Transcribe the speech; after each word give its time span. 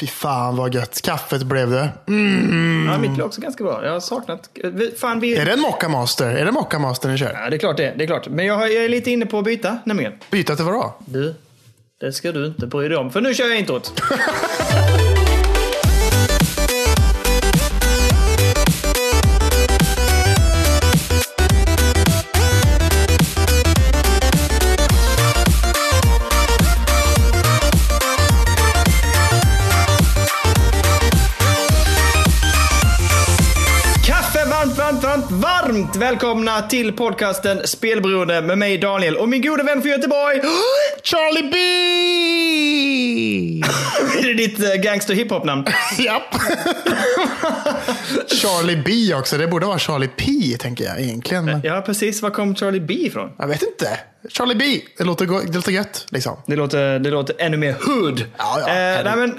Fy 0.00 0.06
fan 0.06 0.56
vad 0.56 0.74
gött. 0.74 1.02
Kaffet 1.02 1.42
blev 1.42 1.70
det. 1.70 1.88
Ja, 2.86 2.98
mitt 2.98 3.10
blev 3.10 3.26
också 3.26 3.40
ganska 3.40 3.64
bra. 3.64 3.84
Jag 3.84 3.92
har 3.92 4.00
saknat... 4.00 4.50
vi- 4.64 4.90
Fan, 4.98 5.20
vi... 5.20 5.36
Är 5.36 5.44
det 5.44 5.52
en 5.52 5.60
Mocca 5.60 5.88
Master? 5.88 6.30
Är 6.36 6.44
det 6.44 6.52
Mocca 6.52 6.78
Master 6.78 7.08
ni 7.08 7.18
kör? 7.18 7.32
Ja, 7.44 7.50
det 7.50 7.56
är 7.56 7.58
klart 7.58 7.76
det. 7.76 7.94
det 7.96 8.04
är 8.04 8.06
klart. 8.06 8.28
Men 8.28 8.46
jag, 8.46 8.72
jag 8.72 8.84
är 8.84 8.88
lite 8.88 9.10
inne 9.10 9.26
på 9.26 9.38
att 9.38 9.44
byta, 9.44 9.78
nämligen. 9.84 10.12
Byta 10.30 10.56
till 10.56 10.64
vad 10.64 10.74
då? 10.74 10.94
Du, 11.06 11.34
det 12.00 12.12
ska 12.12 12.32
du 12.32 12.46
inte 12.46 12.66
bry 12.66 12.88
dig 12.88 12.96
om. 12.98 13.10
För 13.10 13.20
nu 13.20 13.34
kör 13.34 13.46
jag 13.48 13.58
introt. 13.58 14.02
varmt 35.96 36.12
välkomna 36.12 36.62
till 36.62 36.92
podcasten 36.92 37.60
Spelberoende 37.64 38.42
med 38.42 38.58
mig 38.58 38.78
Daniel 38.78 39.16
och 39.16 39.28
min 39.28 39.42
gode 39.42 39.62
vän 39.62 39.82
från 39.82 39.90
Göteborg. 39.90 40.40
Charlie 41.02 41.50
B! 41.52 41.56
Är 44.18 44.26
det 44.26 44.34
ditt 44.34 44.60
eh, 44.60 44.74
gangster 44.74 45.14
hiphop-namn? 45.14 45.64
Japp. 45.98 46.34
Charlie 48.28 48.82
B 48.84 49.14
också. 49.14 49.38
Det 49.38 49.46
borde 49.48 49.66
vara 49.66 49.78
Charlie 49.78 50.08
P 50.16 50.32
tänker 50.58 50.84
jag 50.84 51.00
egentligen. 51.00 51.60
Ja, 51.64 51.82
precis. 51.86 52.22
Var 52.22 52.30
kom 52.30 52.56
Charlie 52.56 52.80
B 52.80 52.94
ifrån? 52.94 53.32
jag 53.38 53.48
vet 53.48 53.62
inte. 53.62 53.88
Charlie 54.28 54.54
B. 54.54 54.80
Det 54.98 55.04
låter, 55.04 55.26
det 55.26 55.54
låter 55.54 55.72
gött 55.72 56.06
liksom. 56.10 56.36
Det 56.46 56.56
låter, 56.56 56.98
det 56.98 57.10
låter 57.10 57.36
ännu 57.38 57.56
mer 57.56 57.72
hood. 57.72 58.24
Ja, 58.38 58.60
ja, 58.60 58.68
eh, 58.68 59.04
nej, 59.04 59.16
men, 59.16 59.38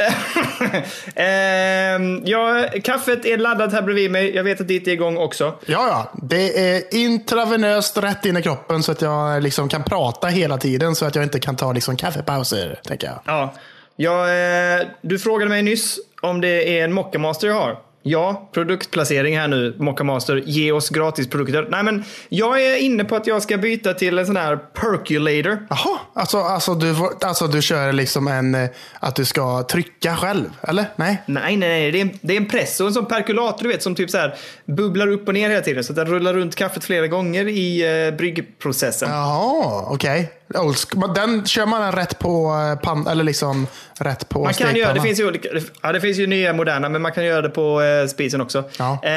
eh, 1.15 2.21
ja, 2.31 2.65
kaffet 2.83 3.25
är 3.25 3.37
laddat 3.37 3.73
här 3.73 3.81
bredvid 3.81 4.11
mig. 4.11 4.35
Jag 4.35 4.43
vet 4.43 4.61
att 4.61 4.67
ditt 4.67 4.87
är 4.87 4.91
igång 4.91 5.17
också. 5.17 5.43
Ja, 5.65 5.87
ja. 5.87 6.11
Det 6.23 6.71
är 6.73 6.93
intravenöst 6.93 7.97
rätt 7.97 8.25
in 8.25 8.37
i 8.37 8.41
kroppen 8.41 8.83
så 8.83 8.91
att 8.91 9.01
jag 9.01 9.43
liksom 9.43 9.69
kan 9.69 9.83
prata 9.83 10.27
hela 10.27 10.57
tiden 10.57 10.95
så 10.95 11.05
att 11.05 11.15
jag 11.15 11.23
inte 11.23 11.39
kan 11.39 11.55
ta 11.55 11.71
liksom 11.71 11.97
kaffepauser, 11.97 12.79
tänker 12.83 13.07
jag. 13.07 13.19
Ja. 13.25 13.53
Ja, 13.99 14.29
eh, 14.31 14.87
du 15.01 15.19
frågade 15.19 15.49
mig 15.49 15.61
nyss 15.61 15.99
om 16.21 16.41
det 16.41 16.79
är 16.79 16.83
en 16.83 16.93
Mocca 16.93 17.19
Master 17.19 17.47
jag 17.47 17.55
har. 17.55 17.86
Ja, 18.09 18.49
produktplacering 18.53 19.37
här 19.37 19.47
nu. 19.47 19.75
Mocca 19.79 20.03
Master, 20.03 20.43
ge 20.45 20.71
oss 20.71 20.89
gratisprodukter. 20.89 21.67
Nej, 21.69 21.83
men 21.83 22.03
jag 22.29 22.61
är 22.61 22.77
inne 22.77 23.03
på 23.03 23.15
att 23.15 23.27
jag 23.27 23.41
ska 23.41 23.57
byta 23.57 23.93
till 23.93 24.17
en 24.17 24.25
sån 24.25 24.37
här 24.37 24.55
percolator. 24.57 25.67
Jaha, 25.69 25.99
alltså, 26.13 26.37
alltså, 26.37 26.73
du, 26.73 26.95
alltså 27.21 27.47
du 27.47 27.61
kör 27.61 27.93
liksom 27.93 28.27
en, 28.27 28.55
eh, 28.55 28.69
att 28.99 29.15
du 29.15 29.25
ska 29.25 29.63
trycka 29.63 30.15
själv, 30.15 30.49
eller? 30.61 30.85
Nej? 30.95 31.23
Nej, 31.25 31.57
nej, 31.57 31.69
nej. 31.69 31.91
Det 31.91 31.97
är, 31.97 32.01
en, 32.01 32.19
det 32.21 32.33
är 32.33 32.37
en 32.37 32.47
press 32.49 32.79
och 32.79 32.87
en 32.87 32.93
sån 32.93 33.05
perkulator 33.05 33.63
du 33.63 33.69
vet 33.69 33.83
som 33.83 33.95
typ 33.95 34.09
så 34.09 34.17
här 34.17 34.35
bubblar 34.65 35.07
upp 35.07 35.27
och 35.27 35.33
ner 35.33 35.49
hela 35.49 35.61
tiden. 35.61 35.83
Så 35.83 35.91
att 35.91 35.95
den 35.95 36.07
rullar 36.07 36.33
runt 36.33 36.55
kaffet 36.55 36.83
flera 36.83 37.07
gånger 37.07 37.47
i 37.47 38.05
eh, 38.07 38.17
bryggprocessen. 38.17 39.09
Jaha, 39.09 39.85
okej. 39.87 40.31
Old 40.55 40.77
school. 40.77 40.99
Men 40.99 41.13
Den 41.13 41.45
kör 41.45 41.65
man 41.65 41.81
den 41.81 41.91
rätt 41.91 42.19
på 42.19 42.53
eh, 42.73 42.79
pann, 42.79 43.07
eller 43.07 43.23
liksom 43.23 43.67
rätt 43.99 44.29
på 44.29 44.43
Man 44.43 44.53
kan 44.53 44.75
göra, 44.75 44.93
det 44.93 45.01
finns 45.01 45.19
ju 45.19 45.27
olika, 45.27 45.49
ja, 45.81 45.91
det 45.91 46.01
finns 46.01 46.17
ju 46.17 46.27
nya 46.27 46.53
moderna, 46.53 46.89
men 46.89 47.01
man 47.01 47.11
kan 47.11 47.25
göra 47.25 47.41
det 47.41 47.49
på 47.49 47.81
eh, 47.81 48.07
spisen 48.07 48.41
också. 48.41 48.63
Ja. 48.79 48.99
Eh, 49.03 49.11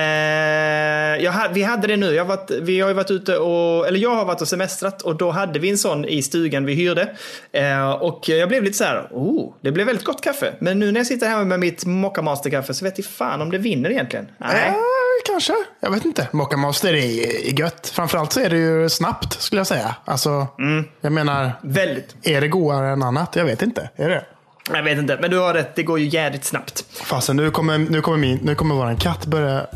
jag, 1.25 1.35
vi 1.53 1.63
hade 1.63 1.87
det 1.87 1.97
nu, 1.97 2.15
jag 2.15 2.25
varit, 2.25 2.51
vi 2.51 2.81
har 2.81 2.89
ju 2.89 2.95
varit 2.95 3.11
ute 3.11 3.37
och, 3.37 3.89
eller 3.89 3.99
jag 3.99 4.15
har 4.15 4.25
varit 4.25 4.41
och 4.41 4.49
semestrat 4.49 5.03
och 5.03 5.17
då 5.17 5.31
hade 5.31 5.59
vi 5.59 5.71
en 5.71 5.79
sån 5.79 6.05
i 6.05 6.23
stugan 6.23 6.65
vi 6.65 6.75
hyrde. 6.75 7.15
Eh, 7.53 7.91
och 7.91 8.29
jag 8.29 8.49
blev 8.49 8.63
lite 8.63 8.77
så 8.77 8.85
här, 8.85 9.09
oh, 9.11 9.53
det 9.61 9.73
blev 9.73 9.87
väldigt 9.87 10.05
gott 10.05 10.23
kaffe. 10.23 10.53
Men 10.59 10.79
nu 10.79 10.93
när 10.93 11.01
jag 11.01 11.07
sitter 11.07 11.29
här 11.29 11.45
med 11.45 11.61
mitt 11.61 11.85
Mocca 11.85 12.23
Master-kaffe 12.23 12.75
så 12.75 12.85
vet 12.85 12.99
jag 12.99 13.07
fan 13.07 13.43
om 13.43 13.51
det 13.51 13.59
vinner 13.59 13.91
egentligen. 13.91 14.29
Nej. 14.39 14.65
Ja, 14.67 15.00
kanske. 15.27 15.53
Jag 15.81 15.91
vet 15.91 16.05
inte. 16.05 16.29
Mocca 16.33 16.57
Master 16.57 16.95
är, 16.95 17.27
är 17.49 17.61
gött. 17.61 17.93
Framförallt 17.95 18.33
så 18.33 18.41
är 18.41 18.51
det 18.51 18.57
ju 18.57 18.89
snabbt, 18.89 19.41
skulle 19.43 19.61
jag 19.61 19.67
säga. 19.67 19.95
Alltså, 20.05 20.47
Mm. 20.59 20.85
jag 21.01 21.13
menar, 21.13 21.53
Väldigt. 21.63 22.17
är 22.23 22.41
det 22.41 22.49
godare 22.49 22.89
än 22.93 23.03
annat? 23.03 23.37
Jag 23.37 23.45
vet 23.45 23.63
inte. 23.63 23.91
Är 23.97 24.09
det 24.09 24.25
Jag 24.73 24.83
vet 24.83 24.99
inte, 24.99 25.19
men 25.21 25.31
du 25.31 25.39
har 25.39 25.55
rätt, 25.55 25.77
det 25.77 25.83
går 25.83 25.99
ju 25.99 26.07
jävligt 26.07 26.45
snabbt. 26.45 26.85
Fasen, 27.05 27.37
nu 27.37 27.51
kommer, 27.51 27.79
nu 27.79 28.01
kommer, 28.03 28.19
min, 28.19 28.39
nu 28.43 28.55
kommer 28.55 28.75
våran 28.75 28.97
katt 28.97 29.27
börja 29.27 29.67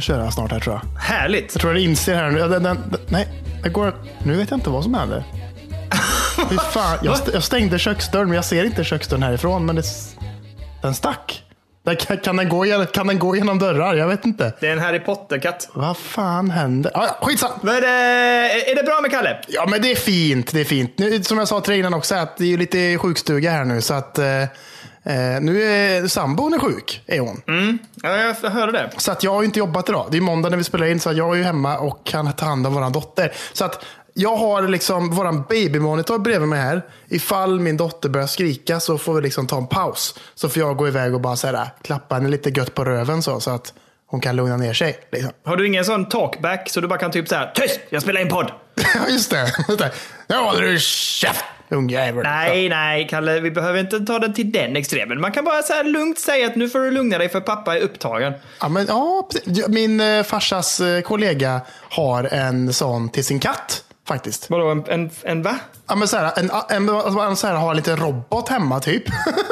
köra 0.00 0.30
snart 0.30 0.50
här 0.52 0.60
tror 0.60 0.74
jag. 0.82 1.00
Härligt. 1.00 1.54
Jag 1.54 1.60
tror 1.60 1.74
den 1.74 1.82
inser 1.82 2.14
här 2.14 2.30
nu. 2.30 2.38
Den, 2.38 2.50
den, 2.50 2.62
den, 2.62 3.00
nej, 3.08 3.28
det 3.62 3.68
går. 3.68 3.94
Nu 4.24 4.36
vet 4.36 4.50
jag 4.50 4.56
inte 4.58 4.70
vad 4.70 4.82
som 4.84 4.94
händer. 4.94 5.24
Fy 6.50 6.56
fan, 6.58 6.98
jag, 7.02 7.18
jag 7.32 7.42
stängde 7.42 7.78
köksdörren, 7.78 8.28
men 8.28 8.36
jag 8.36 8.44
ser 8.44 8.64
inte 8.64 8.84
köksdörren 8.84 9.22
härifrån. 9.22 9.66
Men 9.66 9.76
det, 9.76 9.82
den 10.82 10.94
stack. 10.94 11.39
Kan, 11.84 12.18
kan, 12.18 12.36
den 12.36 12.48
gå, 12.48 12.66
gen- 12.66 12.86
kan 12.86 13.06
den 13.06 13.18
gå 13.18 13.36
genom 13.36 13.58
dörrar? 13.58 13.94
Jag 13.94 14.08
vet 14.08 14.24
inte. 14.24 14.52
Det 14.60 14.68
är 14.68 14.72
en 14.72 14.78
Harry 14.78 15.00
Potter-katt. 15.00 15.68
Vad 15.72 15.96
fan 15.96 16.50
händer? 16.50 16.92
Ah, 16.94 17.06
ja. 17.40 17.58
Men, 17.62 17.76
eh, 17.76 18.70
är 18.70 18.74
det 18.76 18.82
bra 18.82 19.00
med 19.00 19.10
Kalle? 19.10 19.38
Ja, 19.48 19.66
men 19.68 19.82
det 19.82 19.90
är 19.90 19.94
fint. 19.96 20.52
Det 20.52 20.60
är 20.60 20.64
fint. 20.64 20.98
Nu, 20.98 21.22
som 21.22 21.38
jag 21.38 21.48
sa 21.48 21.60
till 21.60 21.74
innan 21.74 21.94
också, 21.94 22.14
att 22.14 22.36
det 22.36 22.44
är 22.44 22.48
ju 22.48 22.56
lite 22.56 22.98
sjukstuga 22.98 23.50
här 23.50 23.64
nu. 23.64 23.80
Så 23.80 23.94
att 23.94 24.18
eh, 24.18 24.42
eh, 24.42 24.48
nu 25.40 25.62
är 25.62 26.06
sambon 26.08 26.54
är 26.54 26.58
sjuk, 26.58 27.02
är 27.06 27.20
hon. 27.20 27.42
Ja, 28.02 28.16
jag 28.42 28.50
hörde 28.50 28.72
det. 28.72 28.90
Så 28.96 29.12
att 29.12 29.22
jag 29.24 29.34
har 29.34 29.42
inte 29.42 29.58
jobbat 29.58 29.88
idag. 29.88 30.08
Det 30.10 30.16
är 30.16 30.20
måndag 30.20 30.48
när 30.48 30.56
vi 30.56 30.64
spelar 30.64 30.86
in, 30.86 31.00
så 31.00 31.10
att 31.10 31.16
jag 31.16 31.32
är 31.32 31.36
ju 31.38 31.42
hemma 31.42 31.78
och 31.78 32.06
kan 32.06 32.32
ta 32.32 32.46
hand 32.46 32.66
om 32.66 32.74
våran 32.74 32.92
dotter. 32.92 33.32
Så 33.52 33.64
att 33.64 33.84
jag 34.14 34.36
har 34.36 34.68
liksom 34.68 35.10
våran 35.10 35.44
babymonitor 35.48 36.18
bredvid 36.18 36.48
mig 36.48 36.60
här. 36.60 36.82
Ifall 37.08 37.60
min 37.60 37.76
dotter 37.76 38.08
börjar 38.08 38.26
skrika 38.26 38.80
så 38.80 38.98
får 38.98 39.14
vi 39.14 39.20
liksom 39.22 39.46
ta 39.46 39.56
en 39.56 39.66
paus. 39.66 40.18
Så 40.34 40.48
får 40.48 40.62
jag 40.62 40.76
gå 40.76 40.88
iväg 40.88 41.14
och 41.14 41.20
bara 41.20 41.36
så 41.36 41.46
här, 41.46 41.68
klappa 41.82 42.14
henne 42.14 42.28
lite 42.28 42.50
gött 42.50 42.74
på 42.74 42.84
röven 42.84 43.22
så, 43.22 43.40
så 43.40 43.50
att 43.50 43.74
hon 44.06 44.20
kan 44.20 44.36
lugna 44.36 44.56
ner 44.56 44.72
sig. 44.72 44.98
Liksom. 45.12 45.32
Har 45.44 45.56
du 45.56 45.66
ingen 45.66 45.84
sån 45.84 46.08
talkback 46.08 46.70
så 46.70 46.80
du 46.80 46.88
bara 46.88 46.98
kan 46.98 47.10
typ 47.10 47.28
så 47.28 47.34
här, 47.34 47.52
tyst, 47.54 47.80
jag 47.90 48.02
spelar 48.02 48.20
in 48.20 48.28
podd. 48.28 48.52
Ja, 48.94 49.08
just 49.08 49.30
det. 49.30 49.92
Nu 50.26 50.36
håller 50.36 50.62
du 50.62 50.78
käft, 50.78 51.44
ungjävel. 51.68 52.22
Nej, 52.22 52.68
nej, 52.68 53.08
Kalle, 53.10 53.40
vi 53.40 53.50
behöver 53.50 53.80
inte 53.80 54.00
ta 54.00 54.18
det 54.18 54.34
till 54.34 54.52
den 54.52 54.76
extremen. 54.76 55.20
Man 55.20 55.32
kan 55.32 55.44
bara 55.44 55.62
så 55.62 55.72
här 55.72 55.84
lugnt 55.84 56.18
säga 56.18 56.46
att 56.46 56.56
nu 56.56 56.68
får 56.68 56.78
du 56.78 56.90
lugna 56.90 57.18
dig 57.18 57.28
för 57.28 57.40
pappa 57.40 57.76
är 57.76 57.80
upptagen. 57.80 58.32
Ja, 58.60 58.68
men, 58.68 58.86
ja, 58.86 59.28
min 59.68 60.00
eh, 60.00 60.22
farsas 60.22 60.80
eh, 60.80 61.00
kollega 61.00 61.60
har 61.90 62.24
en 62.24 62.72
sån 62.72 63.08
till 63.08 63.24
sin 63.24 63.40
katt. 63.40 63.84
Faktiskt. 64.10 64.50
Vadå, 64.50 64.68
en, 64.68 64.84
en, 64.88 65.10
en 65.22 65.42
va? 65.42 65.58
Ja, 65.88 65.94
men 65.94 66.08
så 66.08 66.16
här, 66.16 66.32
en, 66.38 66.50
en, 66.68 66.88
en, 67.18 67.36
så 67.36 67.46
här, 67.46 67.54
har 67.54 67.70
en 67.70 67.76
liten 67.76 67.96
robot 67.96 68.48
hemma 68.48 68.80
typ. 68.80 69.04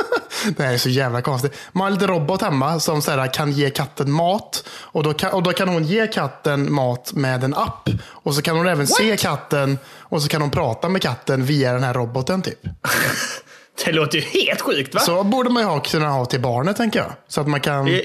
det 0.56 0.62
här 0.62 0.72
är 0.72 0.78
så 0.78 0.88
jävla 0.88 1.22
konstigt. 1.22 1.54
Man 1.72 1.80
har 1.80 1.88
en 1.88 1.94
liten 1.94 2.08
robot 2.08 2.42
hemma 2.42 2.80
som 2.80 3.02
så 3.02 3.10
här, 3.10 3.34
kan 3.34 3.52
ge 3.52 3.70
katten 3.70 4.10
mat. 4.10 4.68
Och 4.70 5.02
då, 5.02 5.12
kan, 5.14 5.32
och 5.32 5.42
då 5.42 5.52
kan 5.52 5.68
hon 5.68 5.84
ge 5.84 6.06
katten 6.06 6.72
mat 6.72 7.12
med 7.12 7.44
en 7.44 7.54
app. 7.54 7.88
Och 8.08 8.34
så 8.34 8.42
kan 8.42 8.56
hon 8.56 8.68
även 8.68 8.86
se 8.86 9.16
katten. 9.16 9.78
Och 9.98 10.22
så 10.22 10.28
kan 10.28 10.40
hon 10.40 10.50
prata 10.50 10.88
med 10.88 11.02
katten 11.02 11.44
via 11.44 11.72
den 11.72 11.82
här 11.82 11.94
roboten 11.94 12.42
typ. 12.42 12.60
Det 13.84 13.92
låter 13.92 14.18
ju 14.18 14.24
helt 14.24 14.60
sjukt 14.60 14.94
va? 14.94 15.00
Så 15.00 15.24
borde 15.24 15.50
man 15.50 15.62
ju 15.62 15.68
ha, 15.68 15.80
kunna 15.80 16.08
ha 16.08 16.24
till 16.24 16.40
barnet 16.40 16.76
tänker 16.76 16.98
jag. 16.98 17.12
Så 17.28 17.40
att 17.40 17.48
man 17.48 17.60
kan... 17.60 17.88
Eh, 17.88 18.00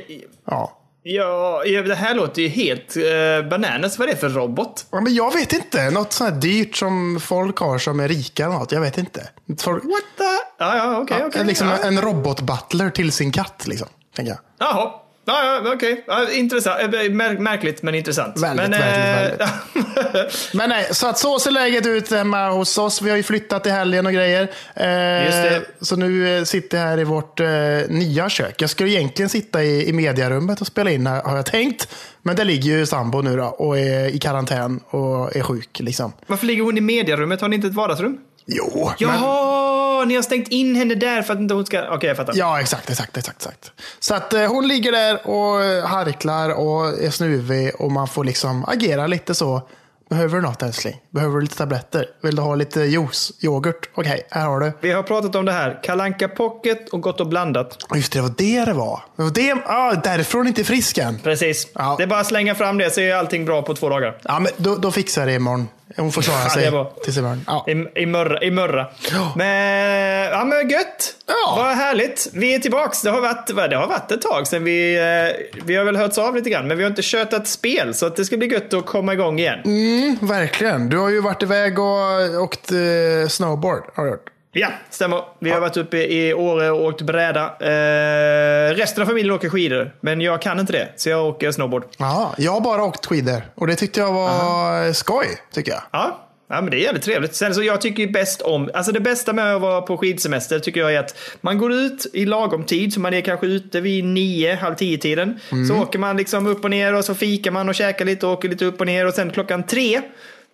Ja. 0.45 0.79
Ja, 1.03 1.63
det 1.65 1.95
här 1.95 2.15
låter 2.15 2.41
ju 2.41 2.47
helt 2.47 2.97
uh, 2.97 3.49
bananas. 3.49 3.99
Vad 3.99 4.09
är 4.09 4.13
det 4.13 4.19
för 4.19 4.29
robot? 4.29 4.85
Ja, 4.91 5.01
men 5.01 5.15
jag 5.15 5.33
vet 5.33 5.53
inte. 5.53 5.89
Något 5.89 6.13
sånt 6.13 6.33
här 6.33 6.41
dyrt 6.41 6.75
som 6.75 7.19
folk 7.19 7.57
har 7.57 7.77
som 7.77 7.99
är 7.99 8.07
rika 8.07 8.45
eller 8.45 8.55
något. 8.55 8.71
Jag 8.71 8.81
vet 8.81 8.97
inte. 8.97 9.29
Folk, 9.59 9.83
What 9.83 10.03
the? 10.17 10.23
Ja, 10.57 10.77
ja, 10.77 10.97
okej, 11.01 11.17
ja, 11.19 11.27
okej. 11.27 11.45
liksom 11.45 11.67
ja. 11.67 11.77
en 11.83 12.01
robotbutler 12.01 12.89
till 12.89 13.11
sin 13.11 13.31
katt. 13.31 13.67
Liksom, 13.67 13.87
tänker 14.15 14.31
jag. 14.31 14.39
Jaha. 14.57 14.91
Ja, 15.25 15.61
ja, 15.65 15.73
okej. 15.73 16.03
Ja, 16.07 16.31
intressant. 16.31 16.79
Eh, 16.81 16.87
mär- 16.89 17.39
Märkligt, 17.39 17.83
men 17.83 17.95
intressant. 17.95 18.39
Väldigt, 18.39 18.69
men, 18.69 18.79
väldigt, 18.79 19.39
väldigt. 19.39 20.53
Men 20.53 20.69
nej, 20.69 20.87
så 20.91 21.07
att 21.07 21.17
så 21.19 21.39
ser 21.39 21.51
läget 21.51 21.85
ut 21.85 22.11
hemma 22.11 22.49
hos 22.49 22.77
oss. 22.77 23.01
Vi 23.01 23.09
har 23.09 23.17
ju 23.17 23.23
flyttat 23.23 23.67
i 23.67 23.69
helgen 23.69 24.05
och 24.05 24.13
grejer. 24.13 24.41
Eh. 24.75 25.61
Så 25.81 25.95
nu 25.95 26.37
eh, 26.37 26.43
sitter 26.43 26.77
jag 26.77 26.85
här 26.85 26.99
i 26.99 27.03
vårt 27.03 27.39
eh, 27.39 27.47
nya 27.89 28.29
kök. 28.29 28.61
Jag 28.61 28.69
skulle 28.69 28.89
egentligen 28.89 29.29
sitta 29.29 29.63
i, 29.63 29.89
i 29.89 29.93
mediarummet 29.93 30.61
och 30.61 30.67
spela 30.67 30.91
in 30.91 31.07
här, 31.07 31.21
har 31.23 31.35
jag 31.35 31.45
tänkt. 31.45 31.87
Men 32.21 32.35
där 32.35 32.45
ligger 32.45 32.77
ju 32.77 32.85
sambo 32.85 33.21
nu 33.21 33.35
då 33.37 33.43
och 33.45 33.79
är 33.79 34.07
i 34.15 34.19
karantän 34.19 34.79
och 34.89 35.35
är 35.35 35.41
sjuk. 35.41 35.79
Liksom. 35.79 36.13
Varför 36.27 36.45
ligger 36.45 36.63
hon 36.63 36.77
i 36.77 36.81
mediarummet? 36.81 37.41
Har 37.41 37.47
ni 37.49 37.55
inte 37.55 37.67
ett 37.67 37.73
vardagsrum? 37.73 38.17
Jo, 38.45 38.85
men... 38.85 39.09
Jaha, 39.09 40.05
ni 40.05 40.15
har 40.15 40.21
stängt 40.21 40.47
in 40.47 40.75
henne 40.75 40.95
där 40.95 41.21
för 41.21 41.33
att 41.33 41.39
inte 41.39 41.53
hon 41.53 41.65
ska... 41.65 41.89
Okej, 41.89 42.07
jag 42.07 42.17
fattar. 42.17 42.33
Ja, 42.35 42.59
exakt, 42.59 42.89
exakt, 42.89 43.17
exakt. 43.17 43.37
exakt. 43.37 43.71
Så 43.99 44.15
att 44.15 44.33
eh, 44.33 44.45
hon 44.45 44.67
ligger 44.67 44.91
där 44.91 45.27
och 45.27 45.63
eh, 45.63 45.85
harklar 45.85 46.49
och 46.49 47.03
är 47.03 47.09
snuvig 47.09 47.71
och 47.79 47.91
man 47.91 48.07
får 48.07 48.23
liksom 48.23 48.65
agera 48.65 49.07
lite 49.07 49.35
så. 49.35 49.61
Behöver 50.09 50.35
du 50.35 50.41
något 50.41 50.63
älskling? 50.63 51.01
Behöver 51.09 51.35
du 51.35 51.41
lite 51.41 51.57
tabletter? 51.57 52.05
Vill 52.21 52.35
du 52.35 52.41
ha 52.41 52.55
lite 52.55 52.79
juice? 52.79 53.31
Yoghurt? 53.41 53.89
Okej, 53.95 54.27
här 54.31 54.47
har 54.47 54.59
du. 54.59 54.71
Vi 54.81 54.91
har 54.91 55.03
pratat 55.03 55.35
om 55.35 55.45
det 55.45 55.51
här. 55.51 55.79
Kalanka 55.83 56.27
Pocket 56.27 56.89
och 56.89 57.01
Gott 57.01 57.19
och 57.19 57.27
blandat. 57.27 57.77
Just 57.95 58.13
det, 58.13 58.19
det 58.19 58.21
var 58.21 58.33
det 58.37 58.65
det 58.65 58.73
var. 58.73 59.01
Det 59.15 59.23
var 59.23 59.31
det, 59.31 59.53
ah, 59.65 59.93
därifrån 59.93 60.47
inte 60.47 60.63
frisk 60.63 60.97
än. 60.97 61.19
Precis. 61.19 61.67
Ja. 61.73 61.95
Det 61.97 62.03
är 62.03 62.07
bara 62.07 62.19
att 62.19 62.27
slänga 62.27 62.55
fram 62.55 62.77
det 62.77 62.93
så 62.93 63.01
är 63.01 63.15
allting 63.15 63.45
bra 63.45 63.61
på 63.61 63.75
två 63.75 63.89
dagar. 63.89 64.17
Ja, 64.23 64.39
men 64.39 64.51
då, 64.57 64.75
då 64.75 64.91
fixar 64.91 65.21
jag 65.21 65.29
det 65.29 65.35
imorgon. 65.35 65.67
Hon 65.95 66.11
får 66.11 66.21
klara 66.21 66.39
Ja, 66.43 66.49
sig 66.49 66.71
tills 67.03 67.17
imorgon. 67.17 67.43
Ja. 67.47 67.65
I, 67.67 68.01
i 68.01 68.05
mörra. 68.05 68.41
I 68.43 68.51
mörra. 68.51 68.87
Ja. 69.11 69.33
Men, 69.35 70.29
ja, 70.31 70.43
men 70.45 70.69
gött. 70.69 71.15
Ja. 71.27 71.53
Vad 71.57 71.75
härligt. 71.75 72.27
Vi 72.33 72.55
är 72.55 72.59
tillbaks. 72.59 73.01
Det 73.01 73.09
har 73.09 73.21
varit, 73.21 73.69
det 73.69 73.75
har 73.75 73.87
varit 73.87 74.11
ett 74.11 74.21
tag 74.21 74.47
sedan 74.47 74.63
vi... 74.63 74.95
eh, 74.95 75.61
Vi 75.65 75.75
har 75.75 75.83
väl 75.85 75.95
hörts 75.95 76.17
av 76.17 76.35
lite 76.35 76.49
grann, 76.49 76.67
men 76.67 76.77
vi 76.77 76.83
har 76.83 76.89
inte 76.89 77.01
kört 77.05 77.33
ett 77.33 77.47
spel. 77.47 77.93
Så 77.93 78.05
att 78.05 78.15
det 78.15 78.25
ska 78.25 78.37
bli 78.37 78.47
gött 78.47 78.73
att 78.73 78.85
komma 78.85 79.13
igång 79.13 79.39
igen. 79.39 79.59
Mm, 79.65 80.17
verkligen. 80.21 80.89
Du 80.89 80.97
har 80.97 81.09
ju 81.09 81.21
varit 81.21 81.43
iväg 81.43 81.79
och 81.79 82.41
åkt 82.43 82.71
eh, 82.71 83.27
snowboard. 83.29 83.83
Har 83.95 84.03
du 84.05 84.09
gjort. 84.11 84.29
Ja, 84.55 84.67
stämmer. 84.89 85.21
Vi 85.39 85.49
har 85.49 85.59
varit 85.59 85.77
uppe 85.77 85.97
i 85.97 86.33
Åre 86.33 86.71
och 86.71 86.85
åkt 86.85 87.01
bräda. 87.01 87.43
Eh, 87.59 88.75
resten 88.75 89.03
av 89.03 89.07
familjen 89.07 89.35
åker 89.35 89.49
skidor, 89.49 89.95
men 90.01 90.21
jag 90.21 90.41
kan 90.41 90.59
inte 90.59 90.73
det. 90.73 90.87
Så 90.95 91.09
jag 91.09 91.25
åker 91.25 91.51
snowboard. 91.51 91.83
Jaha, 91.97 92.29
jag 92.37 92.51
har 92.51 92.61
bara 92.61 92.83
åkt 92.83 93.05
skidor 93.05 93.41
och 93.55 93.67
det 93.67 93.75
tyckte 93.75 93.99
jag 93.99 94.13
var 94.13 94.93
skoj. 94.93 95.25
Tycker 95.53 95.71
jag. 95.71 95.81
Ja. 95.91 96.19
Ja, 96.49 96.61
men 96.61 96.71
det 96.71 96.77
är 96.77 96.79
jävligt 96.79 97.03
trevligt. 97.03 97.35
Sen 97.35 97.55
så 97.55 97.63
jag 97.63 97.81
tycker 97.81 98.07
bäst 98.07 98.41
om, 98.41 98.69
alltså 98.73 98.91
det 98.91 98.99
bästa 98.99 99.33
med 99.33 99.55
att 99.55 99.61
vara 99.61 99.81
på 99.81 99.97
skidsemester 99.97 100.59
tycker 100.59 100.79
jag 100.79 100.93
är 100.93 100.99
att 100.99 101.15
man 101.41 101.57
går 101.57 101.73
ut 101.73 102.05
i 102.13 102.25
lagom 102.25 102.63
tid, 102.63 102.93
så 102.93 102.99
man 102.99 103.13
är 103.13 103.21
kanske 103.21 103.47
ute 103.47 103.81
vid 103.81 104.05
nio, 104.05 104.55
halv 104.55 104.75
tio 104.75 104.97
tiden. 104.97 105.39
Så 105.67 105.75
åker 105.81 105.99
man 105.99 106.17
liksom 106.17 106.47
upp 106.47 106.63
och 106.63 106.69
ner 106.69 106.93
och 106.93 107.05
så 107.05 107.15
fikar 107.15 107.51
man 107.51 107.69
och 107.69 107.75
käkar 107.75 108.05
lite 108.05 108.25
och 108.25 108.33
åker 108.33 108.49
lite 108.49 108.65
upp 108.65 108.79
och 108.79 108.85
ner 108.85 109.07
och 109.07 109.13
sen 109.13 109.31
klockan 109.31 109.63
tre 109.63 110.01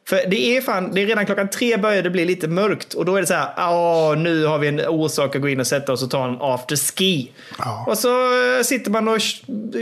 för 0.07 0.21
det 0.27 0.57
är 0.57 0.61
fan, 0.61 0.91
det 0.93 1.01
är 1.01 1.05
redan 1.05 1.25
klockan 1.25 1.49
tre 1.49 1.77
börjar 1.77 2.03
det 2.03 2.09
bli 2.09 2.25
lite 2.25 2.47
mörkt 2.47 2.93
och 2.93 3.05
då 3.05 3.15
är 3.15 3.21
det 3.21 3.27
så 3.27 3.33
här, 3.33 3.49
ja 3.57 4.15
nu 4.17 4.45
har 4.45 4.57
vi 4.57 4.67
en 4.67 4.79
orsak 4.87 5.35
att 5.35 5.41
gå 5.41 5.49
in 5.49 5.59
och 5.59 5.67
sätta 5.67 5.93
oss 5.93 6.03
och 6.03 6.11
ta 6.11 6.27
en 6.27 6.37
afterski. 6.39 7.31
Ja. 7.57 7.85
Och 7.87 7.97
så 7.97 8.09
eh, 8.57 8.63
sitter 8.63 8.91
man 8.91 9.07
och 9.07 9.21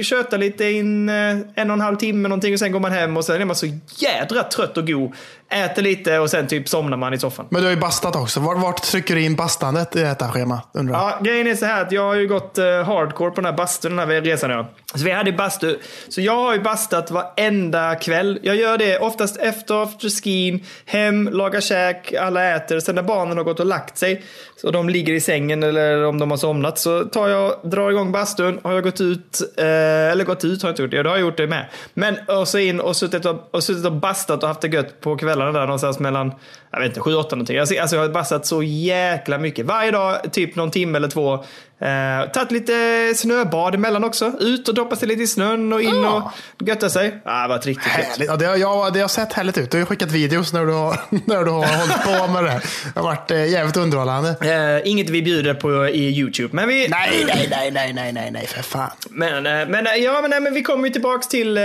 tjötar 0.04 0.38
lite 0.38 0.66
in 0.66 1.10
eh, 1.10 1.38
en 1.56 1.70
och 1.70 1.74
en 1.74 1.82
halv 1.82 1.96
timme 1.96 2.30
någonting 2.30 2.54
och 2.54 2.60
sen 2.60 2.72
går 2.72 2.80
man 2.80 2.92
hem 2.92 3.18
och 3.18 3.26
sen 3.26 3.42
är 3.42 3.46
man 3.46 3.56
så 3.56 3.68
jädra 3.98 4.44
trött 4.44 4.78
och 4.78 4.88
god. 4.88 5.12
Äter 5.50 5.82
lite 5.82 6.20
och 6.20 6.30
sen 6.30 6.48
typ 6.48 6.70
somnar 6.70 6.98
man 6.98 7.14
i 7.14 7.20
soffan. 7.20 7.46
Men 7.50 7.62
du 7.62 7.68
har 7.68 7.74
ju 7.74 7.80
bastat 7.80 8.16
också. 8.16 8.40
Vart, 8.40 8.58
vart 8.58 8.82
trycker 8.82 9.16
du 9.16 9.24
in 9.24 9.36
bastandet 9.36 9.96
i 9.96 10.00
detta 10.00 10.28
schema? 10.28 10.62
Undrar 10.74 10.96
jag. 10.96 11.04
Ja, 11.04 11.20
grejen 11.22 11.48
är 11.48 11.56
så 11.56 11.66
här 11.66 11.82
att 11.82 11.92
jag 11.92 12.02
har 12.02 12.16
ju 12.16 12.28
gått 12.28 12.58
eh, 12.58 12.66
hardcore 12.66 13.30
på 13.30 13.36
den 13.36 13.46
här 13.46 13.58
bastun 13.58 13.96
den 13.96 14.10
här 14.10 14.22
resan. 14.22 14.50
Ja. 14.50 14.68
Så 14.96 15.04
vi 15.04 15.12
hade 15.12 15.32
bastu. 15.32 15.78
Så 16.10 16.22
jag 16.22 16.36
har 16.36 16.54
ju 16.54 16.60
bastat 16.62 17.12
varenda 17.12 17.96
kväll. 17.96 18.40
Jag 18.44 18.56
gör 18.56 18.78
det 18.78 19.00
oftast 19.00 19.38
efter 19.38 19.84
afterskin, 19.84 20.66
hem, 20.86 21.30
lagar 21.34 21.62
käk, 21.62 22.14
alla 22.14 22.56
äter. 22.56 22.80
Sen 22.80 22.96
när 22.96 23.04
barnen 23.04 23.38
har 23.38 23.44
gått 23.44 23.60
och 23.60 23.66
lagt 23.66 23.98
sig, 23.98 24.24
så 24.62 24.72
de 24.72 24.90
ligger 24.90 25.14
i 25.14 25.22
sängen 25.22 25.64
eller 25.64 26.06
om 26.06 26.20
de 26.20 26.32
har 26.32 26.38
somnat, 26.38 26.80
så 26.80 27.04
tar 27.04 27.28
jag, 27.28 27.54
drar 27.64 27.92
igång 27.92 28.12
bastun. 28.12 28.60
Har 28.64 28.74
jag 28.74 28.84
gått 28.84 29.02
ut, 29.02 29.42
eh, 29.58 29.66
eller 30.12 30.24
gått 30.24 30.46
ut 30.46 30.62
har 30.62 30.70
jag 30.70 30.74
inte 30.74 30.82
gjort 30.82 30.92
det, 30.92 30.98
ja, 30.98 31.04
då 31.04 31.10
har 31.10 31.18
jag 31.18 31.26
gjort 31.26 31.38
det 31.38 31.48
med. 31.48 31.66
Men 31.94 32.18
och 32.28 32.48
så 32.48 32.58
in 32.58 32.80
och 32.80 32.96
suttit 32.96 33.26
och, 33.26 33.50
och, 33.52 33.64
suttit 33.64 33.86
och 33.86 33.92
bastat 33.92 34.44
och 34.44 34.50
haft 34.50 34.62
det 34.62 34.68
gött 34.68 35.02
på 35.02 35.16
kvällarna 35.38 35.60
där 35.60 35.66
någonstans 35.66 36.00
mellan, 36.00 36.34
jag 36.72 36.80
vet 36.80 36.88
inte, 36.88 37.00
7-8 37.00 37.32
någonting. 37.32 37.58
Alltså, 37.58 37.76
jag 37.96 38.02
har 38.02 38.10
bastat 38.10 38.46
så 38.46 38.64
jäkla 38.64 39.38
mycket. 39.38 39.66
Varje 39.66 39.92
dag, 39.92 40.18
typ 40.32 40.56
någon 40.56 40.72
timme 40.72 40.98
eller 40.98 41.08
två. 41.08 41.34
Eh, 41.82 42.32
tagit 42.34 42.52
lite 42.52 42.74
snöbad 43.16 43.76
emellan 43.76 44.04
också. 44.04 44.32
Ut 44.40 44.68
och 44.70 44.76
doppa 44.76 44.96
sig 44.96 45.08
lite 45.08 45.24
i 45.24 45.28
snön 45.28 45.74
och 45.74 45.82
in 45.82 46.02
Ja. 46.04 46.32
och 46.62 46.68
götta 46.68 46.90
sig. 46.90 47.18
Ah, 47.26 47.42
det 47.42 47.48
varit 47.50 47.66
riktigt. 47.66 47.92
Härligt. 47.92 48.28
Ja, 48.30 48.36
det, 48.36 48.46
har, 48.46 48.56
ja, 48.58 48.90
det 48.94 49.00
har 49.00 49.08
sett 49.08 49.34
härligt 49.34 49.58
ut. 49.58 49.72
Du 49.72 49.78
har 49.78 49.80
ju 49.80 49.86
skickat 49.86 50.12
videos 50.12 50.54
när 50.54 50.66
du 50.66 50.74
har, 50.74 51.00
när 51.26 51.44
du 51.44 51.52
har 51.52 51.66
hållit 51.78 52.04
på 52.04 52.34
med 52.34 52.44
det. 52.44 52.62
Det 52.94 53.00
har 53.00 53.04
varit 53.04 53.32
eh, 53.32 53.46
jävligt 53.50 53.78
underhållande. 53.78 54.36
Eh, 54.42 54.90
inget 54.92 55.10
vi 55.10 55.22
bjuder 55.22 55.54
på 55.54 55.88
i 55.88 56.20
YouTube. 56.20 56.50
Men 56.52 56.68
vi, 56.70 56.88
Nej, 56.88 57.24
nej, 57.28 57.48
nej, 57.52 57.72
nej, 57.72 57.94
nej, 57.94 58.14
nej, 58.14 58.32
nej, 58.32 58.48
för 58.48 58.62
fan. 58.64 58.92
Men, 59.10 59.46
eh, 59.46 59.68
men, 59.68 59.88
eh, 59.88 59.94
ja, 59.94 60.22
men, 60.22 60.30
nej, 60.30 60.40
men 60.42 60.54
vi 60.54 60.64
kommer 60.64 60.88
ju 60.88 60.94
tillbaks 60.94 61.28
till 61.28 61.58
eh, 61.58 61.64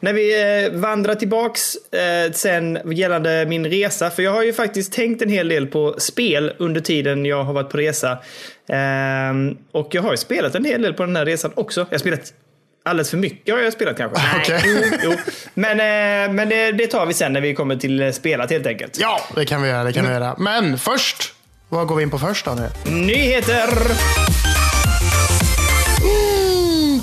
när 0.00 0.12
vi 0.12 0.40
eh, 0.72 0.72
vandrar 0.80 1.14
tillbaks 1.14 1.74
eh, 1.76 2.32
sen 2.32 2.78
gällande 2.92 3.46
min 3.48 3.66
resa. 3.66 4.10
För 4.10 4.22
jag 4.22 4.32
har 4.32 4.39
ju 4.42 4.52
faktiskt 4.52 4.92
tänkt 4.92 5.22
en 5.22 5.28
hel 5.28 5.48
del 5.48 5.66
på 5.66 5.94
spel 5.98 6.52
under 6.58 6.80
tiden 6.80 7.26
jag 7.26 7.44
har 7.44 7.52
varit 7.52 7.70
på 7.70 7.76
resa. 7.76 8.18
Ehm, 8.68 9.56
och 9.72 9.88
jag 9.90 10.02
har 10.02 10.10
ju 10.10 10.16
spelat 10.16 10.54
en 10.54 10.64
hel 10.64 10.82
del 10.82 10.94
på 10.94 11.02
den 11.02 11.16
här 11.16 11.24
resan 11.24 11.50
också. 11.54 11.80
Jag 11.80 11.94
har 11.94 11.98
spelat 11.98 12.32
alldeles 12.84 13.10
för 13.10 13.16
mycket 13.16 13.54
har 13.54 13.62
jag 13.62 13.72
spelat 13.72 13.96
kanske. 13.96 14.22
Okej. 14.40 14.60
jo, 14.64 14.96
jo. 15.02 15.16
Men, 15.54 15.70
eh, 15.70 16.34
men 16.34 16.48
det, 16.48 16.72
det 16.72 16.86
tar 16.86 17.06
vi 17.06 17.14
sen 17.14 17.32
när 17.32 17.40
vi 17.40 17.54
kommer 17.54 17.76
till 17.76 18.02
eh, 18.02 18.10
spelat 18.10 18.50
helt 18.50 18.66
enkelt. 18.66 18.98
Ja, 19.00 19.20
det 19.34 19.44
kan 19.44 19.62
vi 19.62 19.68
göra. 19.68 19.84
Det 19.84 19.92
kan 19.92 20.06
vi 20.06 20.12
göra. 20.12 20.34
Men 20.38 20.78
först, 20.78 21.34
vad 21.68 21.86
går 21.86 21.96
vi 21.96 22.02
in 22.02 22.10
på 22.10 22.18
först 22.18 22.44
då? 22.44 22.54
Nu? 22.54 22.92
Nyheter! 22.92 23.68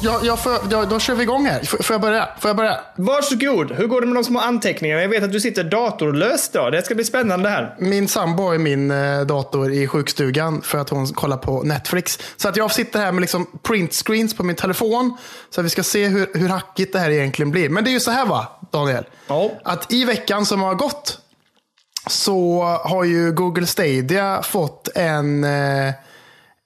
Ja, 0.08 0.20
ja, 0.24 0.38
får, 0.38 0.54
ja, 0.72 0.86
då 0.86 1.00
kör 1.00 1.16
vi 1.16 1.24
igång 1.24 1.46
här. 1.46 1.64
Får, 1.64 1.84
får 1.84 1.94
jag 1.94 2.02
börja? 2.02 2.30
Får 2.40 2.50
jag 2.50 2.56
börja? 2.58 2.80
Varsågod. 2.96 3.72
Hur 3.72 3.88
går 3.88 4.02
det 4.02 4.08
med 4.08 4.16
de 4.16 4.24
små 4.24 4.40
anteckningarna? 4.40 5.02
Jag 5.02 5.10
vet 5.10 5.24
att 5.24 5.32
du 5.32 5.40
sitter 5.40 5.64
datorlöst 5.64 6.54
då. 6.54 6.70
Det 6.70 6.82
ska 6.82 6.96
bli 6.96 7.04
spännande 7.04 7.50
här. 7.50 7.76
Min 7.80 8.08
sambo 8.08 8.54
ju 8.54 8.60
min 8.60 8.92
eh, 8.92 9.22
dator 9.22 9.74
i 9.74 9.88
sjukstugan 9.88 10.62
för 10.62 10.78
att 10.78 10.90
hon 10.90 11.08
kollar 11.08 11.38
på 11.38 11.64
Netflix. 11.64 12.20
Så 12.38 12.50
att 12.50 12.58
jag 12.58 12.72
sitter 12.72 13.00
här 13.00 13.12
med 13.12 13.22
liksom 13.22 13.48
print 13.64 13.94
screens 13.94 14.34
på 14.34 14.44
min 14.44 14.56
telefon. 14.56 15.18
Så 15.50 15.62
att 15.62 15.66
vi 15.66 15.70
ska 15.70 15.84
se 15.84 16.08
hur, 16.08 16.28
hur 16.34 16.50
hackigt 16.50 16.94
det 16.94 17.00
här 17.00 17.10
egentligen 17.10 17.52
blir. 17.52 17.70
Men 17.70 17.84
det 17.84 17.90
är 17.90 17.94
ju 17.94 18.00
så 18.00 18.12
här 18.12 18.26
va, 18.26 18.48
Daniel? 18.72 19.06
Ja. 19.28 19.52
Att 19.64 19.94
i 19.94 20.06
veckan 20.06 20.46
som 20.46 20.62
har 20.62 20.76
gått 20.76 21.20
så 22.10 22.64
har 22.64 23.04
ju 23.04 23.32
Google 23.32 23.66
Stadia 23.68 24.42
fått 24.42 24.90
en, 24.96 25.44
eh, 25.44 25.94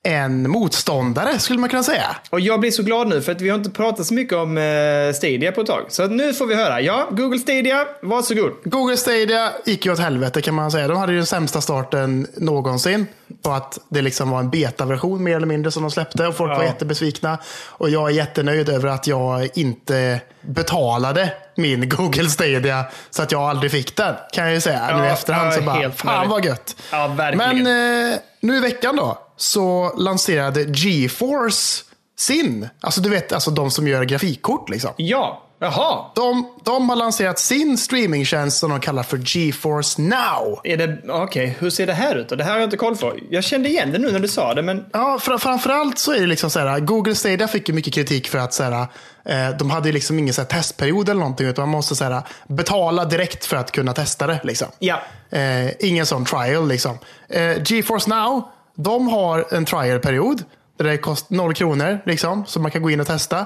en 0.04 0.50
motståndare 0.50 1.40
skulle 1.40 1.60
man 1.60 1.70
kunna 1.70 1.84
säga. 1.84 2.16
Och 2.30 2.40
jag 2.40 2.60
blir 2.60 2.72
så 2.72 2.84
glad 2.84 3.08
nu 3.08 3.22
för 3.22 3.32
att 3.32 3.42
vi 3.42 3.50
har 3.50 3.58
inte 3.58 3.70
pratat 3.70 4.06
så 4.06 4.14
mycket 4.14 4.34
om 4.38 4.58
eh, 4.58 5.14
Stadia 5.14 5.52
på 5.52 5.62
ett 5.62 5.68
tag. 5.68 5.86
Så 5.90 6.08
nu 6.08 6.34
får 6.34 6.46
vi 6.46 6.56
höra. 6.56 6.82
Ja, 6.82 7.08
Google 7.12 7.40
Stadia, 7.40 7.86
varsågod. 8.02 8.52
Google 8.64 8.98
Stadia 8.98 9.52
gick 9.66 9.86
ju 9.86 9.92
åt 9.92 10.00
helvete 10.00 10.42
kan 10.42 10.54
man 10.56 10.72
säga. 10.72 10.88
De 10.88 10.98
hade 10.98 11.12
ju 11.12 11.18
den 11.18 11.26
sämsta 11.26 11.62
starten 11.62 12.28
någonsin. 12.38 13.08
På 13.44 13.52
att 13.52 13.78
det 13.90 14.02
liksom 14.02 14.30
var 14.30 14.40
en 14.40 14.50
betaversion 14.50 15.24
mer 15.24 15.36
eller 15.36 15.48
mindre 15.48 15.72
som 15.72 15.82
de 15.84 15.92
släppte. 15.92 16.28
Och 16.28 16.36
folk 16.36 16.52
Ja. 16.52 16.56
var 16.58 16.64
jättebesvikna. 16.64 17.38
Och 17.68 17.90
jag 17.90 18.10
är 18.10 18.14
jättenöjd 18.14 18.70
över 18.70 18.90
att 18.90 19.08
jag 19.08 19.50
inte 19.54 20.20
betalade 20.42 21.34
min 21.56 21.90
Google 21.90 22.30
Stadia. 22.30 22.86
Så 23.10 23.24
att 23.24 23.32
jag 23.32 23.42
aldrig 23.42 23.72
fick 23.72 23.96
den. 23.98 24.16
Kan 24.34 24.44
jag 24.46 24.54
ju 24.54 24.62
säga. 24.62 24.98
nu 24.98 25.04
i 25.04 25.08
Ja, 25.08 25.14
efterhand 25.14 25.48
ja, 25.48 25.52
så 25.58 25.62
bara, 25.62 25.92
fan 25.92 26.30
vad 26.30 26.46
gött. 26.46 26.76
Ja, 26.92 27.08
verkligen. 27.08 27.64
Men 27.64 28.12
eh, 28.14 28.18
nu 28.40 28.58
i 28.58 28.60
veckan 28.60 28.96
då. 28.96 29.18
Så 29.42 29.94
lanserade 29.98 30.62
GeForce 30.64 31.84
sin. 32.18 32.70
Alltså 32.82 33.02
du 33.02 33.10
vet, 33.10 33.32
alltså 33.32 33.52
de 33.52 33.72
som 33.72 33.88
gör 33.88 34.04
grafikkort 34.04 34.70
liksom. 34.70 34.92
Ja, 34.98 35.44
jaha. 35.60 36.06
De, 36.16 36.48
de 36.64 36.90
har 36.90 36.96
lanserat 36.96 37.40
sin 37.40 37.78
streamingtjänst 37.78 38.58
som 38.58 38.70
de 38.70 38.80
kallar 38.80 39.04
för 39.04 39.18
GeForce 39.38 40.02
Now. 40.02 40.60
Är 40.64 40.78
det, 40.78 40.98
okej, 41.10 41.56
hur 41.60 41.70
ser 41.70 41.88
det 41.88 41.94
här 41.94 42.16
ut? 42.16 42.30
Det 42.30 42.44
här 42.44 42.52
har 42.52 42.58
jag 42.60 42.68
inte 42.68 42.78
koll 42.78 42.98
på. 42.98 43.14
Jag 43.30 43.44
kände 43.44 43.70
igen 43.70 43.92
det 43.92 43.98
nu 44.00 44.12
när 44.12 44.20
du 44.20 44.28
sa 44.28 44.54
det, 44.54 44.62
men 44.62 44.86
Ja, 44.94 45.18
fr- 45.22 45.38
framförallt 45.38 45.98
så 46.00 46.14
är 46.14 46.20
det 46.20 46.28
liksom 46.28 46.50
så 46.50 46.60
här, 46.60 46.80
Google 46.80 47.16
Stadia 47.16 47.48
fick 47.48 47.70
ju 47.70 47.76
mycket 47.76 47.94
kritik 47.94 48.28
för 48.28 48.38
att 48.38 48.54
så 48.54 48.64
här, 48.64 48.88
eh, 49.26 49.58
de 49.60 49.70
hade 49.70 49.92
liksom 49.92 50.20
ingen 50.20 50.34
så 50.34 50.42
här 50.42 50.48
testperiod 50.50 51.10
eller 51.10 51.20
någonting, 51.20 51.48
utan 51.48 51.62
man 51.62 51.70
måste 51.70 51.96
så 51.96 52.04
här, 52.04 52.22
betala 52.48 53.06
direkt 53.06 53.46
för 53.46 53.58
att 53.58 53.72
kunna 53.72 53.94
testa 53.94 54.28
det. 54.28 54.40
Liksom. 54.44 54.68
ja. 54.80 55.02
Eh, 55.30 55.72
ingen 55.80 56.06
sån 56.06 56.26
trial 56.26 56.68
liksom. 56.68 56.98
Eh, 57.30 57.64
GeForce 57.66 58.10
Now, 58.10 58.52
de 58.76 59.08
har 59.08 59.46
en 59.52 59.66
trialperiod 59.66 60.44
där 60.78 60.86
det 60.86 60.98
kostar 60.98 61.36
noll 61.36 61.54
kronor, 61.54 62.00
liksom, 62.06 62.46
så 62.46 62.60
man 62.60 62.72
kan 62.72 62.82
gå 62.82 62.90
in 62.90 63.00
och 63.00 63.08
testa. 63.08 63.40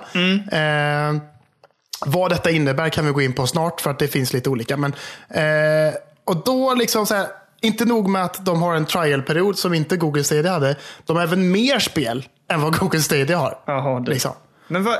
Eh, 0.52 1.22
vad 2.06 2.32
detta 2.32 2.52
innebär 2.52 2.90
kan 2.90 3.06
vi 3.06 3.12
gå 3.12 3.22
in 3.22 3.34
på 3.34 3.48
snart, 3.48 3.82
för 3.82 3.92
att 3.92 4.00
det 4.00 4.08
finns 4.08 4.34
lite 4.34 4.50
olika. 4.50 4.78
Men, 4.78 4.94
eh, 5.30 5.94
och 6.26 6.44
då 6.44 6.74
liksom 6.74 7.06
så 7.06 7.16
här, 7.16 7.28
inte 7.62 7.86
nog 7.86 8.08
med 8.08 8.24
att 8.24 8.46
de 8.46 8.62
har 8.62 8.76
en 8.76 8.86
trialperiod 8.86 9.58
som 9.58 9.74
inte 9.74 9.98
Google 9.98 10.24
Stadia 10.24 10.52
hade. 10.52 10.76
De 11.06 11.16
har 11.16 11.24
även 11.24 11.52
mer 11.52 11.80
spel 11.80 12.26
än 12.52 12.62
vad 12.62 12.78
Google 12.80 13.02
Stadia 13.02 13.38
har. 13.38 13.60
Jaha, 13.66 14.00
det. 14.00 14.12
Liksom. 14.12 14.32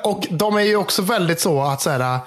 Och 0.04 0.28
de 0.30 0.58
är 0.58 0.62
ju 0.62 0.76
också 0.76 1.02
väldigt 1.02 1.40
så 1.40 1.62
att 1.62 1.82
så 1.82 1.90
här, 1.90 2.20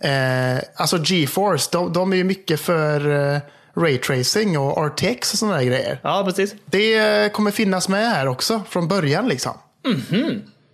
eh, 0.00 0.62
alltså 0.76 0.98
GeForce, 0.98 1.68
de, 1.72 1.92
de 1.92 2.12
är 2.12 2.16
ju 2.16 2.24
mycket 2.24 2.60
för 2.60 3.32
eh, 3.34 3.40
raytracing 3.76 4.58
och 4.58 4.86
RTX 4.86 5.32
och 5.32 5.38
sådana 5.38 5.56
där 5.56 5.64
grejer. 5.64 6.00
Ja, 6.02 6.22
precis. 6.26 6.54
Det 6.66 7.32
kommer 7.32 7.50
finnas 7.50 7.88
med 7.88 8.10
här 8.10 8.28
också 8.28 8.62
från 8.68 8.88
början. 8.88 9.28
liksom. 9.28 9.52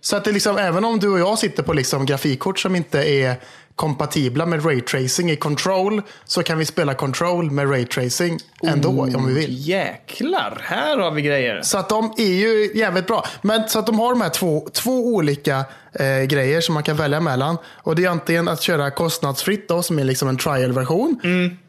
Så 0.01 0.15
att 0.15 0.23
det 0.23 0.31
liksom, 0.31 0.57
även 0.57 0.85
om 0.85 0.99
du 0.99 1.09
och 1.09 1.19
jag 1.19 1.39
sitter 1.39 1.63
på 1.63 1.73
liksom 1.73 2.05
grafikkort 2.05 2.59
som 2.59 2.75
inte 2.75 3.03
är 3.03 3.35
kompatibla 3.75 4.45
med 4.45 4.65
raytracing 4.65 5.31
i 5.31 5.35
Control 5.35 6.01
så 6.25 6.43
kan 6.43 6.57
vi 6.57 6.65
spela 6.65 6.93
Control 6.93 7.51
med 7.51 7.71
raytracing 7.71 8.39
ändå 8.63 8.89
om 8.89 9.27
vi 9.27 9.33
vill. 9.33 9.67
Jäklar, 9.67 10.57
här 10.61 10.97
har 10.97 11.11
vi 11.11 11.21
grejer. 11.21 11.61
Så 11.61 11.77
att 11.77 11.89
de 11.89 12.13
är 12.17 12.33
ju 12.33 12.71
jävligt 12.75 13.07
bra. 13.07 13.25
Men 13.41 13.69
så 13.69 13.79
att 13.79 13.85
de 13.85 13.99
har 13.99 14.09
de 14.09 14.21
här 14.21 14.29
två, 14.29 14.67
två 14.73 15.07
olika 15.07 15.65
eh, 15.93 16.23
grejer 16.23 16.61
som 16.61 16.73
man 16.73 16.83
kan 16.83 16.97
välja 16.97 17.19
mellan. 17.19 17.57
Och 17.65 17.95
det 17.95 18.05
är 18.05 18.09
antingen 18.09 18.47
att 18.47 18.61
köra 18.61 18.91
kostnadsfritt 18.91 19.67
då, 19.67 19.83
som 19.83 19.99
är 19.99 20.03
liksom 20.03 20.29
en 20.29 20.37
trial-version. 20.37 21.19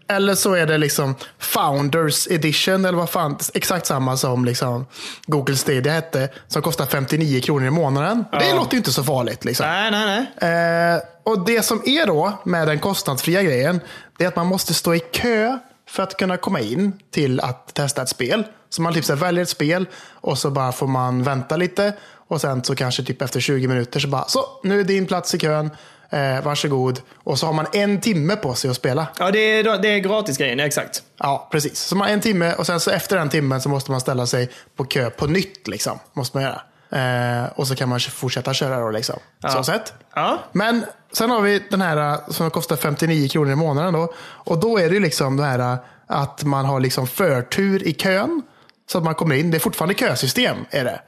Eller 0.09 0.35
så 0.35 0.55
är 0.55 0.67
det 0.67 0.79
liksom 0.79 1.15
Founders 1.39 2.29
Edition, 2.31 2.85
eller 2.85 2.99
vad 2.99 3.11
fan, 3.11 3.39
exakt 3.55 3.87
samma 3.87 4.17
som 4.17 4.45
liksom 4.45 4.87
Google 5.27 5.57
Stadia 5.57 5.93
hette, 5.93 6.29
som 6.49 6.63
kostar 6.63 6.87
59 6.87 7.41
kronor 7.41 7.67
i 7.67 7.71
månaden. 7.71 8.25
Det 8.33 8.55
låter 8.55 8.73
ju 8.73 8.79
inte 8.79 8.93
så 8.93 9.05
farligt. 9.05 9.45
Liksom. 9.45 9.67
Nej, 9.67 9.91
nej, 9.91 10.27
nej. 10.41 10.95
Eh, 10.95 11.01
och 11.25 11.45
det 11.45 11.63
som 11.63 11.83
är 11.85 12.07
då 12.07 12.33
med 12.45 12.69
den 12.69 12.79
kostnadsfria 12.79 13.43
grejen, 13.43 13.81
det 14.19 14.25
är 14.25 14.29
att 14.29 14.37
man 14.37 14.47
måste 14.47 14.75
stå 14.75 14.95
i 14.95 15.01
kö 15.01 15.59
för 15.89 16.03
att 16.03 16.17
kunna 16.17 16.37
komma 16.37 16.61
in 16.61 16.93
till 17.11 17.41
att 17.41 17.75
testa 17.75 18.03
ett 18.03 18.09
spel. 18.09 18.45
Så 18.69 18.83
man 18.83 18.95
typ 18.95 19.05
så 19.05 19.15
väljer 19.15 19.43
ett 19.43 19.49
spel 19.49 19.87
och 20.11 20.39
så 20.39 20.51
bara 20.51 20.73
får 20.73 20.87
man 20.87 21.23
vänta 21.23 21.57
lite. 21.57 21.93
Och 22.29 22.41
sen 22.41 22.65
så 22.65 22.75
kanske 22.75 23.03
typ 23.03 23.23
efter 23.23 23.41
20 23.41 23.69
minuter 23.69 24.01
så 24.01 24.09
bara, 24.09 24.25
så 24.25 24.45
nu 24.63 24.81
är 24.81 24.85
din 24.85 25.07
plats 25.07 25.35
i 25.35 25.39
kön. 25.39 25.71
Eh, 26.11 26.45
varsågod. 26.45 27.01
Och 27.15 27.39
så 27.39 27.47
har 27.47 27.53
man 27.53 27.67
en 27.73 28.01
timme 28.01 28.37
på 28.37 28.55
sig 28.55 28.71
att 28.71 28.77
spela. 28.77 29.07
Ja, 29.19 29.31
det 29.31 29.39
är, 29.39 29.79
det 29.79 29.89
är 29.89 29.99
gratisgrejen, 29.99 30.61
exakt. 30.61 31.03
Ja, 31.19 31.49
precis. 31.53 31.79
Så 31.79 31.97
man 31.97 32.07
har 32.07 32.15
en 32.15 32.21
timme 32.21 32.55
och 32.55 32.67
sen 32.67 32.81
så 32.81 32.91
efter 32.91 33.17
den 33.17 33.29
timmen 33.29 33.61
så 33.61 33.69
måste 33.69 33.91
man 33.91 34.01
ställa 34.01 34.27
sig 34.27 34.51
på 34.77 34.85
kö 34.85 35.11
på 35.11 35.27
nytt. 35.27 35.69
Liksom. 35.69 35.99
Måste 36.13 36.37
man 36.37 36.45
göra. 36.45 36.63
Eh, 36.95 37.45
och 37.55 37.67
så 37.67 37.75
kan 37.75 37.89
man 37.89 38.01
fortsätta 38.01 38.55
köra 38.55 38.81
då. 38.81 38.91
Liksom. 38.91 39.19
Så 39.49 39.65
sett. 39.65 39.93
Ja. 40.15 40.39
Men 40.53 40.85
sen 41.13 41.31
har 41.31 41.41
vi 41.41 41.63
den 41.71 41.81
här 41.81 42.13
eh, 42.13 42.29
som 42.29 42.51
kostar 42.51 42.77
59 42.77 43.29
kronor 43.29 43.53
i 43.53 43.55
månaden. 43.55 43.95
Då. 43.95 44.13
Och 44.21 44.59
då 44.59 44.79
är 44.79 44.89
det 44.89 44.95
ju 44.95 45.01
liksom 45.01 45.37
det 45.37 45.45
här 45.45 45.59
eh, 45.59 45.79
att 46.07 46.45
man 46.45 46.65
har 46.65 46.81
liksom 46.81 47.07
förtur 47.07 47.83
i 47.89 47.93
kön. 47.93 48.43
Så 48.87 48.99
att 48.99 49.05
man 49.05 49.15
kommer 49.15 49.35
in. 49.35 49.51
Det 49.51 49.57
är 49.57 49.59
fortfarande 49.59 49.95
kösystem. 49.95 50.57
Är 50.71 50.85
det. 50.85 51.01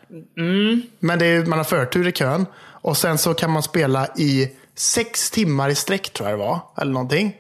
Men 0.99 1.19
det 1.19 1.27
är, 1.27 1.47
man 1.47 1.59
har 1.59 1.65
förtur 1.65 2.09
i 2.09 2.13
kön. 2.13 2.47
Och 2.63 2.97
sen 2.97 3.19
så 3.19 3.35
kan 3.35 3.51
man 3.51 3.63
spela 3.63 4.07
i 4.17 4.51
sex 4.79 5.31
timmar 5.31 5.69
i 5.69 5.75
sträck 5.75 6.13
tror 6.13 6.29
jag 6.29 6.39
det 6.39 6.45
var. 6.45 6.61
Eller 6.81 6.93
någonting. 6.93 7.37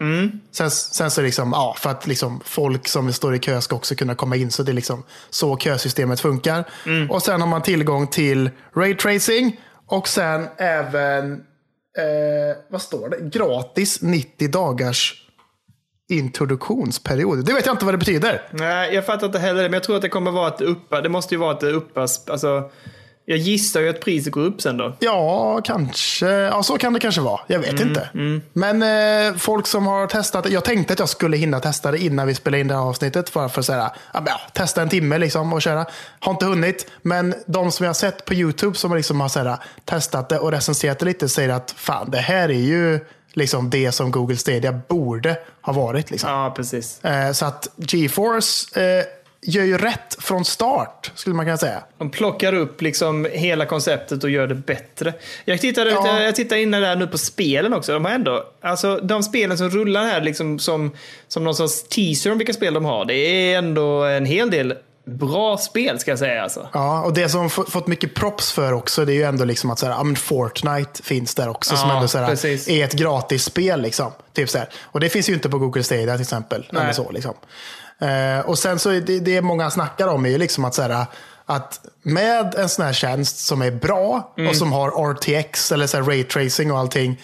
Sen, 0.52 0.70
sen 0.70 1.10
så 1.10 1.22
liksom, 1.22 1.52
ja, 1.52 1.76
för 1.78 1.90
att 1.90 2.06
liksom 2.06 2.40
folk 2.44 2.88
som 2.88 3.12
står 3.12 3.34
i 3.34 3.38
kö 3.38 3.60
ska 3.60 3.76
också 3.76 3.94
kunna 3.94 4.14
komma 4.14 4.36
in. 4.36 4.50
Så 4.50 4.62
det 4.62 4.72
är 4.72 4.74
liksom 4.74 5.02
så 5.30 5.56
kösystemet 5.56 6.20
funkar. 6.20 6.64
Och 7.10 7.22
sen 7.22 7.40
har 7.40 7.48
man 7.48 7.62
tillgång 7.62 8.06
till 8.06 8.50
raytracing. 8.76 9.60
Och 9.86 10.08
sen 10.08 10.48
även, 10.56 11.32
eh, 11.32 12.56
vad 12.70 12.82
står 12.82 13.08
det? 13.08 13.38
Gratis 13.38 14.02
90 14.02 14.48
dagars 14.48 15.22
introduktionsperiod. 16.08 17.44
Det 17.46 17.52
vet 17.52 17.66
jag 17.66 17.74
inte 17.74 17.84
vad 17.84 17.94
det 17.94 17.98
betyder. 17.98 18.42
Nej, 18.50 18.94
jag 18.94 19.06
fattar 19.06 19.26
inte 19.26 19.38
heller 19.38 19.62
det, 19.62 19.68
men 19.68 19.72
jag 19.72 19.82
tror 19.82 19.96
att 19.96 20.02
det 20.02 20.08
kommer 20.08 20.30
vara 20.30 20.46
att 20.48 20.60
uppa, 20.60 21.00
det 21.00 21.08
måste 21.08 21.34
ju 21.34 21.38
vara 21.38 21.52
att 21.52 21.62
uppas, 21.62 22.28
alltså, 22.28 22.70
jag 23.28 23.38
gissar 23.38 23.80
ju 23.80 23.88
att 23.88 24.00
priset 24.00 24.32
går 24.32 24.40
upp 24.40 24.62
sen 24.62 24.76
då. 24.76 24.96
Ja, 24.98 25.60
kanske. 25.64 26.26
Ja, 26.26 26.62
så 26.62 26.78
kan 26.78 26.92
det 26.92 27.00
kanske 27.00 27.20
vara. 27.20 27.40
Jag 27.46 27.58
vet 27.58 27.80
inte. 27.80 28.08
Men 28.52 28.82
eh, 28.82 29.36
folk 29.38 29.66
som 29.66 29.86
har 29.86 30.06
testat. 30.06 30.50
Jag 30.50 30.64
tänkte 30.64 30.92
att 30.92 30.98
jag 30.98 31.08
skulle 31.08 31.36
hinna 31.36 31.60
testa 31.60 31.90
det 31.90 31.98
innan 31.98 32.26
vi 32.26 32.34
spelade 32.34 32.60
in 32.60 32.68
det 32.68 32.74
här 32.74 32.82
avsnittet. 32.82 33.32
Bara 33.32 33.48
för 33.48 33.60
att 33.60 33.66
säga, 33.66 33.92
ja, 34.12 34.40
testa 34.52 34.82
en 34.82 34.88
timme 34.88 35.18
liksom 35.18 35.52
och 35.52 35.62
köra. 35.62 35.86
Har 36.20 36.32
inte 36.32 36.44
hunnit. 36.46 36.90
Men 37.02 37.34
de 37.46 37.72
som 37.72 37.84
jag 37.84 37.88
har 37.88 37.94
sett 37.94 38.24
på 38.24 38.34
YouTube 38.34 38.76
som 38.76 38.96
liksom 38.96 39.20
har 39.20 39.28
så 39.28 39.38
här, 39.38 39.56
testat 39.84 40.28
det 40.28 40.38
och 40.38 40.52
recenserat 40.52 40.98
det 40.98 41.04
lite 41.04 41.28
säger 41.28 41.48
att 41.48 41.74
fan, 41.76 42.10
det 42.10 42.18
här 42.18 42.48
är 42.48 42.54
ju 42.54 43.00
liksom 43.32 43.70
det 43.70 43.92
som 43.92 44.10
Google 44.10 44.36
Stadia 44.36 44.80
borde 44.88 45.36
ha 45.60 45.72
varit. 45.72 46.10
Liksom. 46.10 46.30
Ja, 46.30 46.52
precis. 46.56 47.04
Eh, 47.04 47.32
så 47.32 47.46
att 47.46 47.68
GeForce 47.76 48.80
eh, 48.80 49.04
gör 49.46 49.64
ju 49.64 49.78
rätt 49.78 50.16
från 50.18 50.44
start, 50.44 51.12
skulle 51.14 51.36
man 51.36 51.44
kunna 51.44 51.56
säga. 51.58 51.82
De 51.98 52.10
plockar 52.10 52.52
upp 52.54 52.82
liksom 52.82 53.28
hela 53.32 53.66
konceptet 53.66 54.24
och 54.24 54.30
gör 54.30 54.46
det 54.46 54.54
bättre. 54.54 55.14
Jag 55.44 55.60
tittade, 55.60 55.90
Ja. 55.90 56.20
jag 56.20 56.34
tittade 56.36 56.60
inne 56.62 56.80
där 56.80 56.96
nu 56.96 57.06
på 57.06 57.18
spelen 57.18 57.74
också. 57.74 57.92
De 57.92 58.04
har 58.04 58.12
ändå, 58.12 58.44
alltså 58.60 58.96
de 58.96 59.22
spelen 59.22 59.58
som 59.58 59.70
rullar 59.70 60.04
här 60.04 60.20
liksom 60.20 60.58
som, 60.58 60.90
som 61.28 61.44
någon 61.44 61.54
sorts 61.54 61.82
teaser 61.88 62.32
om 62.32 62.38
vilka 62.38 62.52
spel 62.52 62.74
de 62.74 62.84
har. 62.84 63.04
Det 63.04 63.14
är 63.14 63.58
ändå 63.58 64.04
en 64.04 64.26
hel 64.26 64.50
del 64.50 64.74
bra 65.06 65.56
spel 65.58 65.98
ska 65.98 66.10
jag 66.10 66.18
säga 66.18 66.42
alltså. 66.42 66.68
Ja, 66.72 67.02
och 67.02 67.14
det 67.14 67.28
som 67.28 67.50
fått 67.50 67.86
mycket 67.86 68.14
props 68.14 68.52
för 68.52 68.72
också, 68.72 69.04
det 69.04 69.12
är 69.12 69.14
ju 69.14 69.22
ändå 69.22 69.44
liksom 69.44 69.70
att 69.70 69.78
så 69.78 69.86
här, 69.86 70.14
Fortnite 70.14 71.02
finns 71.02 71.34
där 71.34 71.48
också, 71.48 71.76
som 71.76 71.88
Ja, 71.88 71.94
ändå 71.96 72.08
så 72.08 72.18
här, 72.18 72.26
precis. 72.28 72.68
är 72.68 72.84
ett 72.84 72.92
gratisspel. 72.92 73.82
Liksom. 73.82 74.12
Typ 74.32 74.50
så 74.50 74.58
här. 74.58 74.68
Och 74.82 75.00
det 75.00 75.08
finns 75.08 75.28
ju 75.28 75.34
inte 75.34 75.48
på 75.48 75.58
Google 75.58 75.82
Stadia 75.82 76.14
till 76.14 76.22
exempel. 76.22 76.66
Nej. 76.70 76.82
Eller 76.82 76.92
så, 76.92 77.10
liksom. 77.10 77.34
Eh, 78.00 78.46
och 78.46 78.58
sen 78.58 78.78
så 78.78 78.90
är 78.90 79.00
det, 79.00 79.20
det 79.20 79.42
många 79.42 79.70
snackar 79.70 80.08
om 80.08 80.26
är 80.26 80.30
ju 80.30 80.38
liksom 80.38 80.64
att, 80.64 80.74
så 80.74 80.82
här, 80.82 81.06
att 81.46 81.80
med 82.02 82.54
en 82.54 82.68
sån 82.68 82.84
här 82.84 82.92
tjänst 82.92 83.38
som 83.38 83.62
är 83.62 83.70
bra 83.70 84.34
Mm. 84.38 84.50
och 84.50 84.56
som 84.56 84.72
har 84.72 85.12
RTX 85.12 85.72
eller 85.72 85.86
så 85.86 85.96
här, 85.96 86.04
raytracing 86.04 86.72
och 86.72 86.78
allting, 86.78 87.20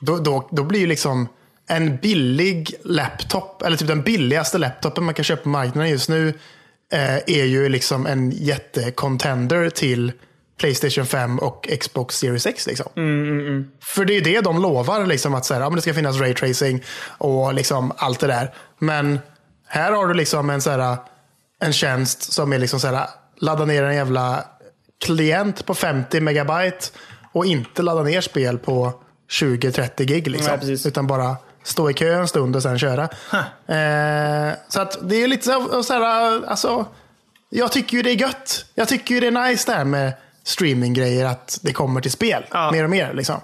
då, 0.00 0.16
då, 0.18 0.48
då 0.52 0.64
blir 0.64 0.80
ju 0.80 0.86
liksom 0.86 1.28
en 1.68 1.96
billig 1.96 2.74
laptop, 2.84 3.62
eller 3.62 3.76
typ 3.76 3.88
den 3.88 4.02
billigaste 4.02 4.58
laptopen 4.58 5.04
man 5.04 5.14
kan 5.14 5.24
köpa 5.24 5.42
på 5.42 5.48
marknaden 5.48 5.90
just 5.90 6.08
nu, 6.08 6.28
eh, 6.92 7.16
är 7.16 7.44
ju 7.44 7.68
liksom 7.68 8.06
en 8.06 8.30
jättecontender 8.30 9.70
till 9.70 10.12
Playstation 10.58 11.06
5 11.06 11.38
och 11.38 11.68
Xbox 11.80 12.16
Series 12.16 12.46
X. 12.46 12.66
Liksom. 12.66 12.86
För 13.94 14.04
det 14.04 14.16
är 14.16 14.20
det 14.20 14.40
de 14.40 14.62
lovar, 14.62 15.06
liksom, 15.06 15.34
att 15.34 15.44
så 15.44 15.54
här, 15.54 15.60
ja, 15.60 15.68
men 15.68 15.76
det 15.76 15.82
ska 15.82 15.94
finnas 15.94 16.20
raytracing 16.20 16.82
och 17.18 17.54
liksom 17.54 17.92
allt 17.96 18.20
det 18.20 18.26
där. 18.26 18.54
Men 18.78 19.18
här 19.68 19.92
har 19.92 20.06
du 20.06 20.14
liksom 20.14 20.50
en, 20.50 20.60
så 20.62 20.70
här, 20.70 20.96
en 21.60 21.72
tjänst 21.72 22.32
som 22.32 22.52
är 22.52 22.58
liksom 22.58 22.80
så 22.80 22.86
här, 22.86 23.08
ladda 23.36 23.64
ner 23.64 23.82
en 23.82 23.94
jävla 23.94 24.44
klient 25.04 25.66
på 25.66 25.74
50 25.74 26.20
megabyte 26.20 26.86
och 27.32 27.46
inte 27.46 27.82
ladda 27.82 28.02
ner 28.02 28.20
spel 28.20 28.58
på 28.58 28.92
20-30 29.30 30.02
gig. 30.04 30.28
Liksom, 30.28 30.58
Nej, 30.62 30.86
utan 30.86 31.06
bara 31.06 31.36
stå 31.62 31.90
i 31.90 31.94
kö 31.94 32.14
en 32.14 32.28
stund 32.28 32.56
och 32.56 32.62
sen 32.62 32.78
köra. 32.78 33.02
Eh, 33.66 34.54
så 34.68 34.80
att 34.80 34.98
det 35.08 35.16
är 35.22 35.28
lite 35.28 35.44
så, 35.46 35.82
så 35.82 35.92
här, 35.92 36.42
alltså, 36.46 36.86
jag 37.50 37.72
tycker 37.72 37.96
ju 37.96 38.02
det 38.02 38.10
är 38.10 38.20
gött. 38.20 38.64
Jag 38.74 38.88
tycker 38.88 39.14
ju 39.14 39.20
det 39.20 39.26
är 39.26 39.48
nice 39.48 39.70
det 39.70 39.76
här 39.76 39.84
med 39.84 40.12
streaminggrejer, 40.44 41.24
att 41.24 41.58
det 41.62 41.72
kommer 41.72 42.00
till 42.00 42.12
spel 42.12 42.44
Ja. 42.50 42.70
mer 42.72 42.84
och 42.84 42.90
mer. 42.90 43.12
Liksom. 43.14 43.40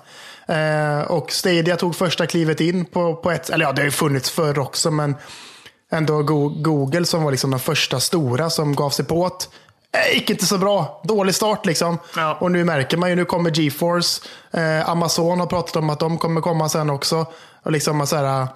Eh, 0.46 1.00
och 1.00 1.32
Stadia 1.32 1.76
tog 1.76 1.96
första 1.96 2.26
klivet 2.26 2.60
in 2.60 2.84
på, 2.84 3.16
på 3.16 3.30
ett, 3.30 3.50
eller 3.50 3.64
ja 3.64 3.72
det 3.72 3.80
har 3.82 3.84
ju 3.86 3.90
funnits 3.90 4.30
förr 4.30 4.58
också, 4.58 4.90
men 4.90 5.14
ändå 5.94 6.22
Go- 6.22 6.48
Google 6.56 7.04
som 7.06 7.22
var 7.24 7.30
liksom 7.30 7.50
den 7.50 7.60
första 7.60 8.00
stora 8.00 8.50
som 8.50 8.74
gav 8.76 8.90
sig 8.90 9.04
på 9.04 9.28
det. 9.92 9.98
Eh, 9.98 10.14
gick 10.14 10.30
inte 10.30 10.46
så 10.46 10.58
bra. 10.58 11.00
Dålig 11.04 11.34
start 11.34 11.66
liksom. 11.66 11.98
Ja. 12.16 12.36
Och 12.40 12.50
nu 12.52 12.64
märker 12.64 12.96
man 12.96 13.10
ju, 13.10 13.16
nu 13.16 13.24
kommer 13.24 13.50
GeForce. 13.50 14.20
Eh, 14.52 14.88
Amazon 14.90 15.40
har 15.40 15.46
pratat 15.46 15.76
om 15.76 15.90
att 15.90 16.00
de 16.00 16.18
kommer 16.18 16.40
komma 16.40 16.68
sen 16.68 16.90
också. 16.90 17.26
Och 17.62 17.72
liksom 17.72 18.06
så 18.06 18.16
här, 18.16 18.46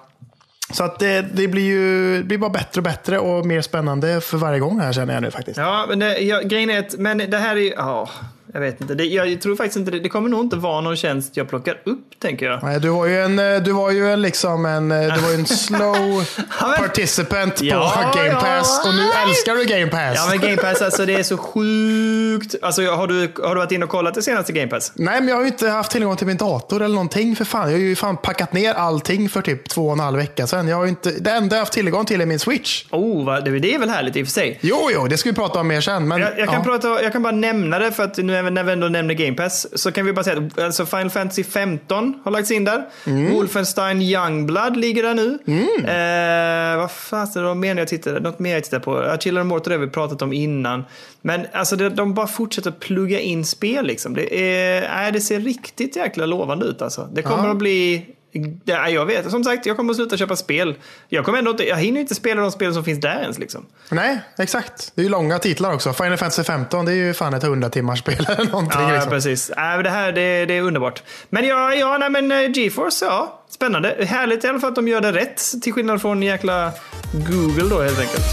så 0.71 0.83
att 0.83 0.99
det, 0.99 1.21
det 1.21 1.47
blir 1.47 1.63
ju 1.63 2.17
det 2.17 2.23
blir 2.23 2.37
bara 2.37 2.49
bättre 2.49 2.79
och 2.79 2.83
bättre 2.83 3.19
och 3.19 3.45
mer 3.45 3.61
spännande 3.61 4.21
för 4.21 4.37
varje 4.37 4.59
gång 4.59 4.79
här 4.79 4.93
känner 4.93 5.13
jag 5.13 5.23
nu 5.23 5.31
faktiskt. 5.31 5.57
Ja, 5.57 5.85
men 5.89 5.99
det, 5.99 6.17
ja, 6.19 6.41
grejen 6.41 6.69
är 6.69 6.79
att, 6.79 6.93
men 6.97 7.17
det 7.17 7.37
här 7.37 7.55
är 7.55 7.59
ju, 7.59 7.73
ja, 7.77 8.09
jag 8.53 8.59
vet 8.59 8.81
inte. 8.81 8.95
Det, 8.95 9.03
jag 9.05 9.41
tror 9.41 9.55
faktiskt 9.55 9.77
inte 9.77 9.91
det, 9.91 9.99
det 9.99 10.09
kommer 10.09 10.29
nog 10.29 10.41
inte 10.45 10.55
vara 10.55 10.81
någon 10.81 10.95
tjänst 10.95 11.37
jag 11.37 11.49
plockar 11.49 11.81
upp, 11.85 12.19
tänker 12.19 12.45
jag. 12.45 12.63
Nej, 12.63 12.79
Du 12.79 12.89
var 12.89 13.05
ju 13.05 13.21
en, 13.21 13.39
eh, 13.39 13.61
du 13.61 13.71
var 13.71 13.91
ju 13.91 14.11
en, 14.11 14.21
liksom 14.21 14.65
en, 14.65 14.91
eh, 14.91 15.13
du 15.13 15.21
var 15.21 15.33
en 15.33 15.45
slow 15.45 16.23
Ja, 16.59 16.75
participant 16.77 17.55
på 17.59 17.65
Ja, 17.65 18.11
Game 18.15 18.27
ja. 18.27 18.39
Pass 18.39 18.85
och 18.85 18.93
nu 18.95 19.01
älskar 19.27 19.55
du 19.55 19.65
Game 19.65 19.87
Pass. 19.87 20.13
Ja, 20.15 20.27
men 20.29 20.39
Game 20.39 20.57
Pass, 20.61 20.81
alltså 20.81 21.05
det 21.05 21.13
är 21.13 21.23
så 21.23 21.37
sjukt. 21.37 22.55
Alltså, 22.61 22.81
har 22.81 23.07
du, 23.07 23.31
har 23.43 23.55
du 23.55 23.61
varit 23.61 23.71
inne 23.71 23.85
och 23.85 23.91
kollat 23.91 24.13
det 24.13 24.21
senaste 24.21 24.53
Game 24.53 24.67
Pass? 24.67 24.91
Nej, 24.95 25.19
men 25.19 25.27
jag 25.29 25.35
har 25.35 25.41
ju 25.41 25.47
inte 25.47 25.69
haft 25.69 25.91
tillgång 25.91 26.15
till 26.17 26.27
min 26.27 26.37
dator 26.37 26.81
eller 26.81 26.95
någonting 26.95 27.35
för 27.35 27.45
fan. 27.45 27.61
Jag 27.71 27.77
har 27.77 27.83
ju 27.83 27.95
fan 27.95 28.17
packat 28.17 28.53
ner 28.53 28.73
allting 28.73 29.29
för 29.29 29.41
typ 29.41 29.69
två 29.69 29.87
och 29.87 29.93
en 29.93 29.99
halv 29.99 30.17
vecka 30.17 30.47
sedan. 30.47 30.67
Jag 30.67 30.77
har 30.77 30.87
inte, 30.87 31.11
det 31.11 31.31
enda 31.31 31.55
jag 31.55 31.59
har 31.59 31.59
haft 31.59 31.73
tillgång 31.73 32.05
till 32.05 32.21
är 32.21 32.25
min 32.25 32.39
Switch. 32.39 32.85
Oh, 32.91 33.25
vad, 33.25 33.45
det, 33.45 33.59
det 33.59 33.75
är 33.75 33.79
väl 33.79 33.89
härligt 33.89 34.15
i 34.15 34.23
och 34.23 34.27
för 34.27 34.31
sig. 34.31 34.59
Jo, 34.61 34.89
jo, 34.93 35.07
det 35.07 35.17
ska 35.17 35.29
vi 35.29 35.35
prata 35.35 35.59
om 35.59 35.67
mer 35.67 35.81
sen. 35.81 36.07
Men, 36.07 36.21
Jag, 36.21 36.39
jag, 36.39 36.47
kan 36.49 36.55
ja. 36.57 36.63
prata, 36.63 37.03
jag 37.03 37.11
kan 37.11 37.23
bara 37.23 37.33
nämna 37.33 37.79
det 37.79 37.91
för 37.91 38.03
att 38.03 38.17
nu 38.17 38.38
när 38.41 38.63
vi 38.63 38.71
ändå 38.71 38.87
nämner 38.87 39.13
Game 39.13 39.33
Pass 39.37 39.67
så 39.79 39.91
kan 39.91 40.05
vi 40.05 40.13
bara 40.13 40.23
säga 40.23 40.37
att 40.37 40.59
alltså 40.59 40.85
Final 40.85 41.09
Fantasy 41.09 41.43
15 41.43 42.19
har 42.23 42.31
lagts 42.31 42.51
in 42.51 42.63
där. 42.63 42.85
Mm. 43.05 43.33
Wolfenstein 43.33 44.01
Youngblood 44.01 44.77
ligger 44.77 45.03
där 45.03 45.13
nu. 45.13 45.39
Eh, 45.77 46.77
vad 46.77 46.91
fan 46.91 47.27
är 47.35 47.39
det 47.41 47.47
något 47.47 47.57
mer 47.57 47.75
jag 47.75 47.87
tittade, 47.87 48.19
något 48.19 48.39
mer 48.39 48.53
jag 48.53 48.63
tittade 48.63 48.83
på? 48.83 49.03
Ja, 49.03 49.17
Children 49.17 49.45
of 49.45 49.49
Mortar 49.49 49.71
har 49.71 49.77
vi 49.77 49.87
pratat 49.87 50.21
om 50.21 50.33
innan. 50.33 50.85
Men 51.21 51.45
alltså 51.53 51.75
det, 51.75 51.89
de 51.89 52.13
bara 52.13 52.27
fortsätter 52.27 52.71
plugga 52.71 53.19
in 53.19 53.45
spel 53.45 53.85
liksom. 53.85 54.13
Det, 54.13 54.35
är, 54.51 54.81
nej, 54.81 55.11
det 55.11 55.21
ser 55.21 55.39
riktigt 55.39 55.95
jäkla 55.95 56.25
lovande 56.25 56.65
ut 56.65 56.81
alltså. 56.81 57.09
Det 57.13 57.21
kommer 57.21 57.43
Ja. 57.45 57.51
att 57.51 57.57
bli 57.57 58.05
Ja, 58.65 58.89
jag 58.89 59.05
vet, 59.05 59.31
som 59.31 59.43
sagt, 59.43 59.65
jag 59.65 59.77
kommer 59.77 59.91
att 59.91 59.97
sluta 59.97 60.17
köpa 60.17 60.35
spel. 60.35 60.75
Jag, 61.07 61.25
kommer 61.25 61.37
ändå 61.39 61.51
inte, 61.51 61.67
jag 61.67 61.77
hinner 61.77 62.01
inte 62.01 62.15
spela 62.15 62.41
de 62.41 62.51
spel 62.51 62.73
som 62.73 62.83
finns 62.83 63.01
där 63.01 63.21
ens. 63.21 63.39
Liksom. 63.39 63.65
Nej, 63.89 64.19
exakt. 64.37 64.91
Det 64.95 65.01
är 65.01 65.03
ju 65.03 65.09
långa 65.09 65.39
titlar 65.39 65.73
också. 65.73 65.93
Final 65.93 66.17
Fantasy 66.17 66.43
15, 66.43 66.85
det 66.85 66.91
är 66.91 66.95
ju 66.95 67.13
fan 67.13 67.33
ett 67.33 67.43
100 67.43 67.69
timmars 67.69 67.99
spel 67.99 68.27
eller 68.37 68.51
någonting. 68.51 68.81
Ja, 68.81 68.91
liksom. 68.91 69.09
precis. 69.09 69.49
Äh, 69.49 69.77
det 69.83 69.89
här 69.89 70.11
det, 70.11 70.45
det 70.45 70.53
är 70.53 70.61
underbart. 70.61 71.03
Men 71.29 71.47
ja, 71.47 71.73
ja 71.73 71.97
nej, 71.97 72.09
men 72.09 72.31
eh, 72.31 72.51
GeForce, 72.51 73.05
ja. 73.05 73.43
Spännande. 73.49 74.05
Härligt 74.05 74.43
i 74.43 74.47
alla 74.47 74.59
fall 74.59 74.69
att 74.69 74.75
de 74.75 74.87
gör 74.87 75.01
det 75.01 75.11
rätt. 75.11 75.41
Till 75.61 75.73
skillnad 75.73 76.01
från 76.01 76.23
jäkla 76.23 76.71
Google 77.13 77.69
då 77.69 77.81
helt 77.81 77.99
enkelt. 77.99 78.25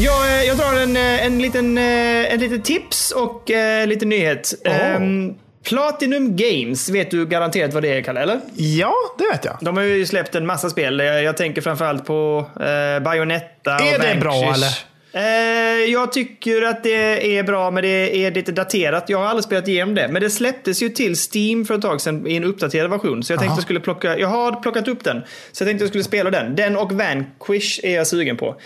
Jag, 0.00 0.28
eh, 0.28 0.44
jag 0.44 0.56
drar 0.56 0.74
en, 0.74 0.96
eh, 0.96 1.26
en, 1.26 1.42
liten, 1.42 1.78
en 1.78 2.40
liten 2.40 2.62
tips 2.62 3.10
och 3.10 3.50
eh, 3.50 3.86
lite 3.86 4.06
nyhet. 4.06 4.54
Ehm, 4.64 5.34
Platinum 5.68 6.36
Games, 6.36 6.88
vet 6.88 7.10
du 7.10 7.26
garanterat 7.26 7.74
vad 7.74 7.82
det 7.82 7.88
är, 7.88 8.02
Kalle? 8.02 8.20
Eller? 8.20 8.40
Ja, 8.54 8.94
det 9.18 9.24
vet 9.32 9.44
jag. 9.44 9.58
De 9.60 9.76
har 9.76 9.84
ju 9.84 10.06
släppt 10.06 10.34
en 10.34 10.46
massa 10.46 10.70
spel. 10.70 10.98
Jag, 10.98 11.36
tänker 11.36 11.60
framförallt 11.62 12.04
på 12.06 12.46
eh, 12.60 13.02
Bayonetta 13.02 13.74
och 13.74 13.80
Är 13.80 13.98
det 13.98 14.06
Vanquish. 14.06 14.20
bra, 14.20 14.54
eller? 14.54 14.68
Eh, 15.12 15.92
jag 15.92 16.12
tycker 16.12 16.62
att 16.62 16.82
det 16.82 17.38
är 17.38 17.42
bra, 17.42 17.70
men 17.70 17.82
det 17.82 18.24
är 18.26 18.30
lite 18.30 18.52
daterat. 18.52 19.04
Jag 19.08 19.18
har 19.18 19.26
aldrig 19.26 19.44
spelat 19.44 19.68
igenom 19.68 19.94
det, 19.94 20.08
men 20.08 20.22
det 20.22 20.30
släpptes 20.30 20.82
ju 20.82 20.88
till 20.88 21.14
Steam 21.34 21.64
för 21.64 21.74
ett 21.74 21.82
tag 21.82 22.00
sedan 22.00 22.26
i 22.26 22.36
en 22.36 22.44
uppdaterad 22.44 22.90
version. 22.90 23.22
Så 23.22 23.32
jag 23.32 23.38
tänkte 23.38 23.50
Aha. 23.50 23.56
jag 23.58 23.64
skulle 23.64 23.80
plocka, 23.80 24.18
jag 24.18 24.28
har 24.28 24.52
plockat 24.62 24.88
upp 24.88 25.04
den. 25.04 25.22
Så 25.52 25.62
jag 25.62 25.68
tänkte 25.68 25.82
jag 25.84 25.88
skulle 25.88 26.04
spela 26.04 26.30
den. 26.30 26.56
Den 26.56 26.76
och 26.76 26.92
Vanquish 26.92 27.80
är 27.82 27.94
jag 27.94 28.06
sugen 28.06 28.36
på. 28.36 28.56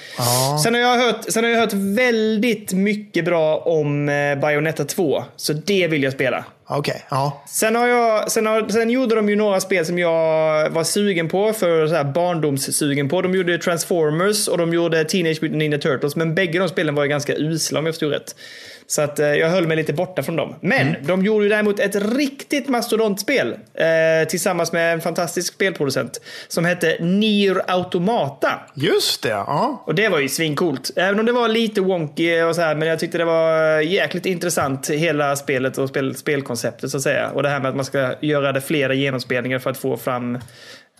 Sen, 0.64 0.74
har 0.74 0.80
jag 0.80 0.98
hört, 0.98 1.20
sen 1.28 1.44
har 1.44 1.50
jag 1.50 1.60
hört 1.60 1.72
väldigt 1.72 2.72
mycket 2.72 3.24
bra 3.24 3.58
om 3.58 4.08
eh, 4.08 4.38
Bayonetta 4.38 4.84
2, 4.84 5.24
så 5.36 5.52
det 5.52 5.88
vill 5.88 6.02
jag 6.02 6.12
spela. 6.12 6.44
Okej, 6.72 7.04
ja. 7.10 7.42
Sen, 7.46 7.74
har 7.76 7.86
jag, 7.88 8.30
sen, 8.32 8.46
har, 8.46 8.68
sen 8.68 8.90
gjorde 8.90 9.14
de 9.14 9.28
ju 9.28 9.36
några 9.36 9.60
spel 9.60 9.86
som 9.86 9.98
jag 9.98 10.70
var 10.70 10.84
sugen 10.84 11.28
på, 11.28 11.52
för 11.52 11.86
så 11.86 11.94
här 11.94 12.04
barndomssugen 12.04 13.08
på. 13.08 13.22
De 13.22 13.34
gjorde 13.34 13.58
Transformers 13.58 14.48
och 14.48 14.58
de 14.58 14.74
gjorde 14.74 15.04
Teenage 15.04 15.42
Mutant 15.42 15.58
Ninja 15.58 15.78
Turtles, 15.78 16.16
men 16.16 16.34
bägge 16.34 16.58
de 16.58 16.68
spelen 16.68 16.94
var 16.94 17.02
ju 17.02 17.08
ganska 17.08 17.34
usla 17.36 17.78
om 17.78 17.86
jag 17.86 17.94
förstod 17.94 18.12
rätt. 18.12 18.34
Så 18.90 19.02
att 19.02 19.18
eh, 19.18 19.26
jag 19.26 19.48
höll 19.48 19.66
mig 19.66 19.76
lite 19.76 19.92
borta 19.92 20.22
från 20.22 20.36
dem. 20.36 20.54
Men 20.60 20.96
de 21.02 21.24
gjorde 21.24 21.44
ju 21.44 21.48
däremot 21.48 21.78
ett 21.78 21.94
riktigt 22.16 22.68
mastodontspel 22.68 23.56
eh, 23.74 24.28
tillsammans 24.28 24.72
med 24.72 24.92
en 24.92 25.00
fantastisk 25.00 25.54
spelproducent 25.54 26.20
som 26.48 26.64
hette 26.64 26.96
Nier 27.00 27.62
Automata. 27.66 28.52
Just 28.74 29.22
det, 29.22 29.28
ja. 29.28 29.82
Och 29.86 29.94
det 29.94 30.08
var 30.08 30.18
ju 30.18 30.28
svincoolt. 30.28 30.90
Även 30.96 31.20
om 31.20 31.26
det 31.26 31.32
var 31.32 31.48
lite 31.48 31.80
wonky 31.80 32.42
och 32.42 32.54
så 32.54 32.60
här, 32.60 32.74
men 32.74 32.88
jag 32.88 32.98
tyckte 32.98 33.18
det 33.18 33.24
var 33.24 33.80
jäkligt 33.80 34.26
intressant 34.26 34.90
hela 34.90 35.36
spelet 35.36 35.78
och 35.78 35.88
spel, 35.88 36.16
spelkonceptet 36.16 36.90
så 36.90 36.96
att 36.96 37.02
säga. 37.02 37.30
Och 37.30 37.42
det 37.42 37.48
här 37.48 37.60
med 37.60 37.68
att 37.68 37.76
man 37.76 37.84
ska 37.84 38.14
göra 38.20 38.52
det 38.52 38.60
flera 38.60 38.94
genomspelningar 38.94 39.58
för 39.58 39.70
att 39.70 39.78
få 39.78 39.96
fram 39.96 40.38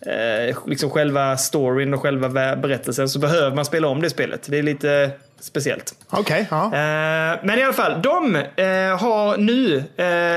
eh, 0.07 0.57
liksom 0.67 0.91
själva 0.91 1.37
storyn 1.37 1.95
och 1.95 2.01
själva 2.01 2.57
berättelsen 2.57 3.09
så 3.09 3.19
behöver 3.19 3.57
man 3.57 3.65
spela 3.65 3.89
om 3.89 4.03
det 4.03 4.11
spelet. 4.11 4.47
Det 4.51 4.59
är 4.59 4.63
lite 4.63 5.11
speciellt. 5.41 5.95
Okej, 6.11 6.47
ja. 6.51 6.65
Eh, 6.65 7.39
men 7.43 7.59
i 7.59 7.63
alla 7.63 7.73
fall, 7.73 8.03
de 8.03 8.37
eh, 8.37 8.99
har 8.99 9.37
nu 9.37 9.85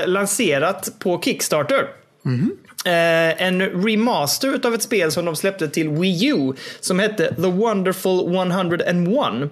lanserat 0.06 0.90
på 1.00 1.22
Kickstarter. 1.22 1.88
Eh, 2.86 3.42
en 3.44 3.62
remaster 3.62 4.60
av 4.64 4.74
ett 4.74 4.82
spel 4.82 5.12
som 5.12 5.26
de 5.26 5.36
släppte 5.36 5.68
till 5.68 5.90
Wii 5.90 6.28
U 6.28 6.54
som 6.80 7.00
hette 7.00 7.36
The 7.36 7.48
Wonderful 7.48 8.36
101. 8.36 9.52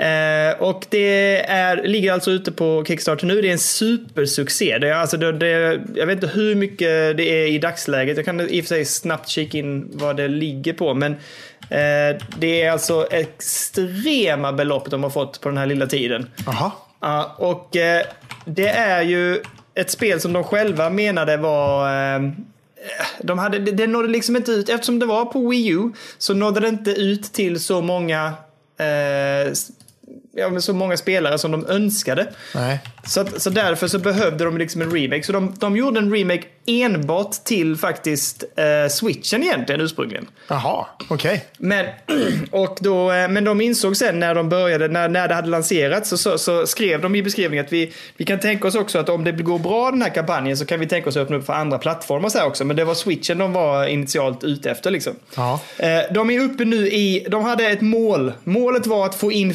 Eh, 0.00 0.62
och 0.62 0.86
det 0.88 1.40
är, 1.46 1.82
ligger 1.82 2.12
alltså 2.12 2.30
ute 2.30 2.52
på 2.52 2.84
Kickstarter 2.86 3.26
nu. 3.26 3.42
Det 3.42 3.48
är 3.48 3.52
en 3.52 3.58
supersuccé. 3.58 4.78
Det 4.78 4.88
är 4.88 4.94
alltså 4.94 5.16
det, 5.16 5.32
det, 5.32 5.80
jag 5.94 6.06
vet 6.06 6.14
inte 6.14 6.26
hur 6.26 6.54
mycket 6.54 7.16
det 7.16 7.22
är 7.22 7.46
i 7.46 7.58
dagsläget. 7.58 8.16
Jag 8.16 8.26
kan 8.26 8.40
i 8.40 8.60
och 8.60 8.64
för 8.64 8.68
sig 8.68 8.84
snabbt 8.84 9.28
kika 9.28 9.58
in 9.58 9.90
vad 9.92 10.16
det 10.16 10.28
ligger 10.28 10.72
på. 10.72 10.94
Men 10.94 11.12
eh, 11.70 12.22
det 12.38 12.62
är 12.62 12.70
alltså 12.70 13.06
extrema 13.10 14.52
belopp 14.52 14.90
de 14.90 15.02
har 15.02 15.10
fått 15.10 15.40
på 15.40 15.48
den 15.48 15.58
här 15.58 15.66
lilla 15.66 15.86
tiden. 15.86 16.30
Jaha. 16.46 16.70
Ja, 17.00 17.34
och 17.38 17.76
eh, 17.76 18.02
det 18.44 18.68
är 18.68 19.02
ju 19.02 19.42
ett 19.74 19.90
spel 19.90 20.20
som 20.20 20.32
de 20.32 20.44
själva 20.44 20.90
menade 20.90 21.36
var... 21.36 21.88
De 23.22 23.38
hade, 23.38 23.58
det, 23.58 23.72
det 23.72 23.86
nådde 23.86 24.08
liksom 24.08 24.36
inte 24.36 24.52
ut, 24.52 24.68
eftersom 24.68 24.98
det 24.98 25.06
var 25.06 25.24
på 25.24 25.48
Wii 25.48 25.68
U 25.68 25.92
så 26.18 26.34
nådde 26.34 26.60
det 26.60 26.68
inte 26.68 26.90
ut 26.90 27.22
till 27.22 27.60
så 27.60 27.80
många 27.80 28.32
eh, 28.78 29.52
ja, 30.36 30.60
så 30.60 30.72
många 30.72 30.96
spelare 30.96 31.38
som 31.38 31.50
de 31.50 31.66
önskade. 31.66 32.26
Nej. 32.54 32.80
Så, 33.06 33.24
så 33.36 33.50
därför 33.50 33.88
så 33.88 33.98
behövde 33.98 34.44
de 34.44 34.58
liksom 34.58 34.82
en 34.82 34.90
remake. 34.90 35.22
Så 35.22 35.32
de, 35.32 35.54
de 35.58 35.76
gjorde 35.76 35.98
en 36.00 36.12
remake 36.14 36.42
enbart 36.66 37.32
till 37.44 37.76
faktiskt 37.76 38.44
eh, 38.56 38.90
switchen 38.90 39.42
egentligen 39.42 39.80
ursprungligen. 39.80 40.26
Jaha, 40.48 40.86
okej. 41.08 41.44
Men, 41.58 41.86
och 42.50 42.78
då, 42.80 43.12
eh, 43.12 43.28
men 43.28 43.44
de 43.44 43.60
insåg 43.60 43.96
sen 43.96 44.20
när 44.20 44.34
de 44.34 44.48
började, 44.48 44.88
när, 44.88 45.08
när 45.08 45.28
det 45.28 45.34
hade 45.34 45.48
lanserats, 45.48 46.10
så, 46.10 46.16
så, 46.18 46.38
så 46.38 46.66
skrev 46.66 47.00
de 47.00 47.14
i 47.14 47.22
beskrivningen 47.22 47.64
att 47.64 47.72
vi, 47.72 47.92
vi 48.16 48.24
kan 48.24 48.40
tänka 48.40 48.68
oss 48.68 48.74
också 48.74 48.98
att 48.98 49.08
om 49.08 49.24
det 49.24 49.32
går 49.32 49.58
bra 49.58 49.90
den 49.90 50.02
här 50.02 50.14
kampanjen 50.14 50.56
så 50.56 50.66
kan 50.66 50.80
vi 50.80 50.86
tänka 50.86 51.08
oss 51.08 51.16
att 51.16 51.22
öppna 51.22 51.36
upp 51.36 51.46
för 51.46 51.52
andra 51.52 51.78
plattformar 51.78 52.28
så 52.28 52.38
här 52.38 52.46
också. 52.46 52.64
Men 52.64 52.76
det 52.76 52.84
var 52.84 52.94
switchen 52.94 53.38
de 53.38 53.52
var 53.52 53.86
initialt 53.86 54.44
ute 54.44 54.70
efter 54.70 54.90
liksom. 54.90 55.12
Ja. 55.36 55.60
Eh, 55.78 56.00
De 56.14 56.30
är 56.30 56.40
uppe 56.40 56.64
nu 56.64 56.88
i, 56.88 57.26
de 57.30 57.44
hade 57.44 57.66
ett 57.66 57.80
mål. 57.80 58.32
Målet 58.44 58.86
var 58.86 59.06
att 59.06 59.14
få 59.14 59.32
in 59.32 59.54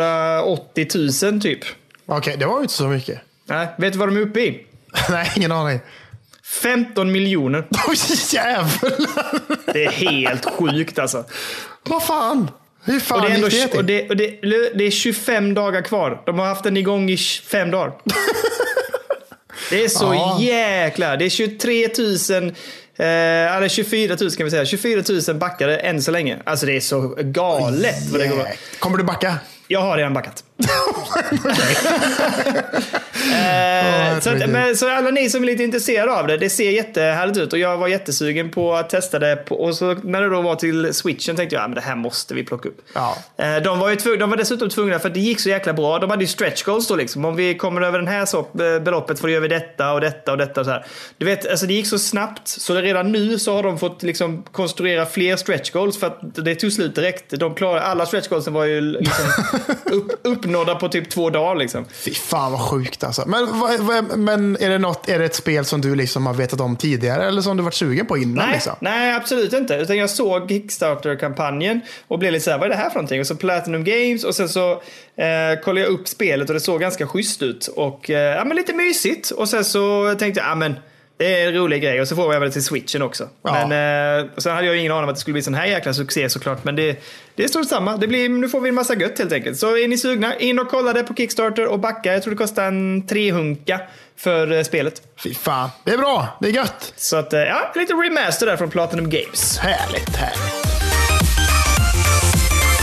480 0.00 0.86
000 1.30 1.40
typ. 1.40 1.58
Okej, 2.06 2.36
det 2.38 2.46
var 2.46 2.56
ju 2.56 2.62
inte 2.62 2.74
så 2.74 2.88
mycket. 2.88 3.18
Nej, 3.46 3.68
vet 3.78 3.92
du 3.92 3.98
vad 3.98 4.08
de 4.08 4.16
är 4.16 4.20
uppe 4.20 4.40
i? 4.40 4.66
Nej, 5.10 5.32
ingen 5.36 5.52
aning. 5.52 5.80
15 6.62 7.12
miljoner. 7.12 7.64
Oj, 7.88 7.96
jävlar! 8.32 9.72
Det 9.72 9.84
är 9.84 9.90
helt 9.90 10.44
sjukt 10.44 10.98
alltså. 10.98 11.24
Vad 11.82 12.02
fan? 12.02 12.50
Hur 12.84 12.96
Och 12.96 13.02
fan 13.02 13.22
det, 13.22 13.28
är 13.28 13.34
ändå, 13.34 13.78
och, 13.78 13.84
det, 13.84 14.08
och 14.08 14.16
det, 14.16 14.40
det 14.74 14.84
är 14.84 14.90
25 14.90 15.54
dagar 15.54 15.82
kvar. 15.82 16.22
De 16.26 16.38
har 16.38 16.46
haft 16.46 16.64
den 16.64 16.76
igång 16.76 17.10
i 17.10 17.16
25 17.16 17.70
dagar. 17.70 17.92
Det 19.70 19.84
är 19.84 19.88
så 19.88 20.04
Ja. 20.14 20.38
jäkla... 20.40 21.16
Det 21.16 21.24
är 21.24 21.30
23 21.30 21.88
000... 22.38 22.54
Eh, 22.96 23.56
eller 23.56 23.68
24 23.68 24.16
000 24.20 24.30
kan 24.30 24.44
vi 24.44 24.50
säga. 24.50 24.64
24 24.64 25.02
000 25.28 25.36
backare 25.36 25.78
än 25.78 26.02
så 26.02 26.10
länge. 26.10 26.38
Alltså 26.44 26.66
det 26.66 26.76
är 26.76 26.80
så 26.80 27.14
galet 27.18 28.10
vad 28.10 28.20
det 28.20 28.26
går. 28.28 28.46
Kommer 28.78 28.98
du 28.98 29.04
backa? 29.04 29.34
Jag 29.72 29.80
har 29.80 29.96
redan 29.96 30.14
backat. 30.14 30.44
Eh, 33.30 34.20
så, 34.20 34.30
att, 34.30 34.50
men, 34.50 34.76
så 34.76 34.90
alla 34.90 35.10
ni 35.10 35.30
som 35.30 35.42
är 35.42 35.46
lite 35.46 35.64
intresserade 35.64 36.12
av 36.12 36.26
det, 36.26 36.36
det 36.36 36.50
ser 36.50 36.70
jättehärligt 36.70 37.38
ut 37.38 37.52
och 37.52 37.58
jag 37.58 37.76
var 37.76 37.88
jättesugen 37.88 38.50
på 38.50 38.74
att 38.74 38.90
testa 38.90 39.18
det. 39.18 39.36
På, 39.36 39.54
och 39.54 39.74
så 39.74 39.94
när 39.94 40.22
det 40.22 40.28
då 40.28 40.40
var 40.42 40.54
till 40.54 40.94
switchen 40.94 41.36
tänkte 41.36 41.56
jag 41.56 41.64
att 41.64 41.74
det 41.74 41.80
här 41.80 41.96
måste 41.96 42.34
vi 42.34 42.44
plocka 42.44 42.68
upp. 42.68 42.82
Ja. 42.94 43.16
Eh, 43.36 43.56
de, 43.62 43.78
var 43.78 43.90
ju 43.90 43.96
tvung, 43.96 44.18
de 44.18 44.30
var 44.30 44.36
dessutom 44.36 44.68
tvungna, 44.68 44.98
för 44.98 45.10
det 45.10 45.20
gick 45.20 45.40
så 45.40 45.48
jäkla 45.48 45.72
bra, 45.72 45.98
de 45.98 46.10
hade 46.10 46.22
ju 46.22 46.28
stretch 46.28 46.62
goals 46.62 46.88
då 46.88 46.96
liksom. 46.96 47.24
Om 47.24 47.36
vi 47.36 47.54
kommer 47.54 47.80
över 47.80 47.98
den 47.98 48.08
här 48.08 48.26
så, 48.26 48.38
eh, 48.38 48.82
beloppet 48.82 49.20
får 49.20 49.28
vi 49.28 49.34
göra 49.34 49.48
detta 49.48 49.92
och 49.92 50.00
detta 50.00 50.32
och 50.32 50.38
detta 50.38 50.60
och 50.60 50.66
så 50.66 50.72
här. 50.72 50.86
Du 51.18 51.26
vet, 51.26 51.50
alltså 51.50 51.66
det 51.66 51.74
gick 51.74 51.86
så 51.86 51.98
snabbt 51.98 52.48
så 52.48 52.74
redan 52.74 53.12
nu 53.12 53.38
så 53.38 53.54
har 53.54 53.62
de 53.62 53.78
fått 53.78 54.02
liksom 54.02 54.42
konstruera 54.42 55.06
fler 55.06 55.36
stretch 55.36 55.70
goals 55.70 56.00
för 56.00 56.06
att 56.06 56.20
det 56.34 56.54
tog 56.54 56.72
slut 56.72 56.94
direkt. 56.94 57.24
De 57.30 57.54
klarade, 57.54 57.82
alla 57.82 58.06
stretch 58.06 58.28
goalsen 58.28 58.52
var 58.52 58.64
ju 58.64 58.80
liksom 58.80 59.24
upp, 60.22 60.44
uppnådda 60.50 60.74
på 60.74 60.88
typ 60.88 61.10
två 61.10 61.30
dagar 61.30 61.56
liksom. 61.56 61.84
Fy 61.92 62.14
fan 62.14 62.52
vad 62.52 62.60
sjukt 62.60 63.04
alltså. 63.04 63.22
Men, 63.26 63.60
vad, 63.60 63.80
vad, 63.80 64.18
men 64.18 64.56
är, 64.60 64.70
det 64.70 64.78
något, 64.78 65.08
är 65.08 65.18
det 65.18 65.24
ett 65.24 65.34
spel 65.34 65.64
som 65.64 65.80
du 65.80 65.94
liksom 65.94 66.26
har 66.26 66.34
vetat 66.34 66.60
om 66.60 66.76
tidigare 66.76 67.24
eller 67.28 67.42
som 67.42 67.56
du 67.56 67.62
varit 67.62 67.74
sugen 67.74 68.06
på 68.06 68.18
innan? 68.18 68.34
Nej, 68.46 68.54
Liksom? 68.54 68.72
nej, 68.80 69.14
absolut 69.14 69.52
inte. 69.52 69.74
Utan 69.74 69.96
jag 69.96 70.10
såg 70.10 70.48
Kickstarter-kampanjen 70.48 71.80
och 72.08 72.18
blev 72.18 72.32
lite 72.32 72.44
så 72.44 72.50
här, 72.50 72.58
vad 72.58 72.66
är 72.66 72.70
det 72.70 72.76
här 72.76 72.90
för 72.90 72.96
någonting? 72.96 73.20
Och 73.20 73.26
så 73.26 73.34
Platinum 73.36 73.84
Games 73.84 74.24
och 74.24 74.34
sen 74.34 74.48
så 74.48 74.70
eh, 75.16 75.60
kollade 75.64 75.86
jag 75.86 75.92
upp 75.92 76.08
spelet 76.08 76.48
och 76.48 76.54
det 76.54 76.60
såg 76.60 76.80
ganska 76.80 77.06
schysst 77.06 77.42
ut. 77.42 77.66
Och 77.66 78.10
eh, 78.10 78.36
ja, 78.36 78.44
men 78.44 78.56
lite 78.56 78.72
mysigt. 78.74 79.30
Och 79.30 79.48
sen 79.48 79.64
så 79.64 80.14
tänkte 80.18 80.40
jag, 80.40 80.50
ja 80.50 80.54
men 80.54 80.74
det 81.20 81.40
är 81.40 81.46
en 81.46 81.54
rolig 81.54 81.82
grej. 81.82 82.00
Och 82.00 82.08
så 82.08 82.16
får 82.16 82.32
jag 82.32 82.40
väl 82.40 82.52
till 82.52 82.64
switchen 82.64 83.02
också. 83.02 83.28
Ja. 83.42 83.52
Men 83.52 84.22
eh, 84.22 84.30
sen 84.36 84.54
hade 84.54 84.66
jag 84.66 84.76
ingen 84.76 84.92
aning 84.92 85.04
om 85.04 85.08
att 85.08 85.14
det 85.14 85.20
skulle 85.20 85.32
bli 85.32 85.42
sån 85.42 85.54
här 85.54 85.66
jäkla 85.66 85.94
succé 85.94 86.28
såklart. 86.28 86.64
Men 86.64 86.76
det, 86.76 87.02
det 87.34 87.44
är 87.44 87.48
stort 87.48 87.68
samma. 87.68 87.96
Det 87.96 88.06
blir, 88.06 88.28
nu 88.28 88.48
får 88.48 88.60
vi 88.60 88.68
en 88.68 88.74
massa 88.74 88.94
gött 88.94 89.18
helt 89.18 89.32
enkelt. 89.32 89.58
Så 89.58 89.76
är 89.76 89.88
ni 89.88 89.98
sugna, 89.98 90.36
in 90.36 90.58
och 90.58 90.68
kolla 90.68 90.92
det 90.92 91.02
på 91.02 91.14
Kickstarter 91.14 91.66
och 91.66 91.78
backa. 91.78 92.12
Jag 92.12 92.22
tror 92.22 92.30
det 92.30 92.38
kostar 92.38 92.64
en 92.64 93.06
trehunka 93.06 93.80
för 94.16 94.52
eh, 94.52 94.62
spelet. 94.62 95.02
Fy 95.22 95.34
fan, 95.34 95.70
det 95.84 95.92
är 95.92 95.98
bra. 95.98 96.38
Det 96.40 96.48
är 96.48 96.52
gött. 96.52 96.92
Så 96.96 97.16
att, 97.16 97.32
eh, 97.32 97.40
ja, 97.40 97.72
lite 97.74 97.92
remaster 97.92 98.46
där 98.46 98.56
från 98.56 98.70
Platinum 98.70 99.10
Games. 99.10 99.58
Härligt, 99.58 100.16
härligt. 100.16 100.69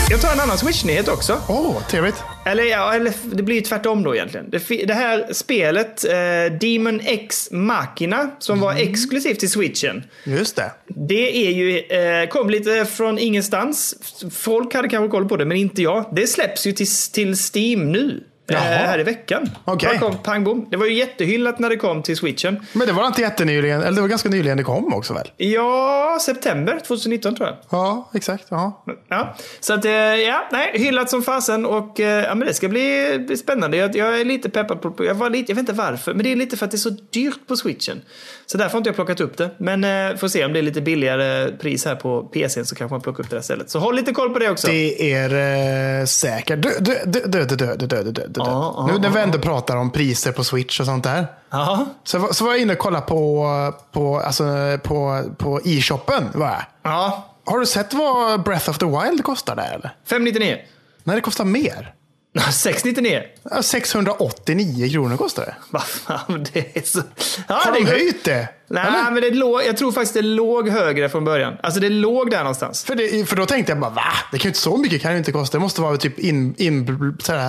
Jag 0.09 0.21
tar 0.21 0.33
en 0.33 0.39
annan 0.39 0.57
Switch-nyhet 0.57 1.07
också. 1.07 1.41
Åh, 1.49 1.69
oh, 1.69 1.87
trevligt. 1.87 2.15
Eller, 2.45 2.63
ja, 2.63 2.93
eller 2.93 3.13
det 3.35 3.43
blir 3.43 3.55
ju 3.55 3.61
tvärtom 3.61 4.03
då 4.03 4.15
egentligen. 4.15 4.49
Det, 4.49 4.85
det 4.85 4.93
här 4.93 5.33
spelet, 5.33 6.05
eh, 6.05 6.57
Demon 6.59 6.99
X 7.03 7.47
Machina, 7.51 8.29
som 8.39 8.59
var 8.59 8.73
exklusivt 8.73 9.39
till 9.39 9.49
Switchen. 9.49 10.03
Just 10.23 10.55
det. 10.55 10.71
Det 10.87 11.47
är 11.47 11.51
ju, 11.51 11.79
eh, 11.79 12.29
kom 12.29 12.49
lite 12.49 12.85
från 12.85 13.19
ingenstans. 13.19 13.95
Folk 14.31 14.73
hade 14.73 14.89
kanske 14.89 15.11
koll 15.11 15.29
på 15.29 15.37
det, 15.37 15.45
men 15.45 15.57
inte 15.57 15.81
jag. 15.81 16.05
Det 16.15 16.27
släpps 16.27 16.67
ju 16.67 16.71
till, 16.71 16.87
till 17.13 17.35
Steam 17.55 17.91
nu. 17.91 18.23
Eh, 18.49 18.55
Jaha. 18.55 18.63
här 18.63 18.99
i 18.99 19.03
veckan. 19.03 19.49
Bara 19.65 19.97
kom, 19.99 20.17
pang 20.17 20.43
bom. 20.43 20.67
Det 20.71 20.77
var 20.77 20.85
ju 20.85 20.93
jättehyllat 20.93 21.59
när 21.59 21.69
det 21.69 21.77
kom 21.77 22.03
till 22.03 22.17
Switchen. 22.17 22.65
Men 22.73 22.87
det 22.87 22.93
var 22.93 23.07
inte 23.07 23.21
jättenyligen, 23.21 23.81
eller 23.81 23.95
det 23.95 24.01
var 24.01 24.07
ganska 24.07 24.29
nyligen 24.29 24.57
det 24.57 24.63
kom 24.63 24.93
också 24.93 25.13
väl? 25.13 25.31
Ja, 25.37 26.17
september 26.21 26.79
2019 26.87 27.35
tror 27.35 27.47
jag. 27.47 27.57
Ja, 27.69 28.09
exakt. 28.13 28.45
Ja. 28.49 28.83
Ja, 29.09 29.35
så 29.59 29.73
att, 29.73 29.85
eh, 29.85 29.91
ja, 29.91 30.47
nej, 30.51 30.71
hyllat 30.73 31.09
som 31.09 31.23
fasen 31.23 31.65
och 31.65 31.99
eh, 31.99 32.23
ja, 32.23 32.35
men 32.35 32.47
det 32.47 32.53
ska 32.53 32.67
bli, 32.67 33.17
bli 33.27 33.37
spännande. 33.37 33.77
Jag, 33.77 33.95
jag 33.95 34.19
är 34.19 34.25
lite 34.25 34.49
peppad 34.49 34.81
på, 34.81 35.05
jag, 35.05 35.15
var 35.15 35.29
lite, 35.29 35.51
jag 35.51 35.55
vet 35.55 35.61
inte 35.69 35.73
varför, 35.73 36.13
men 36.13 36.23
det 36.23 36.31
är 36.31 36.35
lite 36.35 36.57
för 36.57 36.65
att 36.65 36.71
det 36.71 36.75
är 36.75 36.79
så 36.79 36.89
dyrt 36.89 37.47
på 37.47 37.57
switchen. 37.57 38.01
Så 38.45 38.57
därför 38.57 38.71
har 38.71 38.77
inte 38.77 38.87
jag 38.87 38.95
plockat 38.95 39.19
upp 39.21 39.37
det. 39.37 39.49
Men 39.57 39.83
eh, 39.83 40.17
får 40.17 40.27
se 40.27 40.45
om 40.45 40.53
det 40.53 40.59
är 40.59 40.63
lite 40.63 40.81
billigare 40.81 41.51
pris 41.51 41.85
här 41.85 41.95
på 41.95 42.21
PCn 42.23 42.65
så 42.65 42.75
kanske 42.75 42.93
man 42.93 43.01
plockar 43.01 43.23
upp 43.23 43.29
det 43.29 43.35
där 43.35 43.41
istället. 43.41 43.69
Så 43.69 43.79
håll 43.79 43.95
lite 43.95 44.13
koll 44.13 44.33
på 44.33 44.39
det 44.39 44.49
också. 44.49 44.67
Det 44.67 45.13
är 45.13 45.99
eh, 45.99 46.05
säkert. 46.05 46.61
Du, 46.61 46.69
du, 46.79 46.97
du, 47.05 47.21
du, 47.25 47.45
du, 47.45 47.55
du, 47.55 47.87
du, 47.87 48.03
du, 48.03 48.11
du, 48.27 48.36
du. 48.39 48.49
Ja, 48.49 48.73
ja, 48.77 48.87
Nu 48.93 48.99
när 48.99 49.09
vi 49.09 49.19
ändå 49.19 49.39
pratar 49.39 49.75
om 49.75 49.91
priser 49.91 50.31
på 50.31 50.43
Switch 50.43 50.79
och 50.79 50.85
sånt 50.85 51.03
där. 51.03 51.27
Ja, 51.49 51.85
Så, 52.03 52.17
var- 52.19 52.31
så 52.33 52.45
var 52.45 52.51
jag 52.51 52.61
inne 52.61 52.73
och 52.73 52.79
kollade 52.79 53.05
på, 53.05 53.45
på, 53.91 54.19
alltså, 54.19 54.43
på, 54.83 55.23
på 55.37 55.59
e-shoppen. 55.65 56.23
Va? 56.33 56.61
ja. 56.83 57.23
Har 57.45 57.59
du 57.59 57.65
sett 57.65 57.93
vad 57.93 58.43
Breath 58.43 58.69
of 58.69 58.77
the 58.77 58.85
Wild 58.85 59.23
kostar 59.23 59.55
där 59.55 59.73
eller? 59.73 59.95
599. 60.09 60.57
Nej, 61.03 61.15
det 61.15 61.21
kostar 61.21 61.45
mer. 61.45 61.93
699. 62.39 63.21
Ja, 63.51 63.61
689 63.63 64.89
kronor 64.91 65.17
kostar 65.17 65.45
det. 65.45 65.55
Vad 65.69 65.83
fan, 65.83 66.47
det 66.53 66.77
är 66.77 66.81
så... 66.81 67.01
Ja, 67.47 67.55
Har 67.55 67.71
det 67.71 67.79
de 67.79 67.85
höjt 67.85 68.23
det? 68.23 68.47
Nej, 68.69 68.83
Eller? 68.87 69.11
men 69.11 69.21
det 69.21 69.31
låg, 69.31 69.61
jag 69.65 69.77
tror 69.77 69.91
faktiskt 69.91 70.13
det 70.13 70.21
låg 70.21 70.69
högre 70.69 71.09
från 71.09 71.25
början. 71.25 71.57
Alltså 71.63 71.79
det 71.79 71.89
låg 71.89 72.31
där 72.31 72.37
någonstans. 72.39 72.83
För, 72.83 72.95
det, 72.95 73.25
för 73.29 73.35
då 73.35 73.45
tänkte 73.45 73.71
jag 73.71 73.79
bara, 73.79 73.91
va? 73.91 74.13
Det 74.31 74.37
kan 74.37 74.43
ju 74.43 74.49
inte 74.49 74.59
så 74.59 74.77
mycket 74.77 75.01
kan 75.01 75.11
det 75.11 75.17
inte 75.17 75.31
kosta. 75.31 75.57
Det 75.57 75.61
måste 75.61 75.81
vara 75.81 75.97
typ 75.97 76.19
in, 76.19 76.55
in, 76.57 76.85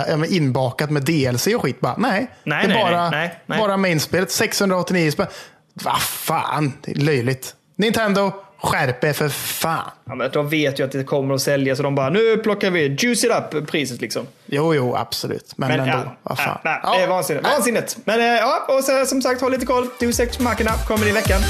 men 0.09 0.25
inbakat 0.25 0.89
med 0.89 1.03
DLC 1.03 1.47
och 1.47 1.61
skit. 1.61 1.79
Bara, 1.79 1.95
nej, 1.97 2.31
Nej, 2.43 2.67
det 2.67 2.73
är 2.73 2.75
nej, 2.75 2.83
bara, 2.83 3.09
nej, 3.09 3.19
nej, 3.19 3.43
nej. 3.45 3.59
bara 3.59 3.77
mainspelet. 3.77 4.31
689 4.31 5.11
spänn. 5.11 5.27
Vad 5.73 6.01
fan, 6.01 6.73
det 6.81 6.91
är 6.91 6.95
löjligt. 6.95 7.55
Nintendo, 7.77 8.31
skärp 8.61 9.03
er 9.03 9.13
för 9.13 9.29
fan. 9.29 9.89
Ja, 10.05 10.15
men 10.15 10.31
de 10.31 10.49
vet 10.49 10.79
ju 10.79 10.83
att 10.85 10.91
det 10.91 11.03
kommer 11.03 11.33
att 11.35 11.41
säljas 11.41 11.77
så 11.77 11.83
de 11.83 11.95
bara 11.95 12.09
nu 12.09 12.37
plockar 12.37 12.71
vi 12.71 12.87
juice 12.99 13.23
it 13.23 13.31
up 13.31 13.67
priset 13.67 14.01
liksom. 14.01 14.27
Jo, 14.45 14.73
jo, 14.75 14.95
absolut. 14.95 15.53
Men, 15.57 15.69
Men 15.69 15.79
ändå, 15.79 15.91
ja, 15.93 16.15
vad 16.23 16.39
ja, 16.39 16.43
fan. 16.43 16.57
nej, 16.63 16.79
Ja. 16.83 16.93
det 16.97 17.03
är 17.03 17.07
vansinnigt. 17.07 17.47
vansinnigt. 17.47 17.97
Men 18.05 18.19
eh, 18.19 18.25
ja, 18.25 18.65
och 18.77 18.83
så, 18.83 19.05
som 19.05 19.21
sagt, 19.21 19.41
håll 19.41 19.51
lite 19.51 19.65
koll. 19.65 19.87
Deus 19.99 20.19
Ex 20.19 20.39
Machina 20.39 20.71
kommer 20.87 21.07
i 21.07 21.11
veckan. 21.11 21.41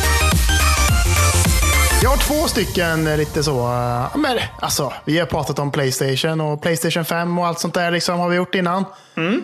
Jag 2.03 2.09
har 2.09 2.17
två 2.17 2.47
stycken 2.47 3.07
eh, 3.07 3.17
lite 3.17 3.43
så, 3.43 3.59
eh, 3.59 4.17
men 4.17 4.37
alltså, 4.61 4.93
vi 5.05 5.19
har 5.19 5.25
pratat 5.25 5.59
om 5.59 5.71
Playstation 5.71 6.41
och 6.41 6.61
Playstation 6.61 7.05
5 7.05 7.39
och 7.39 7.47
allt 7.47 7.59
sånt 7.59 7.73
där 7.73 7.91
liksom 7.91 8.19
har 8.19 8.29
vi 8.29 8.35
gjort 8.35 8.55
innan. 8.55 8.85
Mm. 9.17 9.41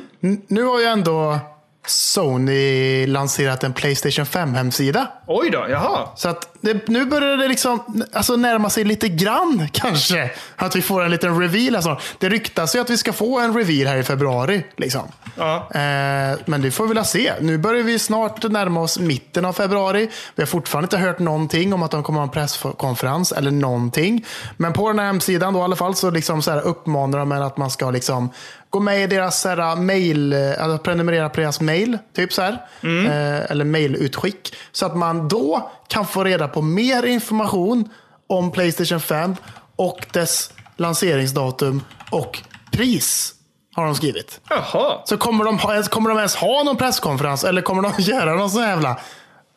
Nu 0.47 0.63
har 0.63 0.79
ju 0.79 0.85
ändå 0.85 1.39
Sony 1.87 3.07
lanserat 3.07 3.63
en 3.63 3.73
Playstation 3.73 4.25
5-hemsida. 4.25 5.07
Oj 5.27 5.49
då, 5.49 5.65
jaha. 5.69 6.07
Så 6.15 6.29
att 6.29 6.47
det, 6.65 6.87
nu 6.87 7.05
börjar 7.05 7.37
det 7.37 7.47
liksom 7.47 8.03
alltså 8.13 8.35
närma 8.35 8.69
sig 8.69 8.83
lite 8.83 9.09
grann 9.09 9.67
kanske. 9.71 10.31
Att 10.55 10.75
vi 10.75 10.81
får 10.81 11.03
en 11.03 11.11
liten 11.11 11.39
reveal. 11.39 11.75
Alltså. 11.75 11.99
Det 12.19 12.29
ryktas 12.29 12.75
ju 12.75 12.79
att 12.79 12.89
vi 12.89 12.97
ska 12.97 13.13
få 13.13 13.39
en 13.39 13.53
reveal 13.57 13.87
här 13.87 13.97
i 13.97 14.03
februari. 14.03 14.65
Liksom. 14.77 15.01
Ja. 15.35 15.55
Eh, 15.55 16.37
men 16.45 16.61
det 16.61 16.71
får 16.71 16.87
vi 16.87 16.93
väl 16.93 17.05
se. 17.05 17.33
Nu 17.41 17.57
börjar 17.57 17.83
vi 17.83 17.99
snart 17.99 18.43
närma 18.43 18.81
oss 18.81 18.99
mitten 18.99 19.45
av 19.45 19.53
februari. 19.53 20.09
Vi 20.35 20.41
har 20.41 20.47
fortfarande 20.47 20.85
inte 20.85 20.97
hört 20.97 21.19
någonting 21.19 21.73
om 21.73 21.83
att 21.83 21.91
de 21.91 22.03
kommer 22.03 22.19
ha 22.19 22.23
en 22.23 22.31
presskonferens 22.31 23.31
eller 23.31 23.51
någonting. 23.51 24.25
Men 24.57 24.73
på 24.73 24.87
den 24.87 24.99
här 24.99 25.05
hemsidan 25.05 25.53
då 25.53 25.59
i 25.59 25.63
alla 25.63 25.75
fall 25.75 25.95
så, 25.95 26.09
liksom 26.09 26.41
så 26.41 26.51
här 26.51 26.61
uppmanar 26.61 27.19
de 27.19 27.31
att 27.31 27.57
man 27.57 27.71
ska 27.71 27.91
liksom 27.91 28.29
gå 28.69 28.79
med 28.79 29.03
i 29.03 29.07
deras 29.07 29.41
så 29.41 29.49
här, 29.49 29.75
mail, 29.75 30.33
eh, 30.33 30.63
alltså 30.63 30.77
prenumerera 30.77 31.29
på 31.29 31.41
deras 31.41 31.61
mail. 31.61 31.97
Typ 32.15 32.33
så 32.33 32.41
här. 32.41 32.51
Eh, 32.83 33.51
eller 33.51 33.65
mailutskick. 33.65 34.55
Så 34.71 34.85
att 34.85 34.97
man 34.97 35.27
då 35.27 35.71
kan 35.87 36.05
få 36.05 36.23
reda 36.23 36.47
på 36.47 36.61
mer 36.61 37.05
information 37.05 37.89
om 38.29 38.51
Playstation 38.51 38.99
5 38.99 39.35
och 39.75 40.05
dess 40.11 40.51
lanseringsdatum 40.77 41.81
och 42.11 42.41
pris. 42.71 43.31
Har 43.75 43.85
de 43.85 43.95
skrivit. 43.95 44.41
Jaha. 44.49 45.01
Så 45.05 45.17
kommer 45.17 45.45
de, 45.45 45.59
ha, 45.59 45.83
kommer 45.83 46.09
de 46.09 46.17
ens 46.17 46.35
ha 46.35 46.63
någon 46.63 46.77
presskonferens 46.77 47.43
eller 47.43 47.61
kommer 47.61 47.81
de 47.83 47.93
göra 47.97 48.33
någon 48.33 48.49
sån 48.49 48.61
jävla 48.63 48.99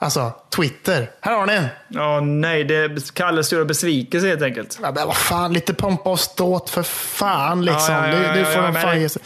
Alltså, 0.01 0.33
Twitter. 0.57 1.11
Här 1.21 1.33
har 1.38 1.47
ni 1.47 1.53
en. 1.53 1.67
Ja, 1.88 2.21
nej, 2.21 2.64
det 2.64 2.75
är 2.77 3.12
Kalles 3.12 3.47
stora 3.47 3.64
besvikelse 3.64 4.29
helt 4.29 4.43
enkelt. 4.43 4.79
Ja, 4.83 4.93
men 4.93 5.07
vad 5.07 5.17
fan, 5.17 5.53
lite 5.53 5.75
pompa 5.75 6.11
och 6.11 6.21
ståt 6.21 6.71
för 6.71 6.83
fan. 6.83 7.64
Liksom. 7.64 7.95
Ja, 7.95 8.09
ja, 8.09 8.23
ja, 8.23 8.33
nu 8.35 8.38
ja, 8.41 8.45
får 8.45 8.55
ja, 8.62 8.71
de 8.71 8.75
fan 8.75 8.95
det- 8.95 9.01
ge 9.01 9.09
sig. 9.09 9.23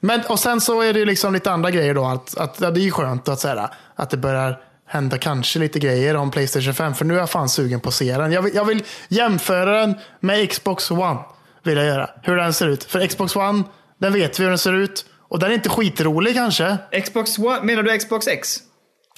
Men, 0.00 0.20
och 0.28 0.38
sen 0.38 0.60
så 0.60 0.80
är 0.80 0.92
det 0.92 1.04
liksom 1.04 1.32
lite 1.32 1.50
andra 1.50 1.70
grejer 1.70 1.94
då. 1.94 2.04
Att, 2.04 2.36
att, 2.38 2.60
ja, 2.60 2.70
det 2.70 2.80
är 2.80 2.84
ju 2.84 2.90
skönt 2.90 3.28
att, 3.28 3.40
säga, 3.40 3.70
att 3.96 4.10
det 4.10 4.16
börjar 4.16 4.60
hända 4.86 5.18
kanske 5.18 5.58
lite 5.58 5.78
grejer 5.78 6.16
om 6.16 6.30
Playstation 6.30 6.74
5. 6.74 6.94
För 6.94 7.04
nu 7.04 7.14
är 7.14 7.18
jag 7.18 7.30
fan 7.30 7.48
sugen 7.48 7.80
på 7.80 7.88
att 7.88 7.94
se 7.94 8.16
den. 8.16 8.32
Jag 8.32 8.42
vill, 8.42 8.54
jag 8.54 8.64
vill 8.64 8.82
jämföra 9.08 9.80
den 9.80 9.94
med 10.20 10.50
Xbox 10.50 10.90
One. 10.90 11.18
Vill 11.62 11.76
jag 11.76 11.86
göra. 11.86 12.10
Hur 12.22 12.36
den 12.36 12.52
ser 12.52 12.68
ut. 12.68 12.84
För 12.84 13.06
Xbox 13.06 13.36
One, 13.36 13.62
den 14.00 14.12
vet 14.12 14.40
vi 14.40 14.42
hur 14.42 14.50
den 14.50 14.58
ser 14.58 14.72
ut. 14.72 15.04
Och 15.28 15.38
den 15.38 15.50
är 15.50 15.54
inte 15.54 15.68
skitrolig 15.68 16.34
kanske. 16.34 16.76
Xbox 17.04 17.38
One, 17.38 17.62
menar 17.62 17.82
du 17.82 17.98
Xbox 17.98 18.26
X? 18.26 18.56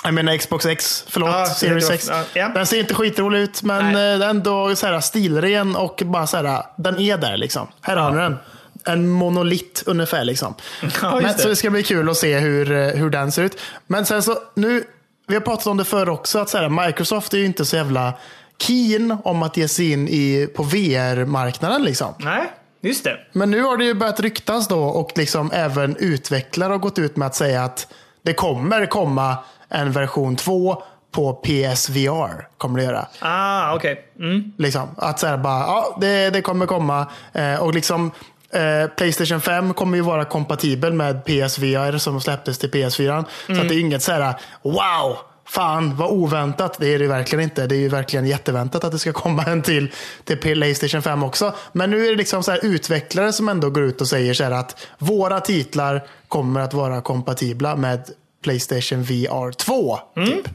Jag 0.04 0.14
menar 0.14 0.36
Xbox 0.36 0.66
X, 0.66 1.04
förlåt, 1.08 1.30
Ja, 1.30 1.46
Series 1.46 1.90
X. 1.90 2.06
ja, 2.10 2.22
ja. 2.34 2.48
Den 2.48 2.66
ser 2.66 2.78
inte 2.78 2.94
skitrolig 2.94 3.38
ut, 3.38 3.62
men 3.62 3.92
Nej. 3.92 4.20
eh, 4.20 4.28
ändå 4.28 4.76
så 4.76 4.86
här, 4.86 5.00
stilren 5.00 5.76
och 5.76 6.02
bara 6.04 6.26
så 6.26 6.36
här, 6.36 6.62
den 6.76 6.98
är 7.00 7.16
där 7.18 7.36
liksom. 7.36 7.68
Här 7.80 7.96
har 7.96 8.10
ni 8.10 8.16
den. 8.18 8.36
En 8.84 9.08
monolit 9.08 9.82
ungefär 9.86 10.24
liksom. 10.24 10.54
Ja, 11.02 11.14
men, 11.14 11.22
det. 11.22 11.38
så 11.38 11.48
det 11.48 11.56
ska 11.56 11.70
bli 11.70 11.82
kul 11.82 12.10
att 12.10 12.16
se 12.16 12.38
hur, 12.38 12.72
eh, 12.72 12.88
hur 12.88 13.10
den 13.10 13.32
ser 13.32 13.42
ut. 13.42 13.60
Men 13.86 14.06
sen 14.06 14.22
så, 14.22 14.38
nu, 14.54 14.84
vi 15.26 15.34
har 15.34 15.40
pratat 15.40 15.66
om 15.66 15.76
det 15.76 15.84
förr 15.84 16.08
också, 16.08 16.38
att 16.38 16.48
så 16.48 16.58
här, 16.58 16.86
Microsoft 16.86 17.34
är 17.34 17.38
ju 17.38 17.44
inte 17.46 17.64
så 17.64 17.76
jävla 17.76 18.14
keen 18.58 19.16
om 19.24 19.42
att 19.42 19.56
ge 19.56 19.68
sig 19.68 19.92
in 19.92 20.08
i, 20.08 20.48
på 20.54 20.62
VR-marknaden 20.62 21.82
liksom. 21.82 22.14
Nej, 22.18 22.52
just 22.80 23.04
det. 23.04 23.18
Men 23.32 23.50
nu 23.50 23.62
har 23.62 23.76
det 23.76 23.84
ju 23.84 23.94
börjat 23.94 24.20
ryktas 24.20 24.68
då 24.68 24.84
och 24.84 25.12
liksom 25.14 25.50
även 25.52 25.96
utvecklare 25.96 26.72
har 26.72 26.78
gått 26.78 26.98
ut 26.98 27.16
med 27.16 27.26
att 27.26 27.34
säga 27.34 27.64
att 27.64 27.92
det 28.22 28.34
kommer 28.34 28.86
komma 28.86 29.36
en 29.68 29.92
version 29.92 30.36
2 30.36 30.82
på 31.10 31.32
PSVR. 31.32 32.48
Kommer 32.58 32.78
det 32.78 32.84
göra. 32.84 33.06
Ah, 33.20 33.74
okej. 33.74 34.08
Mm. 34.18 34.52
Liksom, 34.58 34.88
att 34.96 35.20
säga 35.20 35.38
bara, 35.38 35.60
ja 35.60 35.96
det, 36.00 36.30
det 36.30 36.42
kommer 36.42 36.66
komma. 36.66 37.06
Eh, 37.32 37.62
och 37.62 37.74
liksom 37.74 38.10
eh, 38.50 38.90
Playstation 38.96 39.40
5 39.40 39.74
kommer 39.74 39.96
ju 39.96 40.02
vara 40.02 40.24
kompatibel 40.24 40.92
med 40.92 41.24
PSVR 41.24 41.98
som 41.98 42.20
släpptes 42.20 42.58
till 42.58 42.70
PS4. 42.70 43.24
Så 43.46 43.60
att 43.60 43.68
det 43.68 43.74
är 43.74 43.80
inget 43.80 44.02
så 44.02 44.12
här, 44.12 44.34
wow, 44.62 45.16
fan 45.46 45.96
vad 45.96 46.10
oväntat. 46.10 46.76
Det 46.80 46.94
är 46.94 46.98
det 46.98 47.06
verkligen 47.06 47.42
inte. 47.42 47.66
Det 47.66 47.74
är 47.74 47.78
ju 47.78 47.88
verkligen 47.88 48.26
jätteväntat 48.26 48.84
att 48.84 48.92
det 48.92 48.98
ska 48.98 49.12
komma 49.12 49.44
en 49.44 49.62
till, 49.62 49.92
till 50.24 50.36
Playstation 50.36 51.02
5 51.02 51.22
också. 51.22 51.54
Men 51.72 51.90
nu 51.90 52.06
är 52.06 52.10
det 52.10 52.16
liksom 52.16 52.42
så 52.42 52.50
här 52.50 52.60
utvecklare 52.64 53.32
som 53.32 53.48
ändå 53.48 53.70
går 53.70 53.82
ut 53.82 54.00
och 54.00 54.08
säger 54.08 54.34
så 54.34 54.44
här 54.44 54.50
att 54.50 54.86
våra 54.98 55.40
titlar 55.40 56.06
kommer 56.28 56.60
att 56.60 56.74
vara 56.74 57.00
kompatibla 57.00 57.76
med 57.76 58.10
Playstation 58.42 59.02
VR 59.02 59.52
2. 59.52 59.98
Typ. 60.14 60.48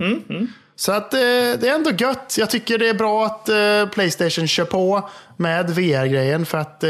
Så 0.75 0.91
att 0.91 1.13
eh, 1.13 1.19
det 1.59 1.63
är 1.63 1.75
ändå 1.75 1.91
gött. 1.91 2.35
Jag 2.39 2.49
tycker 2.49 2.77
det 2.77 2.89
är 2.89 2.93
bra 2.93 3.25
att 3.25 3.49
eh, 3.49 3.85
Playstation 3.93 4.47
kör 4.47 4.65
på 4.65 5.09
med 5.37 5.69
VR-grejen 5.69 6.45
för 6.45 6.57
att 6.57 6.83
eh, 6.83 6.89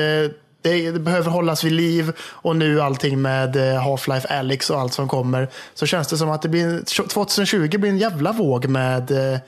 det, 0.61 0.91
det 0.91 0.99
behöver 0.99 1.31
hållas 1.31 1.63
vid 1.63 1.71
liv 1.71 2.13
och 2.19 2.55
nu 2.55 2.81
allting 2.81 3.21
med 3.21 3.55
eh, 3.55 3.85
Half-Life 3.85 4.27
Alyx 4.39 4.69
och 4.69 4.79
allt 4.79 4.93
som 4.93 5.07
kommer. 5.07 5.49
Så 5.73 5.85
känns 5.85 6.07
det 6.07 6.17
som 6.17 6.29
att 6.29 6.41
det 6.41 6.49
blir 6.49 6.81
2020 7.07 7.77
blir 7.77 7.89
en 7.89 7.97
jävla 7.97 8.31
våg 8.31 8.67
med 8.67 9.11
eh, 9.11 9.39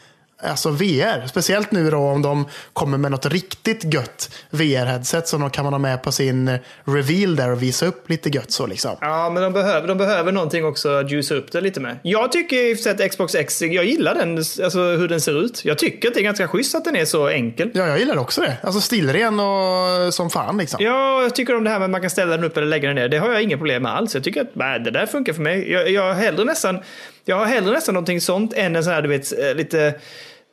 Alltså 0.43 0.69
VR, 0.69 1.27
speciellt 1.27 1.71
nu 1.71 1.89
då 1.89 1.97
om 1.97 2.21
de 2.21 2.45
kommer 2.73 2.97
med 2.97 3.11
något 3.11 3.25
riktigt 3.25 3.93
gött 3.93 4.29
VR-headset 4.49 5.25
som 5.25 5.41
de 5.41 5.49
kan 5.49 5.63
man 5.63 5.73
ha 5.73 5.79
med 5.79 6.03
på 6.03 6.11
sin 6.11 6.47
eh, 6.47 6.59
reveal 6.85 7.35
där 7.35 7.51
och 7.51 7.63
visa 7.63 7.85
upp 7.85 8.09
lite 8.09 8.29
gött 8.29 8.51
så 8.51 8.67
liksom. 8.67 8.95
Ja, 9.01 9.29
men 9.29 9.43
de 9.43 9.53
behöver, 9.53 9.87
de 9.87 9.97
behöver 9.97 10.31
någonting 10.31 10.65
också 10.65 10.89
att 10.89 11.11
juica 11.11 11.35
upp 11.35 11.51
det 11.51 11.61
lite 11.61 11.79
med. 11.79 11.99
Jag 12.03 12.31
tycker 12.31 12.55
i 12.55 12.73
och 12.73 12.77
för 12.77 12.83
sig 12.83 12.91
att 12.91 13.11
Xbox 13.11 13.35
X, 13.35 13.61
jag 13.61 13.85
gillar 13.85 14.15
den, 14.15 14.37
alltså 14.37 14.79
hur 14.79 15.07
den 15.07 15.21
ser 15.21 15.45
ut. 15.45 15.65
Jag 15.65 15.77
tycker 15.77 16.07
att 16.07 16.13
det 16.13 16.19
är 16.19 16.23
ganska 16.23 16.47
schysst 16.47 16.75
att 16.75 16.85
den 16.85 16.95
är 16.95 17.05
så 17.05 17.27
enkel. 17.27 17.71
Ja, 17.73 17.87
jag 17.87 17.99
gillar 17.99 18.17
också 18.17 18.41
det. 18.41 18.57
Alltså 18.63 18.81
stilren 18.81 19.39
och 19.39 20.13
som 20.13 20.29
fan 20.29 20.57
liksom. 20.57 20.83
Ja, 20.83 21.21
jag 21.21 21.35
tycker 21.35 21.55
om 21.55 21.63
det 21.63 21.69
här 21.69 21.79
med 21.79 21.85
att 21.85 21.91
man 21.91 22.01
kan 22.01 22.09
ställa 22.09 22.37
den 22.37 22.45
upp 22.45 22.57
eller 22.57 22.67
lägga 22.67 22.87
den 22.87 22.95
ner. 22.95 23.09
Det 23.09 23.17
har 23.17 23.33
jag 23.33 23.43
inga 23.43 23.57
problem 23.57 23.83
med 23.83 23.95
alls. 23.95 24.13
Jag 24.15 24.23
tycker 24.23 24.41
att 24.41 24.55
nej, 24.55 24.79
det 24.79 24.91
där 24.91 25.05
funkar 25.05 25.33
för 25.33 25.41
mig. 25.41 25.71
Jag, 25.71 25.89
jag, 25.89 26.01
har 26.01 26.13
hellre 26.13 26.45
nästan, 26.45 26.79
jag 27.25 27.35
har 27.35 27.45
hellre 27.45 27.71
nästan 27.71 27.93
någonting 27.93 28.21
sånt 28.21 28.53
än 28.53 28.75
en 28.75 28.83
sån 28.83 28.93
här, 28.93 29.01
du 29.01 29.09
vet, 29.09 29.39
eh, 29.39 29.55
lite, 29.55 29.93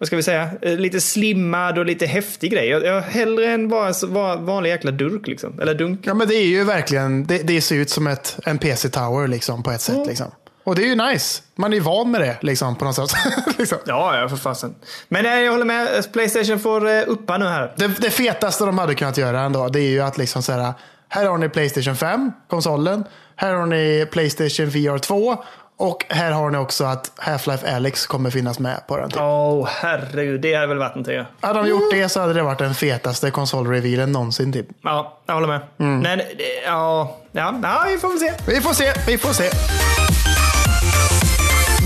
vad 0.00 0.06
ska 0.06 0.16
vi 0.16 0.22
säga, 0.22 0.50
Eh, 0.62 0.76
lite 0.76 1.00
slimmad 1.00 1.78
och 1.78 1.86
lite 1.86 2.06
häftig 2.06 2.52
grej. 2.52 2.68
Jag, 2.68 2.84
jag 2.84 3.00
hellre 3.00 3.46
än 3.46 3.68
bara 3.68 3.88
en 3.88 4.46
vanlig 4.46 4.70
jäkla 4.70 4.90
durk 4.90 5.26
liksom. 5.26 5.60
Eller 5.60 5.74
dunk. 5.74 6.00
Ja, 6.02 6.14
men 6.14 6.28
det 6.28 6.34
är 6.34 6.46
ju 6.46 6.64
verkligen, 6.64 7.26
det, 7.26 7.38
det 7.38 7.60
ser 7.60 7.76
ut 7.76 7.90
som 7.90 8.06
ett, 8.06 8.38
en 8.44 8.58
PC-tower 8.58 9.28
liksom, 9.28 9.62
på 9.62 9.70
ett 9.70 9.80
sätt. 9.80 10.06
Liksom. 10.06 10.26
Och 10.64 10.74
det 10.74 10.82
är 10.82 10.86
ju 10.86 10.94
nice. 10.94 11.42
Man 11.54 11.72
är 11.72 11.80
van 11.80 12.10
med 12.10 12.20
det 12.20 12.38
liksom, 12.40 12.76
på 12.76 12.84
något 12.84 12.94
sätt. 12.94 13.10
liksom. 13.58 13.78
Ja, 13.86 14.18
ja, 14.18 14.28
för 14.28 14.36
fasen. 14.36 14.74
Men 15.08 15.22
nej, 15.22 15.44
jag 15.44 15.52
håller 15.52 15.64
med. 15.64 16.12
Playstation 16.12 16.58
får 16.58 16.86
uh, 16.86 17.02
uppa 17.06 17.38
nu 17.38 17.44
här. 17.44 17.74
det, 17.76 17.88
det 18.00 18.10
fetaste 18.10 18.64
de 18.64 18.78
hade 18.78 18.94
kunnat 18.94 19.18
göra 19.18 19.40
ändå, 19.40 19.68
det 19.68 19.80
är 19.80 19.90
ju 19.90 20.00
att 20.00 20.18
liksom 20.18 20.42
så 20.42 20.52
här, 20.52 20.72
här 21.08 21.26
har 21.26 21.38
ni 21.38 21.48
Playstation 21.48 21.96
5, 21.96 22.32
konsolen. 22.48 23.04
Här 23.40 23.54
har 23.54 23.66
ni 23.66 24.06
Playstation 24.12 24.66
VR 24.66 24.98
2. 24.98 25.36
Och 25.76 26.04
här 26.08 26.30
har 26.32 26.50
ni 26.50 26.58
också 26.58 26.84
att 26.84 27.12
Half-Life 27.16 27.76
Alyx 27.76 28.06
kommer 28.06 28.30
finnas 28.30 28.58
med 28.58 28.86
på 28.86 28.96
den. 28.96 29.10
Åh, 29.16 29.22
oh, 29.24 29.68
herregud. 29.80 30.40
Det 30.40 30.54
hade 30.54 30.66
väl 30.66 30.78
varit 30.78 30.94
någonting. 30.94 31.24
Hade 31.40 31.58
de 31.58 31.68
gjort 31.68 31.90
det 31.92 32.08
så 32.08 32.20
hade 32.20 32.32
det 32.32 32.42
varit 32.42 32.58
den 32.58 32.74
fetaste 32.74 33.30
konsolrevealen 33.30 34.12
någonsin. 34.12 34.52
Typ. 34.52 34.66
Ja, 34.82 35.18
jag 35.26 35.34
håller 35.34 35.46
med. 35.46 35.60
Men, 35.76 36.18
det- 36.18 36.24
ja, 36.66 37.16
ja, 37.32 37.54
ja, 37.62 37.84
vi 37.88 37.98
får 37.98 38.08
väl 38.08 38.18
se. 38.18 38.32
Vi 38.46 38.60
får 38.60 38.72
se, 38.72 38.92
vi 39.06 39.18
får 39.18 39.32
se. 39.32 39.50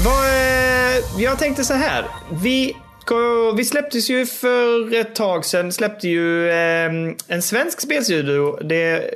Vad, 0.05 0.25
eh, 0.25 1.23
jag 1.25 1.39
tänkte 1.39 1.65
så 1.65 1.75
här. 1.75 2.05
Vi 2.31 2.77
Vi 3.57 3.65
släpptes 3.65 4.11
ju 4.11 4.27
för 4.27 4.95
ett 4.95 5.15
tag 5.15 5.45
sedan, 5.45 5.73
släppte 5.73 6.09
ju 6.09 6.49
eh, 6.49 6.91
en 7.29 7.43
svensk 7.43 7.81
spelstudio. 7.81 8.59
Det, 8.63 9.11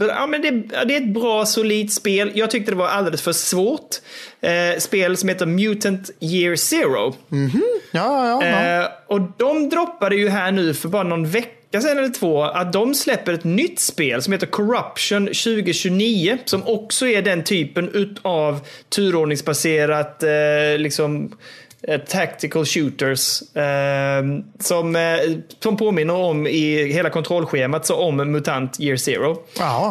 ja, 0.00 0.26
men 0.26 0.42
det, 0.42 0.50
det, 0.84 0.96
är 0.96 1.00
ett 1.00 1.14
bra, 1.14 1.46
solidt 1.46 1.92
spel. 1.92 2.32
Jag 2.34 2.50
tyckte 2.50 2.72
det 2.72 2.76
var 2.76 2.88
alldeles 2.88 3.22
för 3.22 3.32
svårt. 3.32 3.96
Eh, 4.40 4.78
spel 4.78 5.16
som 5.16 5.28
heter 5.28 5.46
Mutant 5.46 6.10
Year 6.20 6.56
Zero. 6.56 7.14
Mm 7.32 7.48
-hmm. 7.48 7.62
Ja, 7.90 8.28
ja, 8.28 8.46
ja. 8.46 8.82
Eh, 8.82 8.88
och 9.06 9.20
de 9.36 9.68
droppade 9.68 10.16
ju 10.16 10.28
här 10.28 10.52
nu 10.52 10.74
för 10.74 10.88
bara 10.88 11.02
någon 11.02 11.26
vecka 11.26 11.80
sedan 11.80 11.98
eller 11.98 12.08
två 12.08 12.42
att 12.42 12.72
de 12.72 12.94
släpper 12.94 13.32
ett 13.32 13.44
nytt 13.44 13.80
spel 13.80 14.22
som 14.22 14.32
heter 14.32 14.46
Corruption 14.46 15.26
2029 15.26 16.38
som 16.44 16.62
också 16.66 17.06
är 17.06 17.22
den 17.22 17.44
typen 17.44 18.16
av 18.22 18.60
turordningsbaserat 18.88 20.22
eh, 20.22 20.78
liksom 20.78 21.36
tactical 22.08 22.64
shooters 22.64 23.42
eh, 23.56 24.24
som, 24.58 24.96
eh, 24.96 25.18
som 25.60 25.76
påminner 25.76 26.14
om 26.14 26.46
i 26.46 26.92
hela 26.92 27.10
kontrollschemat 27.10 27.86
så 27.86 27.96
om 27.96 28.16
MUTANT 28.16 28.80
Year 28.80 28.96
Zero. 28.96 29.30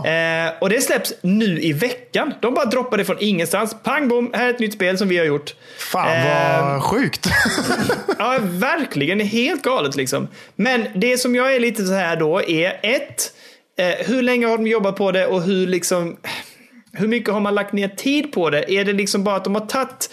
Eh, 0.06 0.54
och 0.62 0.70
det 0.70 0.82
släpps 0.82 1.14
nu 1.22 1.62
i 1.62 1.74
veckan. 1.74 2.34
De 2.42 2.54
bara 2.54 2.66
droppar 2.66 2.98
det 2.98 3.06
från 3.06 3.18
ingenstans. 3.20 3.76
Pang 3.84 4.08
bom, 4.08 4.32
här 4.34 4.46
är 4.46 4.50
ett 4.50 4.60
nytt 4.60 4.74
spel 4.74 4.98
som 4.98 5.08
vi 5.08 5.18
har 5.18 5.26
gjort. 5.26 5.56
Fan 5.78 6.06
vad 6.06 6.74
ehm, 6.74 6.82
sjukt. 6.82 7.28
ja, 8.20 8.38
verkligen. 8.42 9.20
Helt 9.20 9.62
galet 9.62 9.96
liksom. 9.96 10.28
Men 10.56 10.88
det 10.96 11.18
som 11.18 11.36
jag 11.36 11.56
är 11.56 11.60
lite 11.60 11.86
så 11.86 11.94
här 11.94 12.16
då 12.16 12.42
är 12.42 12.80
ett, 12.84 13.34
eh, 13.78 14.06
hur 14.08 14.22
länge 14.22 14.48
har 14.48 14.58
de 14.58 14.68
jobbat 14.68 14.96
på 14.96 15.12
det 15.12 15.28
och 15.28 15.42
hur 15.42 15.68
liksom 15.68 16.18
hur 16.98 17.08
mycket 17.08 17.34
har 17.34 17.40
man 17.40 17.56
lagt 17.56 17.74
ner 17.74 17.88
tid 17.88 18.32
på 18.32 18.50
det? 18.50 18.74
Är 18.74 18.86
det 18.86 18.94
liksom 18.94 19.24
bara 19.24 19.36
att 19.36 19.44
de 19.44 19.56
har 19.56 19.66
tagit 19.66 20.10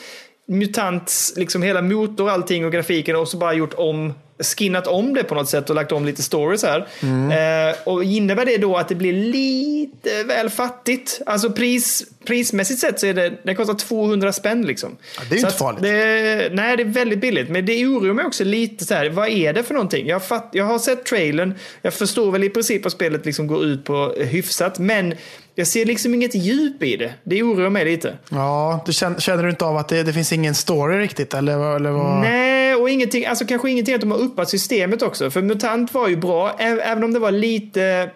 Mutants, 0.46 1.32
liksom 1.36 1.62
hela 1.62 1.82
motor, 1.82 2.30
allting 2.30 2.64
och 2.64 2.72
grafiken 2.72 3.16
och 3.16 3.28
så 3.28 3.36
bara 3.36 3.54
gjort 3.54 3.74
om, 3.74 4.14
skinnat 4.38 4.86
om 4.86 5.14
det 5.14 5.24
på 5.24 5.34
något 5.34 5.48
sätt 5.48 5.70
och 5.70 5.76
lagt 5.76 5.92
om 5.92 6.04
lite 6.04 6.22
stories 6.22 6.62
här. 6.62 6.88
Mm. 7.02 7.30
Eh, 7.68 7.74
och 7.84 8.04
innebär 8.04 8.44
det 8.44 8.56
då 8.56 8.76
att 8.76 8.88
det 8.88 8.94
blir 8.94 9.12
lite 9.12 10.24
väl 10.24 10.50
fattigt? 10.50 11.20
Alltså 11.26 11.50
pris, 11.50 12.02
prismässigt 12.24 12.80
sett 12.80 13.00
så 13.00 13.06
är 13.06 13.14
det, 13.14 13.32
det 13.42 13.54
kostar 13.54 13.74
200 13.74 14.32
spänn 14.32 14.62
liksom. 14.62 14.96
Ja, 15.16 15.22
det 15.28 15.34
är 15.34 15.38
ju 15.38 15.44
inte 15.44 15.58
farligt. 15.58 15.82
Det, 15.82 16.54
nej, 16.54 16.76
det 16.76 16.82
är 16.82 16.84
väldigt 16.84 17.20
billigt. 17.20 17.48
Men 17.48 17.66
det 17.66 17.86
oroar 17.86 18.14
mig 18.14 18.24
också 18.24 18.44
lite 18.44 18.84
så 18.84 18.94
här, 18.94 19.10
vad 19.10 19.28
är 19.28 19.52
det 19.52 19.62
för 19.62 19.74
någonting? 19.74 20.06
Jag, 20.06 20.24
fatt, 20.24 20.48
jag 20.52 20.64
har 20.64 20.78
sett 20.78 21.04
trailern, 21.04 21.54
jag 21.82 21.94
förstår 21.94 22.32
väl 22.32 22.44
i 22.44 22.50
princip 22.50 22.84
vad 22.84 22.92
spelet 22.92 23.26
liksom 23.26 23.46
går 23.46 23.64
ut 23.64 23.84
på 23.84 24.14
hyfsat, 24.18 24.78
men 24.78 25.14
jag 25.54 25.66
ser 25.66 25.84
liksom 25.84 26.14
inget 26.14 26.34
djup 26.34 26.82
i 26.82 26.96
det. 26.96 27.14
Det 27.24 27.42
oroar 27.42 27.70
mig 27.70 27.84
lite. 27.84 28.18
Ja, 28.30 28.82
du 28.86 28.92
känner, 28.92 29.20
känner 29.20 29.42
du 29.42 29.50
inte 29.50 29.64
av 29.64 29.76
att 29.76 29.88
det, 29.88 30.02
det 30.02 30.12
finns 30.12 30.32
ingen 30.32 30.54
story 30.54 30.98
riktigt? 30.98 31.34
Eller, 31.34 31.76
eller 31.76 31.90
vad? 31.90 32.20
Nej, 32.20 32.74
och 32.74 32.90
ingenting, 32.90 33.26
alltså 33.26 33.44
kanske 33.44 33.70
ingenting 33.70 33.94
att 33.94 34.00
de 34.00 34.10
har 34.10 34.18
uppat 34.18 34.50
systemet 34.50 35.02
också. 35.02 35.30
För 35.30 35.42
MUTANT 35.42 35.94
var 35.94 36.08
ju 36.08 36.16
bra, 36.16 36.56
även 36.58 37.04
om 37.04 37.12
det 37.12 37.18
var 37.18 37.30
lite 37.30 38.10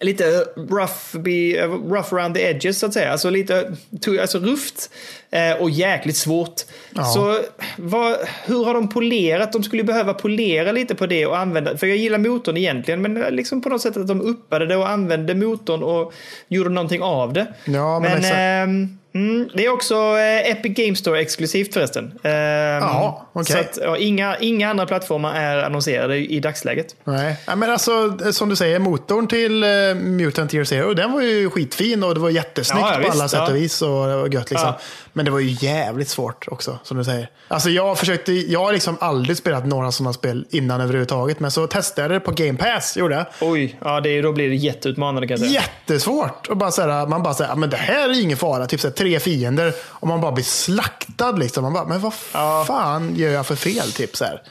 lite 0.00 0.24
rough, 0.56 1.16
be, 1.18 1.66
rough 1.66 2.14
around 2.14 2.34
the 2.34 2.42
edges 2.42 2.78
så 2.78 2.86
att 2.86 2.92
säga. 2.92 3.12
Alltså 3.12 3.30
lite 3.30 3.72
alltså 4.20 4.38
rufft 4.38 4.90
eh, 5.30 5.52
och 5.62 5.70
jäkligt 5.70 6.16
svårt. 6.16 6.62
Ja. 6.94 7.04
Så 7.04 7.38
vad, 7.78 8.16
hur 8.44 8.64
har 8.64 8.74
de 8.74 8.88
polerat? 8.88 9.52
De 9.52 9.62
skulle 9.62 9.84
behöva 9.84 10.14
polera 10.14 10.72
lite 10.72 10.94
på 10.94 11.06
det 11.06 11.26
och 11.26 11.38
använda, 11.38 11.76
för 11.76 11.86
jag 11.86 11.96
gillar 11.96 12.18
motorn 12.18 12.56
egentligen, 12.56 13.02
men 13.02 13.14
liksom 13.14 13.62
på 13.62 13.68
något 13.68 13.82
sätt 13.82 13.96
att 13.96 14.06
de 14.06 14.20
uppade 14.20 14.66
det 14.66 14.76
och 14.76 14.88
använde 14.88 15.34
motorn 15.34 15.82
och 15.82 16.12
gjorde 16.48 16.70
någonting 16.70 17.02
av 17.02 17.32
det. 17.32 17.46
Ja, 17.64 18.00
men, 18.00 18.20
men 18.20 18.84
eh, 18.84 18.88
Mm, 19.14 19.48
det 19.54 19.64
är 19.64 19.72
också 19.72 19.94
eh, 19.94 20.50
Epic 20.50 20.76
Game 20.76 20.96
Store 20.96 21.20
exklusivt 21.20 21.74
förresten. 21.74 22.04
Um, 22.04 22.30
ja, 22.30 23.26
okay. 23.32 23.44
Så 23.44 23.58
att, 23.58 23.78
ja, 23.82 23.96
inga, 23.96 24.36
inga 24.38 24.70
andra 24.70 24.86
plattformar 24.86 25.34
är 25.34 25.62
annonserade 25.62 26.16
i, 26.16 26.36
i 26.36 26.40
dagsläget. 26.40 26.96
Nej, 27.04 27.36
ja, 27.46 27.56
men 27.56 27.70
alltså 27.70 28.18
som 28.32 28.48
du 28.48 28.56
säger, 28.56 28.78
motorn 28.78 29.26
till 29.26 29.64
uh, 29.64 29.94
Mutant 29.94 30.54
Year 30.54 30.64
Zero, 30.64 30.94
den 30.94 31.12
var 31.12 31.20
ju 31.20 31.50
skitfin 31.50 32.02
och 32.02 32.14
det 32.14 32.20
var 32.20 32.30
jättesnyggt 32.30 32.86
ja, 32.90 32.94
på 32.94 33.00
visst, 33.00 33.12
alla 33.12 33.28
sätt 33.28 33.48
och 33.48 33.56
vis 33.56 33.82
och, 33.82 34.20
och 34.20 34.34
gött 34.34 34.50
liksom. 34.50 34.72
Men 35.12 35.24
det 35.24 35.30
var 35.30 35.38
ju 35.38 35.66
jävligt 35.66 36.08
svårt 36.08 36.48
också, 36.48 36.78
som 36.82 36.96
du 36.96 37.04
säger. 37.04 37.30
Alltså 37.48 37.70
jag 37.70 37.98
försökte, 37.98 38.32
jag 38.32 38.64
har 38.64 38.72
liksom 38.72 38.96
aldrig 39.00 39.36
spelat 39.36 39.66
några 39.66 39.92
sådana 39.92 40.12
spel 40.12 40.46
innan 40.50 40.80
överhuvudtaget, 40.80 41.40
men 41.40 41.50
så 41.50 41.66
testade 41.66 42.02
jag 42.02 42.10
det 42.10 42.24
på 42.24 42.32
Game 42.32 42.58
Pass, 42.58 42.96
gjorde 42.96 43.14
jag. 43.14 43.26
Oj, 43.40 43.78
ja 43.84 44.00
det, 44.00 44.22
då 44.22 44.32
blir 44.32 44.48
det 44.48 44.54
jätteutmanande 44.54 45.28
kan 45.28 45.36
jag 45.36 45.46
säga. 45.48 45.60
Jättesvårt! 45.60 46.48
Och 46.48 46.56
bara 46.56 46.70
så 46.70 47.06
man 47.08 47.22
bara 47.22 47.34
säger, 47.34 47.54
men 47.54 47.70
det 47.70 47.76
här 47.76 48.08
är 48.08 48.22
ingen 48.22 48.36
fara. 48.36 48.66
Typ 48.66 48.80
så 48.80 48.88
här, 48.88 49.03
tre 49.04 49.20
fiender 49.20 49.72
och 49.86 50.08
man 50.08 50.20
bara 50.20 50.32
blir 50.32 50.44
slaktad 50.44 51.32
liksom. 51.32 51.62
Man 51.62 51.72
bara, 51.72 51.84
men 51.84 52.00
vad 52.00 52.12
ja. 52.32 52.64
fan 52.66 53.14
gör 53.16 53.30
jag 53.30 53.46
för 53.46 53.56
fel? 53.56 53.92
Typ 53.92 54.16
så 54.16 54.24
här. 54.24 54.42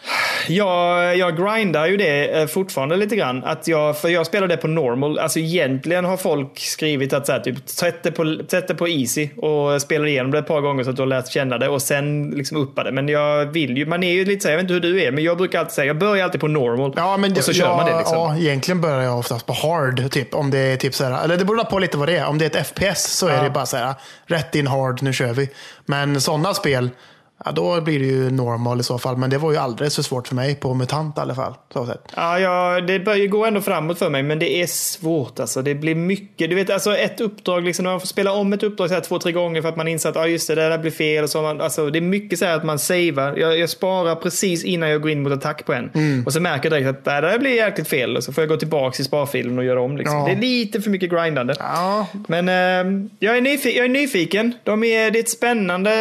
Jag, 0.48 1.18
jag 1.18 1.38
grindar 1.38 1.88
ju 1.88 1.98
det 1.98 2.42
eh, 2.42 2.48
fortfarande 2.48 2.96
lite 2.96 3.16
grann. 3.16 3.44
Att 3.44 3.68
jag, 3.68 3.98
för 3.98 4.10
jag 4.10 4.26
spelar 4.26 4.48
det 4.48 4.58
på 4.58 4.68
normal. 4.68 5.20
Alltså 5.20 5.40
egentligen 5.40 6.06
har 6.06 6.18
folk 6.18 6.60
skrivit 6.60 7.14
att 7.14 7.26
så 7.26 7.32
här, 7.32 7.40
typ, 7.40 7.70
sätt, 7.70 8.04
det 8.04 8.12
på, 8.12 8.38
sätt 8.48 8.68
det 8.68 8.76
på 8.76 8.88
easy 8.88 9.30
och 9.38 9.82
spelar 9.82 10.06
igenom 10.06 10.32
det 10.32 10.40
ett 10.40 10.48
par 10.48 10.62
gånger 10.62 10.84
så 10.84 10.90
att 10.90 10.96
du 10.96 11.02
har 11.02 11.08
lärt 11.08 11.32
känna 11.32 11.58
det 11.58 11.70
och 11.70 11.82
sen 11.82 12.32
liksom 12.32 12.58
uppa 12.58 12.84
det. 12.84 12.92
Men 12.92 13.08
jag 13.08 13.46
vill 13.46 13.78
ju, 13.78 13.86
man 13.86 14.04
är 14.04 14.14
ju 14.14 14.26
lite 14.26 14.42
så 14.42 14.48
här, 14.48 14.54
jag 14.54 14.58
vet 14.58 14.72
inte 14.72 14.74
hur 14.74 14.94
du 14.94 15.04
är, 15.04 15.12
men 15.12 15.24
jag 15.24 15.38
brukar 15.38 15.60
alltid 15.60 15.74
säga, 15.74 15.86
jag 15.86 15.98
börjar 15.98 16.24
alltid 16.24 16.42
på 16.42 16.48
normal. 16.48 16.94
Ja, 16.96 17.18
men 17.18 17.32
och 17.32 17.38
så 17.38 17.50
jag, 17.50 17.56
kör 17.56 17.76
man 17.76 17.86
det 17.86 17.98
liksom. 17.98 18.18
Ja, 18.18 18.38
egentligen 18.38 18.82
börjar 18.82 19.02
jag 19.02 19.20
oftast 19.20 19.46
på 19.46 19.54
hard. 19.54 20.12
Typ, 20.12 20.36
om 20.36 20.52
det 20.52 20.60
är 20.60 20.78
typ 20.78 20.96
så 20.96 21.04
här, 21.04 21.24
eller 21.24 21.38
det 21.38 21.46
beror 21.46 21.64
på 21.64 21.80
lite 21.80 21.98
vad 21.98 22.08
det 22.08 22.18
är. 22.18 22.28
Om 22.28 22.38
det 22.38 22.56
är 22.56 22.60
ett 22.60 22.68
FPS 22.68 23.18
så 23.18 23.30
ja. 23.30 23.34
är 23.34 23.44
det 23.44 23.50
bara 23.50 23.66
så 23.66 23.78
här, 23.78 23.94
bet 24.44 24.56
in 24.56 24.68
hard, 24.68 25.02
nu 25.02 25.14
kör 25.14 25.34
vi. 25.34 25.50
Men 25.86 26.22
sådana 26.22 26.54
spel, 26.54 26.90
Ja, 27.46 27.52
då 27.52 27.82
blir 27.82 28.00
det 28.00 28.06
ju 28.06 28.30
normal 28.30 28.80
i 28.80 28.84
så 28.84 29.00
fall. 29.00 29.18
Men 29.18 29.30
det 29.30 29.38
var 29.38 29.52
ju 29.52 29.58
alldeles 29.58 29.96
för 29.96 30.04
svårt 30.04 30.28
för 30.28 30.36
mig 30.36 30.56
på 30.56 30.74
MUTANT 30.74 31.18
i 31.18 31.22
alla 31.22 31.36
fall. 31.36 31.54
Så 31.74 31.86
sätt. 31.86 32.02
Ja, 32.16 32.40
ja, 32.40 32.82
det 32.82 33.00
börjar 33.00 33.28
gå 33.28 33.46
ändå 33.46 33.62
framåt 33.62 34.00
för 34.00 34.10
mig, 34.10 34.24
men 34.24 34.40
det 34.40 34.62
är 34.62 34.68
svårt 34.68 35.40
alltså. 35.40 35.62
Det 35.62 35.76
blir 35.76 35.96
mycket. 35.96 36.50
Du 36.50 36.56
vet, 36.56 36.70
alltså 36.70 36.98
ett 36.98 37.22
uppdrag, 37.22 37.64
liksom, 37.64 37.84
när 37.84 37.92
man 37.92 38.00
får 38.00 38.08
spela 38.08 38.32
om 38.32 38.54
ett 38.54 38.64
uppdrag 38.64 38.90
så 38.90 38.94
här, 38.94 39.02
två, 39.02 39.20
tre 39.20 39.32
gånger 39.32 39.62
för 39.62 39.70
att 39.70 39.76
man 39.76 39.88
inser 39.88 40.10
att 40.10 40.18
ah, 40.18 40.28
just 40.28 40.48
det, 40.48 40.56
det 40.56 40.70
där 40.70 40.78
blir 40.78 40.92
fel. 40.92 41.24
Och 41.24 41.30
så 41.30 41.42
man, 41.42 41.62
alltså, 41.62 41.90
det 41.90 42.00
är 42.00 42.02
mycket 42.02 42.40
så 42.40 42.46
här 42.46 42.56
att 42.56 42.64
man 42.64 42.80
savar. 42.80 43.38
Jag, 43.38 43.60
jag 43.60 43.70
sparar 43.70 44.16
precis 44.16 44.64
innan 44.64 44.90
jag 44.90 45.02
går 45.02 45.12
in 45.12 45.24
mot 45.24 45.34
attack 45.34 45.66
på 45.66 45.74
en. 45.74 45.90
Mm. 45.94 46.24
Och 46.26 46.34
så 46.34 46.40
märker 46.40 46.72
jag 46.72 46.82
direkt 46.82 46.98
att 46.98 47.06
det 47.06 47.28
där 47.28 47.40
blir 47.40 47.52
jäkligt 47.52 47.88
fel. 47.88 48.18
Och 48.18 48.24
så 48.24 48.34
får 48.34 48.42
jag 48.42 48.50
gå 48.50 48.58
tillbaka 48.58 49.02
i 49.02 49.06
sparfilen 49.06 49.58
och 49.58 49.66
göra 49.66 49.82
om. 49.82 49.98
Liksom. 49.98 50.18
Ja. 50.18 50.26
Det 50.26 50.32
är 50.32 50.42
lite 50.42 50.82
för 50.82 50.90
mycket 50.90 51.10
grindande. 51.10 51.56
Ja. 51.60 52.08
Men 52.28 52.50
eh, 52.50 53.10
jag, 53.20 53.38
är 53.38 53.42
nyfiken, 53.42 53.78
jag 53.78 53.86
är 53.86 53.90
nyfiken. 53.90 54.54
De 54.64 54.84
är, 54.84 55.12
det 55.12 55.20
är 55.20 55.24
ett 55.24 55.30
spännande 55.30 55.92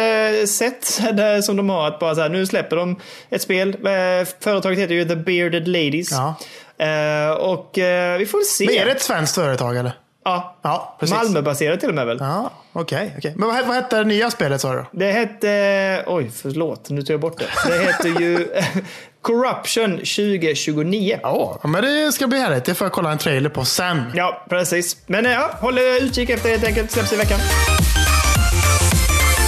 sätt 0.47 0.99
där, 1.13 1.32
som 1.41 1.55
de 1.55 1.69
har 1.69 1.87
att 1.87 1.99
bara 1.99 2.15
så 2.15 2.21
här, 2.21 2.29
nu 2.29 2.45
släpper 2.45 2.75
de 2.75 2.99
ett 3.29 3.41
spel. 3.41 3.69
Eh, 3.69 4.27
företaget 4.39 4.79
heter 4.79 4.93
ju 4.93 5.05
The 5.05 5.15
Bearded 5.15 5.67
Ladies. 5.67 6.11
Ja. 6.11 6.35
Uh, 6.81 7.31
och 7.31 7.77
uh, 7.77 8.17
vi 8.17 8.25
får 8.25 8.43
se. 8.43 8.65
Men 8.65 8.75
är 8.75 8.85
det 8.85 8.91
ett 8.91 9.01
svenskt 9.01 9.35
företag 9.35 9.77
eller? 9.77 9.91
Ja, 10.25 10.59
ja 10.61 10.97
Malmöbaserat 11.09 11.79
till 11.79 11.89
och 11.89 11.95
med 11.95 12.05
väl. 12.05 12.17
Ja, 12.19 12.51
Okej, 12.73 13.05
okay, 13.05 13.17
okay, 13.17 13.33
men 13.35 13.47
vad, 13.47 13.65
vad 13.65 13.75
hette 13.75 13.97
det 13.97 14.03
nya 14.03 14.31
spelet 14.31 14.61
sa 14.61 14.73
du? 14.73 14.85
Det 14.91 15.11
hette, 15.11 16.03
oj 16.07 16.31
förlåt, 16.35 16.89
nu 16.89 17.01
tog 17.01 17.13
jag 17.13 17.19
bort 17.19 17.39
det. 17.39 17.69
Det 17.69 17.79
heter 17.79 18.21
ju 18.21 18.47
Corruption 19.21 19.91
2029. 19.91 21.19
Ja, 21.23 21.59
men 21.63 21.83
det 21.83 22.11
ska 22.11 22.27
bli 22.27 22.39
härligt. 22.39 22.65
Det 22.65 22.73
får 22.73 22.85
jag 22.85 22.91
kolla 22.91 23.11
en 23.11 23.17
trailer 23.17 23.49
på 23.49 23.65
sen. 23.65 24.11
Ja, 24.15 24.45
precis. 24.49 24.97
Men 25.05 25.25
ja, 25.25 25.49
håll 25.61 25.79
utkik 25.79 26.29
efter 26.29 26.49
det 26.49 26.55
helt 26.55 26.67
enkelt. 26.67 26.91
Släpps 26.91 27.13
i 27.13 27.15
veckan 27.15 27.39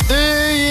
det 0.08 0.14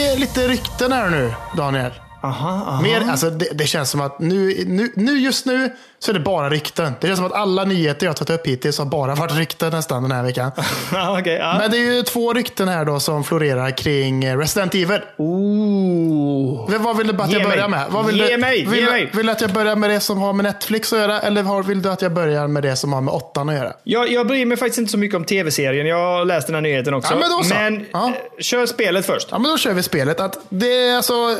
är 0.06 0.18
lite 0.18 0.48
rykten 0.48 0.92
här 0.92 1.10
nu, 1.10 1.34
Daniel. 1.56 1.92
Aha, 2.24 2.64
aha. 2.66 2.82
Mer, 2.82 3.10
alltså 3.10 3.30
det, 3.30 3.48
det, 3.52 3.66
känns 3.66 3.90
som 3.90 4.00
att 4.00 4.18
nu, 4.18 4.64
nu, 4.66 4.92
nu, 4.94 5.18
just 5.18 5.46
nu 5.46 5.70
så 5.98 6.10
är 6.10 6.14
det 6.14 6.20
bara 6.20 6.50
rykten. 6.50 6.92
Det 7.00 7.06
känns 7.06 7.18
som 7.18 7.26
att 7.26 7.32
alla 7.32 7.64
nyheter 7.64 8.06
jag 8.06 8.16
tagit 8.16 8.30
upp 8.30 8.46
hittills 8.46 8.78
har 8.78 8.84
bara 8.84 9.14
varit 9.14 9.36
rykten 9.36 9.70
nästan 9.70 10.02
den 10.02 10.12
här 10.12 10.22
veckan. 10.22 10.50
okay, 11.20 11.34
ja. 11.34 11.58
Men 11.58 11.70
det 11.70 11.76
är 11.76 11.94
ju 11.94 12.02
två 12.02 12.32
rykten 12.32 12.68
här 12.68 12.84
då 12.84 13.00
som 13.00 13.24
florerar 13.24 13.70
kring 13.70 14.36
Resident 14.36 14.74
Evil. 14.74 15.00
Ooh. 15.16 16.70
Vad 16.78 16.96
vill 16.96 17.06
du 17.06 17.22
att 17.22 17.32
jag 17.32 17.42
börjar 17.42 17.68
med? 17.68 17.86
Vad 17.90 18.06
vill 18.06 18.16
ge 18.16 18.26
du, 18.26 18.36
mig! 18.36 18.66
Vill, 18.66 18.80
ge 18.80 18.90
mig. 18.90 19.10
vill 19.12 19.26
du 19.26 19.32
att 19.32 19.40
jag 19.40 19.52
börjar 19.52 19.76
med 19.76 19.90
det 19.90 20.00
som 20.00 20.18
har 20.18 20.32
med 20.32 20.44
Netflix 20.44 20.92
att 20.92 20.98
göra? 20.98 21.20
Eller 21.20 21.62
vill 21.62 21.82
du 21.82 21.88
att 21.88 22.02
jag 22.02 22.12
börjar 22.12 22.46
med 22.46 22.62
det 22.62 22.76
som 22.76 22.92
har 22.92 23.00
med 23.00 23.14
åttan 23.14 23.48
att 23.48 23.54
göra? 23.54 23.72
Jag, 23.84 24.12
jag 24.12 24.26
bryr 24.26 24.46
mig 24.46 24.56
faktiskt 24.56 24.78
inte 24.78 24.92
så 24.92 24.98
mycket 24.98 25.16
om 25.16 25.24
tv-serien. 25.24 25.86
Jag 25.86 25.96
har 25.96 26.24
läst 26.24 26.46
den 26.46 26.54
här 26.54 26.62
nyheten 26.62 26.94
också. 26.94 27.14
Ja, 27.14 27.18
men 27.20 27.30
då 27.30 27.42
så. 27.42 27.54
men 27.54 27.86
ja. 27.92 28.12
kör 28.38 28.66
spelet 28.66 29.06
först. 29.06 29.28
Ja, 29.30 29.38
men 29.38 29.50
då 29.50 29.58
kör 29.58 29.72
vi 29.72 29.82
spelet. 29.82 30.20
Att 30.20 30.38
det 30.48 30.88
är 30.88 30.96
alltså 30.96 31.36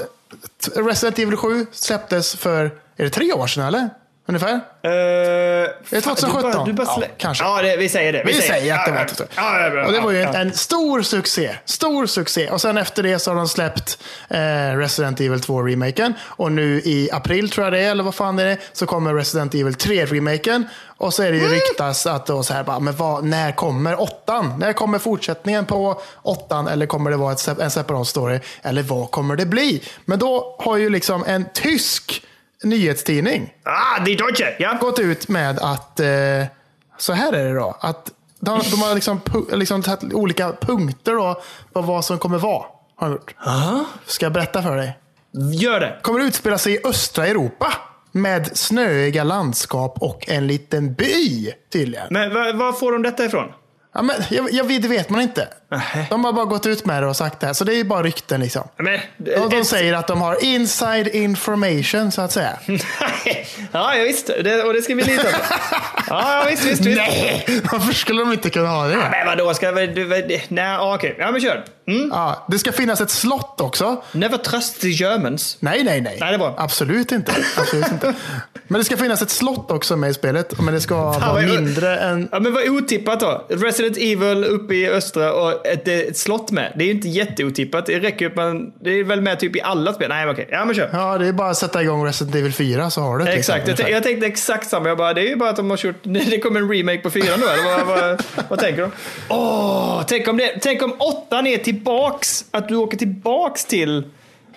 Resident 0.75 1.19
Evil 1.19 1.37
7 1.37 1.67
släpptes 1.73 2.37
för, 2.37 2.65
är 2.97 3.05
det 3.05 3.11
tre 3.11 3.33
år 3.33 3.47
sedan 3.47 3.65
eller? 3.65 3.91
Ungefär? 4.27 4.53
Uh, 4.55 4.91
är 5.91 6.01
2017? 6.01 6.43
Du 6.43 6.53
bara, 6.53 6.65
du 6.65 6.73
bara 6.73 6.87
ja, 7.01 7.07
kanske. 7.19 7.45
Ja, 7.45 7.63
det, 7.63 7.77
vi 7.77 7.89
säger 7.89 8.13
det. 8.13 8.23
Vi, 8.27 8.35
säger 8.35 8.75
att 8.75 8.85
det 8.87 8.93
var 8.93 8.99
ja, 8.99 9.07
2017. 9.07 9.27
ja, 9.37 9.61
ja, 9.61 9.75
ja, 9.75 9.87
och 9.87 9.93
det 9.93 10.01
var 10.01 10.11
ju 10.11 10.19
ja, 10.19 10.29
en, 10.29 10.35
en 10.35 10.53
stor 10.53 11.03
succé. 11.03 11.57
Stor 11.65 12.07
succé. 12.07 12.51
Och 12.51 12.61
sen 12.61 12.79
efter 12.79 13.03
det 13.03 13.19
så 13.19 13.31
har 13.31 13.37
de 13.37 13.49
släppt 13.49 13.99
eh, 14.29 14.39
Resident 14.77 15.21
Evil 15.21 15.39
2-remaken. 15.39 16.15
Och 16.23 16.53
nu 16.53 16.81
i 16.85 17.09
april 17.13 17.51
tror 17.51 17.67
jag 17.67 17.73
det 17.73 17.81
är, 17.81 17.91
eller 17.91 18.05
vad 18.05 18.15
fan 18.15 18.37
det 18.37 18.43
är, 18.43 18.59
så 18.73 18.87
kommer 18.87 19.15
Resident 19.15 19.55
Evil 19.55 19.75
3-remaken. 19.75 20.65
Och 20.97 21.15
så 21.15 21.23
är 21.23 21.33
det 21.33 21.39
ju 21.39 21.49
ryktas 21.49 22.07
att 22.07 22.27
då 22.27 22.43
så 22.43 22.55
här, 22.55 22.65
bara, 22.65 22.81
men 22.81 22.97
vad, 22.97 23.25
när 23.25 23.53
kommer 23.53 24.01
åttan? 24.01 24.59
När 24.59 24.73
kommer 24.73 24.99
fortsättningen 24.99 25.67
på 25.67 26.01
åttan? 26.23 26.69
Eller 26.69 26.87
kommer 26.87 27.11
det 27.11 27.17
vara 27.17 27.33
ett, 27.33 27.59
en 27.61 27.71
separat 27.71 28.09
story? 28.09 28.41
Eller 28.63 28.83
vad 28.83 29.11
kommer 29.11 29.37
det 29.37 29.47
bli? 29.47 29.83
Men 30.05 30.19
då 30.19 30.57
har 30.59 30.77
ju 30.77 30.91
liksom 30.91 31.25
en 31.27 31.45
tysk 31.55 32.23
nyhetstidning 32.65 33.55
Ah, 33.65 34.05
die 34.05 34.15
Deutsche! 34.15 34.57
Ja. 34.59 34.79
gått 34.81 34.99
ut 34.99 35.29
med 35.29 35.59
att 35.59 36.01
eh, 36.01 36.07
så 36.99 37.13
här 37.13 37.33
är 37.33 37.45
det 37.45 37.55
då. 37.55 37.77
Att 37.81 38.11
de, 38.41 38.61
de 38.71 38.83
har 38.83 38.95
liksom, 38.95 39.21
pu- 39.21 39.57
liksom 39.57 39.83
tagit 39.83 40.13
olika 40.15 40.53
punkter 40.61 41.13
då 41.15 41.43
på 41.73 41.81
vad 41.83 42.05
som 42.05 42.19
kommer 42.19 42.39
vara. 42.39 42.65
Har 42.97 43.09
de 43.09 43.13
gjort. 43.13 43.35
Ska 44.07 44.27
jag 44.27 44.33
berätta 44.33 44.63
för 44.63 44.77
dig. 44.77 44.99
Gör 45.61 45.81
det. 45.81 45.99
Kommer 46.03 46.21
att 46.21 46.27
utspela 46.27 46.59
sig 46.59 46.75
i 46.75 46.81
östra 46.87 47.27
Europa. 47.27 47.73
Med 48.13 48.57
snöiga 48.57 49.25
landskap 49.25 49.97
och 50.01 50.29
en 50.29 50.47
liten 50.47 50.95
by 50.95 51.53
tydligen. 51.73 52.07
Men 52.11 52.35
var, 52.35 52.53
var 52.53 52.73
får 52.73 52.93
de 52.93 53.03
detta 53.03 53.25
ifrån? 53.25 53.49
Ja, 53.95 54.03
men, 54.03 54.17
jag, 54.31 54.53
jag, 54.53 54.65
vet- 54.65 54.83
det 54.83 54.89
vet 54.89 55.11
man 55.11 55.21
inte. 55.21 55.49
Nähä. 55.71 56.07
De 56.11 56.25
har 56.25 56.33
bara 56.33 56.45
gått 56.45 56.67
ut 56.67 56.87
med 56.87 57.03
det 57.03 57.07
och 57.07 57.17
sagt 57.17 57.41
det 57.41 57.47
här. 57.47 57.55
Så 57.55 57.65
det 57.65 57.73
är 57.73 57.77
ju 57.77 57.85
bara 57.85 58.03
rykten 58.03 58.41
liksom. 58.41 58.69
Men, 58.77 59.01
Och 59.43 59.51
de 59.51 59.65
säger 59.65 59.95
att 59.95 60.07
de 60.07 60.21
har 60.23 60.45
inside 60.45 61.09
information 61.09 62.13
så 62.13 62.23
att 62.23 62.33
säga. 62.33 62.59
ja, 63.73 63.95
ja, 63.97 64.03
visst. 64.03 64.27
Det, 64.27 64.63
och 64.63 64.75
det 64.75 64.83
ska 64.83 64.95
vi 64.95 65.03
lita 65.03 65.23
på. 65.23 65.29
Ja, 66.09 66.41
ja 66.43 66.47
visst, 66.51 66.65
visst. 66.65 66.81
visst. 66.81 66.97
Nej, 66.99 67.45
varför 67.73 67.93
skulle 67.93 68.21
de 68.23 68.33
inte 68.33 68.51
kunna 68.51 68.69
ha 68.69 68.87
det? 68.87 68.97
Men 68.97 69.27
vadå, 69.27 69.55
ska 69.55 69.71
vi... 69.73 69.87
Du, 69.87 70.09
nej, 70.09 70.43
ja, 70.65 70.95
okej. 70.95 71.17
Ja, 71.19 71.31
men 71.31 71.41
kör. 71.41 71.65
Mm. 71.89 72.09
Ja, 72.13 72.47
det 72.49 72.59
ska 72.59 72.73
finnas 72.73 73.01
ett 73.01 73.11
slott 73.11 73.61
också. 73.61 74.03
Never 74.13 74.37
trust 74.39 74.81
the 74.81 74.89
Germans. 74.89 75.57
Nej, 75.61 75.85
nej, 75.85 76.01
nej. 76.01 76.17
Nej, 76.21 76.29
det 76.31 76.35
är 76.35 76.39
bra. 76.39 76.55
Absolut 76.59 77.13
inte. 77.13 77.33
Absolut 77.57 77.93
inte. 77.93 78.15
Men 78.69 78.79
det 78.81 78.85
ska 78.85 78.97
finnas 78.97 79.23
ett 79.23 79.31
slott 79.31 79.71
också 79.71 79.97
med 79.97 80.11
i 80.11 80.15
spelet. 80.15 80.61
Men 80.61 80.75
det 80.75 80.81
ska 80.81 80.95
vara 80.95 81.41
mindre 81.41 81.97
än... 81.97 82.29
Ja, 82.33 82.41
men 82.41 82.53
vad 82.55 82.69
otippat 82.69 83.21
då? 83.21 83.45
Resident 83.49 83.97
Evil 83.97 84.45
uppe 84.45 84.75
i 84.75 84.89
östra 84.89 85.33
och 85.33 85.67
ett, 85.67 85.89
ett 85.89 86.17
slott 86.17 86.51
med. 86.51 86.73
Det 86.77 86.85
är 86.85 86.87
ju 86.87 86.93
inte 86.93 87.09
jätteotippat. 87.09 87.87
Det 87.87 87.99
räcker 88.01 88.25
ju 88.25 88.31
att 88.31 88.37
man... 88.37 88.73
Det 88.81 88.91
är 88.91 89.05
väl 89.05 89.21
med 89.21 89.41
typ 89.41 89.57
i 89.57 89.61
alla 89.63 89.93
spel. 89.93 90.09
Nej, 90.09 90.27
men 90.27 90.35
okej. 90.35 90.49
Ja, 90.51 90.65
men 90.65 90.75
kör. 90.75 90.91
Ja, 90.93 91.19
det 91.19 91.27
är 91.27 91.33
bara 91.33 91.51
att 91.51 91.57
sätta 91.57 91.83
igång 91.83 92.07
Resident 92.07 92.37
Evil 92.37 92.53
4 92.53 92.91
så 92.91 93.01
har 93.01 93.19
du 93.19 93.25
det. 93.25 93.33
Exakt, 93.33 93.59
jag, 93.59 93.69
liksom, 93.69 93.87
t- 93.87 93.93
jag 93.93 94.03
tänkte 94.03 94.27
exakt 94.27 94.69
samma. 94.69 94.89
Jag 94.89 94.99
bara, 94.99 95.15
det 95.15 95.21
är 95.21 95.29
ju 95.29 95.37
bara 95.37 95.51
att 95.51 95.57
de 95.57 95.71
har 95.71 95.77
kört, 95.77 95.97
det 96.03 96.39
kommer 96.41 96.61
en 96.61 96.69
remake 96.73 96.99
på 96.99 97.11
fyran 97.11 97.41
då, 97.41 97.47
eller 97.49 97.85
vad, 97.85 97.87
vad, 98.01 98.23
vad 98.49 98.59
tänker 98.59 98.83
de? 98.83 98.91
Åh, 99.29 100.03
tänk 100.09 100.29
om, 100.29 100.37
det, 100.37 100.59
tänk 100.63 100.83
om 100.83 100.93
åttan 100.99 101.47
är 101.47 101.59
tillbaks, 101.59 102.45
att 102.51 102.69
du 102.69 102.77
åker 102.77 102.97
tillbaks 102.99 103.65
till... 103.65 104.05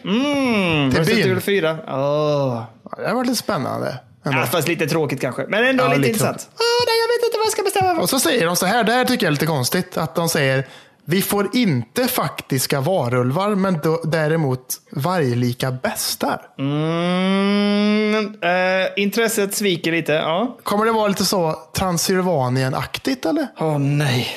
Mm, 0.03 0.91
Till 0.91 0.99
Resident. 0.99 1.25
Evil 1.25 1.41
4. 1.41 1.77
Åh. 1.87 2.63
Det 2.97 3.13
varit 3.13 3.27
lite 3.27 3.39
spännande. 3.39 3.99
ändå. 4.25 4.39
Ja, 4.39 4.45
fast 4.45 4.67
lite 4.67 4.87
tråkigt 4.87 5.21
kanske, 5.21 5.45
men 5.47 5.65
ändå 5.65 5.83
Ja, 5.83 5.87
lite, 5.87 5.97
lite 5.99 6.09
intressant. 6.09 6.49
Åh, 6.53 6.85
nej, 6.87 6.95
jag 7.01 7.07
vet 7.07 7.25
inte 7.27 7.37
vad 7.37 7.45
jag 7.45 7.51
ska 7.51 7.63
bestämma 7.63 7.95
för. 7.95 8.01
Och 8.01 8.09
så 8.09 8.19
säger 8.19 8.45
de 8.45 8.55
så 8.55 8.65
här, 8.65 8.83
det 8.83 8.91
här 8.91 9.05
tycker 9.05 9.25
jag 9.25 9.29
är 9.29 9.31
lite 9.31 9.45
konstigt. 9.45 9.97
Att 9.97 10.15
de 10.15 10.29
säger, 10.29 10.67
vi 11.05 11.21
får 11.21 11.49
inte 11.55 12.07
faktiska 12.07 12.81
varulvar, 12.81 13.55
men 13.55 13.79
då, 13.83 14.01
däremot 14.03 14.65
varglika 14.91 15.71
bästar. 15.71 16.41
Mm, 16.59 18.25
eh, 18.41 18.87
intresset 19.03 19.53
sviker 19.55 19.91
lite, 19.91 20.11
ja. 20.13 20.57
Kommer 20.63 20.85
det 20.85 20.91
vara 20.91 21.07
lite 21.07 21.25
så 21.25 21.55
Transylvanien-aktigt 21.73 23.25
eller? 23.25 23.47
Åh 23.59 23.77
nej. 23.79 24.27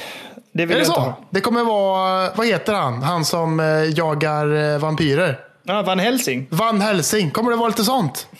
Det 0.52 0.66
vill 0.66 0.76
Är 0.76 0.80
det 0.80 0.86
jag 0.86 0.88
inte 0.88 0.94
så? 0.94 1.00
ha. 1.00 1.18
Det 1.30 1.40
kommer 1.40 1.64
vara, 1.64 2.30
vad 2.34 2.46
heter 2.46 2.72
han? 2.74 3.02
Han 3.02 3.24
som 3.24 3.60
eh, 3.60 3.66
jagar 3.84 4.72
eh, 4.74 4.78
vampyrer. 4.78 5.38
Ja, 5.62 5.82
Van 5.82 5.98
Helsing. 5.98 6.46
Van 6.50 6.80
Helsing. 6.80 7.30
Kommer 7.30 7.50
det 7.50 7.56
vara 7.56 7.68
lite 7.68 7.84
sånt? 7.84 8.26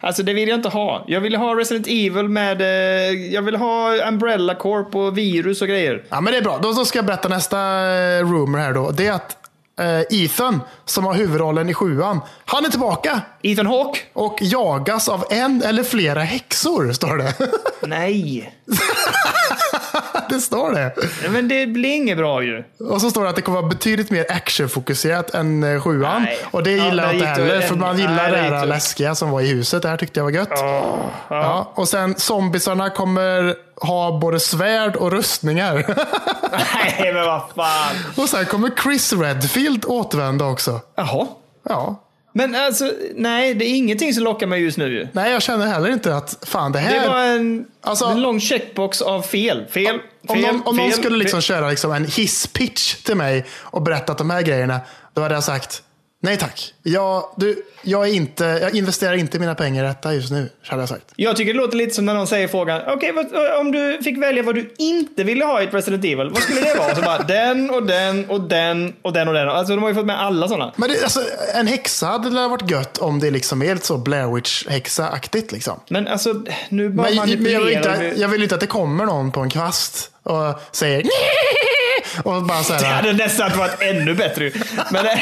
Alltså 0.00 0.22
det 0.22 0.32
vill 0.32 0.48
jag 0.48 0.58
inte 0.58 0.68
ha. 0.68 1.04
Jag 1.06 1.20
vill 1.20 1.36
ha 1.36 1.54
Resident 1.54 1.86
Evil 1.86 2.28
med... 2.28 2.60
Eh, 2.60 3.12
jag 3.32 3.42
vill 3.42 3.56
ha 3.56 4.08
Umbrella 4.08 4.54
Corp 4.54 4.94
och 4.94 5.18
virus 5.18 5.62
och 5.62 5.68
grejer. 5.68 6.04
Ja, 6.08 6.20
men 6.20 6.32
det 6.32 6.38
är 6.38 6.42
bra. 6.42 6.58
Då 6.62 6.84
ska 6.84 6.98
jag 6.98 7.06
berätta 7.06 7.28
nästa 7.28 7.58
eh, 7.58 8.30
rumor 8.32 8.58
här 8.58 8.72
då. 8.72 8.90
Det 8.90 9.06
är 9.06 9.12
att 9.12 9.36
eh, 9.80 10.24
Ethan, 10.24 10.60
som 10.84 11.04
har 11.04 11.14
huvudrollen 11.14 11.68
i 11.68 11.74
sjuan, 11.74 12.20
han 12.44 12.64
är 12.64 12.68
tillbaka. 12.68 13.20
Ethan 13.42 13.66
Hawke? 13.66 14.00
Och 14.12 14.38
jagas 14.40 15.08
av 15.08 15.24
en 15.30 15.62
eller 15.62 15.82
flera 15.82 16.20
häxor, 16.20 16.92
står 16.92 17.16
det. 17.16 17.34
Nej. 17.86 18.52
Det 20.30 20.40
står 20.40 20.72
det. 20.72 20.94
Men 21.30 21.48
det 21.48 21.66
blir 21.66 21.90
inget 21.96 22.16
bra 22.18 22.42
ju. 22.42 22.64
Och 22.90 23.00
så 23.00 23.10
står 23.10 23.22
det 23.24 23.30
att 23.30 23.36
det 23.36 23.42
kommer 23.42 23.60
vara 23.60 23.68
betydligt 23.68 24.10
mer 24.10 24.26
actionfokuserat 24.30 25.34
än 25.34 25.62
eh, 25.64 25.80
sjuan. 25.80 26.22
Nej. 26.22 26.38
Och 26.50 26.62
det 26.62 26.70
Ja, 26.72 26.84
gillar 26.84 27.04
jag 27.04 27.14
inte 27.14 27.26
heller, 27.26 27.60
för 27.60 27.74
man 27.76 27.96
nej, 27.96 28.02
gillar 28.04 28.30
där 28.30 28.50
det 28.50 28.56
här 28.58 28.66
läskiga 28.66 29.14
som 29.14 29.30
var 29.30 29.40
i 29.40 29.46
huset. 29.46 29.82
Det 29.82 29.88
här 29.88 29.96
tyckte 29.96 30.20
jag 30.20 30.24
var 30.24 30.30
gött. 30.30 30.48
Ja. 31.28 31.72
Och 31.74 31.88
sen 31.88 32.14
zombisarna 32.18 32.90
kommer 32.90 33.54
ha 33.86 34.18
både 34.18 34.40
svärd 34.40 34.96
och 34.96 35.12
rustningar. 35.12 35.74
Nej, 36.52 37.12
men 37.14 37.26
vad 37.26 37.42
fan. 37.56 37.96
och 38.16 38.28
sen 38.28 38.46
kommer 38.46 38.70
Chris 38.82 39.12
Redfield 39.12 39.84
återvända 39.86 40.44
också. 40.44 40.80
Jaha. 40.96 41.26
Ja. 41.68 42.02
Men 42.32 42.54
alltså, 42.54 42.92
nej, 43.14 43.54
det 43.54 43.64
är 43.64 43.74
ingenting 43.76 44.14
som 44.14 44.24
lockar 44.24 44.46
mig 44.46 44.60
just 44.62 44.78
nu 44.78 44.92
ju. 44.92 45.08
Nej, 45.12 45.32
jag 45.32 45.42
känner 45.42 45.66
heller 45.66 45.90
inte 45.92 46.16
att 46.16 46.38
fan 46.46 46.72
det 46.72 46.78
Det 46.78 46.84
här... 46.84 47.08
var 47.08 47.20
en, 47.24 47.66
Alltså- 47.80 48.04
en 48.04 48.22
lång 48.22 48.40
checkbox 48.40 49.02
av 49.02 49.22
fel. 49.22 49.66
Fel, 49.70 49.98
om 50.28 50.34
fel, 50.36 50.42
någon, 50.46 50.62
om 50.64 50.76
någon 50.76 50.90
fel, 50.90 50.98
skulle 50.98 51.16
liksom 51.16 51.36
fel. 51.38 51.42
köra 51.42 51.70
liksom 51.70 51.92
en 51.92 52.04
hisspitch 52.04 52.94
till 52.94 53.16
mig 53.16 53.46
och 53.60 53.82
berättat 53.82 54.18
de 54.18 54.30
här 54.30 54.42
grejerna, 54.42 54.80
då 55.14 55.22
hade 55.22 55.34
jag 55.34 55.44
sagt 55.44 55.82
nej 56.22 56.36
tack. 56.36 56.74
Jag, 56.82 57.24
du, 57.36 57.62
jag, 57.82 58.08
är 58.08 58.12
inte, 58.12 58.44
jag 58.44 58.74
investerar 58.74 59.14
inte 59.14 59.38
mina 59.38 59.54
pengar 59.54 59.84
i 59.84 59.86
detta 59.86 60.14
just 60.14 60.30
nu, 60.30 60.48
hade 60.66 60.82
jag 60.82 60.88
sagt. 60.88 61.04
Jag 61.16 61.36
tycker 61.36 61.52
det 61.54 61.60
låter 61.60 61.76
lite 61.76 61.94
som 61.94 62.06
när 62.06 62.14
någon 62.14 62.26
säger 62.26 62.48
frågan, 62.48 62.80
okej, 62.86 63.12
vad- 63.12 63.56
om 63.60 63.72
du 63.72 63.98
fick 64.04 64.18
välja 64.22 64.42
vad 64.42 64.54
du 64.54 64.74
inte 64.78 65.24
ville 65.24 65.44
ha 65.44 65.60
i 65.60 65.64
ett 65.64 65.74
Resident 65.74 66.04
Evil, 66.04 66.30
vad 66.30 66.42
skulle 66.42 66.60
det 66.60 66.74
vara? 66.78 66.94
Så 66.94 67.02
bara, 67.02 67.18
den 67.18 67.70
och 67.70 67.82
den 67.86 68.30
och 68.30 68.40
den 68.40 68.94
och 69.02 69.12
den 69.12 69.28
och 69.28 69.34
den. 69.34 69.48
Alltså 69.48 69.74
de 69.74 69.82
har 69.82 69.88
ju 69.88 69.94
fått 69.94 70.06
med 70.06 70.20
alla 70.22 70.48
sådana. 70.48 70.72
Men 70.76 70.88
det, 70.90 71.02
alltså, 71.02 71.20
en 71.54 71.66
häxa 71.66 72.06
hade 72.06 72.30
det 72.30 72.48
varit 72.48 72.70
gött 72.70 72.98
om 72.98 73.18
det 73.20 73.30
liksom 73.30 73.62
är 73.62 73.66
helt 73.66 73.84
så 73.84 73.96
Blair 73.98 74.34
Witch-häxa-aktigt. 74.34 75.52
Liksom. 75.52 75.80
Men 75.88 76.08
alltså, 76.08 76.34
nu 76.68 76.88
bara 76.88 77.02
Men, 77.10 77.16
men 77.16 77.16
jag, 77.16 77.26
vill 77.26 77.40
manipulerar 77.40 78.02
inte, 78.04 78.20
jag 78.20 78.28
vill 78.28 78.42
inte 78.42 78.54
att 78.54 78.60
det 78.60 78.66
kommer 78.66 79.06
någon 79.06 79.32
på 79.32 79.40
en 79.40 79.50
kvast 79.50 80.10
och 80.22 80.60
säger 80.72 81.02
och 82.24 82.42
bara 82.42 82.62
så 82.62 82.72
Det 82.72 82.78
här, 82.84 82.94
hade 82.94 83.12
nästan 83.12 83.58
varit 83.58 83.82
ännu 83.82 84.14
bättre. 84.14 84.50
Men 84.90 85.06
eh, 85.06 85.12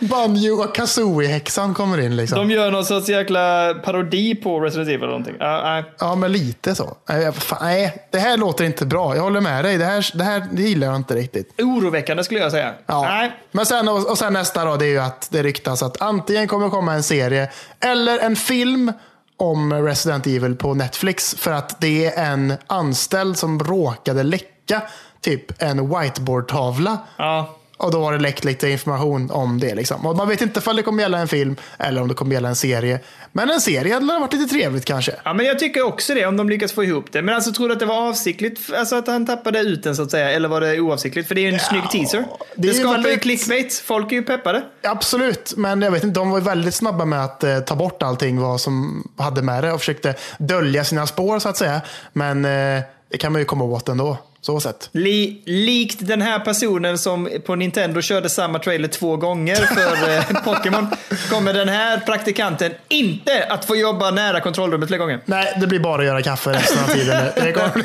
Banjo 0.00 0.54
och 0.64 0.76
Kazooie-häxan 0.76 1.74
kommer 1.74 2.00
in. 2.00 2.16
Liksom. 2.16 2.38
de 2.48 2.54
gör 2.54 2.70
någon 2.70 2.84
sorts 2.84 3.08
jäkla 3.08 3.74
parodi 3.84 4.34
på 4.34 4.60
Resident 4.60 4.88
Evil 4.88 4.98
eller 4.98 5.08
någonting. 5.08 5.34
Ja, 5.38 5.60
nej. 5.64 5.84
Ja, 5.98 6.14
men 6.14 6.32
lite 6.32 6.74
så. 6.74 6.96
Nej, 7.08 7.22
jag- 7.22 7.34
fan, 7.34 7.58
nej, 7.62 8.08
det 8.12 8.18
här 8.18 8.36
låter 8.36 8.64
inte 8.64 8.86
bra. 8.86 9.16
Jag 9.16 9.22
håller 9.22 9.40
med 9.40 9.64
dig. 9.64 9.78
Det 9.78 9.84
här, 9.84 10.10
det 10.18 10.24
här 10.24 10.42
det 10.52 10.62
gillar 10.62 10.86
jag 10.86 10.96
inte 10.96 11.14
riktigt. 11.14 11.60
Oroväckande 11.60 12.24
skulle 12.24 12.40
jag 12.40 12.50
säga. 12.50 12.74
Ja. 12.86 13.02
Nej. 13.02 13.32
Men 13.52 13.66
sen, 13.66 13.88
och, 13.88 14.10
och 14.10 14.18
sen 14.18 14.32
nästa 14.32 14.64
då, 14.64 14.76
det 14.76 14.84
är 14.84 14.90
ju 14.90 14.98
att 14.98 15.28
det 15.30 15.42
ryktas 15.42 15.82
att 15.82 16.02
antingen 16.02 16.48
kommer 16.48 16.68
komma 16.68 16.92
en 16.94 17.02
serie 17.02 17.48
eller 17.80 18.18
en 18.18 18.36
film 18.36 18.92
om 19.36 19.72
Resident 19.72 20.26
Evil 20.26 20.56
på 20.56 20.74
Netflix. 20.74 21.34
För 21.38 21.52
att 21.52 21.80
det 21.80 22.06
är 22.06 22.24
en 22.32 22.52
anställd 22.66 23.36
som 23.38 23.60
råkade 23.60 24.22
läcka 24.22 24.82
typ 25.20 25.62
en 25.62 25.88
whiteboardtavla. 25.98 26.98
Ja. 27.16 27.54
Och 27.76 27.90
då 27.92 28.04
har 28.04 28.12
det 28.12 28.18
läckt 28.18 28.44
lite 28.44 28.68
information 28.68 29.30
om 29.30 29.60
det. 29.60 29.74
Liksom. 29.74 30.06
Och 30.06 30.16
man 30.16 30.28
vet 30.28 30.40
inte 30.42 30.60
om 30.70 30.76
det 30.76 30.82
kommer 30.82 31.02
gälla 31.02 31.18
en 31.18 31.28
film 31.28 31.56
eller 31.78 32.02
om 32.02 32.08
det 32.08 32.14
kommer 32.14 32.32
gälla 32.34 32.48
en 32.48 32.56
serie. 32.56 33.00
Men 33.32 33.50
en 33.50 33.60
serie 33.60 33.94
hade 33.94 34.06
varit 34.06 34.32
lite 34.32 34.54
trevligt 34.54 34.84
kanske. 34.84 35.12
Ja, 35.24 35.32
men 35.34 35.46
jag 35.46 35.58
tycker 35.58 35.82
också 35.82 36.14
det, 36.14 36.26
om 36.26 36.36
de 36.36 36.48
lyckas 36.48 36.72
få 36.72 36.84
ihop 36.84 37.04
det. 37.12 37.22
Men 37.22 37.34
alltså, 37.34 37.52
tror 37.52 37.68
du 37.68 37.72
att 37.74 37.80
det 37.80 37.86
var 37.86 38.08
avsiktligt, 38.08 38.72
alltså 38.74 38.96
att 38.96 39.06
han 39.06 39.26
tappade 39.26 39.58
ut 39.60 39.82
den 39.82 39.96
så 39.96 40.02
att 40.02 40.10
säga? 40.10 40.30
Eller 40.30 40.48
var 40.48 40.60
det 40.60 40.80
oavsiktligt? 40.80 41.28
För 41.28 41.34
det 41.34 41.40
är 41.40 41.42
ju 41.42 41.52
en 41.54 41.60
snygg 41.60 41.90
teaser. 41.90 42.18
det 42.18 42.26
Det, 42.62 42.68
ju 42.68 42.74
skapar 42.74 42.96
ju 42.96 43.02
väldigt- 43.02 43.22
clickbait. 43.22 43.74
Folk 43.74 44.12
är 44.12 44.16
ju 44.16 44.22
peppade. 44.22 44.62
Absolut, 44.82 45.54
men 45.56 45.82
jag 45.82 45.90
vet 45.90 46.04
inte, 46.04 46.20
de 46.20 46.30
var 46.30 46.38
ju 46.38 46.44
väldigt 46.44 46.74
snabba 46.74 47.04
med 47.04 47.24
att 47.24 47.44
eh, 47.44 47.58
ta 47.58 47.74
bort 47.76 48.02
allting 48.02 48.40
vad 48.40 48.60
som 48.60 49.04
hade 49.18 49.42
med 49.42 49.64
det 49.64 49.72
och 49.72 49.80
försökte 49.80 50.14
dölja 50.38 50.84
sina 50.84 51.06
spår 51.06 51.38
så 51.38 51.48
att 51.48 51.56
säga. 51.56 51.80
Men 52.12 52.44
eh, 52.44 52.82
det 53.10 53.18
kan 53.18 53.32
man 53.32 53.40
ju 53.40 53.44
komma 53.44 53.64
åt 53.64 53.88
ändå. 53.88 54.16
Så 54.48 54.60
sett. 54.60 54.88
Li, 54.92 55.42
likt 55.46 55.98
den 56.06 56.22
här 56.22 56.38
personen 56.40 56.98
som 56.98 57.28
på 57.46 57.54
Nintendo 57.54 58.00
körde 58.00 58.28
samma 58.28 58.58
trailer 58.58 58.88
två 58.88 59.16
gånger 59.16 59.56
för 59.56 60.10
eh, 60.16 60.42
Pokémon 60.44 60.86
kommer 61.30 61.54
den 61.54 61.68
här 61.68 61.98
praktikanten 62.00 62.72
inte 62.88 63.44
att 63.48 63.64
få 63.64 63.76
jobba 63.76 64.10
nära 64.10 64.40
kontrollrummet 64.40 64.88
fler 64.88 64.98
gånger. 64.98 65.20
Nej, 65.24 65.56
det 65.60 65.66
blir 65.66 65.80
bara 65.80 66.00
att 66.00 66.06
göra 66.06 66.22
kaffe 66.22 66.50
resten 66.52 66.84
av 66.84 66.88
tiden. 66.88 67.24
Det 67.34 67.52
kommer- 67.52 67.84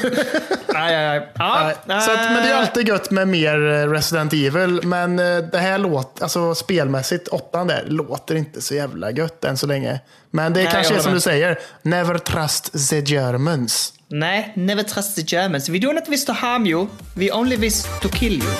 Nej, 0.73 0.95
nej, 0.95 1.19
nej. 1.19 1.29
Ja, 1.35 1.71
Nej, 1.85 2.01
så 2.01 2.11
att, 2.11 2.17
men 2.17 2.35
det 2.43 2.49
är 2.49 2.55
alltid 2.55 2.87
gött 2.87 3.11
med 3.11 3.27
mer 3.27 3.71
eh, 3.71 3.89
Resident 3.91 4.33
Evil. 4.33 4.79
Men 4.83 5.19
eh, 5.19 5.37
det 5.37 5.57
här 5.57 5.77
låter, 5.77 6.23
alltså 6.23 6.55
spelmässigt, 6.55 7.27
åttan 7.27 7.67
där, 7.67 7.83
låter 7.87 8.35
inte 8.35 8.61
så 8.61 8.75
jävla 8.75 9.11
gött 9.11 9.43
än 9.45 9.57
så 9.57 9.67
länge. 9.67 9.99
Men 10.31 10.53
det 10.53 10.57
Nej, 10.59 10.63
jag 10.63 10.73
kanske 10.73 10.93
är 10.95 10.99
som 10.99 11.11
med. 11.11 11.15
du 11.15 11.21
säger, 11.21 11.59
never 11.81 12.17
trust 12.17 12.89
the 12.89 12.99
Germans. 12.99 13.93
Nej, 14.15 14.53
never 14.55 14.83
trust 14.83 15.15
the 15.15 15.35
Germans. 15.35 15.69
We 15.69 15.79
do 15.79 15.93
not 15.93 16.07
wish 16.07 16.25
to 16.25 16.33
harm 16.33 16.65
you. 16.65 16.87
We 17.15 17.31
only 17.31 17.55
wish 17.55 17.83
to 18.01 18.09
kill 18.09 18.33
you. 18.33 18.51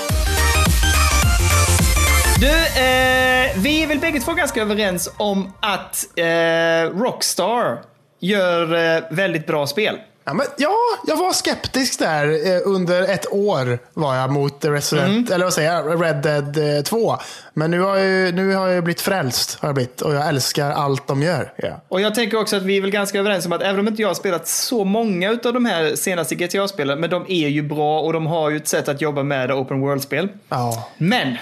Du, 2.39 2.47
eh, 2.47 3.57
vi 3.57 3.83
är 3.83 3.87
väl 3.87 3.99
bägge 3.99 4.19
två 4.19 4.33
ganska 4.33 4.61
överens 4.61 5.13
om 5.17 5.53
att 5.59 6.05
eh, 6.15 6.99
Rockstar 6.99 7.81
gör 8.19 8.95
eh, 8.95 9.03
väldigt 9.11 9.47
bra 9.47 9.67
spel. 9.67 9.99
Ja, 10.25 10.33
men, 10.33 10.45
ja, 10.57 10.75
jag 11.07 11.17
var 11.17 11.33
skeptisk 11.33 11.99
där 11.99 12.47
eh, 12.55 12.61
under 12.65 13.03
ett 13.03 13.33
år 13.33 13.79
var 13.93 14.15
jag 14.15 14.31
mot 14.31 14.65
Resident, 14.65 15.09
Mm. 15.29 15.33
eller 15.33 15.45
vad 15.45 15.53
säger 15.53 15.73
jag, 15.73 16.03
Red 16.03 16.15
Dead 16.15 16.77
eh, 16.77 16.83
2. 16.83 17.17
Men 17.53 17.71
nu 17.71 17.79
har, 17.79 17.97
jag, 17.97 18.33
nu 18.33 18.53
har 18.55 18.67
jag 18.67 18.83
blivit 18.83 19.01
frälst 19.01 19.57
har 19.59 19.67
jag 19.67 19.75
blivit, 19.75 20.01
och 20.01 20.13
jag 20.15 20.27
älskar 20.27 20.71
allt 20.71 21.07
de 21.07 21.21
gör. 21.23 21.53
Ja. 21.55 21.81
Och 21.87 22.01
jag 22.01 22.15
tänker 22.15 22.39
också 22.39 22.55
att 22.55 22.63
vi 22.63 22.77
är 22.77 22.81
väl 22.81 22.91
ganska 22.91 23.19
överens 23.19 23.45
om 23.45 23.51
att 23.53 23.61
även 23.61 23.79
om 23.79 23.87
inte 23.87 24.01
jag 24.01 24.09
har 24.09 24.15
spelat 24.15 24.47
så 24.47 24.83
många 24.83 25.29
av 25.29 25.53
de 25.53 25.65
här 25.65 25.95
senaste 25.95 26.35
GTA-spelen, 26.35 26.99
men 26.99 27.09
de 27.09 27.25
är 27.27 27.47
ju 27.47 27.61
bra 27.61 27.99
och 28.01 28.13
de 28.13 28.27
har 28.27 28.49
ju 28.49 28.57
ett 28.57 28.67
sätt 28.67 28.87
att 28.89 29.01
jobba 29.01 29.23
med 29.23 29.51
open 29.51 29.81
world-spel. 29.81 30.29
Ja. 30.49 30.89
Men 30.97 31.37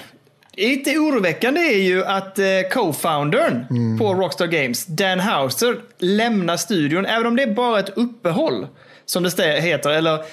lite 0.57 0.97
oroväckande 0.97 1.61
är 1.61 1.81
ju 1.81 2.05
att 2.05 2.39
eh, 2.39 2.45
co-foundern 2.71 3.65
på 3.97 4.13
Rockstar 4.13 4.47
Games, 4.47 4.85
Dan 4.85 5.19
Houser, 5.19 5.75
lämnar 5.97 6.57
studion, 6.57 7.05
även 7.05 7.27
om 7.27 7.35
det 7.35 7.43
är 7.43 7.53
bara 7.53 7.79
ett 7.79 7.97
uppehåll, 7.97 8.67
som 9.05 9.23
det 9.23 9.61
heter, 9.61 9.89
eller 9.89 10.25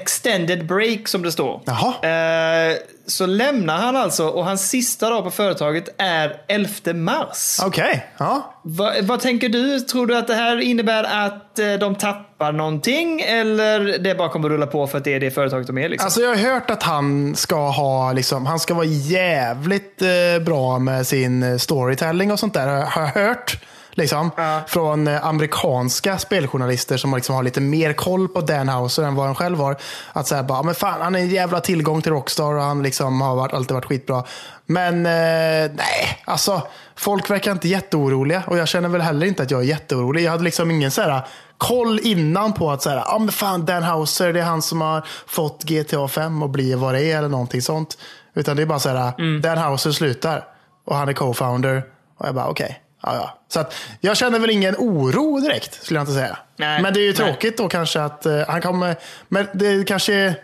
extended 0.00 0.66
break 0.66 1.08
som 1.08 1.22
det 1.22 1.32
står. 1.32 1.62
Jaha. 1.64 1.94
Eh, 2.02 2.76
så 3.06 3.26
lämnar 3.26 3.78
han 3.78 3.96
alltså 3.96 4.26
och 4.28 4.44
hans 4.44 4.68
sista 4.68 5.10
dag 5.10 5.24
på 5.24 5.30
företaget 5.30 5.94
är 5.98 6.40
11 6.48 6.94
mars. 6.94 7.58
Okej, 7.62 8.06
ja. 8.18 8.54
Va, 8.62 8.92
vad 9.02 9.20
tänker 9.20 9.48
du? 9.48 9.80
Tror 9.80 10.06
du 10.06 10.16
att 10.16 10.26
det 10.26 10.34
här 10.34 10.60
innebär 10.60 11.26
att 11.26 11.58
eh, 11.58 11.72
de 11.72 11.94
tappar 11.94 12.52
någonting 12.52 13.20
eller 13.20 13.98
det 13.98 14.14
bara 14.14 14.28
kommer 14.28 14.48
rulla 14.48 14.66
på 14.66 14.86
för 14.86 14.98
att 14.98 15.04
det 15.04 15.14
är 15.14 15.20
det 15.20 15.30
företaget 15.30 15.66
de 15.66 15.78
är? 15.78 15.88
Liksom? 15.88 16.04
Alltså 16.06 16.20
jag 16.20 16.28
har 16.28 16.36
hört 16.36 16.70
att 16.70 16.82
han 16.82 17.36
ska 17.36 17.70
ha, 17.70 18.12
liksom, 18.12 18.46
han 18.46 18.58
ska 18.58 18.74
vara 18.74 18.86
jävligt 18.86 20.02
eh, 20.02 20.44
bra 20.44 20.78
med 20.78 21.06
sin 21.06 21.58
storytelling 21.58 22.32
och 22.32 22.38
sånt 22.38 22.54
där. 22.54 22.66
Har 22.66 23.02
jag 23.02 23.08
hört. 23.08 23.58
Liksom, 23.96 24.30
Ja. 24.36 24.60
Från 24.66 25.06
eh, 25.08 25.26
amerikanska 25.26 26.18
speljournalister 26.18 26.96
som 26.96 27.14
liksom 27.14 27.34
har 27.34 27.42
lite 27.42 27.60
mer 27.60 27.92
koll 27.92 28.28
på 28.28 28.40
Dan 28.40 28.68
Houser 28.68 29.02
än 29.02 29.14
vad 29.14 29.26
han 29.26 29.34
själv 29.34 29.58
har. 29.58 29.76
Att 30.12 30.26
säga 30.26 30.42
bara, 30.42 30.62
men 30.62 30.74
fan 30.74 31.00
han 31.00 31.14
är 31.14 31.18
en 31.18 31.28
jävla 31.28 31.60
tillgång 31.60 32.02
till 32.02 32.12
Rockstar 32.12 32.54
och 32.54 32.62
han 32.62 32.82
liksom 32.82 33.20
har 33.20 33.36
varit, 33.36 33.52
alltid 33.52 33.74
varit 33.74 33.84
skitbra. 33.84 34.24
Men 34.66 35.06
eh, 35.06 35.70
nej, 35.74 36.22
alltså 36.24 36.62
folk 36.96 37.30
verkar 37.30 37.52
inte 37.52 37.68
jätteoroliga 37.68 38.42
och 38.46 38.58
jag 38.58 38.68
känner 38.68 38.88
väl 38.88 39.00
heller 39.00 39.26
inte 39.26 39.42
att 39.42 39.50
jag 39.50 39.60
är 39.60 39.64
jätteorolig. 39.64 40.22
Jag 40.22 40.30
hade 40.30 40.44
liksom 40.44 40.70
ingen 40.70 40.90
så 40.90 41.02
här 41.02 41.22
koll 41.58 42.00
innan 42.02 42.52
på 42.52 42.70
att 42.70 42.82
säga, 42.82 43.02
ah, 43.06 43.18
men 43.18 43.32
fan 43.32 43.64
Dan 43.64 43.82
Houser, 43.82 44.32
det 44.32 44.40
är 44.40 44.44
han 44.44 44.62
som 44.62 44.80
har 44.80 45.06
fått 45.26 45.64
GTA 45.64 46.08
5 46.08 46.42
och 46.42 46.50
blir 46.50 46.76
vad 46.76 46.94
det 46.94 47.02
är 47.12 47.18
eller 47.18 47.28
någonting 47.28 47.62
sånt. 47.62 47.98
Utan 48.34 48.56
det 48.56 48.62
är 48.62 48.66
bara 48.66 48.78
så 48.78 48.88
här, 48.88 49.12
Mm. 49.18 49.40
Dan 49.40 49.58
Houser 49.58 49.92
slutar 49.92 50.44
och 50.86 50.96
han 50.96 51.08
är 51.08 51.12
co-founder. 51.12 51.82
Och 52.18 52.26
jag 52.26 52.34
bara 52.34 52.46
okej, 52.46 52.68
ja 52.68 52.85
ja. 53.14 53.38
Så 53.48 53.60
att 53.60 53.74
jag 54.00 54.16
känner 54.16 54.38
väl 54.38 54.50
ingen 54.50 54.74
oro 54.78 55.40
direkt 55.40 55.84
skulle 55.84 55.98
jag 55.98 56.02
inte 56.02 56.14
säga. 56.14 56.38
Nej, 56.56 56.82
men 56.82 56.94
det 56.94 57.00
är 57.00 57.02
ju 57.02 57.08
nej. 57.08 57.16
tråkigt 57.16 57.58
då 57.58 57.68
kanske 57.68 58.00
att 58.00 58.26
eh, 58.26 58.42
han 58.48 58.62
kommer, 58.62 58.96
men 59.28 59.46
det 59.54 59.84
kanske, 59.84 60.34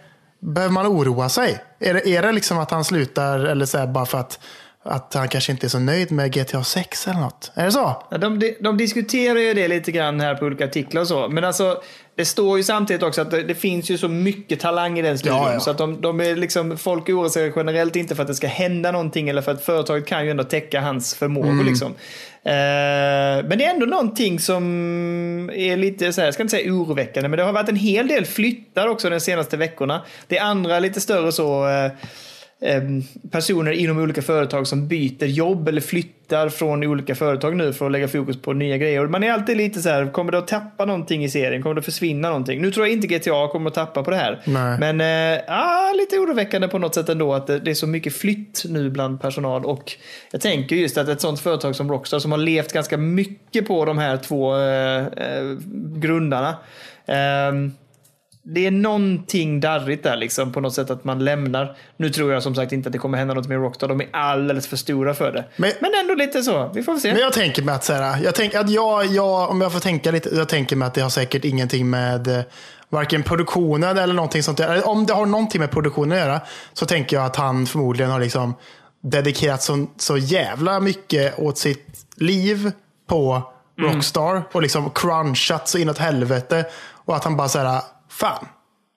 behöver 0.41 0.73
man 0.73 0.87
oroa 0.87 1.29
sig? 1.29 1.65
Är 1.81 1.95
det, 1.95 2.09
är 2.09 2.23
det 2.23 2.33
liksom 2.33 2.59
att 2.59 2.71
han 2.71 2.85
slutar 2.85 3.39
eller 3.39 3.67
så 3.67 3.79
här, 3.79 3.87
bara 3.87 4.07
för 4.07 4.19
att, 4.19 4.39
att 4.85 5.15
han 5.15 5.29
kanske 5.29 5.53
inte 5.53 5.67
är 5.67 5.69
så 5.69 5.79
nöjd 5.79 6.13
med 6.13 6.33
GTA 6.33 6.65
6 6.65 7.09
eller 7.09 7.21
något? 7.21 7.53
Är 7.55 7.65
det 7.65 7.73
så? 7.73 8.03
Ja, 8.11 8.19
de, 8.19 8.55
de, 8.61 8.77
diskuterar 8.77 9.39
ju 9.39 9.55
det 9.55 9.69
lite 9.69 9.93
grann 9.93 10.21
här 10.21 10.35
på 10.35 10.45
olika 10.45 10.65
artiklar 10.65 11.01
och 11.01 11.09
så. 11.09 11.29
Men 11.29 11.45
alltså, 11.45 11.83
det 12.15 12.25
står 12.25 12.59
ju 12.59 12.65
samtidigt 12.65 13.03
också 13.03 13.21
att 13.21 13.31
det, 13.31 13.43
det 13.43 13.55
finns 13.55 13.91
ju 13.91 13.99
så 13.99 14.09
mycket 14.09 14.61
talang 14.61 14.99
i 14.99 15.03
den 15.03 15.19
studion. 15.19 15.39
Ja, 15.39 15.53
ja. 15.53 15.61
Så 15.61 15.71
att 15.71 15.79
de, 15.79 16.01
de 16.01 16.21
är 16.21 16.37
liksom, 16.37 16.79
folk 16.79 17.09
oroar 17.09 17.29
sig 17.29 17.53
generellt 17.57 17.97
inte 17.97 18.15
för 18.15 18.23
att 18.23 18.29
det 18.29 18.35
ska 18.35 18.47
hända 18.47 18.93
någonting 18.93 19.29
eller 19.29 19.43
för 19.43 19.53
att 19.53 19.65
företaget 19.65 20.07
kan 20.07 20.25
ju 20.25 20.31
ändå 20.31 20.45
täcka 20.45 20.81
hans 20.81 21.15
förmågor. 21.15 21.51
Mm. 21.51 21.67
Liksom. 21.67 21.93
Eh, 22.45 22.53
men 23.49 23.59
det 23.59 23.65
är 23.65 23.71
ändå 23.71 23.87
någonting 23.87 24.41
som 24.41 24.63
är 25.55 25.77
lite, 25.77 26.13
så 26.13 26.21
här, 26.21 26.27
jag 26.27 26.35
ska 26.35 26.43
inte 26.43 26.57
säga 26.57 26.73
oroväckande, 26.73 27.29
men 27.29 27.37
det 27.37 27.45
har 27.45 27.53
varit 27.53 27.69
en 27.69 27.77
hel 27.77 28.09
del 28.09 28.25
flyttar 28.25 28.89
också 28.89 29.11
de 29.11 29.21
senaste 29.21 29.57
veckorna. 29.57 30.03
Det 30.27 30.39
är 30.39 30.43
andra 30.43 30.79
lite 30.79 31.01
större 31.01 31.33
så 31.33 31.69
eh, 31.69 31.93
personer 33.31 33.73
inom 33.73 33.99
olika 33.99 34.23
företag 34.23 34.67
som 34.67 34.89
byter 34.89 35.25
jobb 35.25 35.69
eller 35.69 35.81
flyttar 35.81 36.49
från 36.49 36.85
olika 36.85 37.15
företag 37.15 37.57
nu 37.57 37.73
för 37.73 37.87
att 37.87 37.93
lägga 37.93 38.09
fokus 38.09 38.43
på 38.43 38.53
nya 38.53 38.77
grejer. 38.77 39.07
Man 39.07 39.25
är 39.25 39.33
alltid 39.33 39.57
lite 39.57 39.83
så 39.83 39.89
här, 39.89 40.13
kommer 40.13 40.33
det 40.33 40.39
att 40.39 40.49
tappa 40.49 40.85
någonting 40.85 41.25
i 41.25 41.29
serien? 41.29 41.63
Kommer 41.63 41.75
det 41.75 41.79
att 41.79 41.85
försvinna 41.85 42.29
någonting? 42.29 42.63
Nu 42.63 42.71
tror 42.71 42.87
jag 42.87 42.93
inte 42.93 43.07
GTA 43.07 43.49
kommer 43.49 43.71
att 43.71 43.75
tappa 43.75 44.03
på 44.03 44.11
det 44.11 44.17
här. 44.17 44.41
Nej. 44.45 44.79
Men 44.93 45.01
ah, 45.49 45.93
lite 45.93 46.19
oroväckande 46.19 46.69
på 46.69 46.79
något 46.79 46.95
sätt 46.95 47.09
ändå 47.09 47.35
att 47.35 47.47
det, 47.47 47.69
är 47.69 47.75
så 47.75 47.87
mycket 47.87 48.17
flytt 48.17 48.65
nu 48.69 48.91
bland 48.91 49.21
personal. 49.21 49.65
Och 49.65 49.93
jag 50.31 50.41
tänker 50.41 50.77
just 50.77 50.99
att 50.99 51.09
ett 51.09 51.21
sånt 51.21 51.41
företag 51.41 51.77
som 51.77 51.91
Rockstar 51.91 52.19
som 52.19 52.33
har 52.33 52.39
levt 52.39 52.73
ganska 52.73 52.97
mycket 52.97 53.67
på 53.67 53.85
de 53.85 53.99
här 53.99 54.17
två 54.17 54.57
eh, 54.57 55.05
grundarna. 55.99 56.57
ehm, 57.07 57.73
det 58.45 58.67
är 58.67 58.71
någonting 58.71 59.61
darrigt 59.61 60.03
där 60.03 60.17
liksom 60.17 60.53
på 60.53 60.61
något 60.61 60.75
sätt 60.75 60.91
att 60.91 61.05
man 61.05 61.25
lämnar. 61.25 61.77
Nu 61.97 62.11
tror 62.11 62.33
jag 62.33 62.43
som 62.43 62.55
sagt 62.55 62.73
inte 62.73 62.89
att 62.89 62.93
det 62.93 62.99
kommer 62.99 63.19
hända 63.19 63.35
något 63.35 63.49
med 63.49 63.59
Rockstar. 63.59 63.89
De 63.89 64.01
är 64.01 64.09
alldeles 64.13 64.67
för 64.67 64.77
stora 64.77 65.15
för 65.15 65.33
det. 65.33 65.45
Men, 65.57 65.73
Men- 65.81 65.91
ändå 66.01 66.15
lite 66.15 66.43
så. 66.43 66.71
Vi 66.75 66.83
får 66.83 66.97
se. 66.97 67.13
Men 67.13 67.21
jag 67.21 67.33
tänker 67.33 67.63
mig 67.63 67.75
att, 67.75 67.85
så 67.85 67.93
här, 67.93 68.23
jag 68.25 68.35
tänker 68.35 68.59
att 68.61 68.71
jag, 68.71 69.07
jag, 69.07 69.51
om 69.51 69.61
jag 69.61 69.73
får 69.73 69.81
tänka 69.81 70.11
lite, 70.11 70.29
jag 70.35 70.49
tänker 70.49 70.77
mig 70.77 70.87
att 70.87 70.95
det 70.95 71.01
har 71.01 71.11
säkert 71.11 71.45
ingenting 71.45 71.91
med 71.91 72.29
eh, 72.29 72.45
varken 72.89 73.23
produktionen 73.23 73.99
eller 73.99 74.15
någonting 74.15 74.43
sånt. 74.43 74.61
Om 74.85 75.07
det 75.07 75.15
har 75.15 75.27
någonting 75.27 75.61
med 75.61 75.71
produktionen 75.71 76.13
att 76.19 76.25
göra 76.25 76.41
så 76.73 76.87
tänker 76.87 77.17
jag 77.17 77.27
att 77.27 77.37
han 77.37 77.67
förmodligen 77.67 78.11
har 78.11 78.21
liksom 78.21 78.55
dedikerat 79.03 79.63
så, 79.63 79.87
så 79.97 80.17
jävla 80.17 80.81
mycket 80.81 81.39
åt 81.39 81.59
sitt 81.59 82.07
liv 82.17 82.73
på 83.09 83.43
Rockstar 83.81 84.43
och 84.53 84.63
liksom 84.63 84.91
crunchat 84.91 85.69
så 85.69 85.79
inåt 85.79 85.99
helvete. 85.99 86.65
Och 87.05 87.17
att 87.17 87.25
han 87.25 87.37
bara 87.37 87.49
säger 87.49 87.81
fan, 88.23 88.49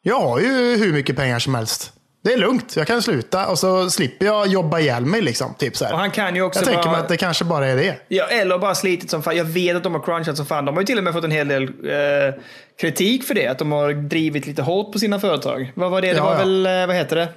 jag 0.01 0.19
har 0.19 0.39
ju 0.39 0.77
hur 0.77 0.93
mycket 0.93 1.15
pengar 1.15 1.39
som 1.39 1.55
helst. 1.55 1.91
Det 2.23 2.33
är 2.33 2.37
lugnt, 2.37 2.75
jag 2.75 2.87
kan 2.87 3.01
sluta 3.01 3.47
och 3.47 3.59
så 3.59 3.89
slipper 3.89 4.25
jag 4.25 4.47
jobba 4.47 4.79
ihjäl 4.79 5.05
mig. 5.05 5.21
Liksom, 5.21 5.53
typ 5.57 5.77
så 5.77 5.85
här. 5.85 5.93
Och 5.93 5.99
han 5.99 6.11
kan 6.11 6.35
ju 6.35 6.41
också 6.41 6.59
Jag 6.59 6.65
tänker 6.65 6.83
bara- 6.83 6.91
mig 6.91 7.01
att 7.01 7.07
det 7.09 7.17
kanske 7.17 7.45
bara 7.45 7.67
är 7.67 7.75
det. 7.75 7.95
Ja, 8.07 8.25
eller 8.25 8.57
bara 8.57 8.75
slitit 8.75 9.09
som 9.09 9.23
fan. 9.23 9.37
Jag 9.37 9.45
vet 9.45 9.75
att 9.75 9.83
de 9.83 9.93
har 9.93 10.01
crunchat 10.01 10.37
som 10.37 10.45
fan. 10.45 10.65
De 10.65 10.75
har 10.75 10.81
ju 10.81 10.85
till 10.85 10.97
och 10.97 11.03
med 11.03 11.13
fått 11.13 11.23
en 11.23 11.31
hel 11.31 11.47
del 11.47 11.63
eh, 11.63 12.33
kritik 12.81 13.23
för 13.23 13.33
det. 13.35 13.47
Att 13.47 13.59
de 13.59 13.71
har 13.71 13.93
drivit 13.93 14.47
lite 14.47 14.61
hårt 14.61 14.93
på 14.93 14.99
sina 14.99 15.19
företag. 15.19 15.71
Vad 15.75 15.91
var 15.91 16.01
det? 16.01 16.07
Det 16.11 16.17
Ja, 16.17 16.23
var 16.23 16.31
ja. 16.31 16.37
väl, 16.37 16.65
eh, 16.65 16.87
vad 16.87 16.95
heter 16.95 17.15
det? 17.15 17.29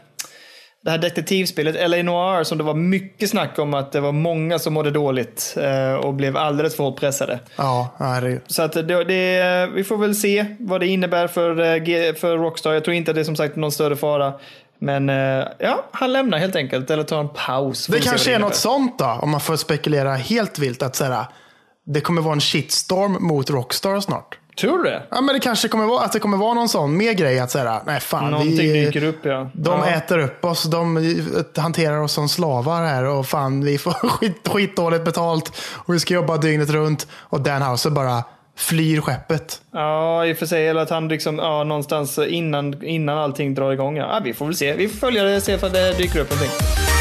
Det 0.84 0.90
här 0.90 0.98
detektivspelet, 0.98 1.90
LA 1.90 2.02
Noir, 2.02 2.44
som 2.44 2.58
det 2.58 2.64
var 2.64 2.74
mycket 2.74 3.30
snack 3.30 3.58
om 3.58 3.74
att 3.74 3.92
det 3.92 4.00
var 4.00 4.12
många 4.12 4.58
som 4.58 4.74
mådde 4.74 4.90
dåligt 4.90 5.54
eh, 5.60 5.94
och 5.94 6.14
blev 6.14 6.36
alldeles 6.36 6.76
för 6.76 6.84
hårt 6.84 7.00
pressade. 7.00 7.40
Ja, 7.56 7.94
herregud. 7.98 8.40
Så 8.46 8.62
att 8.62 8.72
det, 8.72 9.04
det, 9.04 9.66
vi 9.74 9.84
får 9.84 9.96
väl 9.96 10.14
se 10.14 10.46
vad 10.58 10.80
det 10.80 10.86
innebär 10.86 11.26
för, 11.26 11.50
eh, 11.50 12.14
för 12.14 12.38
Rockstar. 12.38 12.72
Jag 12.72 12.84
tror 12.84 12.94
inte 12.94 13.10
att 13.10 13.14
det 13.14 13.20
är 13.20 13.24
som 13.24 13.36
sagt 13.36 13.56
någon 13.56 13.72
större 13.72 13.96
fara. 13.96 14.32
Men 14.78 15.08
eh, 15.08 15.44
ja, 15.58 15.84
han 15.92 16.12
lämnar 16.12 16.38
helt 16.38 16.56
enkelt. 16.56 16.90
Eller 16.90 17.02
tar 17.02 17.20
en 17.20 17.28
paus. 17.28 17.86
Det 17.86 18.00
kanske 18.00 18.30
är 18.30 18.34
innebär. 18.34 18.48
något 18.48 18.56
sånt 18.56 18.98
då, 18.98 19.18
om 19.22 19.30
man 19.30 19.40
får 19.40 19.56
spekulera 19.56 20.14
helt 20.14 20.58
vilt. 20.58 20.82
Att 20.82 20.96
så 20.96 21.04
här, 21.04 21.24
det 21.86 22.00
kommer 22.00 22.22
vara 22.22 22.34
en 22.34 22.40
shitstorm 22.40 23.16
mot 23.20 23.50
Rockstar 23.50 24.00
snart. 24.00 24.37
Tror 24.60 24.78
du 24.78 24.84
det? 24.84 25.02
Ja, 25.10 25.20
men 25.20 25.34
det 25.34 25.40
kanske 25.40 25.68
kommer 25.68 25.86
vara, 25.86 26.04
att 26.04 26.12
det 26.12 26.18
kommer 26.18 26.36
vara 26.36 26.54
någon 26.54 26.68
sån 26.68 26.96
mer 26.96 27.12
grej. 27.12 27.38
Att 27.38 27.50
säga, 27.50 27.82
nej 27.86 28.00
fan, 28.00 28.30
Någonting 28.30 28.72
vi, 28.72 28.84
dyker 28.84 29.04
upp 29.04 29.18
ja. 29.22 29.50
de 29.52 29.80
ja. 29.80 29.86
äter 29.86 30.18
upp 30.18 30.44
oss, 30.44 30.62
de 30.62 31.16
hanterar 31.56 32.00
oss 32.00 32.12
som 32.12 32.28
slavar 32.28 32.82
här 32.82 33.04
och 33.04 33.26
fan 33.26 33.64
vi 33.64 33.78
får 33.78 33.92
skit, 34.08 34.48
skitdåligt 34.48 35.04
betalt 35.04 35.52
och 35.74 35.94
vi 35.94 36.00
ska 36.00 36.14
jobba 36.14 36.36
dygnet 36.36 36.70
runt. 36.70 37.06
Och 37.12 37.40
Dan 37.40 37.62
Houser 37.62 37.90
bara 37.90 38.24
flyr 38.56 39.00
skeppet. 39.00 39.60
Ja, 39.72 40.26
i 40.26 40.32
och 40.32 40.36
för 40.36 40.46
sig. 40.46 40.68
Eller 40.68 40.80
att 40.80 40.90
han 40.90 41.08
liksom, 41.08 41.38
ja, 41.38 41.64
någonstans 41.64 42.18
innan, 42.18 42.84
innan 42.84 43.18
allting 43.18 43.54
drar 43.54 43.72
igång. 43.72 43.96
Ja, 43.96 44.20
vi 44.24 44.34
får 44.34 44.46
väl 44.46 44.54
se. 44.54 44.74
Vi 44.74 44.88
får 44.88 44.96
följa 44.96 45.24
det 45.24 45.36
och 45.36 45.42
se 45.42 45.54
om 45.54 45.72
det 45.72 45.98
dyker 45.98 46.20
upp 46.20 46.30
någonting. 46.30 46.97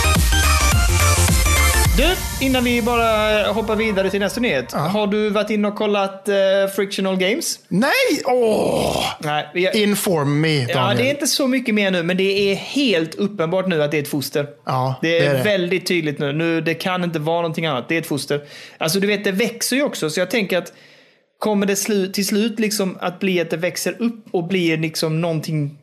Du, 1.97 2.15
innan 2.45 2.63
vi 2.63 2.81
bara 2.81 3.43
hoppar 3.51 3.75
vidare 3.75 4.09
till 4.09 4.19
nästa 4.19 4.41
nyhet. 4.41 4.71
Har 4.73 5.07
du 5.07 5.29
varit 5.29 5.49
inne 5.49 5.67
och 5.67 5.75
kollat 5.75 6.29
eh, 6.29 6.35
Frictional 6.75 7.17
Games? 7.17 7.59
Nej! 7.67 7.91
Åh! 8.25 9.03
Nej. 9.19 9.49
Vi, 9.53 9.83
Inform 9.83 10.41
me, 10.41 10.47
Daniel. 10.59 10.69
ja, 10.77 10.93
det 10.97 11.09
är 11.09 11.09
inte 11.09 11.27
så 11.27 11.47
mycket 11.47 11.75
mer 11.75 11.91
nu, 11.91 12.03
men 12.03 12.17
det 12.17 12.51
är 12.51 12.55
helt 12.55 13.15
uppenbart 13.15 13.67
nu 13.67 13.83
att 13.83 13.91
det 13.91 13.97
är 13.97 14.01
ett 14.01 14.07
foster. 14.07 14.47
Ja, 14.65 14.95
det 15.01 15.17
är, 15.17 15.21
det 15.21 15.27
är 15.27 15.33
det. 15.33 15.43
väldigt 15.43 15.85
tydligt 15.87 16.19
nu. 16.19 16.33
nu. 16.33 16.61
Det 16.61 16.73
kan 16.73 17.03
inte 17.03 17.19
vara 17.19 17.41
någonting 17.41 17.65
annat. 17.65 17.89
Det 17.89 17.95
är 17.95 17.99
ett 18.01 18.07
foster. 18.07 18.41
Alltså, 18.77 18.99
du 18.99 19.07
vet, 19.07 19.23
det 19.23 19.31
växer 19.31 19.75
ju 19.75 19.83
också, 19.83 20.09
så 20.09 20.19
jag 20.19 20.31
tänker 20.31 20.57
att 20.57 20.73
kommer 21.39 21.65
det 21.65 21.75
slu 21.75 22.07
till 22.07 22.25
slut 22.27 22.59
liksom 22.59 22.97
att 23.01 23.19
bli 23.19 23.41
att 23.41 23.49
det 23.49 23.57
växer 23.57 23.95
upp 24.01 24.25
och 24.31 24.47
blir 24.47 24.77
liksom 24.77 25.21
någonting 25.21 25.77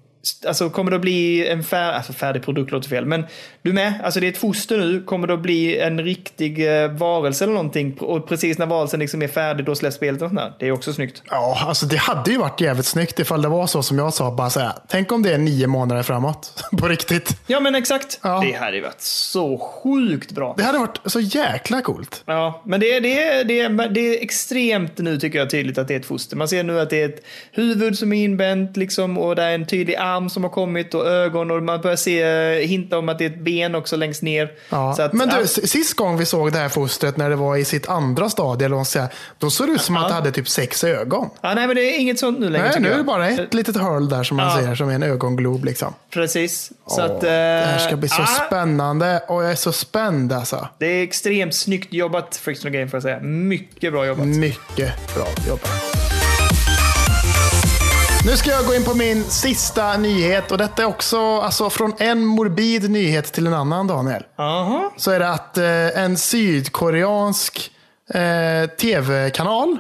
Alltså 0.47 0.71
kommer 0.71 0.91
det 0.91 0.97
att 0.97 1.03
bli 1.03 1.49
en 1.49 1.65
fär, 1.65 1.93
alltså 1.93 2.13
färdig 2.13 2.43
produkt, 2.43 2.73
låter 2.73 2.89
fel. 2.89 3.07
Men 3.07 3.27
du 3.63 3.73
med, 3.73 3.95
alltså 4.05 4.21
det 4.21 4.27
är 4.27 4.33
ett 4.33 4.39
foster 4.39 4.79
nu. 4.79 5.03
Kommer 5.03 5.27
det 5.27 5.35
att 5.35 5.41
bli 5.41 5.79
en 5.79 6.01
riktig 6.01 6.83
eh, 6.83 6.91
varelse 6.91 7.45
eller 7.45 7.55
någonting? 7.55 7.99
Och 8.01 8.29
precis 8.29 8.59
när 8.59 8.67
varelsen 8.67 9.01
liksom 9.01 9.23
är 9.23 9.29
färdig, 9.29 9.67
då 9.67 9.75
släpps 9.75 9.97
spelet 9.97 10.23
och 10.23 10.29
sånt 10.29 10.41
där. 10.41 10.53
Det 10.59 10.67
är 10.67 10.73
också 10.73 10.93
snyggt. 10.93 11.23
Ja, 11.31 11.65
alltså 11.67 11.87
det 11.87 11.97
hade 11.97 12.31
ju 12.31 12.39
varit 12.39 12.61
jävligt 12.61 12.87
snyggt 12.87 13.19
ifall 13.19 13.43
det 13.43 13.49
var 13.49 13.67
så 13.67 13.83
som 13.83 13.99
jag 13.99 14.15
sa. 14.15 14.31
Bara 14.31 14.51
så 14.51 14.61
här, 14.61 14.73
tänk 14.89 15.13
om 15.13 15.23
det 15.23 15.33
är 15.33 15.39
nio 15.39 15.67
månader 15.67 16.03
framåt. 16.03 16.65
På 16.79 16.89
riktigt. 16.89 17.37
Ja, 17.47 17.61
men 17.61 17.75
exakt. 17.75 18.21
Ja. 18.23 18.41
Det 18.47 18.53
hade 18.53 18.77
ju 18.77 18.83
varit 18.83 19.01
så 19.01 19.59
sjukt 19.59 20.33
bra. 20.33 20.55
Det 20.57 20.63
hade 20.63 20.79
varit 20.79 21.01
så 21.05 21.21
jäkla 21.21 21.83
coolt. 21.83 22.23
Ja, 22.27 22.63
men 22.65 22.81
det 22.81 22.93
är, 22.93 23.01
det, 23.01 23.23
är, 23.23 23.45
det, 23.45 23.61
är, 23.61 23.89
det 23.89 24.01
är 24.01 24.23
extremt 24.23 24.99
nu 24.99 25.19
tycker 25.19 25.39
jag 25.39 25.51
tydligt 25.51 25.79
att 25.79 25.89
det 25.89 25.95
är 25.95 26.01
ett 26.01 26.07
foster. 26.07 26.37
Man 26.37 26.49
ser 26.49 26.63
nu 26.63 26.81
att 26.81 26.91
det 26.91 27.03
är 27.03 27.09
ett 27.09 27.25
huvud 27.53 27.99
som 27.99 28.13
är 28.13 28.25
inbänt 28.25 28.77
liksom, 28.77 29.19
och 29.19 29.37
det 29.37 29.43
är 29.43 29.55
en 29.55 29.67
tydlig 29.67 29.95
arm 29.95 30.14
som 30.31 30.43
har 30.45 30.51
kommit 30.51 30.95
och 30.95 31.07
ögon 31.07 31.51
och 31.51 31.63
man 31.63 31.81
börjar 31.81 31.97
se 31.97 32.23
eh, 32.23 32.67
hinta 32.69 32.99
om 32.99 33.09
att 33.09 33.19
det 33.19 33.25
är 33.25 33.31
ett 33.31 33.41
ben 33.41 33.75
också 33.75 33.97
längst 33.97 34.23
ner. 34.23 34.51
Ja. 34.69 34.97
Att, 34.99 35.13
Men 35.13 35.29
du, 35.29 35.37
ja, 35.37 35.47
sist 35.47 35.95
gång 35.95 36.17
vi 36.17 36.27
såg 36.27 36.53
det 36.53 36.59
här 36.59 36.69
fostret 36.69 37.17
när 37.17 37.31
det 37.31 37.37
var 37.37 37.57
i 37.57 37.65
sitt 37.65 37.89
andra 37.89 38.31
stadie, 38.31 38.67
eller 38.67 38.77
vad 38.77 38.87
ska 38.87 38.99
säga, 38.99 39.09
då 39.39 39.51
såg 39.51 39.67
det 39.69 39.73
ut 39.73 39.81
som 39.81 39.97
att 39.97 40.09
det 40.09 40.15
hade 40.15 40.33
typ 40.33 40.49
sex 40.49 40.85
ögon. 40.85 41.29
ja, 41.41 41.55
nej, 41.55 41.67
men 41.67 41.77
det 41.77 41.83
är 41.83 41.99
inget 42.01 42.19
sånt 42.19 42.39
nu 42.39 42.51
längre 42.51 42.69
Nej, 42.69 42.81
nu 42.81 42.93
är 42.93 42.97
det 42.97 43.05
bara 43.05 43.29
ett 43.29 43.55
litet 43.55 43.77
hål 43.77 44.09
där 44.09 44.23
som 44.23 44.37
man 44.37 44.47
Ja. 44.61 44.67
ser, 44.67 44.75
som 44.75 44.89
är 44.89 44.95
en 44.95 45.03
ögonglob. 45.03 45.65
Liksom. 45.65 45.95
Precis. 46.11 46.73
Så 46.87 47.01
Åh, 47.01 47.05
att, 47.05 47.21
det 47.21 47.29
här 47.67 47.79
ska 47.79 47.91
eh, 47.91 47.97
bli 47.97 48.09
så 48.09 48.23
ja, 48.23 48.27
spännande 48.47 49.23
och 49.29 49.45
jag 49.45 49.51
är 49.51 49.55
så 49.55 49.73
spänd 49.73 50.33
alltså. 50.33 50.69
Det 50.79 50.87
är 50.87 51.03
extremt 51.03 51.55
snyggt 51.55 51.93
jobbat 51.93 52.37
Frictional 52.37 52.73
Game 52.73 52.89
får 52.89 52.97
jag 52.97 53.03
säga. 53.03 53.21
Mycket 53.21 53.93
bra 53.93 54.07
jobbat. 54.07 54.27
Mycket 54.27 55.15
bra 55.15 55.27
jobbat. 55.49 56.14
Nu 58.27 58.37
ska 58.37 58.51
jag 58.51 58.67
gå 58.67 58.75
in 58.75 58.85
på 58.85 58.95
min 58.95 59.25
sista 59.25 59.97
nyhet 59.97 60.53
och 60.53 60.59
detta 60.59 60.83
är 60.83 60.87
också 60.87 61.41
alltså, 61.41 61.71
från 61.71 61.93
en 61.99 62.25
morbid 62.25 62.91
nyhet 62.91 63.33
till 63.33 63.47
en 63.47 63.55
annan 63.55 63.87
Daniel. 63.87 64.23
Aha. 64.39 64.93
Så 64.97 65.11
är 65.11 65.19
det 65.19 65.31
att 65.31 65.59
eh, 65.59 66.05
en 66.05 66.17
sydkoreansk 66.17 67.71
eh, 68.15 68.71
tv-kanal, 68.71 69.79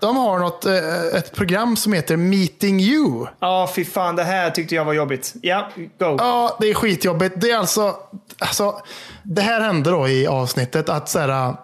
de 0.00 0.16
har 0.16 0.38
något, 0.38 0.66
eh, 0.66 1.18
ett 1.18 1.34
program 1.34 1.76
som 1.76 1.92
heter 1.92 2.16
Meeting 2.16 2.80
You. 2.80 3.26
Ja, 3.40 3.70
fy 3.74 3.84
fan. 3.84 4.16
Det 4.16 4.24
här 4.24 4.50
tyckte 4.50 4.74
jag 4.74 4.84
var 4.84 4.92
jobbigt. 4.92 5.34
Ja, 5.42 5.68
go. 5.76 6.16
Ja, 6.18 6.56
det 6.60 6.70
är 6.70 6.74
skitjobbigt. 6.74 7.40
Det 7.40 7.50
är 7.50 7.58
alltså, 7.58 7.96
alltså 8.38 8.80
det 9.22 9.42
här 9.42 9.60
hände 9.60 9.90
då 9.90 10.08
i 10.08 10.26
avsnittet 10.26 10.88
att 10.88 11.08
så 11.08 11.18
här, 11.18 11.54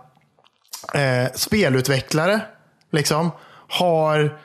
eh, 0.95 1.33
spelutvecklare 1.35 2.41
liksom 2.93 3.31
har 3.69 4.39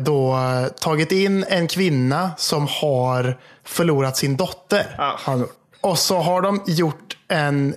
då 0.00 0.38
tagit 0.80 1.12
in 1.12 1.44
en 1.48 1.68
kvinna 1.68 2.30
som 2.36 2.68
har 2.70 3.38
förlorat 3.64 4.16
sin 4.16 4.36
dotter. 4.36 4.94
Ah. 4.98 5.36
Och 5.80 5.98
så 5.98 6.18
har 6.18 6.42
de 6.42 6.62
gjort 6.66 7.16
en 7.28 7.74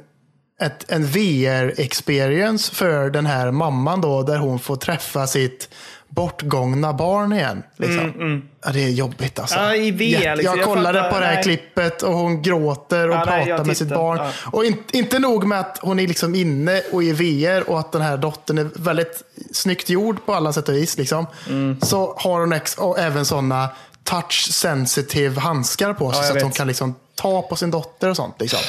ett, 0.62 0.92
en 0.92 1.06
VR-experience 1.06 2.76
för 2.76 3.10
den 3.10 3.26
här 3.26 3.52
mamman 3.52 4.02
då, 4.02 4.24
där 4.24 4.38
hon 4.38 4.60
får 4.60 4.76
träffa 4.76 5.28
sitt 5.28 5.70
bortgångna 6.10 6.94
barn 6.94 7.34
igen. 7.34 7.64
Liksom. 7.78 8.42
Ja, 8.66 8.72
det 8.72 8.84
är 8.84 8.90
jobbigt 8.90 9.40
alltså. 9.40 9.56
Mm, 9.56 9.68
Ja, 9.70 9.76
i 9.76 9.92
VR, 9.92 10.02
Jätte- 10.04 10.36
liksom. 10.36 10.52
Jag 10.52 10.58
Jag 10.58 10.66
kollade 10.66 11.00
fattar, 11.00 11.12
på 11.14 11.20
det 11.20 11.26
här 11.26 11.34
nej. 11.34 11.44
klippet 11.44 12.04
och 12.04 12.14
hon 12.14 12.42
gråter 12.42 13.10
och 13.10 13.16
Ja, 13.16 13.24
nej, 13.26 13.26
pratar 13.46 13.48
jag 13.50 13.68
med 13.68 13.78
sitt 13.78 13.90
barn. 13.90 14.18
ja. 14.18 14.32
Och 14.52 14.66
in, 14.66 14.76
inte 14.94 15.20
nog 15.20 15.46
med 15.48 15.60
att 15.60 15.78
hon 15.82 16.00
är 16.00 16.08
liksom 16.08 16.36
inne 16.36 16.82
och 16.92 17.04
i 17.04 17.12
VR 17.12 17.70
och 17.70 17.80
att 17.80 17.92
den 17.92 18.02
här 18.02 18.18
dottern 18.18 18.58
är 18.58 18.70
väldigt 18.76 19.24
snyggt 19.52 19.90
gjord 19.90 20.26
på 20.26 20.34
alla 20.34 20.54
sätt 20.54 20.70
och 20.70 20.76
vis. 20.76 20.98
Liksom. 20.98 21.26
Mm. 21.50 21.82
Så 21.82 22.14
har 22.18 22.40
hon 22.40 22.54
ex- 22.54 22.76
och 22.78 23.00
även 23.00 23.26
sådana 23.26 23.70
touch 24.04 24.48
sensitive 24.52 25.40
handskar 25.42 25.94
på 25.94 26.12
sig 26.12 26.18
jag 26.20 26.26
så 26.26 26.32
att 26.32 26.36
vet. 26.36 26.44
hon 26.44 26.52
kan 26.52 26.68
liksom 26.68 26.96
ta 27.16 27.42
på 27.42 27.56
sin 27.56 27.72
dotter 27.72 28.10
och 28.10 28.16
sånt. 28.16 28.36
Liksom. 28.40 28.60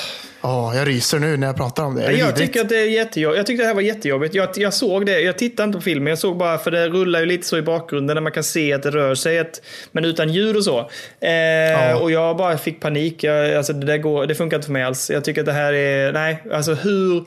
Åh, 0.42 0.72
jag 0.76 0.88
ryser 0.88 1.18
nu 1.18 1.36
när 1.36 1.46
jag 1.46 1.56
pratar 1.56 1.84
om 1.84 1.94
det. 1.94 2.06
Det 2.06 2.12
Jag 2.12 2.36
tycker 2.36 2.60
att 2.60 2.68
det 2.68 2.76
är 2.78 2.84
jättejobbigt. 2.90 3.36
Jag 3.36 3.46
tyckte 3.46 3.62
det 3.62 3.66
här 3.66 3.74
var 3.74 3.82
jättejobbigt. 3.82 4.34
Jag, 4.34 4.48
jag 4.56 4.74
såg 4.74 5.06
det. 5.06 5.20
Jag 5.20 5.38
tittade 5.38 5.66
inte 5.66 5.78
på 5.78 5.82
filmen. 5.82 6.10
Jag 6.10 6.18
såg 6.18 6.36
bara, 6.36 6.58
för 6.58 6.70
det 6.70 6.88
rullar 6.88 7.20
ju 7.20 7.26
lite 7.26 7.46
så 7.46 7.56
i 7.56 7.62
bakgrunden 7.62 8.14
när 8.14 8.20
man 8.20 8.32
kan 8.32 8.44
se 8.44 8.72
att 8.72 8.82
det 8.82 8.90
rör 8.90 9.14
sig. 9.14 9.38
Ett, 9.38 9.62
men 9.92 10.04
utan 10.04 10.32
ljud 10.32 10.56
och 10.56 10.64
så. 10.64 10.78
Eh, 11.26 11.96
Och 12.02 12.10
jag 12.10 12.36
bara 12.36 12.58
fick 12.58 12.80
panik. 12.80 13.24
Jag, 13.24 13.54
alltså 13.54 13.72
det, 13.72 13.98
går, 13.98 14.26
det 14.26 14.34
funkar 14.34 14.56
inte 14.56 14.66
för 14.66 14.72
mig 14.72 14.82
alls. 14.82 15.10
Jag 15.10 15.24
tycker 15.24 15.40
att 15.40 15.46
det 15.46 15.52
här 15.52 15.72
är, 15.72 16.12
nej, 16.12 16.42
alltså 16.52 16.74
hur... 16.74 17.24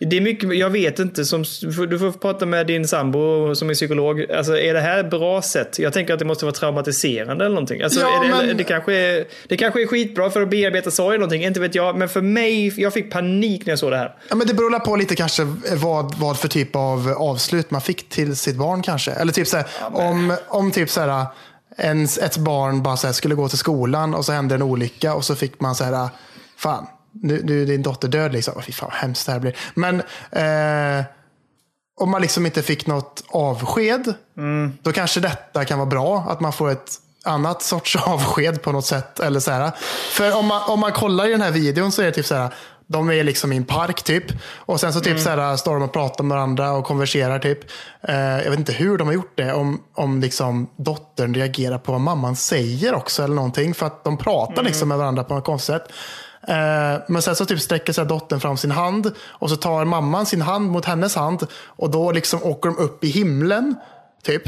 Det 0.00 0.16
är 0.16 0.20
mycket, 0.20 0.56
jag 0.56 0.70
vet 0.70 0.98
inte, 0.98 1.24
som, 1.24 1.44
du 1.88 1.98
får 1.98 2.18
prata 2.18 2.46
med 2.46 2.66
din 2.66 2.88
sambo 2.88 3.54
som 3.54 3.70
är 3.70 3.74
psykolog. 3.74 4.30
Alltså, 4.32 4.58
är 4.58 4.74
det 4.74 4.80
här 4.80 5.02
bra 5.02 5.42
sätt? 5.42 5.78
Jag 5.78 5.92
tänker 5.92 6.12
att 6.12 6.18
det 6.18 6.24
måste 6.24 6.44
vara 6.44 6.54
traumatiserande 6.54 7.44
eller 7.44 7.54
någonting. 7.54 7.82
Alltså, 7.82 8.00
Ja, 8.00 8.20
det, 8.22 8.28
men- 8.46 8.56
det, 8.56 8.64
kanske 8.64 8.94
är, 8.94 9.24
det 9.48 9.56
kanske 9.56 9.82
är 9.82 9.86
skitbra 9.86 10.30
för 10.30 10.42
att 10.42 10.50
bearbeta 10.50 10.90
sorg 10.90 11.08
eller 11.08 11.18
någonting, 11.18 11.44
inte 11.44 11.60
vet 11.60 11.74
jag. 11.74 11.96
Men 11.98 12.08
för 12.08 12.20
mig, 12.20 12.80
jag 12.80 12.92
fick 12.92 13.12
panik 13.12 13.66
när 13.66 13.72
jag 13.72 13.78
såg 13.78 13.90
det 13.90 13.96
här. 13.96 14.14
Ja, 14.28 14.36
men 14.36 14.46
det 14.46 14.54
beror 14.54 14.78
på 14.78 14.96
lite 14.96 15.16
kanske 15.16 15.44
vad, 15.76 16.14
vad 16.18 16.38
för 16.38 16.48
typ 16.48 16.76
av 16.76 17.14
avslut 17.18 17.70
man 17.70 17.80
fick 17.80 18.08
till 18.08 18.36
sitt 18.36 18.56
barn 18.56 18.82
kanske. 18.82 19.10
Eller 19.10 19.32
typ 19.32 19.46
så 19.48 19.56
här, 19.56 19.66
om, 19.92 20.36
om 20.48 20.70
typ 20.70 20.90
så 20.90 21.00
här, 21.00 21.26
ens, 21.78 22.18
ett 22.18 22.36
barn 22.36 22.82
bara 22.82 22.96
så 22.96 23.06
här, 23.06 23.14
skulle 23.14 23.34
gå 23.34 23.48
till 23.48 23.58
skolan 23.58 24.14
och 24.14 24.24
så 24.24 24.32
hände 24.32 24.54
en 24.54 24.62
olycka 24.62 25.14
och 25.14 25.24
så 25.24 25.34
fick 25.34 25.60
man 25.60 25.74
så 25.74 25.84
här, 25.84 26.08
fan, 26.56 26.86
nu, 27.22 27.42
nu 27.44 27.62
är 27.62 27.66
din 27.66 27.82
dotter 27.82 28.08
död 28.08 28.32
liksom. 28.32 28.62
Fy 28.62 28.72
fan 28.72 28.88
vad 28.88 28.98
hemskt 28.98 29.26
det 29.26 29.32
här 29.32 29.40
blir. 29.40 29.56
Men 29.74 30.02
eh, 30.30 31.04
om 32.00 32.10
man 32.10 32.22
liksom 32.22 32.46
inte 32.46 32.62
fick 32.62 32.86
något 32.86 33.24
avsked, 33.28 34.14
då 34.82 34.92
kanske 34.92 35.20
detta 35.20 35.64
kan 35.64 35.78
vara 35.78 35.88
bra. 35.88 36.26
Att 36.28 36.40
man 36.40 36.52
får 36.52 36.70
ett 36.70 36.92
annat 37.24 37.62
sorts 37.62 37.96
avsked 38.06 38.62
på 38.62 38.72
något 38.72 38.86
sätt. 38.86 39.20
Eller 39.20 39.40
så 39.40 39.50
här. 39.50 39.72
För 40.10 40.36
om 40.36 40.46
man, 40.46 40.62
om 40.70 40.80
man 40.80 40.92
kollar 40.92 41.26
i 41.26 41.30
den 41.30 41.40
här 41.40 41.50
videon 41.50 41.92
så 41.92 42.02
är 42.02 42.06
det 42.06 42.12
typ 42.12 42.26
så 42.26 42.34
här. 42.34 42.54
De 42.90 43.10
är 43.10 43.24
liksom 43.24 43.52
i 43.52 43.56
en 43.56 43.64
park 43.64 44.02
typ. 44.02 44.24
Och 44.42 44.80
sen 44.80 44.92
så 44.92 45.00
typ 45.00 45.20
så 45.20 45.30
här, 45.30 45.56
står 45.56 45.74
de 45.74 45.82
och 45.82 45.92
pratar 45.92 46.24
med 46.24 46.36
varandra 46.36 46.72
och 46.72 46.84
konverserar 46.84 47.38
typ. 47.38 47.58
Eh, 48.02 48.16
jag 48.16 48.50
vet 48.50 48.58
inte 48.58 48.72
hur 48.72 48.98
de 48.98 49.06
har 49.06 49.14
gjort 49.14 49.32
det. 49.36 49.52
Om, 49.52 49.82
om 49.94 50.20
liksom 50.20 50.70
dottern 50.76 51.34
reagerar 51.34 51.78
på 51.78 51.92
vad 51.92 52.00
mamman 52.00 52.36
säger 52.36 52.94
också 52.94 53.24
eller 53.24 53.34
någonting. 53.34 53.74
För 53.74 53.86
att 53.86 54.04
de 54.04 54.18
pratar 54.18 54.62
liksom 54.62 54.88
med 54.88 54.98
varandra 54.98 55.24
på 55.24 55.34
något 55.34 55.44
konstigt 55.44 55.74
sätt. 55.74 55.92
Eh, 56.48 57.00
Men 57.08 57.22
sen 57.22 57.36
så 57.36 57.44
typ 57.44 57.60
sträcker 57.60 57.92
sig 57.92 58.06
dottern 58.06 58.40
fram 58.40 58.56
sin 58.56 58.70
hand 58.70 59.12
och 59.20 59.50
så 59.50 59.56
tar 59.56 59.84
mamman 59.84 60.26
sin 60.26 60.42
hand 60.42 60.70
mot 60.70 60.84
hennes 60.84 61.14
hand 61.14 61.46
och 61.66 61.90
då 61.90 62.12
liksom 62.12 62.42
åker 62.42 62.68
de 62.68 62.78
upp 62.78 63.04
i 63.04 63.08
himlen. 63.08 63.74
Typ. 64.22 64.42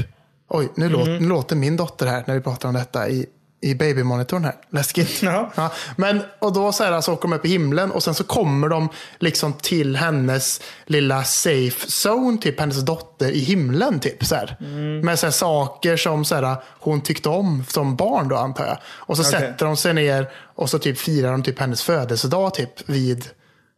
Oj, 0.49 0.69
nu, 0.75 0.89
låter, 0.89 1.21
nu 1.21 1.29
låter 1.29 1.57
min 1.57 1.77
dotter 1.77 2.07
här 2.07 2.25
när 2.27 2.35
vi 2.35 2.41
pratar 2.41 2.69
om 2.69 2.75
detta 2.75 3.09
i, 3.09 3.27
i 3.63 3.75
babymonitorn 3.75 4.45
här. 4.45 4.55
Läskigt. 4.71 5.23
Ja. 5.23 5.51
Ja, 5.55 5.73
men, 5.97 6.23
och 6.39 6.53
då 6.53 6.73
så, 6.73 6.85
här, 6.85 7.01
så 7.01 7.13
åker 7.13 7.29
de 7.29 7.33
upp 7.33 7.47
i 7.47 7.49
himlen 7.49 7.91
och 7.91 8.03
sen 8.03 8.15
så 8.15 8.25
kommer 8.25 8.69
de 8.69 8.89
liksom 9.19 9.53
till 9.53 9.97
hennes 9.97 10.61
lilla 10.87 11.25
safe 11.25 11.87
zone, 12.09 12.39
typ 12.39 12.61
hennes 12.61 12.85
dotter 12.85 13.31
i 13.31 13.39
himlen. 13.39 14.01
Typ, 14.01 14.25
så 14.25 14.35
här. 14.35 14.57
Med 15.03 15.19
så 15.19 15.27
här, 15.27 15.31
saker 15.33 15.97
som 15.97 16.25
så 16.25 16.35
här, 16.35 16.57
hon 16.81 17.01
tyckte 17.01 17.29
om 17.29 17.65
som 17.69 17.97
barn 17.97 18.29
då 18.29 18.37
antar 18.37 18.67
jag. 18.67 18.79
Och 18.85 19.17
så 19.17 19.23
Okej. 19.23 19.41
sätter 19.41 19.67
de 19.67 19.77
sig 19.77 19.95
ner 19.95 20.31
och 20.61 20.71
så 20.71 20.79
typ 20.79 20.99
firar 20.99 21.33
de 21.33 21.43
typ 21.43 21.59
hennes 21.59 21.83
födelsedag 21.83 22.55
typ 22.55 22.89
vid 22.89 23.25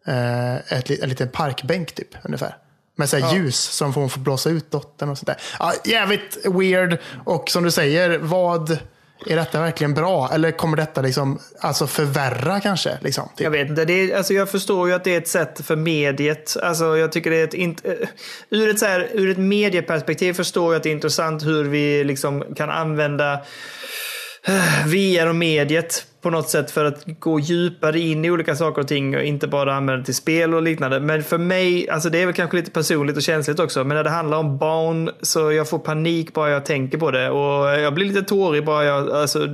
eh, 0.06 0.56
ett, 0.56 0.90
en 0.90 1.08
liten 1.08 1.28
parkbänk 1.28 1.92
typ 1.92 2.08
ungefär. 2.24 2.56
Med 2.96 3.08
så 3.08 3.16
här 3.16 3.34
ljus 3.34 3.60
som 3.60 3.94
hon 3.94 4.10
får 4.10 4.20
blåsa 4.20 4.50
ut 4.50 4.70
dottern 4.70 5.08
och 5.08 5.18
sådär. 5.18 5.36
Ja, 5.58 5.72
jävligt 5.84 6.38
weird. 6.44 6.98
Och 7.24 7.50
som 7.50 7.64
du 7.64 7.70
säger, 7.70 8.18
vad 8.18 8.78
är 9.26 9.36
detta 9.36 9.60
verkligen 9.60 9.94
bra? 9.94 10.30
Eller 10.32 10.50
kommer 10.50 10.76
detta 10.76 11.02
liksom, 11.02 11.38
alltså 11.60 11.86
förvärra 11.86 12.60
kanske? 12.60 12.98
Liksom, 13.00 13.28
typ? 13.28 13.44
Jag 13.44 13.50
vet 13.50 13.68
inte. 13.68 13.84
Det 13.84 13.92
är, 13.92 14.16
alltså 14.16 14.34
jag 14.34 14.50
förstår 14.50 14.88
ju 14.88 14.94
att 14.94 15.04
det 15.04 15.14
är 15.14 15.18
ett 15.18 15.28
sätt 15.28 15.60
för 15.64 15.76
mediet. 15.76 16.56
Alltså 16.62 16.96
jag 16.96 17.12
tycker 17.12 17.30
det 17.30 17.36
är 17.36 17.44
ett... 17.44 17.54
int- 17.54 17.90
eh, 18.02 18.08
Ur 18.50 18.68
ett, 18.68 18.78
så 18.78 18.86
här, 18.86 19.08
ur 19.12 19.30
ett 19.30 19.38
medieperspektiv 19.38 20.32
förstår 20.32 20.72
jag 20.72 20.76
att 20.76 20.82
det 20.82 20.88
är 20.88 20.94
intressant 20.94 21.42
hur 21.42 21.64
vi 21.64 22.04
liksom 22.04 22.44
kan 22.56 22.70
använda 22.70 23.40
VR 24.86 25.28
och 25.28 25.34
mediet 25.34 26.06
på 26.22 26.30
något 26.30 26.48
sätt 26.48 26.70
för 26.70 26.84
att 26.84 27.04
gå 27.06 27.40
djupare 27.40 27.98
in 28.00 28.24
i 28.24 28.30
olika 28.30 28.56
saker 28.56 28.82
och 28.82 28.88
ting 28.88 29.16
och 29.16 29.22
inte 29.22 29.48
bara 29.48 29.74
använda 29.74 29.98
det 29.98 30.04
till 30.04 30.14
spel 30.14 30.54
och 30.54 30.62
liknande. 30.62 31.00
Men 31.00 31.22
för 31.22 31.38
mig, 31.38 31.88
alltså 31.90 32.10
det 32.10 32.22
är 32.22 32.26
väl 32.26 32.34
kanske 32.34 32.56
lite 32.56 32.70
personligt 32.70 33.16
och 33.16 33.22
känsligt 33.22 33.58
också, 33.58 33.84
men 33.84 33.96
när 33.96 34.04
det 34.04 34.10
handlar 34.10 34.38
om 34.38 34.58
barn 34.58 35.10
så 35.22 35.52
jag 35.52 35.68
får 35.68 35.78
panik 35.78 36.32
bara 36.32 36.50
jag 36.50 36.64
tänker 36.64 36.98
på 36.98 37.10
det 37.10 37.30
och 37.30 37.80
jag 37.80 37.94
blir 37.94 38.06
lite 38.06 38.22
tårig 38.22 38.64
bara 38.64 38.84
jag, 38.84 39.10
alltså 39.10 39.48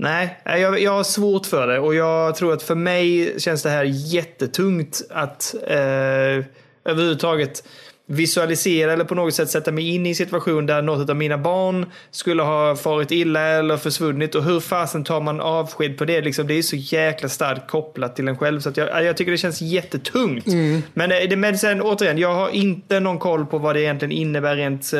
Nej, 0.00 0.40
jag, 0.44 0.80
jag 0.80 0.92
har 0.92 1.04
svårt 1.04 1.46
för 1.46 1.66
det 1.66 1.78
och 1.78 1.94
jag 1.94 2.34
tror 2.36 2.52
att 2.52 2.62
för 2.62 2.74
mig 2.74 3.34
känns 3.40 3.62
det 3.62 3.70
här 3.70 3.84
jättetungt 3.84 5.02
att 5.10 5.54
eh, 5.66 6.44
överhuvudtaget 6.84 7.64
visualisera 8.10 8.92
eller 8.92 9.04
på 9.04 9.14
något 9.14 9.34
sätt 9.34 9.50
sätta 9.50 9.72
mig 9.72 9.94
in 9.94 10.06
i 10.06 10.08
en 10.08 10.14
situation 10.14 10.66
där 10.66 10.82
något 10.82 11.10
av 11.10 11.16
mina 11.16 11.38
barn 11.38 11.86
skulle 12.10 12.42
ha 12.42 12.76
farit 12.76 13.10
illa 13.10 13.40
eller 13.40 13.76
försvunnit 13.76 14.34
och 14.34 14.44
hur 14.44 14.60
fasen 14.60 15.04
tar 15.04 15.20
man 15.20 15.40
avsked 15.40 15.98
på 15.98 16.04
det? 16.04 16.20
Liksom, 16.20 16.46
det 16.46 16.54
är 16.54 16.62
så 16.62 16.76
jäkla 16.76 17.28
starkt 17.28 17.70
kopplat 17.70 18.16
till 18.16 18.28
en 18.28 18.38
själv 18.38 18.60
så 18.60 18.72
jag, 18.74 19.04
jag 19.04 19.16
tycker 19.16 19.32
det 19.32 19.38
känns 19.38 19.60
jättetungt. 19.60 20.46
Mm. 20.46 20.82
Men, 20.94 21.10
det, 21.10 21.36
men 21.36 21.58
sen 21.58 21.82
återigen, 21.82 22.18
jag 22.18 22.34
har 22.34 22.50
inte 22.50 23.00
någon 23.00 23.18
koll 23.18 23.46
på 23.46 23.58
vad 23.58 23.76
det 23.76 23.80
egentligen 23.80 24.12
innebär 24.12 24.56
rent 24.56 24.92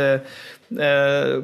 eh, 0.81 0.89
eh, 0.89 1.43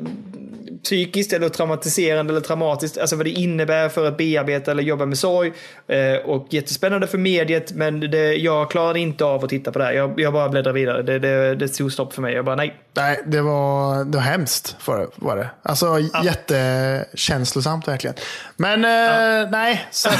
psykiskt 0.82 1.32
eller 1.32 1.48
traumatiserande 1.48 2.32
eller 2.32 2.40
traumatiskt. 2.40 2.98
Alltså 2.98 3.16
vad 3.16 3.26
det 3.26 3.30
innebär 3.30 3.88
för 3.88 4.08
att 4.08 4.16
bearbeta 4.16 4.70
eller 4.70 4.82
jobba 4.82 5.06
med 5.06 5.18
sorg. 5.18 5.52
Eh, 5.88 6.16
och 6.24 6.46
jättespännande 6.50 7.06
för 7.06 7.18
mediet 7.18 7.72
men 7.72 8.00
det, 8.00 8.34
jag 8.34 8.70
klarade 8.70 9.00
inte 9.00 9.24
av 9.24 9.44
att 9.44 9.50
titta 9.50 9.72
på 9.72 9.78
det 9.78 9.84
här. 9.84 9.92
Jag, 9.92 10.20
jag 10.20 10.32
bara 10.32 10.48
bläddrar 10.48 10.72
vidare. 10.72 11.02
Det, 11.02 11.18
det, 11.18 11.54
det 11.54 11.68
tog 11.68 11.92
stopp 11.92 12.14
för 12.14 12.22
mig. 12.22 12.34
Jag 12.34 12.44
bara 12.44 12.56
nej. 12.56 12.76
Nej, 12.96 13.22
det 13.26 13.40
var, 13.40 14.04
det 14.04 14.18
var 14.18 14.24
hemskt 14.24 14.76
för, 14.78 15.08
var 15.16 15.36
det. 15.36 15.50
Alltså 15.62 15.86
ja. 15.86 16.24
jättekänslosamt 16.24 17.88
verkligen. 17.88 18.16
Men 18.56 18.84
eh, 18.84 18.90
ja. 18.90 19.48
nej. 19.50 19.88
Så. 19.90 20.08
eh, 20.08 20.14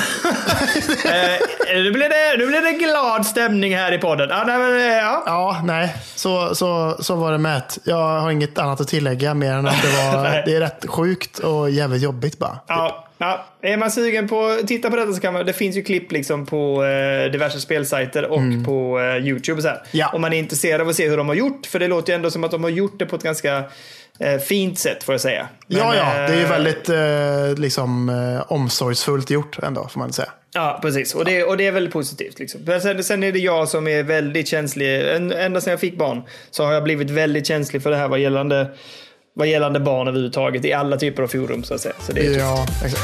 nu, 1.75 1.93
blir 1.93 2.09
det, 2.09 2.39
nu 2.39 2.47
blir 2.47 2.61
det 2.61 2.73
glad 2.73 3.27
stämning 3.27 3.77
här 3.77 3.93
i 3.93 3.99
podden. 3.99 4.29
Ja, 4.31 4.45
nej, 4.47 4.97
ja. 4.97 5.23
ja 5.27 5.61
nej. 5.65 5.97
Så, 6.15 6.55
så, 6.55 6.97
så 7.01 7.17
var 7.17 7.33
det 7.33 7.39
med. 7.39 7.63
Jag 7.85 8.21
har 8.21 8.31
inget 8.31 8.59
annat 8.59 8.81
att 8.81 8.94
tillägga 8.95 9.35
mer 9.35 9.53
än 9.53 9.67
att 9.67 9.83
det, 9.83 9.89
var, 9.89 10.43
det 10.47 10.57
är 10.57 10.61
rätt 10.61 10.87
sjukt 10.87 11.39
och 11.39 11.71
jävligt 11.71 12.03
jobbigt 12.03 12.39
bara. 12.39 12.59
Ja, 12.67 13.09
ja. 13.19 13.47
Är 13.63 13.77
man 13.77 13.91
sugen 13.91 14.29
på 14.29 14.47
att 14.47 14.69
titta 14.69 14.91
på 14.91 14.97
detta 14.97 15.13
så 15.13 15.21
kan 15.21 15.35
man, 15.35 15.47
det 15.47 15.53
finns 15.53 15.77
ju 15.77 15.83
klipp 15.83 16.13
liksom 16.13 16.47
på 16.47 16.85
eh, 16.85 17.31
diverse 17.31 17.61
spelsajter 17.61 18.25
och 18.25 18.39
mm. 18.39 18.65
på 18.65 19.01
eh, 19.01 19.27
YouTube. 19.27 19.63
Så 19.63 19.69
här. 19.69 19.83
Ja. 19.91 20.11
Om 20.13 20.21
man 20.21 20.33
är 20.33 20.39
intresserad 20.39 20.81
av 20.81 20.89
att 20.89 20.97
se 20.97 21.09
hur 21.09 21.17
de 21.17 21.29
har 21.29 21.35
gjort, 21.35 21.67
för 21.67 21.79
det 21.79 21.89
låter 21.89 22.13
ju 22.13 22.15
ändå 22.15 22.31
som 22.31 22.45
att 22.45 22.51
de 22.51 22.63
har 22.63 22.71
gjort 22.71 22.99
det 22.99 23.07
på 23.07 23.17
ett 23.17 23.23
ganska 23.23 23.65
eh, 24.19 24.39
fint 24.39 24.79
sätt 24.79 25.05
får 25.05 25.13
jag 25.13 25.21
säga. 25.21 25.49
Men, 25.67 25.79
ja, 25.79 25.95
ja, 25.95 26.05
det 26.05 26.35
är 26.35 26.37
ju 26.37 26.43
eh, 26.43 26.51
väldigt 26.51 26.89
eh, 26.89 27.63
liksom, 27.63 28.09
eh, 28.09 28.53
omsorgsfullt 28.53 29.31
gjort 29.31 29.59
ändå 29.63 29.89
får 29.89 30.01
man 30.01 30.13
säga. 30.13 30.29
Ja, 30.57 30.79
precis. 30.83 31.15
Och 31.15 31.25
det, 31.25 31.45
och 31.45 31.57
det 31.57 31.67
är 31.67 31.73
väldigt 31.73 31.93
positivt. 31.93 32.39
Liksom. 32.39 32.61
Men 32.67 32.81
sen, 32.81 33.05
sen 33.05 33.23
är 33.23 33.33
det 33.33 33.39
jag 33.39 33.69
som 33.69 33.89
är 33.89 34.03
väldigt 34.03 34.49
känslig. 34.49 35.01
Ända 35.11 35.61
sedan 35.61 35.71
jag 35.71 35.81
fick 35.81 35.99
barn 35.99 36.23
så 36.51 36.65
har 36.65 36.73
jag 36.73 36.85
blivit 36.85 37.11
väldigt 37.11 37.47
känslig 37.47 37.83
för 37.83 37.91
det 37.91 37.97
här 37.97 38.09
vad 38.09 38.19
gällande, 38.19 38.71
vad 39.35 39.47
gällande 39.47 39.81
barn 39.81 40.09
överhuvudtaget 40.09 40.65
i 40.65 40.73
alla 40.73 40.97
typer 40.97 41.23
av 41.23 41.29
forum 41.29 41.65
så 41.65 41.75
att 41.75 41.81
säga. 41.81 41.95
Så 42.01 42.13
det 42.13 42.27
är 42.27 42.39
ja, 42.39 42.67
exakt. 42.85 43.03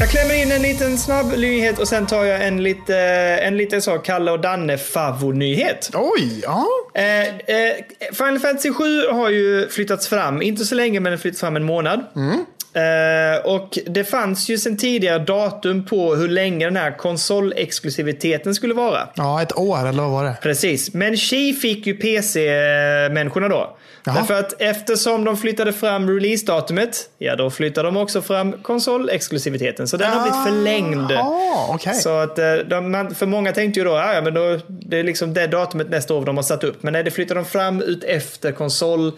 Jag 0.00 0.10
klämmer 0.10 0.42
in 0.42 0.52
en 0.52 0.62
liten 0.62 0.98
snabb 0.98 1.32
nyhet 1.38 1.78
och 1.78 1.88
sen 1.88 2.06
tar 2.06 2.24
jag 2.24 2.46
en 2.46 2.62
lite, 2.62 2.96
en 3.42 3.56
liten 3.56 3.82
så 3.82 3.98
Kalle 3.98 4.30
och 4.30 4.40
Danne 4.40 4.78
favonyhet. 4.78 5.90
Oj, 5.94 6.40
ja. 6.42 6.66
Eh, 6.94 7.28
eh, 7.28 7.74
Final 8.12 8.38
Fantasy 8.38 8.72
7 8.72 9.06
har 9.06 9.28
ju 9.28 9.68
flyttats 9.68 10.08
fram, 10.08 10.42
inte 10.42 10.64
så 10.64 10.74
länge 10.74 11.00
men 11.00 11.18
flyttats 11.18 11.40
fram 11.40 11.56
en 11.56 11.64
månad. 11.64 12.04
Mm. 12.16 12.44
Uh, 12.76 13.46
och 13.46 13.78
det 13.86 14.04
fanns 14.04 14.48
ju 14.48 14.58
sen 14.58 14.76
tidigare 14.76 15.18
datum 15.18 15.84
på 15.84 16.14
hur 16.14 16.28
länge 16.28 16.64
den 16.64 16.76
här 16.76 16.98
konsolexklusiviteten 16.98 18.54
skulle 18.54 18.74
vara. 18.74 19.08
Ja, 19.14 19.42
ett 19.42 19.58
år 19.58 19.88
eller 19.88 20.02
vad 20.02 20.10
var 20.10 20.24
det? 20.24 20.36
Precis. 20.42 20.94
Men 20.94 21.16
Qi 21.16 21.54
fick 21.54 21.86
ju 21.86 21.94
PC-människorna 21.94 23.48
då. 23.48 23.76
Jaha. 24.04 24.14
Därför 24.14 24.34
att 24.34 24.60
eftersom 24.60 25.24
de 25.24 25.36
flyttade 25.36 25.72
fram 25.72 26.10
releasedatumet, 26.10 27.10
ja 27.18 27.36
då 27.36 27.50
flyttade 27.50 27.88
de 27.88 27.96
också 27.96 28.22
fram 28.22 28.52
konsolexklusiviteten. 28.52 29.88
Så 29.88 29.96
den 29.96 30.10
ja. 30.10 30.18
har 30.18 30.22
blivit 30.22 30.44
förlängd. 30.44 31.12
Ah, 31.12 31.74
okay. 31.74 31.94
Så 31.94 32.18
att 32.18 32.38
eh, 32.38 32.54
de, 32.54 33.14
för 33.14 33.26
många 33.26 33.52
tänkte 33.52 33.80
ju 33.80 33.84
då, 33.84 33.90
ja 33.90 34.20
men 34.24 34.34
då, 34.34 34.58
det 34.66 34.98
är 34.98 35.04
liksom 35.04 35.34
det 35.34 35.46
datumet 35.46 35.90
nästa 35.90 36.14
år 36.14 36.24
de 36.24 36.36
har 36.36 36.42
satt 36.42 36.64
upp. 36.64 36.82
Men 36.82 36.92
nej, 36.92 37.02
det 37.02 37.10
flyttar 37.10 37.34
de 37.34 37.44
fram 37.44 37.82
ut 37.82 38.04
efter 38.04 38.52
konsol 38.52 39.06
eh, 39.06 39.12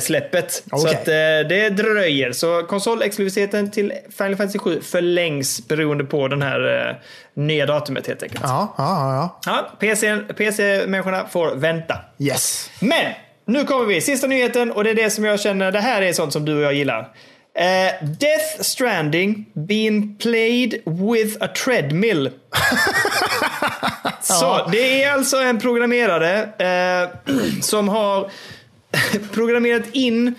släppet. 0.00 0.64
Okay. 0.66 0.80
Så 0.80 0.88
att 0.88 1.08
eh, 1.08 1.48
det 1.48 1.70
dröjer. 1.70 2.32
Så 2.32 2.62
konsolexklusiviteten 2.62 3.70
till 3.70 3.92
Final 4.18 4.36
Fantasy 4.36 4.58
7 4.58 4.80
förlängs 4.80 5.68
beroende 5.68 6.04
på 6.04 6.28
den 6.28 6.42
här 6.42 6.88
eh, 6.88 6.96
nya 7.34 7.66
datumet 7.66 8.06
helt 8.06 8.22
enkelt. 8.22 8.40
Ja, 8.44 8.74
ja, 8.78 9.14
ja. 9.14 9.40
ja 9.46 9.76
PC-människorna 9.78 11.20
PC 11.20 11.32
får 11.32 11.54
vänta. 11.54 11.98
Yes. 12.18 12.70
Men 12.80 13.12
nu 13.46 13.64
kommer 13.64 13.86
vi, 13.86 14.00
sista 14.00 14.26
nyheten 14.26 14.72
och 14.72 14.84
det 14.84 14.90
är 14.90 14.94
det 14.94 15.10
som 15.10 15.24
jag 15.24 15.40
känner, 15.40 15.72
det 15.72 15.80
här 15.80 16.02
är 16.02 16.12
sånt 16.12 16.32
som 16.32 16.44
du 16.44 16.56
och 16.56 16.62
jag 16.62 16.74
gillar. 16.74 17.00
Uh, 17.00 18.08
Death 18.18 18.60
Stranding 18.60 19.46
being 19.54 20.16
played 20.18 20.82
with 20.84 21.36
a 21.40 21.48
treadmill. 21.64 22.30
Så, 24.20 24.68
det 24.72 25.02
är 25.02 25.12
alltså 25.12 25.36
en 25.36 25.60
programmerare 25.60 26.42
uh, 26.42 27.10
som 27.60 27.88
har 27.88 28.30
programmerat 29.32 29.84
in 29.92 30.34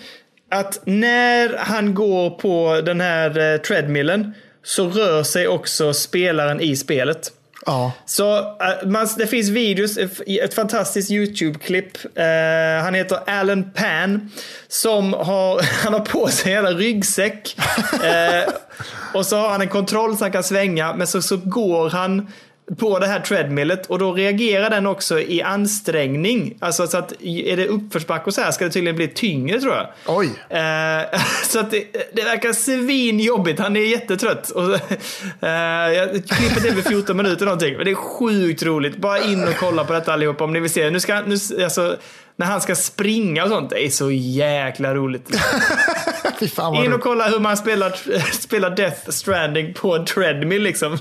att 0.50 0.80
när 0.84 1.56
han 1.56 1.94
går 1.94 2.30
på 2.30 2.80
den 2.80 3.00
här 3.00 3.54
uh, 3.54 3.60
treadmillen 3.60 4.34
så 4.62 4.88
rör 4.88 5.22
sig 5.22 5.48
också 5.48 5.92
spelaren 5.92 6.60
i 6.60 6.76
spelet. 6.76 7.32
Ja. 7.66 7.92
Så 8.06 8.38
uh, 8.38 8.88
man, 8.88 9.08
det 9.18 9.26
finns 9.26 9.48
videos, 9.48 9.98
ett 10.26 10.54
fantastiskt 10.54 11.10
YouTube-klipp. 11.10 12.04
Uh, 12.04 12.82
han 12.82 12.94
heter 12.94 13.18
Alan 13.26 13.70
Pan. 13.70 14.30
Som 14.68 15.12
har, 15.12 15.62
han 15.84 15.92
har 15.92 16.00
på 16.00 16.28
sig 16.28 16.54
en 16.54 16.66
ryggsäck. 16.66 17.56
uh, 17.94 18.54
och 19.14 19.26
så 19.26 19.36
har 19.36 19.48
han 19.48 19.60
en 19.60 19.68
kontroll 19.68 20.16
så 20.16 20.24
han 20.24 20.32
kan 20.32 20.44
svänga. 20.44 20.94
Men 20.94 21.06
så, 21.06 21.22
så 21.22 21.36
går 21.36 21.90
han 21.90 22.28
på 22.76 22.98
det 22.98 23.06
här 23.06 23.20
treadmillet 23.20 23.86
och 23.86 23.98
då 23.98 24.12
reagerar 24.12 24.70
den 24.70 24.86
också 24.86 25.20
i 25.20 25.42
ansträngning. 25.42 26.54
Alltså 26.60 26.86
så 26.86 26.98
att 26.98 27.12
är 27.22 27.56
det 27.56 27.66
uppförsbacke 27.66 28.24
och 28.24 28.34
så 28.34 28.40
här 28.40 28.50
ska 28.50 28.64
det 28.64 28.70
tydligen 28.70 28.96
bli 28.96 29.08
tyngre 29.08 29.60
tror 29.60 29.74
jag. 29.74 29.86
Oj. 30.06 30.26
Eh, 30.48 31.20
så 31.44 31.60
att 31.60 31.70
det, 31.70 32.12
det 32.12 32.22
verkar 32.22 32.52
svinjobbigt. 32.52 33.60
Han 33.60 33.76
är 33.76 33.80
jättetrött. 33.80 34.50
Och, 34.50 34.72
eh, 34.72 36.08
klippet 36.28 36.64
är 36.64 36.74
väl 36.74 36.82
14 36.82 37.16
minuter 37.16 37.44
någonting. 37.44 37.76
Men 37.76 37.84
det 37.84 37.90
är 37.90 37.94
sjukt 37.94 38.62
roligt. 38.62 38.96
Bara 38.96 39.18
in 39.18 39.48
och 39.48 39.54
kolla 39.60 39.84
på 39.84 39.92
detta 39.92 40.12
allihopa 40.12 40.44
om 40.44 40.52
ni 40.52 40.60
vill 40.60 40.70
se. 40.70 40.90
Nu 40.90 41.00
ska, 41.00 41.20
nu, 41.20 41.36
alltså, 41.64 41.96
när 42.36 42.46
han 42.46 42.60
ska 42.60 42.74
springa 42.74 43.44
och 43.44 43.48
sånt. 43.48 43.70
Det 43.70 43.86
är 43.86 43.90
så 43.90 44.10
jäkla 44.10 44.94
roligt. 44.94 45.30
In 46.84 46.92
och 46.92 47.00
kolla 47.00 47.28
hur 47.28 47.38
man 47.38 47.56
spelar, 47.56 47.90
spelar 48.32 48.70
Death 48.70 49.10
Stranding 49.10 49.74
på 49.74 49.96
en 49.96 50.04
treadmill 50.04 50.62
liksom. 50.62 50.98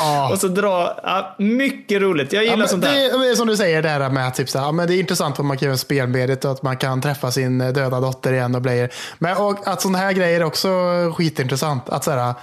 Oh. 0.00 0.30
och 0.32 0.38
så 0.38 0.48
dra, 0.48 1.00
ja, 1.02 1.34
mycket 1.38 2.02
roligt. 2.02 2.32
Jag 2.32 2.44
gillar 2.44 2.58
ja, 2.58 2.68
sånt 2.68 2.82
där. 2.82 2.92
Det 2.92 3.28
är 3.28 3.34
som 3.34 3.46
du 3.46 3.56
säger 3.56 3.82
där 3.82 4.10
med 4.10 4.34
typ 4.34 4.48
så 4.50 4.58
här, 4.58 4.66
ja, 4.66 4.72
men 4.72 4.86
det 4.86 4.94
är 4.94 5.00
intressant 5.00 5.38
att 5.38 5.46
man 5.46 5.58
kan 5.58 5.66
göra 5.66 5.76
spelmediet 5.76 6.44
och 6.44 6.50
att 6.50 6.62
man 6.62 6.76
kan 6.76 7.02
träffa 7.02 7.30
sin 7.30 7.58
döda 7.58 8.00
dotter 8.00 8.32
igen 8.32 8.54
och 8.54 8.62
bli. 8.62 8.88
Men 9.18 9.36
och 9.36 9.68
att 9.68 9.80
sådana 9.80 9.98
här 9.98 10.12
grejer 10.12 10.40
är 10.40 10.44
också 10.44 10.68
skitintressant. 11.16 11.88
Att 11.88 12.04
så 12.04 12.10
här, 12.10 12.34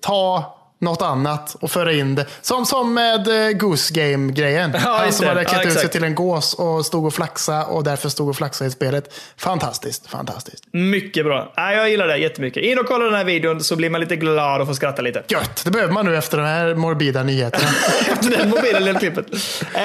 ta 0.00 0.56
något 0.80 1.02
annat 1.02 1.56
och 1.60 1.70
föra 1.70 1.92
in 1.92 2.14
det. 2.14 2.26
Som, 2.40 2.66
som 2.66 2.94
med 2.94 3.48
eh, 3.48 3.52
Goose 3.52 3.94
Game-grejen. 3.94 4.76
Ja, 4.84 4.96
Han 4.98 5.12
som 5.12 5.26
hade 5.26 5.44
klätt 5.44 5.64
ja, 5.64 5.70
ut 5.70 5.78
sig 5.78 5.88
till 5.88 6.04
en 6.04 6.14
gås 6.14 6.54
och 6.54 6.86
stod 6.86 7.06
och 7.06 7.14
flaxa 7.14 7.64
och 7.64 7.84
därför 7.84 8.08
stod 8.08 8.28
och 8.28 8.36
flaxade 8.36 8.68
i 8.68 8.70
spelet. 8.70 9.14
Fantastiskt, 9.36 10.06
fantastiskt. 10.06 10.64
Mycket 10.72 11.24
bra. 11.24 11.52
Ja, 11.56 11.72
jag 11.72 11.90
gillar 11.90 12.06
det 12.06 12.16
jättemycket. 12.16 12.62
In 12.62 12.78
och 12.78 12.86
kolla 12.86 13.04
den 13.04 13.14
här 13.14 13.24
videon 13.24 13.60
så 13.60 13.76
blir 13.76 13.90
man 13.90 14.00
lite 14.00 14.16
glad 14.16 14.60
och 14.60 14.66
får 14.66 14.74
skratta 14.74 15.02
lite. 15.02 15.22
Gött, 15.28 15.62
det 15.64 15.70
behöver 15.70 15.92
man 15.92 16.06
nu 16.06 16.16
efter 16.16 16.38
de 16.38 16.46
här 16.46 16.74
morbida 16.74 17.22
nyheterna. 17.22 17.68
efter 18.12 18.30
den 18.38 18.50
morbida 18.50 18.78
lilla 18.78 18.98
klippet. 18.98 19.26
Eh, 19.74 19.82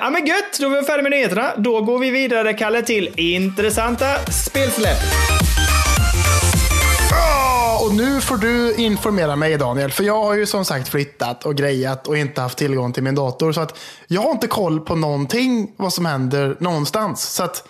ja 0.00 0.10
men 0.10 0.26
gött, 0.26 0.58
då 0.60 0.66
är 0.66 0.80
vi 0.80 0.86
färdiga 0.86 1.02
med 1.02 1.10
nyheterna. 1.10 1.52
Då 1.56 1.80
går 1.80 1.98
vi 1.98 2.10
vidare, 2.10 2.52
Kalle, 2.52 2.82
till 2.82 3.10
intressanta 3.16 4.18
spelsläpp 4.30 4.98
och 7.82 7.94
nu 7.94 8.20
får 8.20 8.36
du 8.36 8.74
informera 8.74 9.36
mig 9.36 9.58
Daniel. 9.58 9.90
För 9.90 10.04
jag 10.04 10.22
har 10.22 10.34
ju 10.34 10.46
som 10.46 10.64
sagt 10.64 10.88
flyttat 10.88 11.46
och 11.46 11.54
grejat 11.54 12.08
och 12.08 12.16
inte 12.16 12.40
haft 12.40 12.58
tillgång 12.58 12.92
till 12.92 13.02
min 13.02 13.14
dator. 13.14 13.52
Så 13.52 13.60
att 13.60 13.78
jag 14.06 14.20
har 14.20 14.30
inte 14.30 14.46
koll 14.46 14.80
på 14.80 14.94
någonting 14.94 15.72
vad 15.76 15.92
som 15.92 16.06
händer 16.06 16.56
någonstans. 16.58 17.22
Så 17.22 17.42
att 17.42 17.68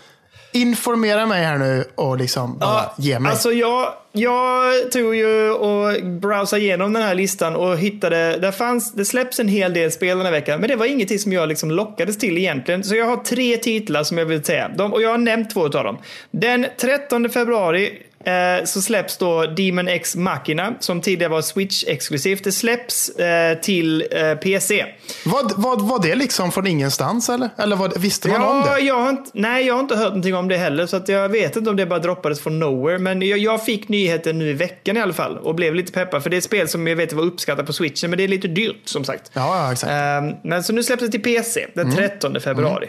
informera 0.53 1.27
mig 1.27 1.45
här 1.45 1.59
nu 1.59 1.85
och 1.95 2.17
liksom 2.17 2.59
bara 2.59 2.71
ja, 2.71 2.95
ge 2.99 3.19
mig. 3.19 3.31
Alltså 3.31 3.53
jag, 3.53 3.93
jag 4.13 4.93
tog 4.93 5.15
ju 5.15 5.51
och 5.51 6.05
browsade 6.05 6.63
igenom 6.63 6.93
den 6.93 7.03
här 7.03 7.15
listan 7.15 7.57
och 7.57 7.79
hittade, 7.79 8.39
där 8.39 8.53
fanns, 8.53 8.93
det 8.93 9.05
släpps 9.05 9.41
en 9.41 9.49
hel 9.49 9.75
del 9.75 9.93
spel 9.93 10.17
den 10.17 10.27
här 10.27 10.33
veckan, 10.33 10.61
men 10.61 10.71
det 10.71 10.77
var 10.77 10.87
ingenting 10.87 11.19
som 11.19 11.33
jag 11.33 11.49
liksom 11.49 11.71
lockades 11.71 12.19
till 12.19 12.39
egentligen. 12.39 12.85
Så 12.85 12.95
jag 12.95 13.07
har 13.07 13.17
tre 13.17 13.57
titlar 13.57 14.05
som 14.05 14.19
jag 14.19 14.27
vill 14.27 14.45
säga, 14.45 14.69
De, 14.69 14.93
och 14.93 15.03
jag 15.03 15.11
har 15.11 15.19
nämnt 15.19 15.51
två 15.51 15.65
av 15.65 15.71
dem. 15.71 15.99
Den 16.31 16.67
13 16.81 17.31
februari 17.31 17.99
eh, 18.25 18.65
så 18.65 18.83
släpps 18.83 19.17
då 19.17 19.47
Demon 19.47 19.89
X 19.89 20.17
Machina, 20.17 20.75
som 20.81 21.01
tidigare 21.01 21.31
var 21.33 21.41
Switch-exklusivt. 21.41 22.45
Det 22.45 22.53
släpps 22.53 23.09
eh, 23.09 23.59
till 23.59 24.05
eh, 24.11 24.35
PC. 24.35 24.85
Vad, 25.25 25.53
vad, 25.57 25.81
var 25.83 26.03
det 26.03 26.15
liksom 26.15 26.53
från 26.53 26.67
ingenstans 26.67 27.29
eller? 27.29 27.49
Eller 27.59 27.77
vad, 27.77 28.01
visste 28.01 28.29
man 28.29 28.43
om 28.43 28.63
Ja, 28.67 28.75
det? 28.75 28.81
jag 28.81 28.95
har 29.01 29.11
inte, 29.11 29.31
nej, 29.35 29.67
jag 29.67 29.75
har 29.75 29.81
inte 29.81 29.97
hört 29.97 30.07
någonting 30.09 30.35
om 30.35 30.49
det 30.49 30.57
heller, 30.57 30.87
så 30.87 30.97
att 30.97 31.09
jag 31.09 31.29
vet 31.29 31.57
inte 31.57 31.71
om 31.71 31.77
det 31.77 31.87
bara 31.87 31.99
droppades 31.99 32.41
från 32.41 32.59
nowhere. 32.61 32.99
Men 32.99 33.23
jag, 33.23 33.39
jag 33.39 33.65
fick 33.65 33.89
nyheten 33.89 34.39
nu 34.39 34.51
i 34.51 34.53
veckan 34.53 34.97
i 34.97 35.01
alla 35.01 35.13
fall 35.13 35.39
och 35.39 35.55
blev 35.55 35.75
lite 35.75 35.93
peppad, 35.93 36.23
för 36.23 36.31
det 36.31 36.37
är 36.37 36.39
ett 36.39 36.45
spel 36.45 36.69
som 36.69 36.87
jag 36.87 36.97
vet 36.97 37.13
var 37.13 37.23
uppskattat 37.25 37.67
på 37.67 37.73
switchen, 37.73 38.11
men 38.11 38.17
det 38.17 38.25
är 38.25 38.29
lite 38.29 38.49
dyrt 38.49 38.83
som 38.85 39.05
sagt. 39.05 39.31
Ja, 39.33 39.57
ja 39.67 39.73
exakt. 39.73 39.91
Ehm, 39.93 40.35
Men 40.45 40.63
så 40.65 40.73
nu 40.73 40.83
släpps 40.83 41.03
det 41.03 41.09
till 41.11 41.23
PC 41.23 41.67
den 41.75 41.83
Mm. 41.93 41.97
13 41.97 42.41
februari. 42.41 42.89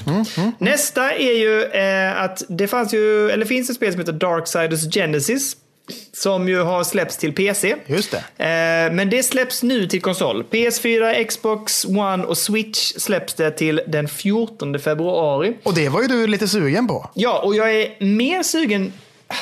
Nästa 0.57 1.11
är 1.13 1.33
ju 1.37 1.63
eh, 1.63 2.21
att 2.21 2.43
det 2.49 2.67
fanns 2.67 2.93
ju, 2.93 3.29
eller 3.29 3.45
finns 3.45 3.69
ett 3.69 3.75
spel 3.75 3.91
som 3.91 3.99
heter 3.99 4.13
Darksiders 4.13 4.93
Genesis. 4.93 5.22
Som 6.13 6.47
ju 6.49 6.61
har 6.61 6.83
släppts 6.83 7.17
till 7.17 7.33
PC. 7.33 7.75
Just 7.85 8.11
det. 8.11 8.17
Eh, 8.45 8.93
Men 8.93 9.09
det 9.09 9.23
släpps 9.23 9.63
nu 9.63 9.87
till 9.87 10.01
konsol. 10.01 10.43
PS4, 10.51 11.23
Xbox 11.23 11.85
One 11.85 12.23
och 12.23 12.37
Switch 12.37 12.93
släpps 12.97 13.33
det 13.33 13.51
till 13.51 13.81
den 13.87 14.07
14 14.07 14.79
februari. 14.79 15.57
Och 15.63 15.73
det 15.75 15.89
var 15.89 16.01
ju 16.01 16.07
du 16.07 16.27
lite 16.27 16.47
sugen 16.47 16.87
på. 16.87 17.09
Ja, 17.13 17.39
och 17.43 17.55
jag 17.55 17.75
är 17.75 18.03
mer 18.05 18.43
sugen. 18.43 18.93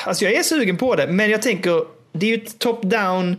Alltså 0.06 0.24
jag 0.24 0.34
är 0.34 0.42
sugen 0.42 0.76
på 0.76 0.94
det, 0.94 1.06
men 1.06 1.30
jag 1.30 1.42
tänker, 1.42 1.84
det 2.12 2.26
är 2.26 2.36
ju 2.36 2.42
ett 2.44 2.58
top-down 2.58 3.36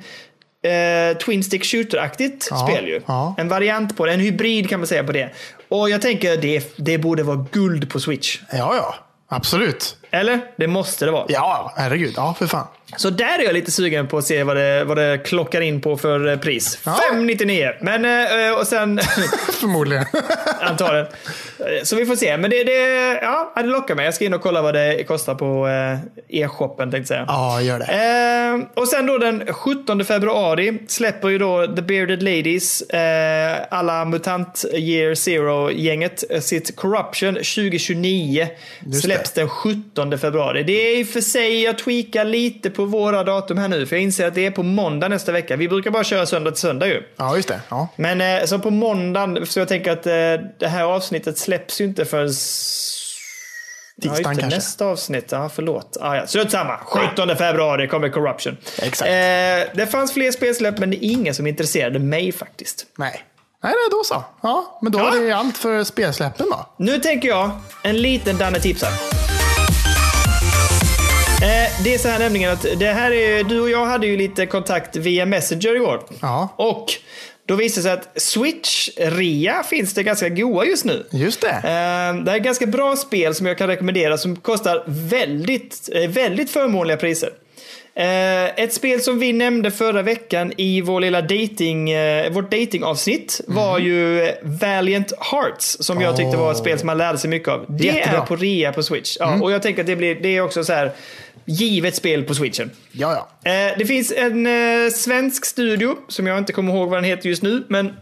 eh, 0.63 1.17
Twin 1.17 1.43
Stick 1.43 1.63
Shooter-aktigt 1.63 2.47
Ja, 2.49 2.67
spel 2.67 2.87
ju. 2.87 3.01
ja. 3.05 3.35
En 3.37 3.47
variant 3.49 3.97
på 3.97 4.05
det, 4.05 4.13
en 4.13 4.19
hybrid 4.19 4.69
kan 4.69 4.79
man 4.79 4.87
säga 4.87 5.03
på 5.03 5.11
det. 5.11 5.29
Och 5.69 5.89
jag 5.89 6.01
tänker, 6.01 6.37
det, 6.37 6.73
det 6.77 6.97
borde 6.97 7.23
vara 7.23 7.45
guld 7.51 7.89
på 7.89 7.99
Switch. 7.99 8.39
Ja, 8.51 8.75
ja. 8.75 8.95
Absolut. 9.27 9.97
Eller? 10.14 10.39
Det 10.57 10.68
måste 10.68 11.05
det 11.05 11.11
vara. 11.11 11.26
Ja, 11.28 11.74
herregud. 11.78 12.14
Ja, 12.18 12.36
för 12.39 12.47
fan. 12.47 12.68
Så 12.97 13.09
där 13.09 13.39
är 13.39 13.43
jag 13.43 13.53
lite 13.53 13.72
sugen 13.72 14.07
på 14.07 14.18
att 14.18 14.26
se 14.26 14.43
vad 14.43 14.55
det, 14.55 14.84
vad 14.84 14.97
det 14.97 15.18
klockar 15.18 15.61
in 15.61 15.82
på 15.82 15.97
för 15.97 16.28
eh, 16.28 16.38
pris. 16.38 16.80
Ja. 16.86 16.99
599. 17.09 17.70
Men, 17.82 18.05
eh, 18.05 18.57
och 18.59 18.68
sen 18.68 18.99
Förmodligen. 19.59 20.05
antagligen. 20.61 21.05
Eh, 21.59 21.84
Så 21.84 21.95
vi 21.95 22.05
får 22.05 22.16
se. 22.16 22.38
Men 22.38 22.49
det, 22.49 22.64
det, 22.64 23.20
ja, 23.22 23.53
det 23.55 23.64
lockar 23.64 23.95
mig. 23.95 24.05
Jag 24.05 24.14
ska 24.14 24.26
in 24.26 24.34
och 24.34 24.41
kolla 24.41 24.61
vad 24.61 24.74
det 24.74 25.03
kostar 25.07 25.36
på 25.36 25.68
eh, 25.68 26.41
e-shoppen 26.41 26.91
tänkte 26.91 27.14
jag 27.14 27.18
säga. 27.20 27.26
ja, 27.28 27.61
gör 27.61 27.80
det. 27.80 27.86
Eh, 28.74 28.82
och 28.82 28.88
sen 28.88 29.05
då 29.05 29.18
den 29.18 29.53
17 29.53 30.05
februari 30.05 30.78
släpper 30.88 31.30
ju 31.30 31.38
då 31.38 31.68
The 31.76 31.82
Bearded 31.82 32.24
Ladies, 32.24 32.82
eh, 32.82 33.57
alla 33.72 34.05
Mutant 34.05 34.66
Year 34.74 35.16
Zero-gänget, 35.16 36.24
eh, 36.30 36.39
sitt 36.41 36.76
Corruption 36.76 37.34
2029. 37.36 38.47
Just 38.86 39.03
släpps 39.03 39.32
den 39.32 39.49
17 39.49 40.03
februari. 40.18 40.64
Det 40.64 40.74
är 40.74 40.99
i 40.99 41.04
och 41.04 41.08
för 41.08 41.22
sig, 41.22 41.64
jag 41.64 41.78
tweakar 41.78 42.26
lite 42.26 42.70
på 42.70 42.86
våra 42.86 43.24
datum 43.24 43.58
här 43.58 43.68
nu, 43.68 43.86
för 43.86 43.95
jag 43.95 44.04
inser 44.04 44.28
att 44.28 44.36
det 44.36 44.45
är 44.45 44.51
på 44.51 44.64
måndag 44.64 45.08
nästa 45.08 45.32
vecka. 45.32 45.56
Vi 45.56 45.70
brukar 45.70 45.91
bara 45.91 46.04
köra 46.04 46.26
söndag 46.26 46.51
till 46.51 46.60
söndag 46.62 46.88
ju. 46.88 47.04
Ja, 47.16 47.36
just 47.36 47.47
det. 47.47 47.60
Ja. 47.70 47.88
Men 47.95 48.22
eh, 48.22 48.45
så 48.45 48.60
på 48.60 48.70
måndagen, 48.70 49.45
så 49.45 49.60
jag 49.60 49.68
tänker 49.68 49.91
att 49.91 50.06
eh, 50.08 50.14
det 50.60 50.68
här 50.68 50.84
avsnittet 50.84 51.38
släpps 51.38 51.82
ju 51.82 51.86
inte 51.86 52.06
för 52.06 52.28
Tisdagen 54.01 54.22
ja, 54.24 54.24
kanske. 54.41 54.45
Nästa 54.58 54.86
avsnitt, 54.86 55.28
ja 55.32 55.49
förlåt. 55.56 55.97
Ah, 56.01 56.16
ja. 56.16 56.28
Strunt 56.28 56.51
samma. 56.51 56.78
17 56.78 57.36
februari 57.38 57.88
kommer 57.88 58.10
Corruption. 58.10 58.58
Exakt. 58.82 59.10
Eh, 59.10 59.76
det 59.78 59.88
fanns 59.91 60.14
fler 60.14 60.32
spelsläpp, 60.32 60.78
men 60.78 60.89
det 60.89 61.06
är 61.06 61.12
ingen 61.12 61.36
som 61.36 61.47
intresserade 61.47 61.99
mig 61.99 62.32
faktiskt. 62.32 62.86
Nej. 62.97 63.24
Nej, 63.64 63.74
nej, 63.74 63.88
då 63.91 64.04
så. 64.04 64.24
Ja, 64.41 64.80
men 64.82 64.91
då 64.91 64.99
Ja. 64.99 65.16
är 65.18 65.22
det 65.22 65.32
allt 65.32 65.58
för 65.58 65.84
spelsläppen 65.84 66.45
då. 66.49 66.66
Nu 66.78 66.99
tänker 66.99 67.28
jag, 67.28 67.51
en 67.84 67.97
liten 68.01 68.38
Danne 68.38 68.60
tipsar. 68.60 69.22
Eh, 71.43 71.83
det 71.83 71.93
är 71.93 71.97
så 71.97 72.07
här 72.07 72.19
nämligen 72.19 72.51
att 72.51 72.65
det 72.79 72.85
här 72.93 73.11
är, 73.11 73.43
du 73.43 73.59
och 73.61 73.69
jag 73.69 73.85
hade 73.85 74.07
ju 74.07 74.17
lite 74.17 74.45
kontakt 74.45 74.95
via 74.95 75.25
Messenger 75.25 75.75
igår. 75.75 76.03
Ja. 76.21 76.49
Och 76.55 76.85
då 77.45 77.55
visade 77.55 77.79
det 77.79 77.83
sig 77.83 77.91
att 78.13 78.21
Switch-rea 78.21 79.63
finns 79.63 79.93
det 79.93 80.03
ganska 80.03 80.29
goa 80.29 80.65
just 80.65 80.85
nu. 80.85 81.05
Just 81.11 81.41
det. 81.41 81.47
Eh, 81.49 82.23
Det 82.23 82.31
är 82.31 82.35
ett 82.35 82.43
ganska 82.43 82.65
bra 82.65 82.95
spel 82.95 83.35
som 83.35 83.45
jag 83.45 83.57
kan 83.57 83.67
rekommendera 83.67 84.17
som 84.17 84.35
kostar 84.35 84.83
väldigt, 84.87 85.89
eh, 85.93 86.09
väldigt 86.09 86.49
förmånliga 86.49 86.97
priser. 86.97 87.29
Ett 88.55 88.73
spel 88.73 89.01
som 89.01 89.19
vi 89.19 89.33
nämnde 89.33 89.71
förra 89.71 90.01
veckan 90.01 90.53
i 90.57 90.81
vår 90.81 91.01
lilla 91.01 91.21
dating, 91.21 91.89
vårt 92.31 92.51
datingavsnitt 92.51 93.41
var 93.47 93.79
ju 93.79 94.31
Valiant 94.43 95.13
Hearts 95.31 95.77
som 95.79 96.01
jag 96.01 96.17
tyckte 96.17 96.37
var 96.37 96.51
ett 96.51 96.57
spel 96.57 96.79
som 96.79 96.87
man 96.87 96.97
lärde 96.97 97.17
sig 97.17 97.29
mycket 97.29 97.47
av. 97.49 97.65
Det 97.67 97.83
Jättebra. 97.83 98.21
är 98.21 98.25
på 98.25 98.35
rea 98.35 98.73
på 98.73 98.83
Switch. 98.83 99.17
Ja, 99.19 99.39
Och 99.41 99.51
jag 99.51 99.61
tänker 99.61 99.81
att 99.81 99.87
det, 99.87 99.95
blir, 99.95 100.15
det 100.15 100.37
är 100.37 100.41
också 100.41 100.63
så 100.63 100.73
här 100.73 100.91
givet 101.45 101.95
spel 101.95 102.23
på 102.23 102.33
Switchen. 102.33 102.71
Ja, 102.91 103.27
ja. 103.43 103.51
Eh, 103.51 103.77
Det 103.77 103.85
finns 103.85 104.11
en 104.11 104.47
eh, 104.47 104.89
svensk 104.91 105.45
studio 105.45 105.95
som 106.07 106.27
jag 106.27 106.37
inte 106.37 106.53
kommer 106.53 106.73
ihåg 106.73 106.89
vad 106.89 106.97
den 106.97 107.03
heter 107.03 107.29
just 107.29 107.43
nu. 107.43 107.63
Men 107.67 107.93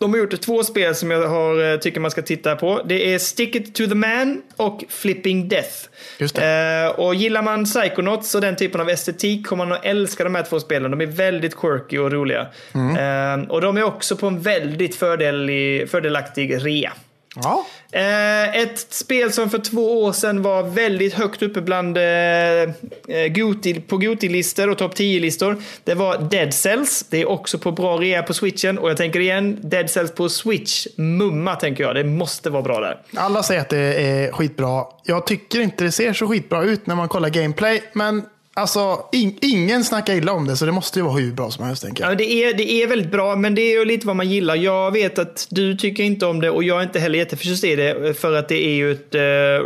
de 0.00 0.10
har 0.10 0.18
gjort 0.18 0.40
två 0.40 0.64
spel 0.64 0.94
som 0.94 1.10
jag 1.10 1.28
har, 1.28 1.72
eh, 1.72 1.78
tycker 1.78 2.00
man 2.00 2.10
ska 2.10 2.22
titta 2.22 2.56
på. 2.56 2.82
Det 2.88 3.14
är 3.14 3.18
Stick 3.18 3.54
It 3.54 3.74
To 3.74 3.86
The 3.86 3.94
Man 3.94 4.42
och 4.56 4.84
Flipping 4.88 5.48
Death. 5.48 5.74
Eh, 6.20 6.88
och 6.90 7.14
gillar 7.14 7.42
man 7.42 7.64
Psychonauts 7.64 8.34
och 8.34 8.40
den 8.40 8.56
typen 8.56 8.80
av 8.80 8.90
estetik 8.90 9.46
kommer 9.46 9.66
man 9.66 9.76
att 9.78 9.84
älska 9.84 10.24
de 10.24 10.34
här 10.34 10.42
två 10.42 10.60
spelen. 10.60 10.90
De 10.90 11.00
är 11.00 11.06
väldigt 11.06 11.56
quirky 11.56 11.98
och 11.98 12.12
roliga. 12.12 12.46
Mm. 12.74 13.42
Eh, 13.42 13.50
och 13.50 13.60
de 13.60 13.76
är 13.76 13.82
också 13.82 14.16
på 14.16 14.26
en 14.26 14.40
väldigt 14.40 14.94
fördelig, 14.94 15.90
fördelaktig 15.90 16.66
rea. 16.66 16.92
Ja, 17.34 17.66
Eh, 17.92 18.56
ett 18.56 18.78
spel 18.78 19.32
som 19.32 19.50
för 19.50 19.58
två 19.58 20.02
år 20.02 20.12
sedan 20.12 20.42
var 20.42 20.62
väldigt 20.62 21.14
högt 21.14 21.42
uppe 21.42 21.60
bland 21.60 21.96
eh, 21.96 22.02
eh, 22.02 23.28
Goti, 23.28 23.80
på 23.80 23.96
Goti-listor 23.96 24.70
och 24.70 24.78
topp 24.78 24.94
10-listor. 24.94 25.62
Det 25.84 25.94
var 25.94 26.18
Dead 26.18 26.54
Cells. 26.54 27.06
Det 27.10 27.20
är 27.20 27.28
också 27.28 27.58
på 27.58 27.72
bra 27.72 27.96
rea 27.96 28.22
på 28.22 28.34
switchen. 28.34 28.78
Och 28.78 28.90
jag 28.90 28.96
tänker 28.96 29.20
igen, 29.20 29.58
Dead 29.62 29.90
Cells 29.90 30.14
på 30.14 30.28
Switch. 30.28 30.86
Mumma 30.96 31.56
tänker 31.56 31.84
jag. 31.84 31.94
Det 31.94 32.04
måste 32.04 32.50
vara 32.50 32.62
bra 32.62 32.80
där. 32.80 33.00
alla 33.16 33.42
säger 33.42 33.60
att 33.60 33.68
det 33.68 33.78
är 33.78 34.32
skitbra. 34.32 34.84
Jag 35.04 35.26
tycker 35.26 35.60
inte 35.60 35.84
det 35.84 35.92
ser 35.92 36.12
så 36.12 36.28
skitbra 36.28 36.62
ut 36.62 36.86
när 36.86 36.94
man 36.94 37.08
kollar 37.08 37.28
gameplay, 37.28 37.82
men 37.92 38.22
alltså 38.58 39.04
in, 39.12 39.38
ingen 39.40 39.84
snackar 39.84 40.14
illa 40.14 40.32
om 40.32 40.46
det, 40.46 40.56
så 40.56 40.66
det 40.66 40.72
måste 40.72 40.98
ju 40.98 41.04
vara 41.04 41.14
hur 41.14 41.32
bra 41.32 41.50
som 41.50 41.64
helst, 41.64 41.82
tänker 41.82 42.04
jag. 42.04 42.12
Ja, 42.12 42.16
det, 42.16 42.32
är, 42.32 42.54
det 42.54 42.72
är 42.72 42.86
väldigt 42.86 43.10
bra, 43.10 43.36
men 43.36 43.54
det 43.54 43.62
är 43.62 43.78
ju 43.78 43.84
lite 43.84 44.06
vad 44.06 44.16
man 44.16 44.30
gillar. 44.30 44.54
Jag 44.54 44.90
vet 44.90 45.18
att 45.18 45.46
du 45.50 45.76
tycker 45.76 46.02
inte 46.02 46.26
om 46.26 46.40
det 46.40 46.50
och 46.50 46.64
jag 46.64 46.78
är 46.78 46.82
inte 46.82 47.00
heller 47.00 47.18
jätteförtjust 47.18 47.64
i 47.64 47.76
det 47.76 48.18
för 48.20 48.32
att 48.32 48.48
det 48.48 48.64
är 48.64 48.74
ju 48.74 48.92
ett 48.92 49.14
uh, 49.14 49.20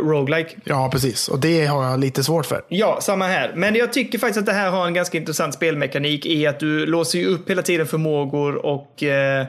roguelike. 0.07 0.55
Ja, 0.63 0.89
precis. 0.91 1.27
Och 1.27 1.39
det 1.39 1.65
har 1.65 1.83
jag 1.83 1.99
lite 1.99 2.23
svårt 2.23 2.45
för. 2.45 2.61
Ja, 2.67 2.99
samma 3.01 3.27
här. 3.27 3.53
Men 3.55 3.75
jag 3.75 3.93
tycker 3.93 4.19
faktiskt 4.19 4.39
att 4.39 4.45
det 4.45 4.53
här 4.53 4.71
har 4.71 4.87
en 4.87 4.93
ganska 4.93 5.17
intressant 5.17 5.53
spelmekanik 5.53 6.25
i 6.25 6.47
att 6.47 6.59
du 6.59 6.85
låser 6.85 7.19
ju 7.19 7.25
upp 7.25 7.49
hela 7.49 7.61
tiden 7.61 7.87
förmågor 7.87 8.65
och 8.65 9.03
eh, 9.03 9.45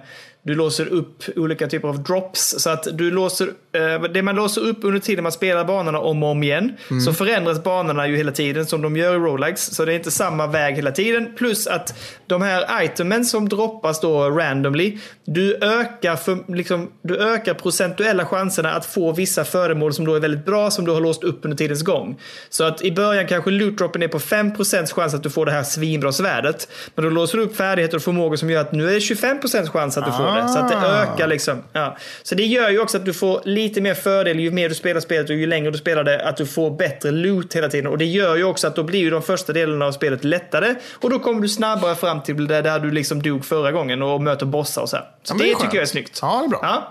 du 0.47 0.55
låser 0.55 0.87
upp 0.87 1.25
olika 1.37 1.67
typer 1.67 1.89
av 1.89 2.03
drops. 2.03 2.55
Så 2.59 2.71
att 2.71 2.87
du 2.93 3.11
låser, 3.11 3.49
eh, 3.73 4.03
det 4.03 4.23
man 4.23 4.37
låser 4.37 4.61
upp 4.61 4.79
under 4.83 5.01
tiden 5.01 5.23
man 5.23 5.33
spelar 5.33 5.65
banorna 5.65 5.99
om 5.99 6.23
och 6.23 6.31
om 6.31 6.43
igen. 6.43 6.73
Så 7.05 7.13
förändras 7.13 7.65
banorna 7.65 8.09
ju 8.09 8.17
hela 8.17 8.33
tiden 8.33 8.67
som 8.67 8.83
de 8.83 8.97
gör 8.97 9.15
i 9.15 9.19
roguelikes. 9.19 9.75
Så 9.75 9.85
det 9.85 9.93
är 9.93 9.97
inte 9.97 10.11
samma 10.11 10.47
väg 10.47 10.75
hela 10.75 10.93
tiden. 10.93 11.29
Plus 11.37 11.67
att 11.67 11.99
de 12.27 12.43
här 12.43 12.85
itemen 12.85 13.25
som 13.25 13.49
droppas 13.49 14.01
då 14.01 14.31
randomly. 14.31 14.99
Du 15.25 15.57
ökar, 15.57 16.17
för, 16.17 16.55
liksom, 16.55 16.91
du 17.03 17.17
ökar 17.17 17.55
procentuella 17.55 18.27
chanserna 18.27 18.73
att 18.73 18.87
få 18.87 19.13
vissa 19.13 19.45
föremål 19.45 19.93
som 19.93 20.05
då 20.05 20.15
är 20.15 20.21
väldigt 20.21 20.47
bra 20.47 20.71
som 20.71 20.85
du 20.85 20.93
har 20.93 21.01
låst 21.01 21.25
upp 21.25 21.45
under 21.45 21.57
tidens 21.57 21.83
gång. 21.83 22.21
Så 22.49 22.65
att 22.65 22.83
i 22.83 22.93
början 22.93 23.27
kanske 23.27 23.51
lootdroppen 23.51 24.03
är 24.03 24.09
på 24.09 24.19
5% 24.19 24.95
chans 24.95 25.15
att 25.15 25.23
du 25.23 25.31
får 25.31 25.47
det 25.47 25.53
här 25.53 25.63
svinbra 25.63 26.13
svärdet. 26.13 26.69
Men 26.95 27.05
då 27.05 27.11
låser 27.11 27.39
du 27.39 27.45
upp 27.45 27.57
färdigheter 27.57 27.97
och 27.97 28.03
förmågor 28.03 28.37
som 28.37 28.51
gör 28.51 28.61
att 28.61 28.73
nu 28.73 28.89
är 28.89 28.93
det 28.93 28.99
25% 28.99 29.69
chans 29.69 29.99
att 29.99 30.05
du 30.05 30.13
får 30.13 30.34
det. 30.35 30.49
Så 30.49 30.59
att 30.59 30.68
det 30.68 30.76
Ah. 30.76 31.03
ökar 31.03 31.26
liksom. 31.26 31.62
Ja. 31.72 31.97
Så 32.22 32.35
det 32.35 32.43
gör 32.45 32.70
ju 32.70 32.80
också 32.80 32.97
att 32.97 33.05
du 33.05 33.12
får 33.12 33.41
lite 33.45 33.80
mer 33.80 33.95
fördel 33.95 34.41
ju 34.41 34.51
mer 34.51 34.68
du 34.68 34.74
spelar 34.74 35.01
spelet 35.01 35.30
och 35.30 35.37
ju 35.37 35.47
längre 35.47 35.70
du 35.70 35.78
spelar 35.78 36.05
det. 36.05 36.28
Att 36.28 36.37
du 36.37 36.47
får 36.47 36.70
bättre 36.70 37.11
loot 37.11 37.55
hela 37.57 37.68
tiden. 37.68 37.87
Och 37.91 37.99
det 37.99 38.05
gör 38.05 38.37
ju 38.37 38.45
också 38.45 38.66
att 38.66 38.76
då 38.76 38.82
blir 38.82 39.01
ju 39.01 39.11
de 39.11 39.22
första 39.22 39.53
delarna 39.53 39.87
av 39.87 39.93
spelet 39.93 40.24
lättare. 40.24 40.74
Och 40.95 41.11
då 41.11 41.18
kommer 41.18 41.41
du 41.41 41.49
snabbare 41.49 41.95
fram 41.95 42.22
till 42.22 42.47
det 42.47 42.62
där 42.62 42.78
du 42.78 42.91
liksom 42.91 43.22
dog 43.22 43.45
förra 43.45 43.72
gången 43.72 44.03
och 44.03 44.22
möter 44.22 44.47
bossar 44.47 44.82
och 44.82 44.89
så 44.89 44.97
här. 44.97 45.05
Så 45.22 45.35
Ja, 45.35 45.39
det, 45.39 45.45
det 45.51 45.55
tycker 45.61 45.74
jag 45.74 45.82
är 45.82 45.87
snyggt. 45.87 46.18
Ja, 46.22 46.39
det 46.41 46.47
är 46.47 46.49
bra. 46.49 46.61
Ja. 46.62 46.91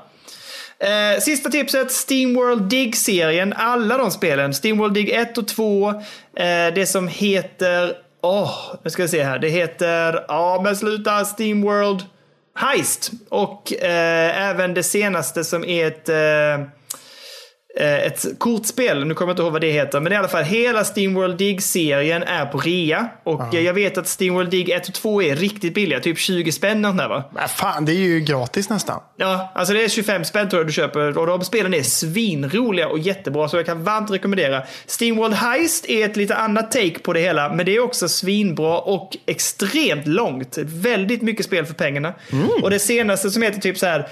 Eh, 0.80 1.20
sista 1.20 1.50
tipset, 1.50 1.92
Steamworld 1.92 2.62
Dig-serien. 2.70 3.54
Alla 3.58 3.98
de 3.98 4.12
spelen. 4.12 4.54
Steamworld 4.54 4.94
Dig 4.94 5.12
1 5.14 5.38
och 5.38 5.48
2. 5.48 5.90
Eh, 5.90 5.94
det 6.76 6.90
som 6.90 7.08
heter... 7.08 7.94
Åh, 8.22 8.52
nu 8.84 8.90
ska 8.90 9.02
vi 9.02 9.08
se 9.10 9.24
här. 9.24 9.40
Det 9.40 9.50
heter... 9.50 10.26
Ja, 10.28 10.62
men 10.64 10.76
sluta. 10.76 11.26
Steamworld 11.26 12.02
Heist. 12.56 13.12
Och 13.30 13.74
eh, 13.74 14.50
även 14.50 14.74
det 14.74 14.84
senaste 14.84 15.44
som 15.44 15.66
är 15.66 15.88
ett... 15.88 16.10
Eh, 16.10 16.68
ett 17.82 18.26
kortspel, 18.38 19.06
nu 19.06 19.14
kommer 19.14 19.30
jag 19.30 19.34
inte 19.34 19.44
ihåg 19.44 19.52
vad 19.52 19.62
det 19.62 19.72
heter, 19.72 20.00
men 20.00 20.14
i 20.14 20.16
alla 20.16 20.28
fall 20.28 20.44
hela 20.44 20.84
Steamworld 20.84 21.38
Dig-serien 21.38 22.24
är 22.24 22.46
på 22.46 22.58
rea. 22.58 23.08
Och 23.24 23.56
eh, 23.56 23.62
jag 23.62 23.74
vet 23.74 23.98
att 23.98 24.08
Steamworld 24.08 24.52
Dig 24.52 24.72
1 24.72 24.88
och 24.88 24.94
2 24.94 25.22
är 25.22 25.36
riktigt 25.36 25.74
billiga, 25.74 26.00
typ 26.00 26.18
20 26.18 26.52
spänn 26.52 26.82
där 26.82 27.10
va? 27.10 27.24
Men 27.34 27.50
fan, 27.50 27.86
det 27.86 27.92
är 27.92 27.96
ju 27.96 28.20
gratis 28.20 28.70
nästan. 28.70 29.00
Ja, 29.18 29.52
alltså 29.56 29.74
det 29.74 29.84
är 29.84 29.90
25 29.90 30.26
spänn 30.26 30.50
tror 30.50 30.60
jag 30.60 30.68
du 30.68 30.74
köper 30.74 31.18
och 31.18 31.28
de 31.28 31.44
spelen 31.44 31.74
är 31.74 31.84
svinroliga 31.84 32.88
och 32.88 33.00
jättebra 33.00 33.50
så 33.50 33.58
jag 33.58 33.66
kan 33.66 33.84
varmt 33.84 34.12
rekommendera. 34.12 34.64
Steamworld 34.86 35.34
Heist 35.34 35.90
är 35.90 36.06
ett 36.06 36.16
lite 36.16 36.36
annat 36.36 36.72
take 36.72 37.00
på 37.00 37.14
det 37.14 37.20
hela, 37.20 37.54
men 37.54 37.66
det 37.66 37.76
är 37.76 37.80
också 37.84 38.08
svinbra 38.08 38.80
och 38.80 39.18
extremt 39.26 40.08
långt. 40.08 40.58
Väldigt 40.58 41.22
mycket 41.22 41.46
spel 41.46 41.66
för 41.66 41.74
pengarna. 41.74 42.14
Och 42.62 42.70
det 42.70 42.80
senaste 42.80 43.32
som 43.32 43.42
heter 43.42 43.60
typ 43.60 43.78
så 43.78 43.86
här 43.86 44.00
eh, 44.00 44.06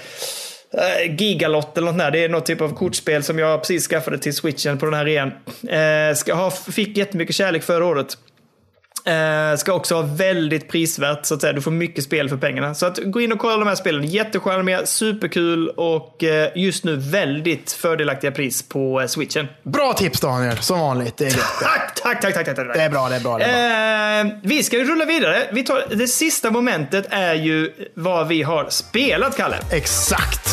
Eh, 0.72 1.14
Gigalott 1.18 1.78
eller 1.78 1.86
något 1.86 1.98
där. 1.98 2.10
Det 2.10 2.24
är 2.24 2.28
något 2.28 2.46
typ 2.46 2.60
av 2.60 2.74
kortspel 2.74 3.22
som 3.22 3.38
jag 3.38 3.60
precis 3.60 3.88
skaffade 3.88 4.18
till 4.18 4.34
switchen 4.34 4.78
på 4.78 4.86
den 4.86 4.94
här 4.94 5.08
igen. 5.08 5.32
Eh, 5.68 6.14
ska 6.14 6.34
ha, 6.34 6.50
fick 6.50 6.96
jättemycket 6.96 7.34
kärlek 7.34 7.62
förra 7.62 7.86
året. 7.86 8.18
Eh, 9.04 9.56
ska 9.56 9.72
också 9.72 9.94
vara 9.94 10.06
väldigt 10.06 10.68
prisvärt, 10.68 11.26
så 11.26 11.34
att 11.34 11.40
säga. 11.40 11.52
Du 11.52 11.60
får 11.60 11.70
mycket 11.70 12.04
spel 12.04 12.28
för 12.28 12.36
pengarna. 12.36 12.74
Så 12.74 12.86
att 12.86 12.98
gå 12.98 13.20
in 13.20 13.32
och 13.32 13.38
kolla 13.38 13.56
de 13.56 13.68
här 13.68 13.74
spelen. 13.74 14.04
Jättecharmiga, 14.04 14.86
superkul 14.86 15.68
och 15.68 16.24
eh, 16.24 16.48
just 16.54 16.84
nu 16.84 16.96
väldigt 16.96 17.72
fördelaktiga 17.72 18.30
pris 18.30 18.62
på 18.62 19.00
eh, 19.00 19.06
switchen. 19.06 19.46
Bra 19.62 19.92
tips 19.92 20.20
Daniel, 20.20 20.58
som 20.58 20.80
vanligt. 20.80 21.16
Det 21.16 21.26
är. 21.26 21.30
Tack, 21.62 21.94
tack, 21.94 22.20
tack, 22.20 22.34
tack, 22.34 22.46
tack, 22.46 22.56
tack. 22.56 22.74
det 22.74 22.82
är 22.82 22.90
bra, 22.90 23.08
det 23.08 23.16
är 23.16 23.20
bra. 23.20 23.38
Det 23.38 23.44
är 23.44 24.24
bra. 24.24 24.40
Vi 24.42 24.62
ska 24.62 24.76
rulla 24.78 25.04
vidare. 25.04 25.42
Vi 25.52 25.62
tar, 25.62 25.84
det 25.90 26.08
sista 26.08 26.50
momentet 26.50 27.06
är 27.10 27.34
ju 27.34 27.72
vad 27.94 28.28
vi 28.28 28.42
har 28.42 28.66
spelat, 28.68 29.36
Kalle. 29.36 29.56
Exakt. 29.72 30.48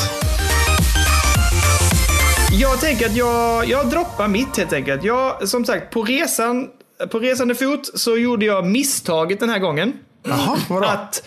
Jag 2.52 2.80
tänker 2.82 3.06
att 3.06 3.16
jag, 3.16 3.66
jag 3.66 3.90
droppar 3.90 4.28
mitt 4.28 4.58
helt 4.58 4.74
enkelt. 4.74 5.04
Jag, 5.04 5.50
som 5.50 5.66
sagt, 5.66 5.94
på 5.94 6.04
resan, 6.04 6.68
på 7.12 7.20
resande 7.20 7.56
fot 7.56 8.00
så 8.00 8.18
gjorde 8.18 8.46
jag 8.46 8.66
misstaget 8.66 9.40
den 9.40 9.50
här 9.50 9.60
gången. 9.60 9.94
Jaha, 10.24 10.58
vadå? 10.70 10.88
Att 10.88 11.24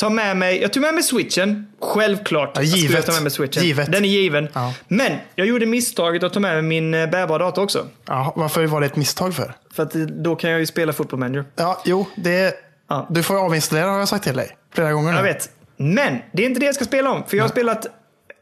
ta 0.00 0.10
med 0.10 0.36
mig, 0.36 0.62
jag 0.62 0.72
tog 0.72 0.80
med 0.80 0.94
mig 0.94 1.02
switchen. 1.02 1.66
Självklart 1.80 2.50
Ja, 2.54 2.60
skulle 2.62 2.76
givet. 2.76 2.94
jag 2.96 3.06
ta 3.06 3.12
med 3.12 3.22
mig 3.22 3.30
switchen. 3.32 3.62
Givet. 3.62 3.92
Den 3.92 4.04
är 4.04 4.08
given. 4.08 4.48
Ja. 4.52 4.74
Men 4.88 5.12
jag 5.34 5.46
gjorde 5.46 5.66
misstaget 5.66 6.22
att 6.22 6.32
ta 6.32 6.40
med 6.40 6.52
mig 6.54 6.62
min 6.62 6.94
eh, 6.94 7.10
bärbara 7.10 7.38
dator 7.38 7.62
också. 7.62 7.86
Ja, 8.06 8.32
varför 8.36 8.66
var 8.66 8.80
det 8.80 8.86
ett 8.86 8.96
misstag 8.96 9.34
för? 9.34 9.54
För 9.74 9.82
att 9.82 9.94
eh, 9.94 10.00
då 10.02 10.36
kan 10.36 10.50
jag 10.50 10.60
ju 10.60 10.66
spela 10.66 10.92
Football 10.92 11.18
Manager. 11.20 11.44
Ja, 11.56 11.82
jo, 11.84 12.06
det... 12.16 12.54
Ja. 12.88 13.06
Du 13.10 13.22
får 13.22 13.44
avinstallera 13.44 13.86
har 13.90 13.98
jag 13.98 14.08
sagt 14.08 14.24
till 14.24 14.36
dig. 14.36 14.56
Flera 14.74 14.92
gånger 14.92 15.10
nu. 15.10 15.16
Jag 15.16 15.24
vet. 15.24 15.50
Men 15.76 16.18
det 16.32 16.42
är 16.42 16.46
inte 16.46 16.60
det 16.60 16.66
jag 16.66 16.74
ska 16.74 16.84
spela 16.84 17.10
om. 17.10 17.24
För 17.26 17.36
jag 17.36 17.44
har 17.44 17.48
spelat 17.48 17.86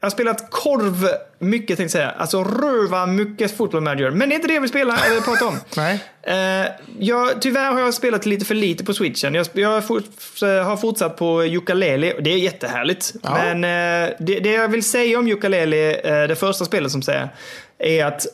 jag 0.00 0.06
har 0.06 0.10
spelat 0.10 0.50
korv 0.50 1.08
mycket 1.38 1.66
tänkte 1.66 1.82
jag 1.82 1.90
säga. 1.90 2.10
Alltså 2.10 2.44
röva 2.44 3.06
mycket 3.06 3.56
Football 3.56 3.80
Manager. 3.80 4.10
Men 4.10 4.28
det 4.28 4.34
är 4.34 4.36
inte 4.36 4.48
det 4.48 4.54
jag 4.54 4.60
vill 4.60 4.70
spela 4.70 4.98
eller 4.98 5.20
prata 5.20 5.46
om. 5.46 5.58
Nej. 5.76 6.00
Eh, 6.22 6.66
jag, 6.98 7.42
tyvärr 7.42 7.72
har 7.72 7.80
jag 7.80 7.94
spelat 7.94 8.26
lite 8.26 8.44
för 8.44 8.54
lite 8.54 8.84
på 8.84 8.94
switchen. 8.94 9.34
Jag, 9.34 9.46
jag 9.52 9.68
har 9.68 9.80
fort, 9.80 10.04
har 10.40 10.76
fortsatt 10.76 11.16
på 11.16 11.42
Ukulele. 11.42 12.14
Det 12.20 12.30
är 12.30 12.38
jättehärligt. 12.38 13.14
Ja. 13.22 13.34
Men 13.34 13.64
eh, 13.64 14.14
det, 14.18 14.40
det 14.40 14.52
jag 14.52 14.68
vill 14.68 14.84
säga 14.84 15.18
om 15.18 15.28
Ukulele, 15.28 15.94
eh, 15.94 16.28
det 16.28 16.36
första 16.36 16.64
spelet 16.64 16.92
som 16.92 17.02
säger, 17.02 17.28
är 17.78 18.04
att 18.04 18.26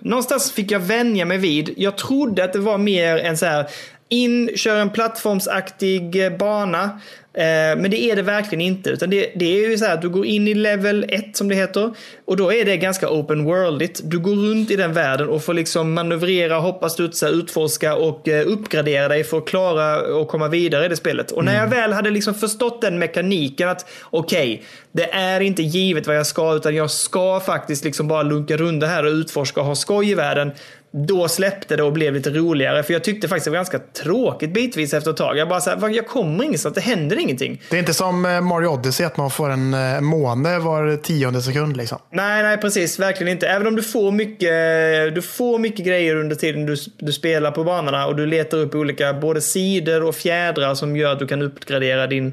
någonstans 0.00 0.52
fick 0.52 0.70
jag 0.70 0.80
vänja 0.80 1.24
mig 1.24 1.38
vid. 1.38 1.74
Jag 1.76 1.98
trodde 1.98 2.44
att 2.44 2.52
det 2.52 2.58
var 2.58 2.78
mer 2.78 3.16
en 3.16 3.38
så 3.38 3.46
här 3.46 3.66
in, 4.08 4.50
kör 4.56 4.76
en 4.76 4.90
plattformsaktig 4.90 6.24
eh, 6.24 6.36
bana. 6.36 7.00
Eh, 7.34 7.76
men 7.76 7.90
det 7.90 8.00
är 8.02 8.16
det 8.16 8.22
verkligen 8.22 8.60
inte. 8.60 8.90
Utan 8.90 9.10
det, 9.10 9.32
det 9.36 9.44
är 9.44 9.70
ju 9.70 9.78
så 9.78 9.84
här 9.84 9.94
att 9.94 10.02
du 10.02 10.08
går 10.08 10.26
in 10.26 10.48
i 10.48 10.54
level 10.54 11.06
1 11.08 11.36
som 11.36 11.48
det 11.48 11.54
heter. 11.54 11.94
Och 12.24 12.36
då 12.36 12.52
är 12.52 12.64
det 12.64 12.76
ganska 12.76 13.10
open 13.10 13.44
worldigt. 13.44 14.00
Du 14.04 14.18
går 14.18 14.34
runt 14.34 14.70
i 14.70 14.76
den 14.76 14.92
världen 14.92 15.28
och 15.28 15.44
får 15.44 15.54
liksom 15.54 15.92
manövrera, 15.92 16.58
hoppa, 16.58 16.88
studsa, 16.88 17.28
utforska 17.28 17.94
och 17.94 18.28
eh, 18.28 18.46
uppgradera 18.46 19.08
dig 19.08 19.24
för 19.24 19.38
att 19.38 19.46
klara 19.46 20.00
och 20.16 20.28
komma 20.28 20.48
vidare 20.48 20.84
i 20.86 20.88
det 20.88 20.96
spelet. 20.96 21.30
Och 21.30 21.44
när 21.44 21.60
jag 21.60 21.68
väl 21.68 21.92
hade 21.92 22.10
liksom 22.10 22.34
förstått 22.34 22.80
den 22.80 22.98
mekaniken 22.98 23.68
att 23.68 23.90
okej, 24.10 24.62
det 24.92 25.12
är 25.12 25.40
inte 25.40 25.62
givet 25.62 26.06
vad 26.06 26.16
jag 26.16 26.26
ska 26.26 26.54
utan 26.54 26.74
jag 26.74 26.90
ska 26.90 27.40
faktiskt 27.40 27.84
liksom 27.84 28.08
bara 28.08 28.22
lunka 28.22 28.56
runt 28.56 28.80
det 28.80 28.86
här 28.86 29.04
och 29.04 29.12
utforska 29.12 29.60
och 29.60 29.66
ha 29.66 29.74
skoj 29.74 30.10
i 30.10 30.14
världen. 30.14 30.52
Då 30.94 31.28
släppte 31.28 31.76
det 31.76 31.82
och 31.82 31.92
blev 31.92 32.14
lite 32.14 32.30
roligare. 32.30 32.82
För 32.82 32.92
jag 32.92 33.04
tyckte 33.04 33.28
faktiskt 33.28 33.44
det 33.44 33.50
var 33.50 33.56
ganska 33.56 33.78
tråkigt 33.78 34.54
bitvis 34.54 34.94
efter 34.94 35.10
ett 35.10 35.16
tag. 35.16 35.36
Jag 35.36 35.48
bara 35.48 35.60
så 35.60 35.70
här, 35.70 35.76
"Vad, 35.76 35.92
jag 35.92 36.06
kommer 36.06 36.44
ingenstans, 36.44 36.74
det 36.74 36.80
händer 36.80 37.18
ingenting. 37.18 37.62
Det 37.70 37.76
är 37.76 37.80
inte 37.80 37.94
som 37.94 38.26
eh, 38.26 38.40
Mario 38.40 38.68
Odyssey 38.68 39.06
att 39.06 39.16
man 39.16 39.30
får 39.30 39.50
en 39.50 39.74
eh, 39.74 40.00
måne 40.00 40.58
var 40.58 40.96
tionde 40.96 41.42
sekund. 41.42 41.76
Liksom. 41.76 41.98
Nej, 42.10 42.42
nej, 42.42 42.58
precis. 42.58 42.98
Verkligen 42.98 43.32
inte. 43.32 43.48
Även 43.48 43.66
om 43.66 43.76
du 43.76 43.82
får 43.82 44.10
mycket, 44.10 45.14
du 45.14 45.22
får 45.22 45.58
mycket 45.58 45.86
grejer 45.86 46.16
under 46.16 46.36
tiden 46.36 46.66
du, 46.66 46.76
du 46.98 47.12
spelar 47.12 47.50
på 47.50 47.64
banorna 47.64 48.06
och 48.06 48.16
du 48.16 48.26
letar 48.26 48.58
upp 48.58 48.74
olika 48.74 49.12
både 49.14 49.40
sidor 49.40 50.02
och 50.02 50.14
fjädrar 50.14 50.74
som 50.74 50.96
gör 50.96 51.12
att 51.12 51.18
du 51.18 51.26
kan 51.26 51.42
uppgradera 51.42 52.06
din, 52.06 52.32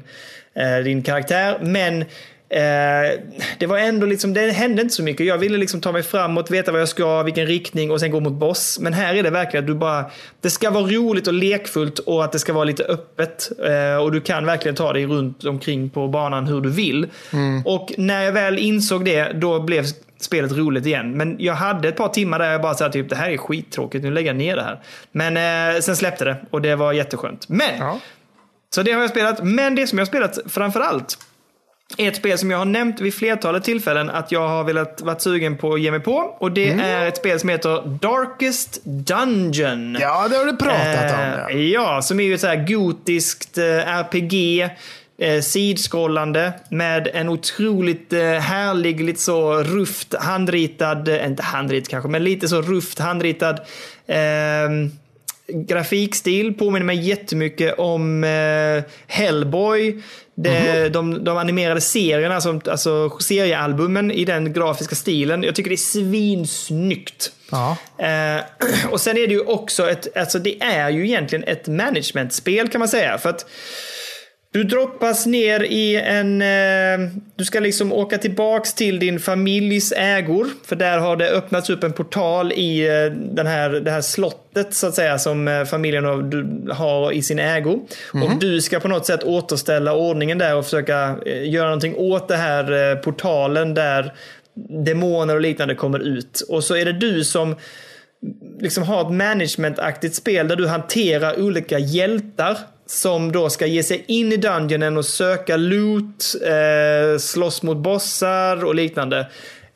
eh, 0.54 0.84
din 0.84 1.02
karaktär. 1.02 1.58
Men 1.62 2.04
eh, 2.50 3.20
det 3.58 3.66
var 3.66 3.78
ändå 3.78 4.06
liksom, 4.06 4.32
det 4.34 4.40
hände 4.50 4.82
inte 4.82 4.94
så 4.94 5.02
mycket. 5.02 5.26
Jag 5.26 5.38
ville 5.38 5.58
liksom 5.58 5.80
ta 5.80 5.92
mig 5.92 6.02
framåt, 6.02 6.50
veta 6.50 6.72
vad 6.72 6.80
jag 6.80 6.88
ska, 6.88 7.22
vilken 7.22 7.46
riktning 7.46 7.90
och 7.90 8.00
sen 8.00 8.10
gå 8.10 8.20
mot 8.20 8.32
boss. 8.32 8.78
Men 8.80 8.92
här 8.92 9.14
är 9.14 9.22
det 9.22 9.30
verkligen 9.30 9.64
att 9.64 9.68
du 9.68 9.74
bara, 9.74 10.04
det 10.40 10.50
ska 10.50 10.70
vara 10.70 10.84
roligt 10.84 11.26
och 11.26 11.34
lekfullt 11.34 11.98
och 11.98 12.24
att 12.24 12.32
det 12.32 12.38
ska 12.38 12.52
vara 12.52 12.64
lite 12.64 12.84
öppet. 12.84 13.50
Eh, 13.66 14.02
och 14.02 14.12
du 14.12 14.20
kan 14.20 14.46
verkligen 14.46 14.74
ta 14.74 14.92
dig 14.92 15.06
runt 15.06 15.44
omkring 15.44 15.90
på 15.90 16.08
banan 16.08 16.46
hur 16.46 16.60
du 16.60 16.70
vill. 16.70 17.06
Och 17.64 17.92
när 17.98 18.22
jag 18.22 18.32
väl 18.32 18.58
insåg 18.58 19.04
det, 19.04 19.32
då 19.34 19.60
blev 19.60 19.84
spelet 20.20 20.52
roligt 20.52 20.86
igen. 20.86 21.16
Men 21.16 21.36
jag 21.38 21.54
hade 21.54 21.88
ett 21.88 21.96
par 21.96 22.08
timmar 22.08 22.38
där 22.38 22.52
jag 22.52 22.62
bara 22.62 22.74
sa 22.74 22.88
typ 22.88 23.08
det 23.08 23.16
här 23.16 23.30
är 23.30 23.36
skittråkigt, 23.36 24.04
nu 24.04 24.10
lägger 24.10 24.28
jag 24.28 24.36
ner 24.36 24.56
det 24.56 24.62
här. 24.62 24.80
Men 25.12 25.36
eh, 25.76 25.80
sen 25.80 25.96
släppte 25.96 26.24
det 26.24 26.36
och 26.50 26.62
det 26.62 26.76
var 26.76 26.92
jätteskönt. 26.92 27.48
Men, 27.48 27.78
Ja. 27.78 27.98
så 28.74 28.82
det 28.82 28.92
har 28.92 29.00
jag 29.00 29.10
spelat. 29.10 29.44
Men 29.44 29.74
det 29.74 29.86
som 29.86 29.98
jag 29.98 30.06
har 30.06 30.08
spelat 30.08 30.38
framför 30.48 30.80
allt 30.80 31.18
är 31.18 31.29
ett 31.98 32.16
spel 32.16 32.38
som 32.38 32.50
jag 32.50 32.58
har 32.58 32.64
nämnt 32.64 33.00
vid 33.00 33.14
flertalet 33.14 33.64
tillfällen 33.64 34.10
att 34.10 34.32
jag 34.32 34.48
har 34.48 34.64
velat 34.64 35.00
varit 35.00 35.20
sugen 35.22 35.56
på 35.56 35.72
att 35.74 35.80
ge 35.80 35.90
mig 35.90 36.00
på. 36.00 36.12
Och 36.38 36.52
det 36.52 36.70
är 36.70 37.06
ett 37.06 37.16
spel 37.16 37.40
som 37.40 37.48
heter 37.48 37.98
Darkest 38.00 38.84
Dungeon. 38.84 39.96
Ja, 40.00 40.28
det 40.28 40.36
har 40.36 40.44
du 40.44 40.56
pratat 40.56 41.12
om. 41.12 41.56
Eh, 41.56 41.56
Ja. 41.56 41.94
ja, 41.94 42.02
som 42.02 42.20
är 42.20 42.24
ju 42.24 42.34
ett 42.34 42.40
så 42.40 42.46
här 42.46 42.66
gotiskt 42.66 43.58
eh, 43.58 43.64
RPG. 43.64 44.60
Eh, 45.18 45.40
sidskrollande 45.40 46.52
med 46.70 47.08
en 47.14 47.28
otroligt 47.28 48.12
eh, 48.12 48.20
härlig, 48.20 49.00
lite 49.00 49.20
så 49.20 49.62
rufft 49.62 50.14
handritad, 50.20 51.08
eh, 51.08 51.26
inte 51.26 51.42
handrit 51.42 51.88
kanske, 51.88 52.08
men 52.10 52.24
lite 52.24 52.48
så 52.48 52.62
rufft 52.62 52.98
handritad 52.98 53.60
eh, 54.06 54.68
grafikstil. 55.54 56.54
Påminner 56.54 56.86
mig 56.86 57.00
jättemycket 57.08 57.78
om 57.78 58.24
eh, 58.24 58.82
Hellboy. 59.06 60.02
Det, 60.42 60.88
de, 60.88 61.24
de 61.24 61.38
animerade 61.38 61.80
serierna, 61.80 62.34
alltså, 62.34 62.60
alltså 62.70 63.18
seriealbumen 63.20 64.10
i 64.10 64.24
den 64.24 64.52
grafiska 64.52 64.94
stilen. 64.94 65.42
Jag 65.42 65.54
tycker 65.54 65.70
det 65.70 65.74
är 65.74 65.76
svinsnyggt. 65.76 67.32
Ja. 67.50 67.76
Eh, 67.98 68.42
och 68.90 69.00
sen 69.00 69.16
är 69.16 69.26
det 69.26 69.32
ju 69.32 69.40
också 69.40 69.90
ett, 69.90 70.16
alltså 70.16 70.38
det 70.38 70.62
är 70.62 70.90
ju 70.90 71.06
egentligen 71.06 71.44
ett 71.44 71.66
managementspel 71.66 72.68
kan 72.68 72.78
man 72.78 72.88
säga. 72.88 73.18
För 73.18 73.30
att 73.30 73.46
du 74.52 74.64
droppas 74.64 75.26
ner 75.26 75.60
i 75.62 75.96
en... 75.96 76.42
Eh, 76.42 77.10
du 77.36 77.44
ska 77.44 77.60
liksom 77.60 77.92
åka 77.92 78.18
tillbaks 78.18 78.74
till 78.74 78.98
din 78.98 79.20
familjs 79.20 79.92
ägor. 79.96 80.46
För 80.64 80.76
där 80.76 80.98
har 80.98 81.16
det 81.16 81.30
öppnats 81.30 81.70
upp 81.70 81.84
en 81.84 81.92
portal 81.92 82.52
i 82.52 82.88
eh, 82.88 83.12
den 83.12 83.46
här, 83.46 83.70
det 83.70 83.90
här 83.90 84.00
slottet 84.00 84.74
så 84.74 84.86
att 84.86 84.94
säga 84.94 85.18
som 85.18 85.48
eh, 85.48 85.64
familjen 85.64 86.04
har, 86.04 86.22
du, 86.22 86.72
har 86.72 87.12
i 87.12 87.22
sin 87.22 87.38
ägo. 87.38 87.86
Och 88.12 88.38
du 88.40 88.60
ska 88.60 88.80
på 88.80 88.88
något 88.88 89.06
sätt 89.06 89.24
återställa 89.24 89.94
ordningen 89.94 90.38
där 90.38 90.56
och 90.56 90.64
försöka 90.64 91.16
eh, 91.26 91.50
göra 91.50 91.66
någonting 91.66 91.94
åt 91.96 92.28
det 92.28 92.36
här 92.36 92.92
eh, 92.92 92.96
portalen 92.98 93.74
där 93.74 94.14
demoner 94.84 95.34
och 95.34 95.40
liknande 95.40 95.74
kommer 95.74 95.98
ut. 95.98 96.40
Och 96.48 96.64
så 96.64 96.76
är 96.76 96.84
det 96.84 96.92
du 96.92 97.24
som 97.24 97.56
liksom 98.60 98.82
har 98.82 99.00
ett 99.00 99.12
managementaktigt 99.12 100.14
spel 100.14 100.48
där 100.48 100.56
du 100.56 100.66
hanterar 100.66 101.40
olika 101.40 101.78
hjältar 101.78 102.58
som 102.90 103.32
då 103.32 103.50
ska 103.50 103.66
ge 103.66 103.82
sig 103.82 104.04
in 104.06 104.32
i 104.32 104.36
dungeonen 104.36 104.96
och 104.96 105.04
söka 105.04 105.56
loot, 105.56 106.34
eh, 106.46 107.18
slåss 107.18 107.62
mot 107.62 107.76
bossar 107.76 108.64
och 108.64 108.74
liknande. 108.74 109.18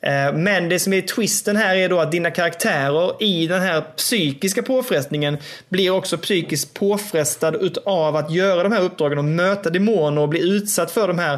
Eh, 0.01 0.33
men 0.33 0.69
det 0.69 0.79
som 0.79 0.93
är 0.93 1.01
twisten 1.01 1.55
här 1.55 1.75
är 1.75 1.89
då 1.89 1.99
att 1.99 2.11
dina 2.11 2.31
karaktärer 2.31 3.23
i 3.23 3.47
den 3.47 3.61
här 3.61 3.81
psykiska 3.81 4.63
påfrestningen 4.63 5.37
blir 5.69 5.89
också 5.89 6.17
psykiskt 6.17 6.73
påfrestad 6.73 7.55
utav 7.55 8.15
att 8.15 8.31
göra 8.31 8.63
de 8.63 8.71
här 8.71 8.81
uppdragen 8.81 9.17
och 9.17 9.25
möta 9.25 9.69
demoner 9.69 10.21
och 10.21 10.29
bli 10.29 10.55
utsatt 10.55 10.91
för 10.91 11.07
de 11.07 11.19
här 11.19 11.33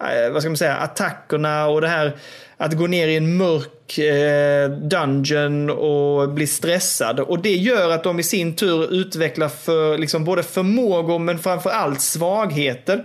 eh, 0.00 0.32
vad 0.32 0.42
ska 0.42 0.50
man 0.50 0.56
säga, 0.56 0.76
attackerna 0.76 1.66
och 1.66 1.80
det 1.80 1.88
här 1.88 2.12
att 2.58 2.72
gå 2.72 2.86
ner 2.86 3.08
i 3.08 3.16
en 3.16 3.36
mörk 3.36 3.98
eh, 3.98 4.70
dungeon 4.70 5.70
och 5.70 6.28
bli 6.28 6.46
stressad. 6.46 7.20
Och 7.20 7.38
det 7.42 7.54
gör 7.56 7.90
att 7.90 8.04
de 8.04 8.20
i 8.20 8.22
sin 8.22 8.56
tur 8.56 8.92
utvecklar 8.94 9.48
för, 9.48 9.98
liksom, 9.98 10.24
både 10.24 10.42
förmågor 10.42 11.18
men 11.18 11.38
framför 11.38 11.70
allt 11.70 12.00
svagheter. 12.00 13.04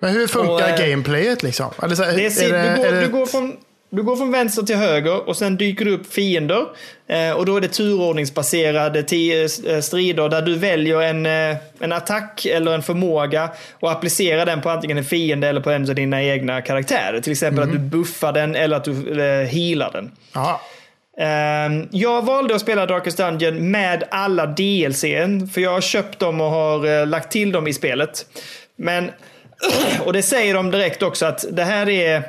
Men 0.00 0.10
hur 0.12 0.26
funkar 0.26 0.50
Och, 0.52 0.60
eh, 0.60 0.88
gameplayet 0.88 1.42
liksom? 1.42 1.70
Eller 1.82 1.94
så, 1.94 2.02
här, 2.02 2.16
Det 2.16 2.26
är, 2.26 2.44
är 2.44 2.52
det- 2.52 2.70
du, 2.70 2.76
går, 2.76 2.86
är 2.86 2.92
det 2.92 3.00
du, 3.00 3.08
går 3.08 3.26
från, 3.26 3.56
du 3.90 4.02
går 4.02 4.16
från 4.16 4.30
vänster 4.30 4.62
till 4.62 4.76
höger 4.76 5.28
och 5.28 5.36
sen 5.36 5.56
dyker 5.56 5.84
det 5.84 5.90
upp 5.90 6.12
fiender. 6.12 6.66
Eh, 7.06 7.32
och 7.32 7.46
då 7.46 7.56
är 7.56 7.60
det 7.60 7.68
turordningsbaserade 7.68 8.98
eh, 8.98 9.80
strider 9.80 10.28
där 10.28 10.42
du 10.42 10.56
väljer 10.56 11.02
en, 11.02 11.26
eh, 11.26 11.56
en 11.80 11.92
attack 11.92 12.46
eller 12.46 12.74
en 12.74 12.82
förmåga 12.82 13.50
och 13.72 13.90
applicerar 13.90 14.46
den 14.46 14.60
på 14.60 14.70
antingen 14.70 14.98
en 14.98 15.04
fiende 15.04 15.48
eller 15.48 15.60
på 15.60 15.70
en 15.70 15.88
av 15.88 15.94
dina 15.94 16.22
egna 16.22 16.62
karaktärer. 16.62 17.20
Till 17.20 17.32
exempel 17.32 17.62
mm. 17.62 17.76
att 17.76 17.82
du 17.82 17.88
buffar 17.98 18.32
den 18.32 18.56
eller 18.56 18.76
att 18.76 18.84
du 18.84 19.22
eh, 19.22 19.46
healar 19.46 19.90
den. 19.92 20.12
Aha. 20.34 20.60
Ehm, 21.18 21.88
jag 21.90 22.22
valde 22.22 22.54
att 22.54 22.60
spela 22.60 22.86
Darkest 22.86 23.16
Dungeon 23.16 23.70
med 23.70 24.04
alla 24.10 24.46
DLC, 24.46 25.00
för 25.52 25.58
jag 25.60 25.70
har 25.70 25.80
köpt 25.80 26.18
dem 26.18 26.40
och 26.40 26.50
har 26.50 26.86
eh, 26.86 27.06
lagt 27.06 27.32
till 27.32 27.52
dem 27.52 27.66
i 27.66 27.72
spelet. 27.72 28.26
Men, 28.76 29.10
och 30.04 30.12
det 30.12 30.22
säger 30.22 30.54
de 30.54 30.70
direkt 30.70 31.02
också 31.02 31.26
att 31.26 31.44
det 31.50 31.64
här 31.64 31.88
är 31.88 32.22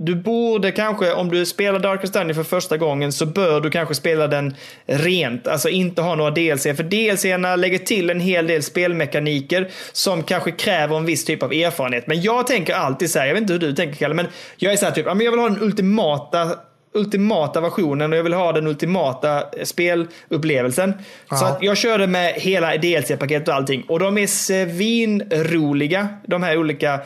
du 0.00 0.14
borde 0.14 0.70
kanske, 0.70 1.12
om 1.12 1.28
du 1.28 1.46
spelar 1.46 1.78
Darkest 1.78 2.12
Dungeon 2.12 2.34
för 2.34 2.42
första 2.42 2.76
gången, 2.76 3.12
så 3.12 3.26
bör 3.26 3.60
du 3.60 3.70
kanske 3.70 3.94
spela 3.94 4.26
den 4.26 4.56
rent. 4.86 5.46
Alltså 5.46 5.68
inte 5.68 6.02
ha 6.02 6.14
några 6.14 6.30
DLC. 6.30 6.62
För 6.62 6.82
DLCerna 6.82 7.56
lägger 7.56 7.78
till 7.78 8.10
en 8.10 8.20
hel 8.20 8.46
del 8.46 8.62
spelmekaniker 8.62 9.68
som 9.92 10.22
kanske 10.22 10.50
kräver 10.50 10.96
en 10.96 11.04
viss 11.04 11.24
typ 11.24 11.42
av 11.42 11.52
erfarenhet. 11.52 12.06
Men 12.06 12.22
jag 12.22 12.46
tänker 12.46 12.74
alltid 12.74 13.10
så 13.10 13.18
här, 13.18 13.26
jag 13.26 13.34
vet 13.34 13.40
inte 13.40 13.52
hur 13.52 13.60
du 13.60 13.72
tänker 13.72 13.96
Kalle, 13.96 14.14
men 14.14 14.26
jag 14.56 14.72
är 14.72 14.76
så 14.76 14.84
här 14.84 14.92
typ, 14.92 15.06
jag 15.06 15.14
vill 15.14 15.38
ha 15.38 15.48
den 15.48 15.62
ultimata 15.62 16.50
ultimata 16.92 17.60
versionen 17.60 18.12
och 18.12 18.18
jag 18.18 18.22
vill 18.22 18.32
ha 18.32 18.52
den 18.52 18.66
ultimata 18.66 19.44
spelupplevelsen. 19.64 20.94
Ja. 21.30 21.36
Så 21.36 21.44
att 21.44 21.58
jag 21.62 21.76
körde 21.76 22.06
med 22.06 22.34
hela 22.34 22.76
DLC-paketet 22.76 23.48
och 23.48 23.54
allting. 23.54 23.82
Och 23.88 23.98
de 23.98 24.18
är 24.18 24.26
svinroliga, 24.26 26.08
de 26.26 26.42
här 26.42 26.58
olika 26.58 27.00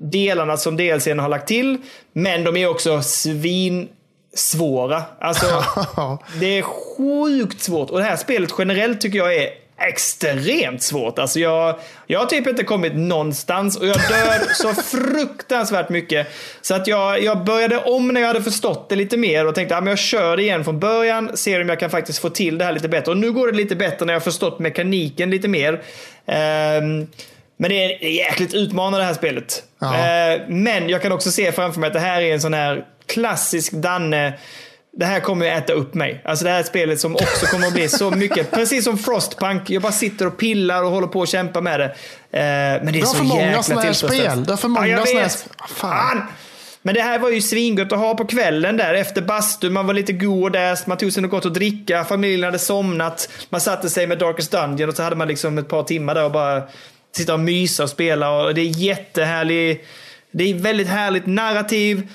delarna 0.00 0.56
som 0.56 0.76
DLCn 0.76 1.18
har 1.18 1.28
lagt 1.28 1.48
till. 1.48 1.78
Men 2.12 2.44
de 2.44 2.56
är 2.56 2.66
också 2.66 3.02
svin 3.02 3.88
svåra. 4.34 5.02
Alltså, 5.18 5.46
det 6.40 6.58
är 6.58 6.62
sjukt 6.62 7.62
svårt. 7.62 7.90
Och 7.90 7.98
det 7.98 8.04
här 8.04 8.16
spelet 8.16 8.50
generellt 8.58 9.00
tycker 9.00 9.18
jag 9.18 9.34
är 9.34 9.48
extremt 9.78 10.82
svårt. 10.82 11.18
Alltså 11.18 11.40
jag, 11.40 11.78
jag 12.06 12.18
har 12.18 12.26
typ 12.26 12.46
inte 12.46 12.64
kommit 12.64 12.96
någonstans 12.96 13.76
och 13.76 13.86
jag 13.86 13.96
dör 13.96 14.54
så 14.54 14.74
fruktansvärt 14.74 15.88
mycket. 15.88 16.26
Så 16.60 16.74
att 16.74 16.86
jag, 16.86 17.22
jag 17.22 17.44
började 17.44 17.78
om 17.78 18.08
när 18.08 18.20
jag 18.20 18.28
hade 18.28 18.42
förstått 18.42 18.88
det 18.88 18.96
lite 18.96 19.16
mer 19.16 19.46
och 19.46 19.54
tänkte 19.54 19.76
att 19.76 19.86
jag 19.86 19.98
kör 19.98 20.40
igen 20.40 20.64
från 20.64 20.80
början, 20.80 21.36
ser 21.36 21.60
om 21.60 21.68
jag 21.68 21.80
kan 21.80 21.90
faktiskt 21.90 22.18
få 22.18 22.30
till 22.30 22.58
det 22.58 22.64
här 22.64 22.72
lite 22.72 22.88
bättre. 22.88 23.10
Och 23.10 23.18
nu 23.18 23.32
går 23.32 23.46
det 23.46 23.56
lite 23.56 23.76
bättre 23.76 24.06
när 24.06 24.12
jag 24.12 24.24
förstått 24.24 24.58
mekaniken 24.58 25.30
lite 25.30 25.48
mer. 25.48 25.82
Um, 26.82 27.06
men 27.56 27.70
det 27.70 28.04
är 28.04 28.08
jäkligt 28.08 28.54
utmanande 28.54 28.98
det 28.98 29.04
här 29.04 29.14
spelet. 29.14 29.62
Uh, 29.82 30.48
men 30.48 30.88
jag 30.88 31.02
kan 31.02 31.12
också 31.12 31.30
se 31.30 31.52
framför 31.52 31.80
mig 31.80 31.86
att 31.86 31.92
det 31.92 32.00
här 32.00 32.22
är 32.22 32.34
en 32.34 32.40
sån 32.40 32.54
här 32.54 32.84
klassisk 33.06 33.72
Danne 33.72 34.38
det 34.96 35.04
här 35.04 35.20
kommer 35.20 35.52
att 35.52 35.64
äta 35.64 35.72
upp 35.72 35.94
mig. 35.94 36.22
Alltså 36.24 36.44
det 36.44 36.50
här 36.50 36.62
spelet 36.62 37.00
som 37.00 37.14
också 37.14 37.46
kommer 37.46 37.66
att 37.66 37.72
bli 37.72 37.88
så 37.88 38.10
mycket, 38.16 38.50
precis 38.50 38.84
som 38.84 38.98
Frostpunk. 38.98 39.70
Jag 39.70 39.82
bara 39.82 39.92
sitter 39.92 40.26
och 40.26 40.38
pillar 40.38 40.82
och 40.82 40.90
håller 40.90 41.06
på 41.06 41.22
att 41.22 41.28
kämpa 41.28 41.60
med 41.60 41.80
det. 41.80 41.84
Eh, 41.84 42.84
men 42.84 42.92
det 42.92 43.00
är 43.00 43.04
så 43.04 43.24
jäkla 43.24 43.62
tillfredsställande. 43.62 44.44
Du 44.44 44.52
har 44.52 44.56
för 44.56 44.68
många 44.68 44.86
ja, 44.86 45.06
sådana 45.06 45.20
här 45.20 45.28
spel. 45.28 45.52
Fan. 45.68 46.22
Men 46.82 46.94
det 46.94 47.02
här 47.02 47.18
var 47.18 47.30
ju 47.30 47.40
svingött 47.40 47.92
att 47.92 47.98
ha 47.98 48.14
på 48.14 48.24
kvällen 48.24 48.76
där 48.76 48.94
efter 48.94 49.22
bastu. 49.22 49.70
Man 49.70 49.86
var 49.86 49.94
lite 49.94 50.12
god 50.12 50.52
där, 50.52 50.78
man 50.86 50.98
tog 50.98 51.12
sig 51.12 51.22
något 51.22 51.30
gott 51.30 51.46
att 51.46 51.54
dricka, 51.54 52.04
familjen 52.04 52.44
hade 52.44 52.58
somnat. 52.58 53.28
Man 53.50 53.60
satte 53.60 53.90
sig 53.90 54.06
med 54.06 54.18
Darkest 54.18 54.50
Dungeon 54.50 54.88
och 54.88 54.96
så 54.96 55.02
hade 55.02 55.16
man 55.16 55.28
liksom 55.28 55.58
ett 55.58 55.68
par 55.68 55.82
timmar 55.82 56.14
där 56.14 56.24
och 56.24 56.32
bara 56.32 56.62
sitta 57.16 57.34
och 57.34 57.40
mysa 57.40 57.82
och 57.82 57.90
spela. 57.90 58.30
Och 58.30 58.54
det 58.54 58.60
är 58.60 58.78
jättehärlig. 58.78 59.84
Det 60.30 60.50
är 60.50 60.54
väldigt 60.54 60.88
härligt 60.88 61.26
narrativ. 61.26 62.08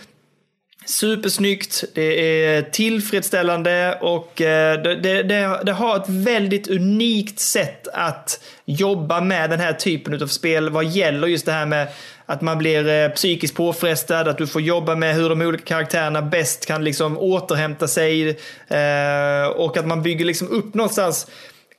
Supersnyggt, 0.86 1.84
det 1.94 2.46
är 2.46 2.62
tillfredsställande 2.62 3.98
och 4.02 4.42
eh, 4.42 4.82
det, 4.82 5.24
det, 5.24 5.60
det, 5.64 5.72
har 5.72 5.96
ett 5.96 6.10
väldigt 6.10 6.68
unikt 6.68 7.40
sätt 7.40 7.88
att 7.94 8.44
jobba 8.66 9.22
med 9.22 9.50
den 9.50 9.60
här 9.60 9.74
typen 9.74 10.24
av 10.24 10.28
spel 10.28 10.70
vad 10.70 10.86
gäller 10.86 11.28
just 11.28 11.46
det 11.46 11.52
här 11.52 11.66
med 11.66 11.88
att 12.26 12.42
man 12.42 12.58
blir 12.58 12.88
eh, 12.88 13.10
psykiskt 13.10 13.56
påfrestad, 13.56 14.28
att 14.28 14.38
du 14.38 14.48
får 14.48 14.62
jobba 14.62 14.96
med 14.96 15.16
hur 15.16 15.30
de 15.30 15.42
olika 15.42 15.64
karaktärerna 15.64 16.22
bäst 16.22 16.66
kan 16.66 16.84
liksom 16.84 17.18
återhämta 17.18 17.88
sig 17.88 18.30
eh, 18.68 19.48
och 19.56 19.78
att 19.78 19.88
man 19.88 20.04
bygger 20.04 20.26
liksom 20.26 20.48
upp 20.48 20.74
någonstans 20.74 21.28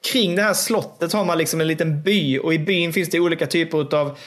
kring 0.05 0.37
det 0.37 0.43
här 0.43 0.55
slottet 0.55 1.13
har 1.13 1.25
man 1.25 1.39
liksom 1.39 1.61
en 1.61 1.67
liten 1.67 2.03
by 2.03 2.39
och 2.39 2.55
i 2.55 2.59
byn 2.59 2.93
finns 2.93 3.09
det 3.09 3.21
olika 3.21 3.47
typer 3.47 3.97
av 3.97 4.19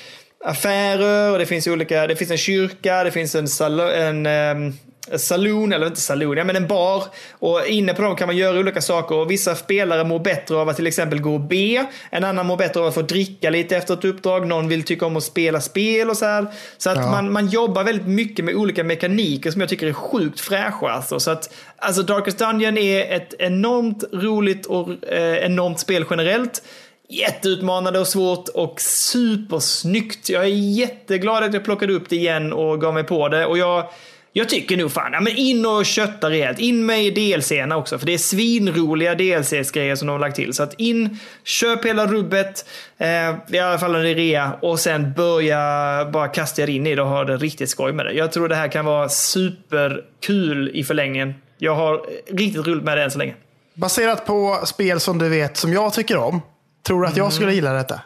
affärer 0.45 1.31
och 1.31 1.39
det 1.39 1.45
finns 1.45 1.67
olika, 1.67 2.07
det 2.07 2.15
finns 2.15 2.31
en 2.31 2.37
kyrka, 2.37 3.03
det 3.03 3.11
finns 3.11 3.35
en, 3.35 3.47
salo, 3.47 3.83
en 3.83 4.25
um, 4.25 4.73
saloon, 5.15 5.73
eller 5.73 5.87
inte 5.87 6.01
saloon, 6.01 6.37
ja 6.37 6.43
men 6.43 6.55
en 6.55 6.67
bar. 6.67 7.03
Och 7.31 7.67
inne 7.67 7.93
på 7.93 8.01
dem 8.01 8.15
kan 8.15 8.27
man 8.27 8.37
göra 8.37 8.59
olika 8.59 8.81
saker 8.81 9.15
och 9.15 9.31
vissa 9.31 9.55
spelare 9.55 10.03
mår 10.03 10.19
bättre 10.19 10.55
av 10.55 10.69
att 10.69 10.75
till 10.75 10.87
exempel 10.87 11.21
gå 11.21 11.33
och 11.33 11.41
be. 11.41 11.85
En 12.09 12.23
annan 12.23 12.45
mår 12.45 12.57
bättre 12.57 12.79
av 12.79 12.85
att 12.87 12.93
få 12.93 13.01
dricka 13.01 13.49
lite 13.49 13.77
efter 13.77 13.93
ett 13.93 14.05
uppdrag. 14.05 14.47
Någon 14.47 14.67
vill 14.67 14.83
tycka 14.83 15.05
om 15.05 15.17
att 15.17 15.23
spela 15.23 15.61
spel 15.61 16.09
och 16.09 16.17
så 16.17 16.25
här. 16.25 16.45
Så 16.77 16.89
att 16.89 16.97
ja. 16.97 17.11
man, 17.11 17.31
man 17.31 17.47
jobbar 17.47 17.83
väldigt 17.83 18.07
mycket 18.07 18.45
med 18.45 18.55
olika 18.55 18.83
mekaniker 18.83 19.51
som 19.51 19.61
jag 19.61 19.69
tycker 19.69 19.87
är 19.87 19.93
sjukt 19.93 20.39
fräscha. 20.39 20.91
Alltså. 20.91 21.19
Så 21.19 21.31
att, 21.31 21.53
alltså 21.77 22.03
Darkest 22.03 22.37
Dungeon 22.37 22.77
är 22.77 23.11
ett 23.11 23.33
enormt 23.39 24.03
roligt 24.13 24.65
och 24.65 25.05
eh, 25.07 25.45
enormt 25.45 25.79
spel 25.79 26.05
generellt 26.09 26.61
jätteutmanande 27.09 27.99
och 27.99 28.07
svårt 28.07 28.49
och 28.49 28.81
supersnyggt. 28.81 30.29
Jag 30.29 30.43
är 30.43 30.47
jätteglad 30.77 31.43
att 31.43 31.53
jag 31.53 31.65
plockade 31.65 31.93
upp 31.93 32.09
det 32.09 32.15
igen 32.15 32.53
och 32.53 32.81
gav 32.81 32.93
mig 32.93 33.03
på 33.03 33.29
det. 33.29 33.45
Och 33.45 33.57
jag, 33.57 33.89
jag 34.33 34.49
tycker 34.49 34.77
nog 34.77 34.91
fan, 34.91 35.13
ja, 35.13 35.21
men 35.21 35.35
in 35.35 35.65
och 35.65 35.85
kötta 35.85 36.29
rejält. 36.29 36.59
In 36.59 36.85
med 36.85 37.03
i 37.05 37.09
DLC-erna 37.09 37.77
också, 37.77 37.99
för 37.99 38.05
det 38.05 38.13
är 38.13 38.17
svinroliga 38.17 39.15
DLC-grejer 39.15 39.95
som 39.95 40.07
de 40.07 40.11
har 40.11 40.19
lagt 40.19 40.35
till. 40.35 40.53
Så 40.53 40.63
att 40.63 40.73
in, 40.79 41.19
köp 41.43 41.85
hela 41.85 42.07
rubbet, 42.07 42.65
eh, 42.97 43.07
i 43.55 43.59
alla 43.59 43.79
fall 43.79 43.91
när 43.91 44.03
det 44.03 44.09
är 44.09 44.15
rea, 44.15 44.53
och 44.61 44.79
sen 44.79 45.13
börja 45.13 46.05
bara 46.13 46.27
kasta 46.27 46.61
er 46.61 46.69
in 46.69 46.87
i 46.87 46.95
det 46.95 47.01
och 47.01 47.07
ha 47.07 47.23
det 47.23 47.37
riktigt 47.37 47.69
skoj 47.69 47.93
med 47.93 48.05
det. 48.05 48.13
Jag 48.13 48.31
tror 48.31 48.49
det 48.49 48.55
här 48.55 48.67
kan 48.67 48.85
vara 48.85 49.09
superkul 49.09 50.71
i 50.73 50.83
förlängningen. 50.83 51.33
Jag 51.57 51.75
har 51.75 52.05
riktigt 52.31 52.67
roligt 52.67 52.83
med 52.83 52.97
det 52.97 53.03
än 53.03 53.11
så 53.11 53.17
länge. 53.17 53.35
Baserat 53.73 54.25
på 54.25 54.59
spel 54.65 54.99
som 54.99 55.17
du 55.17 55.29
vet 55.29 55.57
som 55.57 55.73
jag 55.73 55.93
tycker 55.93 56.17
om, 56.17 56.41
Tror 56.83 57.01
du 57.01 57.07
att 57.07 57.17
jag 57.17 57.33
skulle 57.33 57.47
mm. 57.47 57.55
gilla 57.55 57.73
detta? 57.73 58.01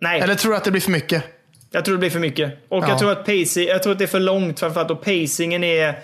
Nej. 0.00 0.20
Eller 0.20 0.34
tror 0.34 0.50
du 0.50 0.56
att 0.56 0.64
det 0.64 0.70
blir 0.70 0.80
för 0.80 0.90
mycket? 0.90 1.24
Jag 1.70 1.84
tror 1.84 1.94
det 1.94 1.98
blir 1.98 2.10
för 2.10 2.18
mycket. 2.18 2.52
Och 2.68 2.84
ja. 2.84 2.88
jag, 2.88 2.98
tror 2.98 3.12
att 3.12 3.26
pacing, 3.26 3.68
jag 3.68 3.82
tror 3.82 3.92
att 3.92 3.98
det 3.98 4.04
är 4.04 4.06
för 4.06 4.20
långt 4.20 4.60
framförallt 4.60 4.90
och 4.90 5.04
pacingen 5.04 5.64
är 5.64 5.98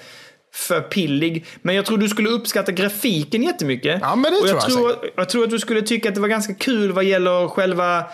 för 0.54 0.80
pillig. 0.80 1.46
Men 1.62 1.74
jag 1.74 1.86
tror 1.86 1.98
du 1.98 2.08
skulle 2.08 2.28
uppskatta 2.28 2.72
grafiken 2.72 3.42
jättemycket. 3.42 3.98
Ja, 4.02 4.16
men 4.16 4.32
det 4.32 4.38
och 4.38 4.48
jag 4.48 4.60
tror 4.60 4.90
jag, 4.90 5.00
tror, 5.00 5.10
jag 5.16 5.28
tror 5.28 5.44
att 5.44 5.50
du 5.50 5.58
skulle 5.58 5.82
tycka 5.82 6.08
att 6.08 6.14
det 6.14 6.20
var 6.20 6.28
ganska 6.28 6.54
kul 6.54 6.92
vad 6.92 7.04
gäller 7.04 7.48
själva 7.48 8.04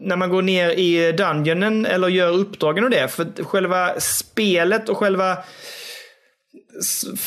när 0.00 0.16
man 0.16 0.30
går 0.30 0.42
ner 0.42 0.70
i 0.70 1.12
dungeonen 1.12 1.86
eller 1.86 2.08
gör 2.08 2.30
uppdragen 2.30 2.84
och 2.84 2.90
det. 2.90 3.08
För 3.08 3.44
själva 3.44 4.00
spelet 4.00 4.88
och 4.88 4.96
själva 4.96 5.38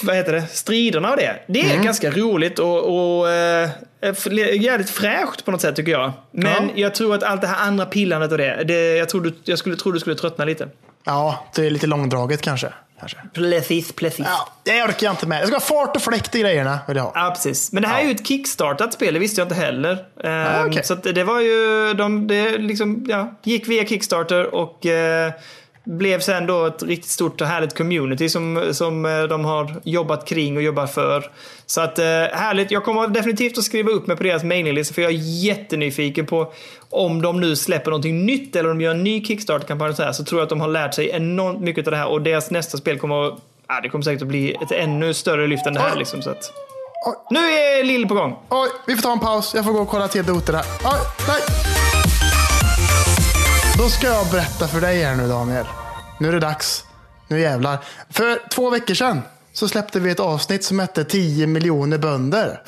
vad 0.02 0.16
heter 0.16 0.34
det, 0.34 0.48
striderna 0.48 1.12
och 1.12 1.18
det. 1.18 1.40
Det 1.48 1.62
är 1.62 1.74
mm. 1.74 1.86
ganska 1.86 2.12
roligt 2.12 2.60
och, 2.60 3.18
och 3.18 3.30
äh, 3.30 3.70
jävligt 4.54 4.90
fräscht 4.90 5.46
på 5.46 5.52
något 5.52 5.62
sätt 5.62 5.76
tycker 5.76 5.92
jag. 5.92 6.12
Men 6.32 6.68
ja. 6.68 6.74
jag 6.76 6.96
tror 6.96 7.16
att 7.16 7.24
allt 7.24 7.42
det 7.42 7.48
här 7.48 7.68
andra 7.68 7.86
pillandet 7.86 8.32
och 8.32 8.38
det, 8.38 8.64
det 8.64 8.96
jag, 8.96 9.10
tror 9.10 9.22
du, 9.22 9.34
jag 9.44 9.60
skulle 9.60 9.76
tro 9.76 9.92
du 9.92 10.00
skulle 10.00 10.16
tröttna 10.16 10.46
lite. 10.46 10.70
Ja, 11.06 11.46
det 11.56 11.66
är 11.66 11.70
lite 11.70 11.88
långdraget 11.88 12.42
kanske. 12.42 12.74
kanske. 13.00 13.18
Precis, 13.34 13.92
precis. 13.92 14.26
Ja, 14.30 14.50
det 14.64 14.84
orkar 14.84 15.08
jag 15.08 15.14
inte 15.14 15.28
med. 15.28 15.42
Jag 15.42 15.48
ska 15.48 15.56
ha 15.56 15.86
fart 15.86 15.96
och 15.96 16.02
fläkt 16.02 16.36
i 16.36 16.42
grejerna. 16.42 16.80
Vill 16.88 16.98
jag 16.98 17.04
ha. 17.04 17.12
Ja, 17.16 17.32
precis. 17.36 17.72
Men 17.72 17.84
det 17.84 17.90
här 17.90 17.98
ja. 17.98 18.04
är 18.04 18.06
ju 18.06 18.12
ett 18.12 18.28
kickstartat 18.28 18.94
spel, 18.94 19.14
det 19.14 19.20
visste 19.20 19.42
jag 19.42 19.46
inte 19.46 19.56
heller. 19.56 20.06
Ja, 20.24 20.30
ehm, 20.30 20.70
okay. 20.70 20.84
Så 20.84 20.96
det 20.96 21.24
var 21.24 21.40
ju, 21.40 21.94
de, 21.94 22.28
det 22.28 22.58
liksom, 22.58 23.06
ja, 23.10 23.36
gick 23.44 23.68
via 23.68 23.86
Kickstarter 23.86 24.56
och 24.56 24.86
uh, 24.86 25.34
blev 25.86 26.20
sen 26.20 26.48
då 26.48 26.66
ett 26.66 26.84
riktigt 26.84 27.12
stort 27.12 27.42
och 27.42 27.48
härligt 27.48 27.78
community 27.78 28.30
som, 28.30 28.70
som 28.72 29.06
eh, 29.06 29.24
de 29.24 29.46
har 29.46 29.82
jobbat 29.84 30.28
kring 30.28 30.58
och 30.58 30.64
jobbar 30.64 30.88
för. 30.88 31.32
Så 31.66 31.82
att 31.82 32.00
eh, 32.00 32.06
härligt. 32.06 32.72
Jag 32.72 32.84
kommer 32.84 33.08
definitivt 33.08 33.58
att 33.58 33.64
skriva 33.64 33.92
upp 33.92 34.08
mig 34.08 34.18
på 34.18 34.24
deras 34.24 34.44
mailinglista 34.44 34.94
för 34.94 35.02
jag 35.02 35.12
är 35.12 35.44
jättenyfiken 35.44 36.26
på 36.26 36.54
om 36.90 37.22
de 37.22 37.42
nu 37.42 37.56
släpper 37.56 37.92
någonting 37.92 38.26
nytt 38.26 38.56
eller 38.56 38.72
om 38.72 38.78
de 38.78 38.84
gör 38.84 38.92
en 38.92 39.04
ny 39.04 39.26
Kickstarter-kampanj 39.26 39.96
så, 39.96 40.04
här, 40.04 40.12
så 40.12 40.24
tror 40.24 40.40
jag 40.40 40.44
att 40.44 40.50
de 40.50 40.62
har 40.62 40.68
lärt 40.68 40.94
sig 40.94 41.10
enormt 41.10 41.62
mycket 41.62 41.88
av 41.88 41.92
det 41.92 41.98
här 41.98 42.08
och 42.08 42.22
deras 42.22 42.52
nästa 42.52 42.78
spel 42.78 43.00
kommer 43.00 43.28
att, 43.28 43.34
ja, 43.68 43.82
det 43.82 43.90
kommer 43.90 44.04
säkert 44.04 44.22
att 44.22 44.28
bli 44.28 44.54
ett 44.54 44.72
ännu 44.72 45.14
större 45.14 45.48
lyft 45.48 45.66
än 45.66 45.74
det 45.74 45.80
här. 45.80 45.96
Liksom, 45.96 46.22
så 46.22 46.30
att. 46.30 46.52
Nu 47.30 47.40
är 47.40 47.84
Lill 47.84 48.08
på 48.08 48.14
gång. 48.14 48.40
Oj, 48.50 48.70
vi 48.88 48.96
får 48.96 49.02
ta 49.02 49.12
en 49.12 49.20
paus. 49.20 49.56
Jag 49.56 49.66
får 49.66 49.72
gå 49.72 49.80
och 49.80 49.90
kolla 49.90 50.08
till 50.08 50.26
Doter 50.26 50.54
här. 50.54 50.66
Oj, 50.84 51.00
nej. 51.28 51.75
Då 53.78 53.90
ska 53.90 54.08
jag 54.08 54.28
berätta 54.32 54.68
för 54.68 54.82
dig 54.82 55.04
här 55.04 55.16
nu 55.16 55.28
Daniel. 55.28 55.66
Nu 56.20 56.28
är 56.28 56.32
det 56.32 56.40
dags. 56.40 56.86
Nu 57.28 57.40
jävlar. 57.40 57.78
För 58.10 58.50
två 58.50 58.70
veckor 58.70 58.94
sedan 58.94 59.22
så 59.54 59.68
släppte 59.68 60.00
vi 60.00 60.12
ett 60.12 60.20
avsnitt 60.20 60.64
som 60.64 60.80
hette 60.80 61.04
10 61.04 61.48
miljoner 61.48 61.98
bönder. 61.98 62.62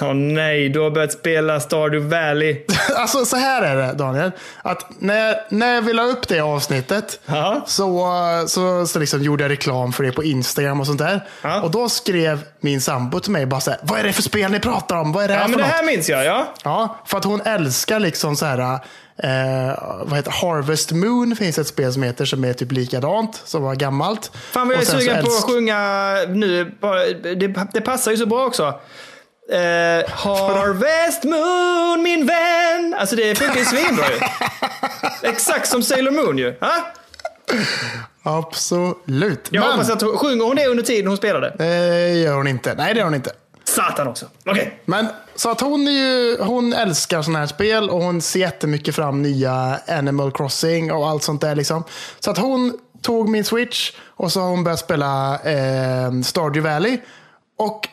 Åh 0.00 0.14
nej, 0.14 0.68
du 0.68 0.80
har 0.80 0.90
börjat 0.90 1.12
spela 1.12 1.60
Stardew 1.60 2.16
Valley. 2.16 2.64
Alltså 2.96 3.24
så 3.24 3.36
här 3.36 3.62
är 3.62 3.76
det 3.76 3.92
Daniel. 3.92 4.30
Att 4.62 4.86
när, 4.98 5.36
när 5.50 5.74
jag 5.74 5.82
ville 5.82 6.02
ha 6.02 6.08
upp 6.08 6.28
det 6.28 6.40
avsnittet 6.40 7.20
så, 7.66 8.08
så, 8.46 8.86
så 8.86 8.98
liksom 8.98 9.22
gjorde 9.22 9.44
jag 9.44 9.50
reklam 9.50 9.92
för 9.92 10.04
det 10.04 10.12
på 10.12 10.24
Instagram 10.24 10.80
och 10.80 10.86
sånt 10.86 10.98
där. 10.98 11.26
Ja. 11.42 11.60
Och 11.60 11.70
då 11.70 11.88
skrev 11.88 12.44
min 12.60 12.80
sambo 12.80 13.20
till 13.20 13.32
mig 13.32 13.46
bara 13.46 13.60
så 13.60 13.70
här, 13.70 13.80
vad 13.82 13.98
är 14.00 14.04
det 14.04 14.12
för 14.12 14.22
spel 14.22 14.50
ni 14.50 14.60
pratar 14.60 14.96
om? 14.96 15.12
Vad 15.12 15.24
är 15.24 15.28
det 15.28 15.34
här 15.34 15.40
Ja, 15.40 15.44
för 15.44 15.50
men 15.50 15.58
det 15.58 15.64
något? 15.66 15.74
här 15.74 15.84
minns 15.84 16.08
jag, 16.08 16.24
ja. 16.24 16.54
Ja, 16.64 16.98
för 17.06 17.18
att 17.18 17.24
hon 17.24 17.40
älskar 17.40 18.00
liksom 18.00 18.36
så 18.36 18.46
här, 18.46 18.78
eh, 19.22 19.78
vad 20.04 20.16
heter 20.16 20.30
Harvest 20.30 20.92
Moon 20.92 21.36
finns 21.36 21.58
ett 21.58 21.66
spel 21.66 21.92
som 21.92 22.02
heter 22.02 22.24
som 22.24 22.44
är 22.44 22.52
typ 22.52 22.72
likadant, 22.72 23.42
som 23.44 23.62
var 23.62 23.74
gammalt. 23.74 24.30
Fan 24.50 24.68
vad 24.68 24.76
jag 24.76 24.82
är 24.82 24.86
sugen 24.86 25.24
på 25.24 25.30
älsk- 25.30 25.38
att 25.38 25.44
sjunga 25.44 26.14
nu. 26.28 26.72
Det, 27.22 27.66
det 27.72 27.80
passar 27.80 28.10
ju 28.10 28.16
så 28.16 28.26
bra 28.26 28.46
också. 28.46 28.64
Eh, 29.52 30.10
Harvest 30.10 31.24
Moon 31.24 32.02
min 32.02 32.26
vän. 32.26 32.94
Alltså 32.98 33.16
det 33.16 33.34
funkar 33.38 33.58
ju 33.58 33.64
svinbra 33.64 34.04
ju. 34.10 34.18
Exakt 35.28 35.68
som 35.68 35.82
Sailor 35.82 36.10
Moon 36.12 36.38
ju. 36.38 36.54
Ha? 36.60 36.92
Absolut. 38.22 39.48
Jag 39.50 39.60
Men 39.60 39.70
hoppas 39.70 39.90
att 39.90 40.02
hon, 40.02 40.16
sjunger 40.16 40.44
hon 40.44 40.56
det 40.56 40.66
under 40.66 40.82
tiden 40.84 41.06
hon 41.08 41.16
spelade? 41.16 41.54
det 41.58 42.08
gör 42.14 42.34
hon 42.34 42.46
inte. 42.46 42.74
Nej, 42.74 42.94
det 42.94 42.98
gör 42.98 43.04
hon 43.04 43.14
inte. 43.14 43.30
Satan 43.74 44.08
också. 44.08 44.26
Okej. 44.46 44.80
Men 44.84 45.06
så 45.34 45.50
att 45.50 45.60
hon, 45.60 45.88
är 45.88 45.92
ju, 45.92 46.36
hon 46.40 46.72
älskar 46.72 47.22
sådana 47.22 47.38
här 47.38 47.46
spel 47.46 47.90
och 47.90 48.02
hon 48.02 48.20
ser 48.20 48.40
jättemycket 48.40 48.94
fram 48.94 49.22
nya 49.22 49.80
Animal 49.88 50.32
Crossing 50.32 50.92
och 50.92 51.08
allt 51.08 51.22
sånt 51.22 51.40
där. 51.40 51.54
Liksom. 51.54 51.84
Så 52.20 52.30
att 52.30 52.38
hon 52.38 52.78
tog 53.02 53.28
min 53.28 53.44
Switch 53.44 53.92
och 54.06 54.32
så 54.32 54.40
har 54.40 54.48
hon 54.48 54.64
börjat 54.64 54.80
spela 54.80 55.34
eh, 55.34 56.20
Stardew 56.22 56.72
Valley. 56.72 57.00
Och 57.58 57.88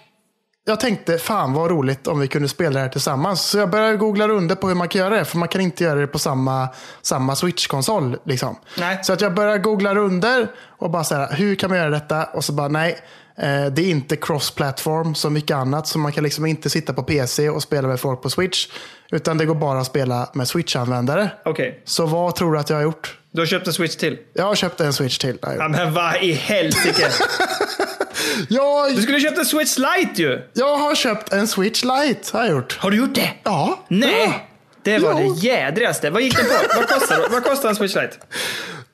jag 0.68 0.80
tänkte, 0.80 1.18
fan 1.18 1.54
vad 1.54 1.72
roligt 1.72 2.08
om 2.08 2.20
vi 2.20 2.28
kunde 2.28 2.48
spela 2.48 2.74
det 2.74 2.80
här 2.80 2.90
tillsammans. 2.90 3.42
Så 3.42 3.58
jag 3.58 3.70
började 3.70 3.98
googla 3.98 4.28
runder 4.28 4.56
på 4.56 4.68
hur 4.68 4.76
man 4.76 4.88
kan 4.88 5.02
göra 5.02 5.16
det. 5.16 5.26
För 5.26 5.38
man 5.38 5.48
kan 5.48 5.62
inte 5.62 5.84
göra 5.84 6.00
det 6.00 6.08
på 6.08 6.20
samma, 6.20 6.70
samma 7.02 7.36
Switch-konsol. 7.36 8.18
Liksom. 8.24 8.56
Nej. 8.78 9.00
Så 9.04 9.14
att 9.14 9.22
jag 9.22 9.34
började 9.34 9.60
googla 9.60 9.96
runder 9.96 10.48
och 10.78 10.90
bara 10.90 11.04
så 11.04 11.16
här, 11.16 11.36
hur 11.36 11.56
kan 11.56 11.70
man 11.70 11.80
göra 11.80 11.90
detta? 11.90 12.24
Och 12.24 12.44
så 12.44 12.54
bara, 12.54 12.68
nej. 12.68 13.00
Eh, 13.38 13.66
Det 13.66 13.82
är 13.82 13.90
inte 13.90 14.16
cross-platform 14.16 15.16
som 15.16 15.34
mycket 15.34 15.58
annat. 15.58 15.88
Så 15.88 16.00
man 16.00 16.12
kan 16.12 16.24
liksom 16.24 16.46
inte 16.46 16.70
sitta 16.70 16.94
på 16.94 17.04
PC 17.04 17.50
och 17.50 17.64
spela 17.64 17.88
med 17.88 18.00
folk 18.00 18.22
på 18.22 18.30
Switch. 18.30 18.68
Utan 19.12 19.38
det 19.38 19.46
går 19.46 19.56
bara 19.56 19.80
att 19.80 19.88
spela 19.88 20.30
med 20.34 20.48
Switch-användare. 20.48 21.30
Okej. 21.46 21.82
Så 21.86 22.06
vad 22.06 22.36
tror 22.36 22.54
du 22.54 22.60
att 22.60 22.70
jag 22.70 22.78
har 22.78 22.84
gjort? 22.84 23.18
Du 23.32 23.42
har 23.42 23.46
köpt 23.46 23.68
en 23.68 23.74
Switch 23.74 23.96
till? 23.96 24.18
Jag 24.34 24.44
har 24.46 24.56
köpt 24.56 24.82
en 24.82 24.94
Switch 24.94 25.18
till. 25.18 25.38
Ja, 25.42 25.68
men 25.68 25.94
vad 25.94 26.16
i 26.24 26.32
helsike? 26.32 27.08
Jag, 28.50 28.96
Du 28.96 29.02
skulle 29.02 29.20
köpt 29.20 29.38
en 29.38 29.46
Switch 29.46 29.78
Lite 29.78 30.22
ju! 30.22 30.42
jag 30.54 30.78
har 30.78 30.96
köpt 30.96 31.34
en 31.34 31.48
Switch 31.48 31.84
Lite. 31.84 32.38
Har 32.38 32.44
jag 32.46 32.52
gjort. 32.52 32.78
Har 32.80 32.92
du 32.92 32.98
gjort 32.98 33.16
det? 33.16 33.30
Ja. 33.44 33.80
Nej! 33.88 34.50
Det 34.84 35.00
var 35.00 35.22
Jo. 35.22 35.34
det 35.34 35.40
jädrigaste. 35.48 36.10
Vad 36.10 36.22
gick 36.22 36.38
den 36.38 36.46
på? 36.46 36.54
Vad 36.76 36.88
kostar, 36.90 37.26
vad 37.32 37.44
kostar 37.44 37.70
en 37.70 37.76
Switch 37.76 37.96
Lite? 37.96 38.18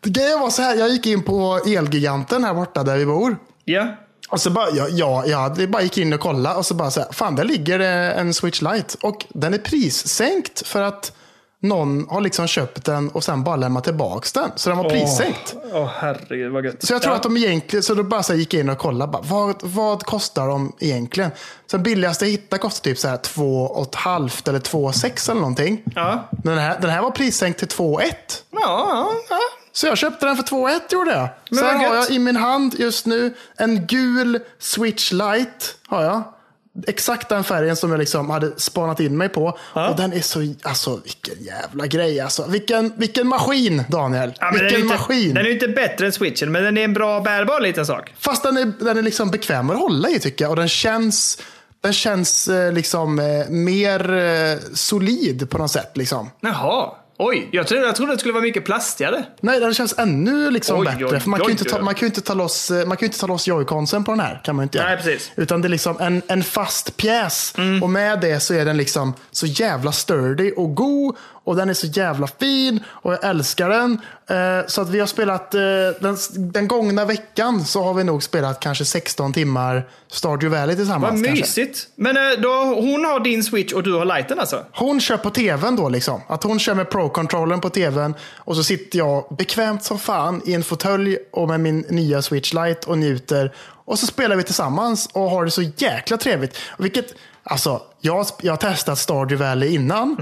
Grejen 0.20 0.40
var 0.40 0.50
så 0.50 0.62
här, 0.62 0.76
jag 0.76 0.90
gick 0.90 1.06
in 1.08 1.24
på 1.24 1.60
Elgiganten 1.68 2.44
här 2.44 2.54
borta 2.54 2.84
där 2.84 2.98
vi 2.98 3.06
bor. 3.06 3.38
Ja. 3.66 3.88
Och 4.32 4.42
så 4.42 4.50
bara, 4.50 4.70
ja, 4.70 4.88
ja, 4.90 5.24
ja, 5.26 5.50
det 5.58 5.68
bara 5.68 5.82
gick 5.82 5.98
in 5.98 6.14
och 6.14 6.20
kollade 6.20 6.56
och 6.56 6.66
så 6.66 6.74
bara 6.74 6.92
så 6.92 7.00
här, 7.00 7.12
fan 7.12 7.36
där 7.36 7.44
ligger 7.44 7.80
det 7.80 7.88
en 7.88 8.34
Switch 8.34 8.62
Lite. 8.62 8.98
Och 9.02 9.26
den 9.30 9.54
är 9.54 9.58
prissänkt 9.58 10.68
för 10.68 10.82
att 10.82 11.12
någon 11.62 12.08
har 12.10 12.22
liksom 12.22 12.48
köpt 12.48 12.86
den 12.86 13.10
och 13.10 13.24
sen 13.24 13.44
bara 13.44 13.56
lämnat 13.56 13.84
tillbaka 13.84 14.28
den. 14.34 14.52
Så 14.56 14.70
den 14.70 14.78
var 14.78 14.90
prissänkt. 14.90 15.56
Åh 15.74 15.90
herregud 15.96 16.52
vad 16.52 16.66
gött. 16.66 16.84
Så 16.84 16.94
jag 16.94 17.02
tror 17.02 17.14
ja. 17.14 17.16
att 17.16 17.24
de 17.24 17.38
egentligen, 17.38 17.84
så 17.84 17.94
då 17.94 18.04
bara 18.04 18.24
så 18.24 18.34
gick 18.34 18.54
jag 18.54 18.60
in 18.60 18.70
och 18.70 18.78
kollade, 18.78 19.12
bara, 19.12 19.22
vad, 19.22 19.56
vad 19.62 20.04
kostar 20.04 20.48
de 20.48 20.74
egentligen? 20.80 21.32
Så 21.68 21.78
den 21.78 21.84
billigaste 21.84 22.26
jag 22.26 22.32
hittade 22.32 22.60
kostar 22.60 22.84
typ 22.84 22.98
så 22.98 23.08
här 23.08 23.18
två 23.18 23.62
och 23.62 23.88
ett 23.88 23.96
halvt 23.96 24.48
eller 24.48 24.60
två 24.60 24.86
och 24.86 24.96
sex 24.96 25.30
eller 25.30 25.42
någonting. 25.42 25.84
Ja. 25.96 26.30
Den 26.32 26.58
här, 26.58 26.80
den 26.82 26.90
här 26.90 27.02
var 27.02 27.12
prissänkt 27.12 27.60
till 27.60 27.68
två 27.68 27.94
och 27.94 28.04
ett. 28.04 28.44
Ja, 28.52 28.60
ja, 28.60 29.12
ja. 29.30 29.61
Så 29.74 29.88
jag 29.88 29.98
köpte 29.98 30.26
den 30.26 30.36
för 30.36 30.44
2 30.44 30.70
1 30.70 30.92
gjorde 30.92 31.12
jag. 31.12 31.30
Men 31.50 31.60
Sen 31.60 31.80
har 31.80 31.96
jag 31.96 32.10
i 32.12 32.20
min 32.20 32.36
hand 32.36 32.76
just 32.80 33.06
nu 33.06 33.34
en 33.58 33.88
gul 33.88 34.40
Switch 34.60 35.12
Lite. 35.12 35.66
Har 35.88 36.04
jag. 36.04 36.24
Exakt 36.88 37.30
den 37.30 37.44
färgen 37.44 37.76
som 37.76 37.92
jag 37.92 38.00
liksom 38.00 38.30
hade 38.30 38.60
spanat 38.60 39.00
in 39.00 39.18
mig 39.18 39.30
på. 39.30 39.58
Och 39.74 39.96
den 39.98 40.14
är 40.14 40.22
så, 40.22 40.54
alltså 40.64 41.00
vilken 41.04 41.44
jävla 41.44 41.88
grej 41.88 42.20
alltså. 42.20 42.46
Vilken, 42.48 42.94
vilken 42.96 43.28
maskin 43.28 43.84
Daniel. 43.90 44.34
Ja, 44.40 44.46
den, 44.46 44.54
vilken 44.54 44.80
ju 44.80 44.84
inte, 44.84 44.98
maskin. 44.98 45.34
den 45.34 45.46
är 45.46 45.50
inte 45.50 45.68
bättre 45.68 46.06
än 46.06 46.12
switchen, 46.12 46.52
men 46.52 46.64
den 46.64 46.78
är 46.78 46.84
en 46.84 46.94
bra 46.94 47.22
bärbar 47.22 47.60
liten 47.60 47.86
sak. 47.86 48.14
Fast 48.20 48.44
den 48.44 48.58
är, 48.58 48.66
den 48.80 48.98
är 48.98 49.02
liksom 49.02 49.32
bekväm 49.32 49.70
att 49.70 49.80
hålla 49.80 50.10
i 50.10 50.20
tycker 50.20 50.46
jag. 50.46 50.50
Och 50.50 50.56
den 50.56 50.70
känns, 50.70 51.38
den 51.82 51.94
känns 51.94 52.48
eh, 52.48 52.74
liksom 52.74 53.20
eh, 53.20 53.50
mer 53.50 54.14
eh, 54.14 54.58
solid 54.74 55.50
på 55.50 55.58
något 55.58 55.72
sätt. 55.72 55.98
Liksom. 55.98 56.30
Jaha. 56.42 56.90
Oj, 57.24 57.50
jag 57.52 57.68
trodde, 57.68 57.86
jag 57.86 57.96
trodde 57.96 58.14
det 58.14 58.20
skulle 58.20 58.34
vara 58.34 58.44
mycket 58.44 58.66
plastigare. 58.66 59.24
Nej, 59.42 59.60
den 59.60 59.74
känns 59.74 59.98
ännu 59.98 60.52
liksom 60.52 60.80
Oj, 60.80 60.86
bättre. 60.86 61.06
oj, 61.06 61.20
för 61.20 61.30
man 61.30 61.40
kan, 61.40 61.48
oj, 61.48 61.52
inte 61.52 61.64
ta, 61.64 61.82
man 61.82 61.94
kan 61.94 62.02
ju 62.02 62.08
inte 62.08 62.22
ta 62.22 62.34
loss, 62.34 62.72
eh, 62.72 62.88
man 62.88 62.98
kan 62.98 63.06
inte 63.06 63.20
ta 63.20 63.28
loss 63.28 63.48
joyconsen 63.48 64.04
på 64.04 64.12
den 64.12 64.20
här. 64.20 64.42
Kan 64.44 64.56
man 64.56 64.64
inte 64.64 64.78
göra. 64.78 64.88
Nej, 64.88 64.98
precis. 64.98 65.32
Utan 65.36 65.62
det 65.62 65.68
är 65.68 65.70
liksom 65.70 65.98
en, 66.00 66.22
en 66.28 66.44
fast 66.44 66.98
pjäs. 66.98 67.54
Mm. 67.58 67.84
Och 67.84 67.90
med 67.90 68.20
det 68.20 68.40
så 68.40 68.54
är 68.54 68.66
den 68.66 68.78
liksom 68.78 69.14
så 69.32 69.46
jävla 69.46 69.92
sturdy 69.92 70.52
och 70.52 70.76
god. 70.76 71.16
Och 71.44 71.56
den 71.56 71.70
är 71.70 71.74
så 71.74 71.88
jävla 71.88 72.28
fin. 72.28 72.80
Och 72.88 73.14
jag 73.14 73.24
älskar 73.24 73.70
den. 73.70 74.02
Eh, 74.30 74.68
så 74.68 74.82
att 74.82 74.90
vi 74.90 75.00
har 75.00 75.08
spelat, 75.08 75.56
eh, 75.56 75.62
den, 76.00 76.18
den 76.30 76.68
gångna 76.68 77.06
veckan 77.06 77.66
så 77.66 77.84
har 77.84 77.94
vi 77.94 78.04
nog 78.04 78.24
spelat 78.24 78.60
kanske 78.60 78.86
16 78.86 79.34
timmar 79.34 79.88
Stardew 80.12 80.60
Valley 80.60 80.76
tillsammans. 80.76 81.14
Vad 81.14 81.26
kanske. 81.26 81.42
mysigt. 81.42 81.88
Men 81.96 82.18
eh, 82.18 82.40
då, 82.42 82.50
hon 82.64 83.06
har 83.06 83.20
din 83.20 83.44
switch 83.44 83.74
och 83.74 83.84
du 83.84 83.94
har 83.94 84.06
lighten 84.06 84.40
alltså? 84.40 84.66
Hon 84.72 85.02
kör 85.02 85.18
på 85.18 85.30
tvn 85.30 85.76
då 85.76 85.90
liksom. 85.90 86.22
Att 86.28 86.44
hon 86.44 86.60
kör 86.60 86.76
med 86.76 86.90
Pro-controllern 86.90 87.62
på 87.62 87.70
tvn. 87.70 88.16
Och 88.38 88.56
så 88.56 88.64
sitter 88.64 89.00
jag 89.00 89.36
bekvämt 89.38 89.84
som 89.84 90.00
fan 90.00 90.42
i 90.46 90.54
en 90.54 90.64
fåtölj 90.64 91.18
och 91.32 91.48
med 91.48 91.60
min 91.60 91.86
nya 91.90 92.22
Switch 92.22 92.54
Lite 92.54 92.88
och 92.88 92.98
njuter. 92.98 93.54
Och 93.86 94.00
så 94.00 94.08
spelar 94.08 94.36
vi 94.36 94.44
tillsammans 94.44 95.10
och 95.14 95.30
har 95.30 95.46
det 95.46 95.52
så 95.52 95.62
jäkla 95.62 96.18
trevligt. 96.18 96.58
Vilket, 96.78 97.16
alltså, 97.44 97.82
jag, 98.02 98.26
jag 98.42 98.52
har 98.52 98.58
testat 98.58 99.00
Stardew 99.00 99.46
Valley 99.46 99.76
innan 99.76 100.18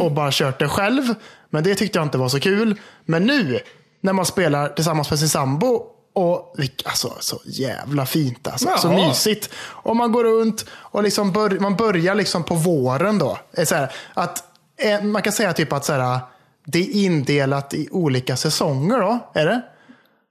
och 0.00 0.12
bara 0.12 0.30
kört 0.32 0.58
det 0.58 0.68
själv. 0.68 1.14
Men 1.50 1.64
det 1.64 1.74
tyckte 1.74 1.98
jag 1.98 2.06
inte 2.06 2.18
var 2.18 2.28
så 2.28 2.40
kul. 2.40 2.80
Men 3.04 3.24
nu, 3.26 3.60
när 4.00 4.12
man 4.12 4.26
spelar 4.26 4.68
tillsammans 4.68 5.10
med 5.10 5.18
sin 5.18 5.28
sambo 5.28 5.82
och 6.14 6.56
alltså, 6.84 7.12
så 7.20 7.40
jävla 7.44 8.06
fint 8.06 8.48
alltså. 8.48 8.68
Så 8.78 8.92
mysigt. 8.92 9.50
Och 9.56 9.96
man 9.96 10.12
går 10.12 10.24
runt 10.24 10.66
och 10.72 11.02
liksom 11.02 11.32
bör, 11.32 11.50
man 11.50 11.76
börjar 11.76 12.14
liksom 12.14 12.44
på 12.44 12.54
våren 12.54 13.18
då. 13.18 13.38
Så 13.64 13.74
här, 13.74 13.92
att, 14.14 14.44
eh, 14.76 15.02
man 15.02 15.22
kan 15.22 15.32
säga 15.32 15.52
typ 15.52 15.72
att 15.72 15.84
så 15.84 15.92
här, 15.92 16.20
det 16.64 16.78
är 16.78 16.90
indelat 17.04 17.74
i 17.74 17.88
olika 17.90 18.36
säsonger 18.36 18.98
då. 19.00 19.30
Är 19.34 19.46
det? 19.46 19.62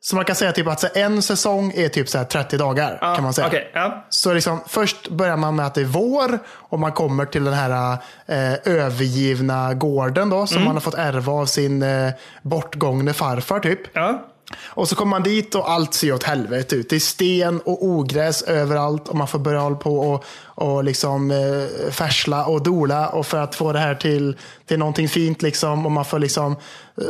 Så 0.03 0.15
man 0.15 0.25
kan 0.25 0.35
säga 0.35 0.51
typ 0.51 0.67
att 0.67 0.79
så 0.79 0.87
en 0.93 1.21
säsong 1.21 1.73
är 1.75 1.89
typ 1.89 2.09
så 2.09 2.17
här 2.17 2.25
30 2.25 2.57
dagar. 2.57 2.97
kan 3.15 3.23
man 3.23 3.33
säga. 3.33 3.47
Okej, 3.47 3.71
ja. 3.73 4.05
Så 4.09 4.33
liksom, 4.33 4.59
först 4.67 5.09
börjar 5.09 5.37
man 5.37 5.55
med 5.55 5.65
att 5.65 5.73
det 5.75 5.81
är 5.81 5.85
vår 5.85 6.39
och 6.47 6.79
man 6.79 6.91
kommer 6.91 7.25
till 7.25 7.43
den 7.43 7.53
här 7.53 7.97
eh, 8.25 8.53
övergivna 8.65 9.73
gården 9.73 10.29
då, 10.29 10.47
som 10.47 10.63
man 10.63 10.75
har 10.75 10.81
fått 10.81 10.93
ärva 10.93 11.33
av 11.33 11.45
sin 11.45 11.83
eh, 11.83 12.11
bortgångne 12.41 13.13
farfar 13.13 13.59
typ. 13.59 13.79
ja. 13.93 14.27
Och 14.63 14.89
så 14.89 14.95
kommer 14.95 15.09
man 15.09 15.23
dit 15.23 15.55
och 15.55 15.71
allt 15.71 15.93
ser 15.93 16.13
åt 16.13 16.23
helvete 16.23 16.75
ut. 16.75 16.89
Det 16.89 16.95
är 16.95 16.99
sten 16.99 17.59
och 17.59 17.85
ogräs 17.85 18.41
överallt 18.41 19.07
och 19.07 19.15
man 19.15 19.27
får 19.27 19.39
börja 19.39 19.59
hålla 19.59 19.75
på 19.75 19.99
och, 19.99 20.25
och 20.45 20.83
liksom 20.83 21.31
eh, 21.31 21.91
färsla 21.91 22.45
och 22.45 22.63
dola 22.63 23.09
och 23.09 23.25
för 23.25 23.37
att 23.37 23.55
få 23.55 23.71
det 23.73 23.79
här 23.79 23.95
till, 23.95 24.37
till 24.67 24.79
någonting 24.79 25.09
fint 25.09 25.41
liksom. 25.41 25.85
Och 25.85 25.91
man 25.91 26.05
får 26.05 26.19
liksom 26.19 26.55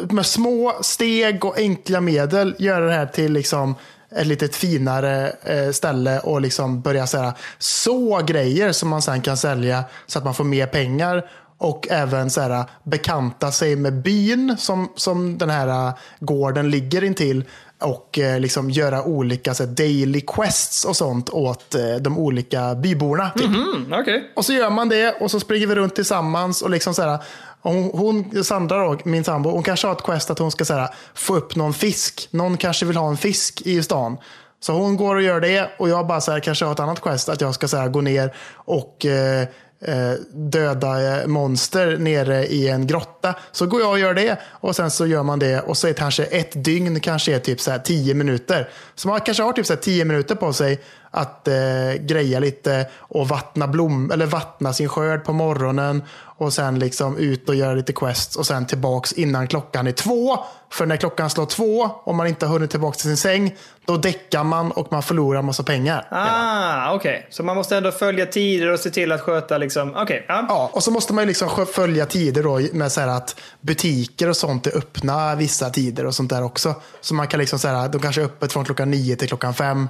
med 0.09 0.25
små 0.25 0.73
steg 0.81 1.45
och 1.45 1.57
enkla 1.57 2.01
medel 2.01 2.55
göra 2.57 2.85
det 2.85 2.93
här 2.93 3.05
till 3.05 3.33
liksom 3.33 3.75
ett 4.15 4.27
lite 4.27 4.47
finare 4.47 5.31
eh, 5.43 5.71
ställe 5.71 6.19
och 6.19 6.41
liksom 6.41 6.81
börja 6.81 7.07
så, 7.07 7.17
här, 7.17 7.33
så 7.57 8.21
grejer 8.25 8.71
som 8.71 8.89
man 8.89 9.01
sen 9.01 9.21
kan 9.21 9.37
sälja 9.37 9.83
så 10.07 10.19
att 10.19 10.25
man 10.25 10.33
får 10.33 10.43
mer 10.43 10.67
pengar 10.67 11.23
och 11.61 11.87
även 11.89 12.29
så 12.29 12.41
här, 12.41 12.65
bekanta 12.83 13.51
sig 13.51 13.75
med 13.75 14.01
byn 14.01 14.55
som, 14.57 14.91
som 14.95 15.37
den 15.37 15.49
här 15.49 15.87
äh, 15.87 15.93
gården 16.19 16.69
ligger 16.69 17.03
intill. 17.03 17.43
Och 17.81 18.19
eh, 18.19 18.39
liksom 18.39 18.69
göra 18.69 19.03
olika 19.03 19.53
så 19.53 19.65
här, 19.65 19.71
daily 19.71 20.21
quests 20.21 20.85
och 20.85 20.95
sånt 20.95 21.29
åt 21.29 21.75
eh, 21.75 21.95
de 21.95 22.17
olika 22.17 22.75
byborna. 22.75 23.29
Typ. 23.29 23.45
Mm, 23.45 23.93
Okej. 23.93 24.31
Och 24.35 24.45
så 24.45 24.53
gör 24.53 24.69
man 24.69 24.89
det 24.89 25.21
och 25.21 25.31
så 25.31 25.39
springer 25.39 25.67
vi 25.67 25.75
runt 25.75 25.95
tillsammans. 25.95 26.61
och 26.61 26.69
liksom 26.69 26.93
så 26.93 27.01
här, 27.01 27.19
hon, 27.61 27.91
hon, 27.93 28.43
Sandra, 28.43 28.83
då, 28.83 28.97
min 29.03 29.23
sambo, 29.23 29.49
hon 29.49 29.63
kanske 29.63 29.87
har 29.87 29.95
ett 29.95 30.03
quest 30.03 30.29
att 30.29 30.39
hon 30.39 30.51
ska 30.51 30.65
så 30.65 30.73
här, 30.73 30.89
få 31.13 31.35
upp 31.35 31.55
någon 31.55 31.73
fisk. 31.73 32.27
Någon 32.31 32.57
kanske 32.57 32.85
vill 32.85 32.97
ha 32.97 33.09
en 33.09 33.17
fisk 33.17 33.61
i 33.61 33.83
stan. 33.83 34.17
Så 34.59 34.73
hon 34.73 34.97
går 34.97 35.15
och 35.15 35.21
gör 35.21 35.39
det 35.39 35.69
och 35.77 35.89
jag 35.89 36.07
bara 36.07 36.21
så 36.21 36.31
här, 36.31 36.39
kanske 36.39 36.65
har 36.65 36.71
ett 36.71 36.79
annat 36.79 37.01
quest 37.01 37.29
att 37.29 37.41
jag 37.41 37.55
ska 37.55 37.67
så 37.67 37.77
här, 37.77 37.89
gå 37.89 38.01
ner 38.01 38.35
och 38.55 39.05
eh, 39.05 39.41
eh 39.85 40.13
döda 40.33 41.21
eh, 41.21 41.27
monster 41.27 41.97
nere 41.97 42.45
i 42.45 42.67
en 42.69 42.87
grotta. 42.87 43.35
Så 43.51 43.65
går 43.65 43.81
jag 43.81 43.89
och 43.89 43.99
gör 43.99 44.13
det 44.13 44.39
och 44.49 44.75
sen 44.75 44.91
så 44.91 45.07
gör 45.07 45.23
man 45.23 45.39
det 45.39 45.61
och 45.61 45.77
så 45.77 45.87
är 45.87 45.93
kanske 45.93 46.23
ett 46.23 46.63
dygn 46.63 46.99
kanske 46.99 47.35
är 47.35 47.39
typ 47.39 47.61
så 47.61 47.71
här 47.71 47.79
tio 47.79 48.13
minuter. 48.13 48.69
Så 48.95 49.07
man 49.07 49.21
kanske 49.21 49.43
har 49.43 49.53
typ 49.53 49.65
så 49.65 49.73
här 49.73 49.81
tio 49.81 50.05
minuter 50.05 50.35
på 50.35 50.53
sig 50.53 50.81
att 51.11 51.47
eh, 51.47 51.53
greja 51.99 52.39
lite 52.39 52.87
och 52.97 53.27
vattna, 53.27 53.67
blom, 53.67 54.11
eller 54.11 54.25
vattna 54.25 54.73
sin 54.73 54.89
skörd 54.89 55.23
på 55.23 55.33
morgonen 55.33 56.03
och 56.41 56.53
sen 56.53 56.79
liksom 56.79 57.17
ut 57.17 57.49
och 57.49 57.55
göra 57.55 57.73
lite 57.73 57.93
quests 57.93 58.35
och 58.35 58.45
sen 58.45 58.65
tillbaks 58.65 59.13
innan 59.13 59.47
klockan 59.47 59.87
är 59.87 59.91
två. 59.91 60.37
För 60.71 60.85
när 60.85 60.97
klockan 60.97 61.29
slår 61.29 61.45
två 61.45 61.89
och 62.03 62.15
man 62.15 62.27
inte 62.27 62.45
har 62.45 62.53
hunnit 62.53 62.71
tillbaka 62.71 62.95
till 62.95 63.03
sin 63.03 63.17
säng, 63.17 63.55
då 63.85 63.97
däckar 63.97 64.43
man 64.43 64.71
och 64.71 64.91
man 64.91 65.03
förlorar 65.03 65.41
massa 65.41 65.63
pengar. 65.63 66.07
Ah, 66.11 66.93
okej. 66.93 67.17
Okay. 67.17 67.21
Så 67.29 67.43
man 67.43 67.55
måste 67.55 67.77
ändå 67.77 67.91
följa 67.91 68.25
tider 68.25 68.71
och 68.71 68.79
se 68.79 68.89
till 68.89 69.11
att 69.11 69.21
sköta 69.21 69.57
liksom, 69.57 69.89
okej. 69.89 70.03
Okay, 70.03 70.21
ja. 70.27 70.45
ja, 70.49 70.69
och 70.73 70.83
så 70.83 70.91
måste 70.91 71.13
man 71.13 71.27
liksom 71.27 71.65
följa 71.73 72.05
tider 72.05 72.43
då 72.43 72.59
med 72.73 72.91
så 72.91 73.01
att 73.01 73.35
butiker 73.61 74.29
och 74.29 74.37
sånt 74.37 74.67
är 74.67 74.77
öppna 74.77 75.35
vissa 75.35 75.69
tider 75.69 76.05
och 76.05 76.15
sånt 76.15 76.29
där 76.29 76.43
också. 76.43 76.75
Så 77.01 77.13
man 77.13 77.27
kan 77.27 77.39
liksom 77.39 77.59
så 77.59 77.67
här, 77.67 77.89
de 77.89 78.01
kanske 78.01 78.21
är 78.21 78.25
öppet 78.25 78.53
från 78.53 78.65
klockan 78.65 78.91
nio 78.91 79.15
till 79.15 79.27
klockan 79.27 79.53
fem. 79.53 79.87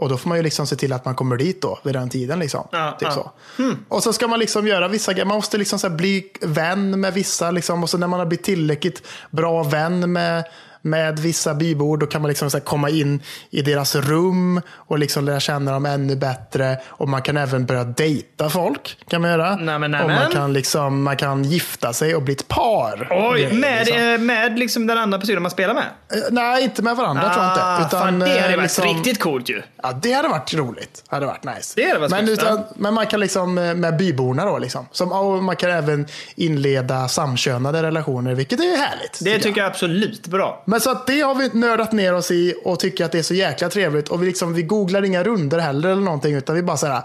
Och 0.00 0.08
då 0.08 0.16
får 0.16 0.28
man 0.28 0.38
ju 0.38 0.42
liksom 0.42 0.66
se 0.66 0.76
till 0.76 0.92
att 0.92 1.04
man 1.04 1.14
kommer 1.14 1.36
dit 1.36 1.62
då 1.62 1.78
vid 1.82 1.94
den 1.94 2.08
tiden. 2.08 2.38
Liksom. 2.38 2.68
Ja, 2.72 2.96
typ 2.98 3.08
ja. 3.08 3.14
Så. 3.14 3.30
Hmm. 3.62 3.84
Och 3.88 4.02
så 4.02 4.12
ska 4.12 4.28
man 4.28 4.38
liksom 4.38 4.66
göra 4.66 4.88
vissa 4.88 5.12
grejer. 5.12 5.26
Man 5.26 5.36
måste 5.36 5.58
liksom 5.58 5.78
så 5.78 5.90
bli 5.90 6.30
vän 6.40 7.00
med 7.00 7.14
vissa. 7.14 7.50
Liksom. 7.50 7.82
Och 7.82 7.90
så 7.90 7.98
när 7.98 8.06
man 8.06 8.18
har 8.18 8.26
blivit 8.26 8.44
tillräckligt 8.44 9.02
bra 9.30 9.62
vän 9.62 10.12
med 10.12 10.44
med 10.82 11.18
vissa 11.18 11.54
bybor. 11.54 11.96
Då 11.96 12.06
kan 12.06 12.22
man 12.22 12.28
liksom 12.28 12.50
så 12.50 12.60
komma 12.60 12.90
in 12.90 13.22
i 13.50 13.62
deras 13.62 13.96
rum 13.96 14.60
och 14.70 14.98
liksom 14.98 15.24
lära 15.24 15.40
känna 15.40 15.72
dem 15.72 15.86
ännu 15.86 16.16
bättre. 16.16 16.78
Och 16.86 17.08
man 17.08 17.22
kan 17.22 17.36
även 17.36 17.66
börja 17.66 17.84
dejta 17.84 18.50
folk. 18.50 18.98
kan 19.08 19.20
man 19.20 19.30
göra. 19.30 19.56
Nämen, 19.56 19.90
nämen. 19.90 20.04
Och 20.04 20.22
man 20.22 20.30
kan, 20.30 20.52
liksom, 20.52 21.02
man 21.02 21.16
kan 21.16 21.44
gifta 21.44 21.92
sig 21.92 22.14
och 22.14 22.22
bli 22.22 22.34
ett 22.34 22.48
par. 22.48 23.08
Oj, 23.10 23.48
det, 23.50 23.56
med, 23.56 23.86
liksom. 23.86 24.02
Eh, 24.02 24.18
med 24.18 24.58
liksom 24.58 24.86
den 24.86 24.98
andra 24.98 25.18
personen 25.18 25.42
man 25.42 25.50
spelar 25.50 25.74
med? 25.74 25.84
Eh, 26.12 26.18
nej, 26.30 26.64
inte 26.64 26.82
med 26.82 26.96
varandra 26.96 27.22
ah, 27.26 27.32
tror 27.34 27.44
jag 27.44 27.52
inte. 27.52 27.64
Ah, 27.64 27.86
utan, 27.86 28.00
fan, 28.00 28.18
det 28.18 28.40
hade 28.40 28.56
varit 28.56 28.62
liksom, 28.62 28.84
riktigt 28.84 29.20
coolt 29.20 29.48
ju. 29.48 29.62
Ja, 29.82 29.92
det 30.02 30.12
hade 30.12 30.28
varit 30.28 30.54
roligt. 30.54 31.04
Det 31.08 31.14
hade 31.16 31.26
varit 31.26 31.44
nice. 31.44 31.72
Det 31.76 31.88
hade 31.88 31.98
varit 32.00 32.10
men, 32.10 32.28
utan, 32.28 32.64
men 32.76 32.94
man 32.94 33.06
kan 33.06 33.20
liksom 33.20 33.58
eh, 33.58 33.74
med 33.74 33.96
byborna 33.96 34.44
då 34.44 34.58
liksom. 34.58 34.86
Som, 34.92 35.12
och 35.12 35.44
man 35.44 35.56
kan 35.56 35.70
även 35.70 36.06
inleda 36.34 37.08
samkönade 37.08 37.82
relationer, 37.82 38.34
vilket 38.34 38.60
är 38.60 38.76
härligt. 38.76 39.18
Det 39.20 39.38
tycker 39.38 39.48
jag, 39.48 39.64
jag 39.64 39.70
absolut 39.70 40.26
bra. 40.26 40.62
Men 40.70 40.80
så 40.80 40.90
att 40.90 41.06
det 41.06 41.20
har 41.20 41.34
vi 41.34 41.48
nördat 41.52 41.92
ner 41.92 42.14
oss 42.14 42.30
i 42.30 42.54
och 42.64 42.80
tycker 42.80 43.04
att 43.04 43.12
det 43.12 43.18
är 43.18 43.22
så 43.22 43.34
jäkla 43.34 43.68
trevligt. 43.68 44.08
Och 44.08 44.22
vi, 44.22 44.26
liksom, 44.26 44.54
vi 44.54 44.62
googlar 44.62 45.04
inga 45.04 45.22
runder 45.22 45.58
heller 45.58 45.88
eller 45.88 46.02
någonting. 46.02 46.34
Utan 46.34 46.56
vi 46.56 46.62
bara 46.62 46.76
så 46.76 46.86
här, 46.86 47.02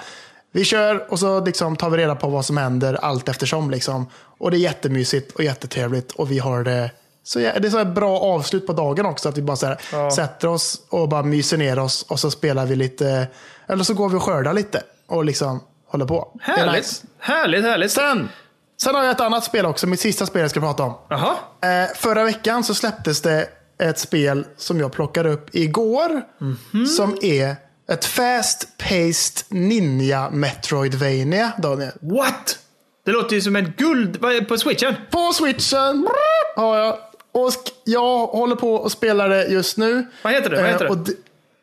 vi 0.52 0.66
kör 0.66 1.12
och 1.12 1.20
så 1.20 1.46
liksom 1.46 1.76
tar 1.76 1.90
vi 1.90 1.98
reda 1.98 2.16
på 2.16 2.28
vad 2.28 2.46
som 2.46 2.58
händer 2.58 2.94
allt 2.94 3.30
eftersom. 3.30 3.72
Liksom. 3.72 4.06
Och 4.38 4.52
det 4.52 4.58
är 4.58 4.60
jättemysigt 4.60 5.32
och 5.32 5.44
jättetrevligt. 5.44 6.12
Och 6.12 6.32
vi 6.32 6.40
har 6.40 6.64
det 6.64 6.92
så 7.24 7.40
det 7.40 7.66
är 7.66 7.70
så 7.70 7.86
bra 7.86 8.20
avslut 8.20 8.68
på 8.68 8.74
dagen 8.74 9.06
också. 9.06 9.30
Att 9.30 9.38
vi 9.38 9.42
bara 9.42 9.58
så 9.58 9.66
här, 9.66 9.78
ja. 9.92 10.12
sätter 10.12 10.48
oss 10.48 10.82
och 10.90 11.10
bara 11.10 11.24
myser 11.24 11.58
ner 11.58 11.80
oss. 11.80 12.06
Och 12.10 12.20
så 12.20 12.32
spelar 12.32 12.66
vi 12.66 12.76
lite. 12.76 13.28
Eller 13.68 13.84
så 13.84 13.94
går 13.94 14.10
vi 14.10 14.16
och 14.16 14.24
skördar 14.24 14.54
lite. 14.54 14.82
Och 15.08 15.26
liksom 15.26 15.64
håller 15.88 16.06
på. 16.06 16.40
Härligt. 16.42 16.76
Nice. 16.76 17.06
Härligt, 17.20 17.64
härligt. 17.64 17.92
Sen, 17.92 18.30
sen 18.78 18.96
har 18.96 19.04
jag 19.04 19.12
ett 19.12 19.22
annat 19.22 19.44
spel 19.44 19.66
också. 19.66 19.88
Mitt 19.88 20.00
sista 20.00 20.26
spel 20.26 20.42
jag 20.42 20.52
ska 20.52 20.60
prata 20.60 20.84
om. 20.84 20.94
Aha. 21.12 21.40
Eh, 21.64 21.96
förra 21.96 22.24
veckan 22.24 22.64
så 22.64 22.76
släpptes 22.76 23.22
det 23.22 23.48
ett 23.78 24.00
spel 24.00 24.46
som 24.58 24.80
jag 24.80 24.92
plockade 24.92 25.30
upp 25.30 25.56
igår. 25.56 26.10
Mm 26.42 26.58
-hmm. 26.72 26.86
Som 26.86 27.18
är 27.22 27.56
ett 27.90 28.06
fast-paced 28.06 29.46
ninja 29.50 30.30
Metroidvania, 30.30 31.52
Daniel. 31.58 31.92
What? 32.02 32.60
Det 33.06 33.12
låter 33.12 33.36
ju 33.36 33.42
som 33.42 33.56
en 33.56 33.74
guld... 33.78 34.22
På 34.48 34.58
switchen? 34.58 34.96
På 35.10 35.34
switchen 35.34 36.08
har 36.56 36.78
jag. 36.78 36.98
Och 37.32 37.52
jag 37.84 38.28
håller 38.28 38.56
på 38.56 38.86
att 38.86 38.92
spela 38.92 39.28
det 39.28 39.46
just 39.46 39.78
nu. 39.78 40.06
Vad 40.22 40.34
heter 40.34 40.50
det? 40.50 40.56
Vad 40.56 40.66
heter 40.66 40.90
det? 40.90 40.96
det, 40.96 41.14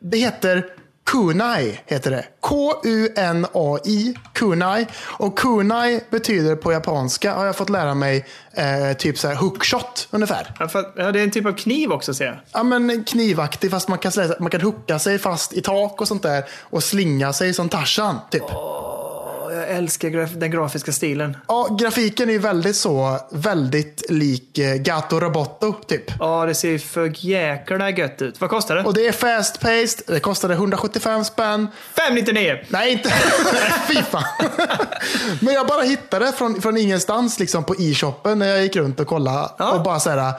det 0.01 0.17
heter 0.17 0.75
Kunai 1.05 1.81
heter 1.87 2.11
det. 2.11 2.25
K-U-N-A-I. 2.41 4.15
Kunai. 4.33 4.87
Och 5.05 5.39
kunai 5.39 6.01
betyder 6.11 6.57
på 6.57 6.73
japanska, 6.73 7.35
har 7.35 7.47
jag 7.47 7.57
fått 7.57 7.71
lära 7.71 7.95
mig, 7.95 8.27
eh, 8.53 8.97
typ 8.97 9.19
så 9.19 9.29
här 9.29 9.35
hookshot 9.35 10.09
ungefär. 10.11 10.55
Ja, 10.97 11.13
det 11.13 11.21
är 11.21 11.25
en 11.25 11.31
typ 11.31 11.47
av 11.47 11.53
kniv 11.53 11.93
också 11.93 12.15
ser 12.15 12.27
jag. 12.27 12.37
Ja, 12.53 12.63
men 12.63 13.05
knivaktig 13.05 13.71
fast 13.71 13.89
man 13.89 13.99
kan, 13.99 14.13
man 14.41 14.51
kan 14.51 14.61
hooka 14.61 14.99
sig 14.99 15.19
fast 15.19 15.53
i 15.53 15.61
tak 15.61 16.01
och 16.01 16.09
sånt 16.09 16.23
där. 16.23 16.45
Och 16.61 16.83
slinga 16.83 17.33
sig 17.33 17.55
som 17.55 17.69
Tarzan, 17.69 18.19
typ. 18.31 18.43
Oh 18.43 18.82
jag 19.55 19.69
älskar 19.71 20.09
graf 20.09 20.31
den 20.31 20.51
grafiska 20.51 20.93
stilen. 20.93 21.37
Ja, 21.49 21.77
grafiken 21.81 22.29
är 22.29 22.33
ju 22.33 22.39
väldigt 22.39 22.77
så, 22.77 23.19
väldigt 23.31 24.11
lik 24.11 24.59
eh, 24.59 24.75
Gato 24.75 25.21
Roboto 25.21 25.73
typ. 25.73 26.05
Ja, 26.21 26.47
det 26.47 26.55
ser 26.55 26.79
för 26.79 27.13
jäkla 27.17 27.91
gött 27.91 28.23
ut. 28.23 28.41
Vad 28.41 28.51
kostar 28.51 28.77
det? 28.77 28.83
Och 28.83 28.95
det 28.95 29.07
är 29.07 29.13
fast 29.13 29.61
paced. 29.61 30.03
Det 30.07 30.21
kostade 30.21 30.55
175 30.55 31.25
spänn. 31.25 31.69
599! 31.95 32.59
Nej, 32.69 32.93
inte. 32.93 33.09
Fy 33.89 34.03
fan. 34.03 34.25
Men 35.41 35.55
jag 35.55 35.67
bara 35.67 35.83
hittade 35.83 36.25
det 36.25 36.33
från, 36.33 36.63
från 36.63 36.77
ingenstans 36.77 37.39
liksom 37.39 37.65
på 37.65 37.75
e-shoppen 37.79 38.39
när 38.39 38.47
jag 38.47 38.63
gick 38.63 38.77
runt 38.77 39.01
och 39.01 39.07
kollade. 39.07 39.49
Ja. 39.59 39.73
Och 39.73 39.83
bara 39.83 40.01
så 40.01 40.11
här, 40.11 40.35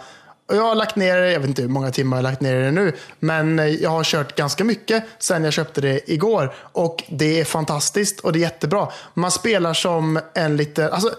jag 0.48 0.61
har 0.61 0.76
lagt 0.76 0.95
ner, 0.95 1.18
jag 1.18 1.40
vet 1.40 1.49
inte 1.49 1.61
hur 1.61 1.70
många 1.70 1.91
timmar 1.91 2.18
jag 2.18 2.24
har 2.24 2.32
lagt 2.32 2.41
ner 2.41 2.56
det 2.56 2.72
nu, 2.72 2.94
men 3.20 3.78
jag 3.82 3.90
har 3.90 4.03
kört 4.03 4.36
ganska 4.36 4.64
mycket 4.64 5.03
sen 5.20 5.44
jag 5.44 5.53
köpte 5.53 5.82
det 5.82 6.11
igår. 6.11 6.53
Och 6.56 7.03
det 7.10 7.40
är 7.40 7.45
fantastiskt 7.45 8.20
och 8.20 8.34
det 8.34 8.40
är 8.40 8.41
jättebra. 8.41 8.88
Man 9.14 9.32
spelar 9.32 9.74
som 9.74 10.20
en 10.34 10.57
liten, 10.57 10.91
alltså 10.91 11.15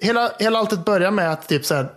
hela, 0.00 0.32
hela 0.38 0.58
alltet 0.58 0.84
börjar 0.84 1.10
med 1.10 1.32
att 1.32 1.48
typ 1.48 1.66
så 1.66 1.74
här, 1.74 1.88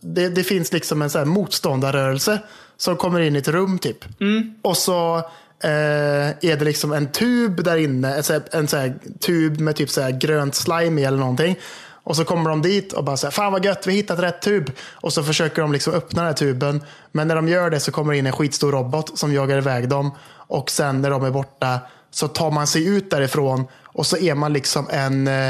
det, 0.00 0.28
det 0.28 0.44
finns 0.44 0.72
liksom 0.72 1.02
en 1.02 1.10
så 1.10 1.18
här 1.18 1.24
motståndarrörelse 1.24 2.38
som 2.76 2.96
kommer 2.96 3.20
in 3.20 3.36
i 3.36 3.38
ett 3.38 3.48
rum 3.48 3.78
typ. 3.78 4.20
Mm. 4.20 4.54
Och 4.62 4.76
så 4.76 5.16
eh, 5.64 6.28
är 6.30 6.56
det 6.56 6.64
liksom 6.64 6.92
en 6.92 7.12
tub 7.12 7.64
där 7.64 7.76
inne, 7.76 8.14
en, 8.14 8.42
en 8.52 8.68
så 8.68 8.76
här, 8.76 8.94
tub 9.20 9.60
med 9.60 9.76
typ 9.76 9.90
så 9.90 10.10
grönt 10.20 10.54
slime 10.54 11.00
i 11.00 11.04
eller 11.04 11.18
någonting. 11.18 11.58
Och 12.04 12.16
så 12.16 12.24
kommer 12.24 12.50
de 12.50 12.62
dit 12.62 12.92
och 12.92 13.04
bara 13.04 13.16
säger 13.16 13.32
fan 13.32 13.52
vad 13.52 13.64
gött, 13.64 13.86
vi 13.86 13.92
har 13.92 13.96
hittat 13.96 14.18
rätt 14.18 14.42
tub. 14.42 14.70
Och 14.94 15.12
så 15.12 15.22
försöker 15.22 15.62
de 15.62 15.72
liksom 15.72 15.94
öppna 15.94 16.22
den 16.22 16.26
här 16.26 16.34
tuben. 16.34 16.82
Men 17.12 17.28
när 17.28 17.36
de 17.36 17.48
gör 17.48 17.70
det 17.70 17.80
så 17.80 17.92
kommer 17.92 18.12
det 18.12 18.18
in 18.18 18.26
en 18.26 18.32
skitstor 18.32 18.72
robot 18.72 19.18
som 19.18 19.32
jagar 19.32 19.58
iväg 19.58 19.88
dem. 19.88 20.10
Och 20.46 20.70
sen 20.70 21.02
när 21.02 21.10
de 21.10 21.24
är 21.24 21.30
borta 21.30 21.80
så 22.10 22.28
tar 22.28 22.50
man 22.50 22.66
sig 22.66 22.86
ut 22.86 23.10
därifrån 23.10 23.66
och 23.84 24.06
så 24.06 24.16
är 24.16 24.34
man 24.34 24.52
liksom 24.52 24.88
en, 24.90 25.28
eh, 25.28 25.48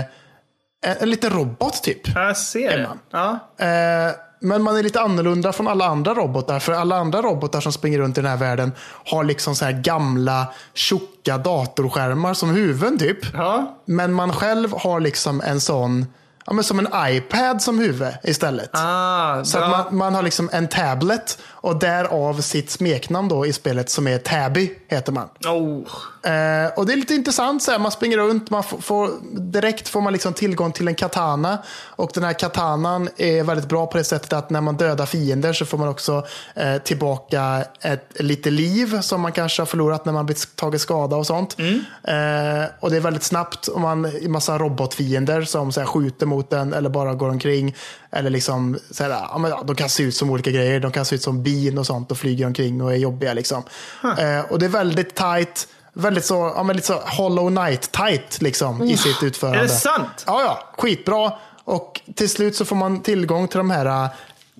en, 0.85 0.97
en 1.01 1.11
liten 1.11 1.31
robot 1.31 1.83
typ. 1.83 2.15
Jag 2.15 2.37
ser 2.37 2.79
det. 2.79 2.89
Ja. 3.11 3.39
Eh, 3.67 4.15
men 4.41 4.63
man 4.63 4.77
är 4.77 4.83
lite 4.83 5.01
annorlunda 5.01 5.53
från 5.53 5.69
alla 5.69 5.87
andra 5.87 6.15
robotar. 6.15 6.59
För 6.59 6.73
alla 6.73 6.97
andra 6.97 7.23
robotar 7.23 7.61
som 7.61 7.73
springer 7.73 7.99
runt 7.99 8.19
i 8.19 8.21
den 8.21 8.31
här 8.31 8.37
världen 8.37 8.73
har 9.05 9.25
liksom 9.25 9.55
så 9.55 9.65
här 9.65 9.73
gamla 9.73 10.47
tjocka 10.75 11.39
datorskärmar 11.39 12.35
som 12.35 12.51
huvuden 12.51 12.99
typ. 12.99 13.19
Ja. 13.35 13.79
Men 13.85 14.13
man 14.13 14.33
själv 14.33 14.73
har 14.73 15.01
liksom 15.01 15.41
en 15.41 15.61
sån 15.61 16.07
ja, 16.47 16.53
men 16.53 16.65
som 16.65 16.79
en 16.79 16.89
iPad 17.09 17.63
som 17.63 17.79
huvud 17.79 18.13
istället. 18.23 18.71
Ah, 18.73 19.45
så 19.45 19.59
att 19.59 19.71
man, 19.71 19.97
man, 19.97 20.15
har 20.15 20.23
liksom 20.23 20.51
en 20.53 20.69
tablet 20.69 21.39
och 21.65 21.79
därav 21.79 22.41
sitt 22.41 22.71
smeknamn 22.71 23.29
då 23.29 23.47
i 23.47 23.53
spelet 23.53 23.91
som 23.91 24.07
är 24.07 24.19
Tabby, 24.19 24.71
heter 24.89 25.13
man. 25.13 25.29
Oh. 25.47 25.87
Eh, 26.33 26.73
och 26.77 26.87
det 26.87 26.93
är 26.93 26.97
lite 26.97 27.15
intressant, 27.15 27.63
så 27.63 27.71
här, 27.71 27.79
man 27.79 27.93
springer 27.93 28.19
runt, 28.19 28.51
man 28.51 28.63
får, 28.63 29.11
direkt 29.41 29.89
får 29.89 30.01
man 30.01 30.13
liksom 30.13 30.33
tillgång 30.33 30.73
till 30.73 30.89
en 30.89 30.95
katana. 30.95 31.59
Och 31.97 32.11
den 32.15 32.25
här 32.25 32.33
katanan 32.33 33.09
är 33.17 33.43
väldigt 33.43 33.69
bra 33.69 33.87
på 33.87 33.99
det 33.99 34.05
sättet 34.05 34.33
att 34.33 34.51
när 34.51 34.61
man 34.61 34.77
dödar 34.77 35.07
fiender 35.07 35.53
så 35.53 35.65
får 35.65 35.79
man 35.79 35.89
också 35.89 36.27
eh, 36.55 36.77
tillbaka 36.77 37.65
ett, 37.81 38.09
lite 38.15 38.51
liv 38.51 39.01
som 39.01 39.21
man 39.21 39.33
kanske 39.33 39.63
har 39.63 39.67
förlorat 39.67 40.05
när 40.05 40.13
man 40.13 40.27
blivit 40.27 40.57
tagit 40.57 40.81
skada 40.81 41.17
och 41.17 41.27
sånt. 41.27 41.57
Mm. 41.59 41.75
Eh, 42.05 42.69
och 42.81 42.91
det 42.91 42.97
är 42.97 43.01
väldigt 43.01 43.23
snabbt 43.23 43.67
och 43.67 43.81
man 43.81 44.05
är 44.05 44.29
massa 44.29 44.59
robotfiender 44.59 45.43
som 45.43 45.73
så 45.73 45.81
här, 45.81 45.87
skjuter 45.87 46.27
mot 46.27 46.53
en 46.53 46.73
eller 46.73 46.91
bara 46.91 47.15
går 47.15 47.29
omkring. 47.29 47.75
Eller 48.15 48.31
liksom, 48.31 48.79
så 48.91 49.03
här, 49.03 49.11
ja, 49.11 49.39
men, 49.39 49.51
ja, 49.51 49.63
de 49.67 49.77
kan 49.77 49.89
se 49.89 50.03
ut 50.03 50.15
som 50.15 50.31
olika 50.31 50.51
grejer. 50.51 50.81
De 50.81 50.93
kan 50.93 51.05
se 51.05 51.15
ut 51.15 51.23
som 51.23 51.43
bin 51.43 51.79
och 51.79 51.87
sånt 51.87 52.11
och 52.11 52.19
flyger 52.19 52.47
omkring 52.47 52.83
och 52.83 52.93
är 52.93 52.97
jobbiga. 52.97 53.35
Liksom. 53.35 53.63
Huh. 54.03 54.41
och 54.51 54.59
det 54.59 54.67
är 54.67 54.71
väldigt 54.71 55.15
tight 55.15 55.69
väldigt 55.95 56.25
så, 56.25 56.53
ja, 56.57 56.63
men 56.63 56.77
lite 56.77 56.87
så 56.87 57.01
Hollow 57.01 57.51
Knight 57.51 57.93
tight 57.93 58.43
liksom, 58.43 58.83
i 58.83 58.97
sitt 58.97 59.23
utförande. 59.23 59.59
Är 59.59 59.63
det 59.63 59.69
sant? 59.69 60.25
Ja, 60.27 60.43
ja. 60.43 60.73
Skitbra. 60.79 61.33
Och 61.65 62.01
till 62.15 62.31
slut 62.31 62.57
så 62.57 62.65
får 62.65 62.77
man 62.77 63.03
tillgång 63.03 63.49
till 63.49 63.59
de 63.59 63.71
här 63.71 64.05
uh, 64.05 64.11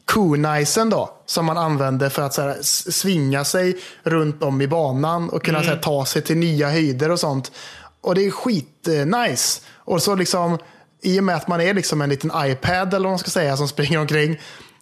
kunajsen 0.05 0.91
då, 0.91 1.11
som 1.27 1.45
man 1.45 1.59
använder 1.59 2.09
för 2.09 2.23
att 2.23 2.35
så 2.35 2.43
här, 2.43 2.57
svinga 2.91 3.45
sig 3.45 3.77
runt 4.03 4.43
om 4.43 4.61
i 4.61 4.69
banan 4.69 5.31
och 5.31 5.45
kunna 5.45 5.59
mm. 5.59 5.69
så 5.69 5.75
här, 5.75 5.83
ta 5.83 6.07
sig 6.07 6.23
till 6.23 6.37
nya 6.37 6.71
höjder 6.71 7.11
och 7.11 7.21
sånt. 7.21 7.53
Och 8.01 8.15
det 8.15 8.27
är 8.27 8.31
skitnice. 8.31 9.61
Och 9.77 10.03
så 10.03 10.15
liksom, 10.15 10.59
i 11.05 11.21
och 11.21 11.25
med 11.25 11.37
att 11.37 11.49
man 11.49 11.61
är 11.61 11.75
liksom 11.75 12.03
en 12.03 12.09
liten 12.09 12.31
iPad 12.37 12.95
eller 12.95 13.05
vad 13.05 13.13
man 13.13 13.19
ska 13.19 13.31
säga 13.31 13.57
som 13.57 13.69
springer 13.69 13.99
omkring 13.99 14.41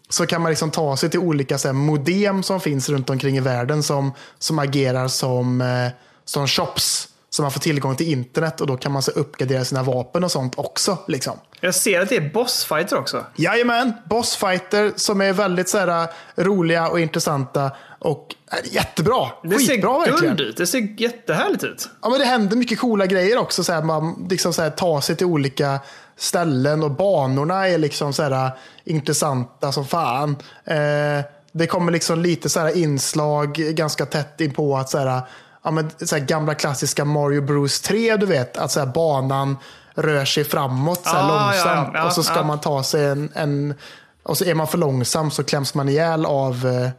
så 0.09 0.27
kan 0.27 0.43
man 0.43 0.51
liksom 0.51 0.71
ta 0.71 0.97
sig 0.97 1.11
till 1.11 1.21
olika 1.21 1.59
så 1.59 1.69
här, 1.69 1.73
modem 1.73 2.43
som 2.43 2.61
finns 2.61 2.89
runt 2.89 3.11
omkring 3.11 3.37
i 3.37 3.41
världen 3.41 3.83
som, 3.83 4.13
som 4.39 4.59
agerar 4.59 5.09
som 5.09 5.61
eh, 5.61 5.89
som 6.25 6.49
shops. 6.49 7.09
Så 7.31 7.43
man 7.43 7.51
får 7.51 7.61
tillgång 7.61 7.97
till 7.97 8.09
internet 8.09 8.61
och 8.61 8.67
då 8.67 8.77
kan 8.77 8.93
man 8.93 9.03
så 9.03 9.11
uppgradera 9.11 9.65
sina 9.65 9.83
vapen 9.83 10.25
och 10.25 10.31
sånt 10.31 10.53
också. 10.57 10.99
Liksom. 11.09 11.39
Jag 11.61 11.75
ser 11.75 12.01
att 12.01 12.09
det 12.09 12.17
är 12.17 12.31
bossfighter 12.31 12.99
också. 12.99 13.25
Jajamän, 13.37 13.93
bossfighter 14.05 14.93
som 14.97 15.21
är 15.21 15.33
väldigt 15.33 15.69
så 15.69 15.79
här, 15.79 16.09
roliga 16.37 16.89
och 16.89 17.01
intressanta. 17.01 17.71
Och 17.99 18.35
äh, 18.53 18.75
jättebra. 18.75 19.29
Det 19.43 19.59
Skitbra 19.59 20.05
ser 20.05 20.11
verkligen. 20.11 20.37
guld 20.37 20.49
ut. 20.49 20.57
Det 20.57 20.67
ser 20.67 21.01
jättehärligt 21.01 21.65
ut. 21.65 21.89
Ja, 22.03 22.09
men 22.09 22.19
det 22.19 22.25
händer 22.25 22.57
mycket 22.57 22.79
coola 22.79 23.07
grejer 23.07 23.39
också. 23.39 23.65
Så 23.65 23.73
här, 23.73 23.83
man 23.83 24.27
liksom 24.31 24.53
så 24.53 24.63
här, 24.63 24.71
tar 24.71 25.01
sig 25.01 25.17
till 25.17 25.27
olika 25.27 25.81
ställen 26.17 26.83
och 26.83 26.91
banorna 26.91 27.69
är 27.69 27.79
liksom 27.79 28.13
så 28.13 28.23
här, 28.23 28.51
intressanta 28.85 29.73
som 29.73 29.87
fan. 29.87 30.37
Eh, 30.65 31.25
det 31.53 31.67
kommer 31.67 31.93
liksom 31.93 32.21
lite 32.23 32.49
så 32.49 32.69
inslag 32.69 33.53
ganska 33.55 34.07
tätt 34.07 34.41
in 34.41 34.55
på 34.55 34.77
att 34.77 34.91
så 34.91 34.99
här, 34.99 35.21
ja, 35.65 35.71
men, 35.71 35.91
så 36.07 36.19
gamla 36.19 36.55
klassiska 36.55 37.05
Mario 37.05 37.41
Bros 37.43 37.81
3, 37.81 38.17
du 38.17 38.27
vet. 38.27 38.57
Att 38.59 38.71
så 38.71 38.87
banan 38.87 39.57
rör 39.95 40.25
sig 40.25 40.45
framåt 40.45 41.05
så 41.07 41.17
Ah, 41.17 41.29
långsamt. 41.29 41.91
ja, 41.93 42.01
ja, 42.01 42.07
och 42.07 42.13
så 42.13 42.23
ska 42.23 42.43
man 42.43 42.61
ta 42.61 42.83
sig 42.83 43.05
en, 43.07 43.33
en... 43.35 43.75
Och 44.23 44.39
så 44.39 44.45
är 44.45 44.55
man 44.55 44.67
för 44.67 44.79
långsam 44.79 45.31
så 45.31 45.45
kläms 45.45 45.75
man 45.75 45.89
ihjäl 45.89 46.27
av, 46.27 46.67
eh, 46.67 46.91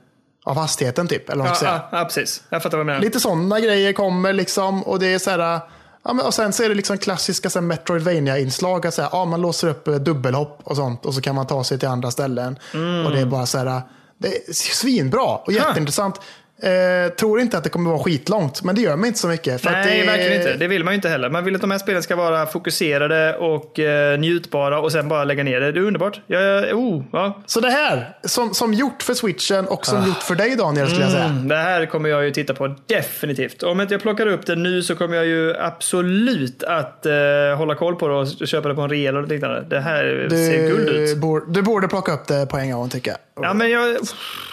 av 0.45 0.57
hastigheten 0.57 1.07
typ. 1.07 1.29
Eller 1.29 1.45
Ja, 1.45 1.55
ja, 1.63 1.89
ja, 1.91 2.03
precis. 2.05 2.43
Jag 2.49 2.63
fattar 2.63 2.77
vad 2.77 2.85
du 2.85 2.89
menar. 2.91 3.01
Lite 3.01 3.19
sådana 3.19 3.59
grejer 3.59 3.93
kommer 3.93 4.33
liksom. 4.33 4.83
Och 4.83 4.99
det 4.99 5.13
är 5.13 5.19
så 5.19 5.29
här, 5.29 5.59
ja, 6.03 6.13
men, 6.13 6.25
och 6.25 6.33
sen 6.33 6.53
så 6.53 6.63
är 6.63 6.69
det 6.69 6.75
liksom 6.75 6.97
klassiska 6.97 7.49
så 7.49 7.59
här 7.59 7.65
Metroidvania-inslag. 7.65 8.87
Att 8.87 8.93
så 8.93 9.01
här, 9.01 9.09
ja, 9.11 9.25
man 9.25 9.41
låser 9.41 9.67
upp 9.67 9.87
eh, 9.87 9.95
dubbelhopp 9.95 10.59
och 10.63 10.75
sånt. 10.75 11.05
Och 11.05 11.13
så 11.13 11.21
kan 11.21 11.35
man 11.35 11.47
ta 11.47 11.63
sig 11.63 11.79
till 11.79 11.87
andra 11.87 12.11
ställen. 12.11 12.59
Och 13.05 13.11
det 13.11 13.19
är 13.19 13.25
bara 13.25 13.45
så 13.45 13.57
här, 13.57 13.81
det 14.17 14.27
är 14.27 14.53
svinbra 14.53 15.35
och 15.35 15.51
jätteintressant. 15.51 16.19
Eh, 16.63 17.09
tror 17.09 17.39
inte 17.39 17.57
att 17.57 17.63
det 17.63 17.69
kommer 17.69 17.89
vara 17.89 18.03
skitlångt, 18.03 18.63
men 18.63 18.75
det 18.75 18.81
gör 18.81 18.95
mig 18.95 19.07
inte 19.07 19.19
så 19.19 19.27
mycket. 19.27 19.63
Nej, 19.63 19.99
det, 19.99 20.05
verkligen 20.07 20.33
inte. 20.33 20.53
Det 20.53 20.67
vill 20.67 20.83
man 20.83 20.93
ju 20.93 20.95
inte 20.95 21.09
heller. 21.09 21.29
Man 21.29 21.43
vill 21.43 21.55
att 21.55 21.61
de 21.61 21.71
här 21.71 21.77
spelen 21.77 22.03
ska 22.03 22.15
vara 22.15 22.45
fokuserade 22.45 23.35
och 23.35 23.79
eh, 23.79 24.19
njutbara 24.19 24.79
och 24.79 24.91
sen 24.91 25.07
bara 25.07 25.23
lägga 25.23 25.43
ner 25.43 25.59
det. 25.59 25.71
Det 25.71 25.79
är 25.79 25.83
underbart. 25.83 26.21
Jag, 26.27 26.73
oh, 26.73 27.03
ja. 27.11 27.43
Så 27.45 27.59
det 27.59 27.69
här, 27.69 28.17
som, 28.23 28.53
som 28.53 28.73
gjort 28.73 29.03
för 29.03 29.13
switchen 29.13 29.67
och 29.67 29.85
som 29.85 30.07
gjort 30.07 30.23
för 30.23 30.35
dig 30.35 30.55
Daniel, 30.55 30.87
skulle 30.87 31.03
jag 31.03 31.11
säga. 31.11 31.23
Mm, 31.23 31.47
det 31.47 31.55
här 31.55 31.85
kommer 31.85 32.09
jag 32.09 32.25
ju 32.25 32.31
titta 32.31 32.53
på 32.53 32.75
definitivt. 32.87 33.63
Om 33.63 33.81
inte 33.81 33.93
jag 33.93 34.01
plockar 34.01 34.27
upp 34.27 34.45
det 34.45 34.55
nu 34.55 34.83
så 34.83 34.95
kommer 34.95 35.15
jag 35.15 35.25
ju 35.25 35.55
absolut 35.57 36.63
att 36.63 37.05
eh, 37.05 37.13
hålla 37.57 37.75
koll 37.75 37.95
på 37.95 38.07
det 38.07 38.13
och 38.13 38.47
köpa 38.47 38.69
det 38.69 38.75
på 38.75 38.81
en 38.81 38.89
reel 38.89 39.17
och 39.17 39.27
liknande. 39.27 39.65
Det 39.69 39.79
här 39.79 40.27
ser 40.29 40.67
guld 40.67 40.87
Du, 40.87 41.11
ut. 41.11 41.17
borde, 41.17 41.45
du 41.53 41.61
borde 41.61 41.87
plocka 41.87 42.13
upp 42.13 42.27
det 42.27 42.45
på 42.45 42.57
en 42.57 42.71
gång 42.71 42.89
tycker 42.89 43.11
jag. 43.11 43.17
Ja, 43.35 43.53
men 43.53 43.69
jag... 43.69 43.97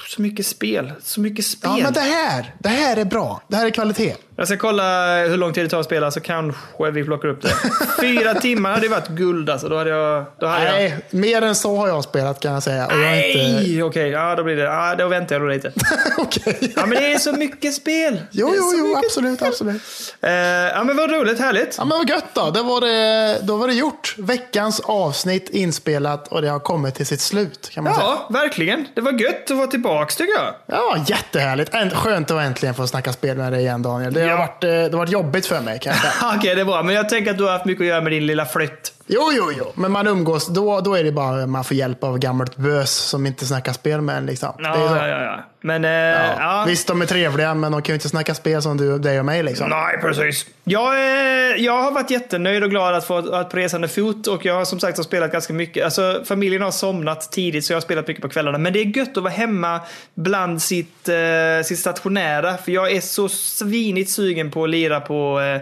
Så 0.08 0.22
mycket 0.22 0.46
spel. 0.46 0.92
Så 1.02 1.20
mycket 1.20 1.44
spel. 1.46 1.70
Ja, 1.76 1.82
men 1.82 1.92
det 1.92 2.00
här, 2.00 2.54
det 2.58 2.68
här 2.68 2.96
är 2.96 3.04
bra. 3.04 3.42
Det 3.48 3.56
här 3.56 3.66
är 3.66 3.70
kvalitet. 3.70 4.14
Jag 4.40 4.48
ska 4.48 4.56
kolla 4.56 5.16
hur 5.22 5.36
lång 5.36 5.52
tid 5.52 5.64
det 5.64 5.68
tar 5.68 5.80
att 5.80 5.86
spela 5.86 6.10
så 6.10 6.20
kanske 6.20 6.90
vi 6.90 7.04
plockar 7.04 7.28
upp 7.28 7.42
det. 7.42 7.52
Fyra 8.00 8.34
timmar 8.40 8.72
hade 8.72 8.88
varit 8.88 9.08
guld 9.08 9.50
alltså. 9.50 9.68
Då 9.68 9.76
hade 9.78 9.90
jag... 9.90 10.24
Då 10.40 10.46
hade 10.46 10.64
jag... 10.64 10.72
Nej, 10.74 10.96
mer 11.10 11.42
än 11.42 11.54
så 11.54 11.76
har 11.76 11.88
jag 11.88 12.04
spelat 12.04 12.40
kan 12.40 12.52
jag 12.52 12.62
säga. 12.62 12.86
Och 12.86 12.92
jag 12.92 13.18
är 13.18 13.28
inte... 13.28 13.52
Nej! 13.52 13.82
Okej, 13.82 14.08
ja 14.10 14.34
då 14.36 14.44
blir 14.44 14.56
det. 14.56 14.62
Ja, 14.62 14.94
då 14.98 15.08
väntar 15.08 15.34
jag 15.34 15.42
då 15.42 15.48
lite. 15.48 15.72
Okej. 16.18 16.72
Ja, 16.76 16.86
men 16.86 16.90
det 17.02 17.12
är 17.12 17.18
så 17.18 17.32
mycket 17.32 17.74
spel. 17.74 18.20
Jo, 18.30 18.52
jo, 18.56 18.72
jo, 18.78 18.96
absolut, 19.04 19.38
spel. 19.38 19.48
absolut. 19.48 19.82
Eh, 20.20 20.30
ja, 20.30 20.84
men 20.84 20.96
vad 20.96 21.10
roligt, 21.10 21.40
härligt. 21.40 21.74
Ja, 21.78 21.84
men 21.84 21.98
vad 21.98 22.08
gött 22.08 22.34
då. 22.34 22.50
Det 22.50 22.62
var 22.62 22.80
det, 22.80 23.38
då 23.42 23.56
var 23.56 23.68
det 23.68 23.74
gjort. 23.74 24.14
Veckans 24.18 24.80
avsnitt 24.80 25.50
inspelat 25.50 26.28
och 26.28 26.42
det 26.42 26.48
har 26.48 26.60
kommit 26.60 26.94
till 26.94 27.06
sitt 27.06 27.20
slut 27.20 27.70
kan 27.70 27.84
man 27.84 27.94
säga. 27.94 28.06
Ja, 28.06 28.28
verkligen. 28.30 28.86
Det 28.94 29.00
var 29.00 29.12
gött 29.12 29.50
att 29.50 29.56
vara 29.56 29.66
tillbaks 29.66 30.16
tycker 30.16 30.34
jag. 30.34 30.54
Ja, 30.66 31.04
jättehärligt. 31.06 31.94
Skönt 31.94 32.30
att 32.30 32.40
äntligen 32.42 32.74
få 32.74 32.86
snacka 32.86 33.12
spel 33.12 33.36
med 33.36 33.52
dig 33.52 33.60
igen 33.60 33.82
Daniel. 33.82 34.12
Det, 34.14 34.29
har, 34.30 34.38
varit, 34.38 34.64
eh, 34.64 34.70
det 34.70 34.92
har 34.92 34.98
varit 34.98 35.10
jobbigt 35.10 35.46
för 35.46 35.60
mig 35.60 35.78
kan 35.78 35.92
jag 35.92 36.02
säga. 36.02 36.32
Okej, 36.36 36.54
det 36.54 36.60
är 36.60 36.64
bra. 36.64 36.82
Men 36.82 36.94
jag 36.94 37.08
tänker 37.08 37.30
att 37.30 37.38
du 37.38 37.44
har 37.44 37.52
haft 37.52 37.64
mycket 37.64 37.80
att 37.80 37.88
göra 37.88 38.00
med 38.00 38.12
din 38.12 38.26
lilla 38.26 38.46
flytt. 38.46 38.92
Jo, 39.12 39.30
jo, 39.32 39.52
jo. 39.58 39.72
Men 39.74 39.92
man 39.92 40.06
umgås, 40.06 40.46
då, 40.46 40.80
då 40.80 40.94
är 40.94 41.04
det 41.04 41.12
bara 41.12 41.46
man 41.46 41.64
får 41.64 41.76
hjälp 41.76 42.04
av 42.04 42.18
gammalt 42.18 42.56
bös 42.56 42.90
som 42.90 43.26
inte 43.26 43.46
snackar 43.46 43.72
spel 43.72 44.00
med 44.00 44.16
en. 44.16 44.26
Liksom. 44.26 44.52
Ja, 44.58 44.76
det 44.76 44.84
är 44.84 44.88
så. 44.88 44.94
ja, 44.96 45.08
ja, 45.08 45.22
ja. 45.22 45.44
Men, 45.62 45.84
eh, 45.84 45.90
ja. 45.90 46.34
Ja. 46.38 46.64
Visst, 46.66 46.88
de 46.88 47.02
är 47.02 47.06
trevliga, 47.06 47.54
men 47.54 47.72
de 47.72 47.82
kan 47.82 47.92
ju 47.92 47.94
inte 47.94 48.08
snacka 48.08 48.34
spel 48.34 48.62
som 48.62 48.76
du, 48.76 48.98
dig 48.98 49.18
och 49.18 49.24
mig. 49.24 49.42
Liksom. 49.42 49.70
Nej, 49.70 49.98
precis. 50.00 50.46
Jag, 50.64 50.94
eh, 50.94 51.56
jag 51.56 51.82
har 51.82 51.90
varit 51.90 52.10
jättenöjd 52.10 52.62
och 52.62 52.70
glad 52.70 52.94
att 52.94 53.06
få 53.06 53.34
att 53.34 53.50
på 53.50 53.56
resande 53.56 53.88
fot 53.88 54.26
och 54.26 54.44
jag 54.44 54.54
har 54.54 54.64
som 54.64 54.80
sagt 54.80 54.96
har 54.96 55.04
spelat 55.04 55.32
ganska 55.32 55.52
mycket. 55.52 55.84
Alltså, 55.84 56.22
familjen 56.24 56.62
har 56.62 56.70
somnat 56.70 57.32
tidigt 57.32 57.64
så 57.64 57.72
jag 57.72 57.76
har 57.76 57.82
spelat 57.82 58.08
mycket 58.08 58.22
på 58.22 58.28
kvällarna. 58.28 58.58
Men 58.58 58.72
det 58.72 58.80
är 58.80 58.96
gött 58.96 59.16
att 59.16 59.22
vara 59.22 59.32
hemma 59.32 59.80
bland 60.14 60.62
sitt, 60.62 61.08
eh, 61.08 61.64
sitt 61.64 61.78
stationära. 61.78 62.56
För 62.56 62.72
jag 62.72 62.92
är 62.92 63.00
så 63.00 63.28
svinigt 63.28 64.10
sugen 64.10 64.50
på 64.50 64.64
att 64.64 64.70
lira 64.70 65.00
på 65.00 65.40
eh, 65.40 65.60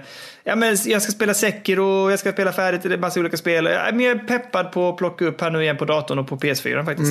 Ja, 0.49 0.57
men 0.57 0.77
jag 0.85 1.03
ska 1.03 1.13
spela 1.13 1.35
Sekiro, 1.35 2.11
jag 2.11 2.19
ska 2.19 2.33
spela 2.33 2.53
färdigt 2.53 2.85
en 2.85 3.01
massa 3.01 3.21
olika 3.21 3.37
spel. 3.37 3.65
Jag 3.65 3.89
är 3.89 3.93
mer 3.93 4.15
peppad 4.15 4.73
på 4.73 4.89
att 4.89 4.97
plocka 4.97 5.25
upp 5.25 5.41
här 5.41 5.51
nu 5.51 5.63
igen 5.63 5.77
på 5.77 5.85
datorn 5.85 6.19
och 6.19 6.29
på 6.29 6.37
PS4 6.37 6.85
faktiskt. 6.85 7.11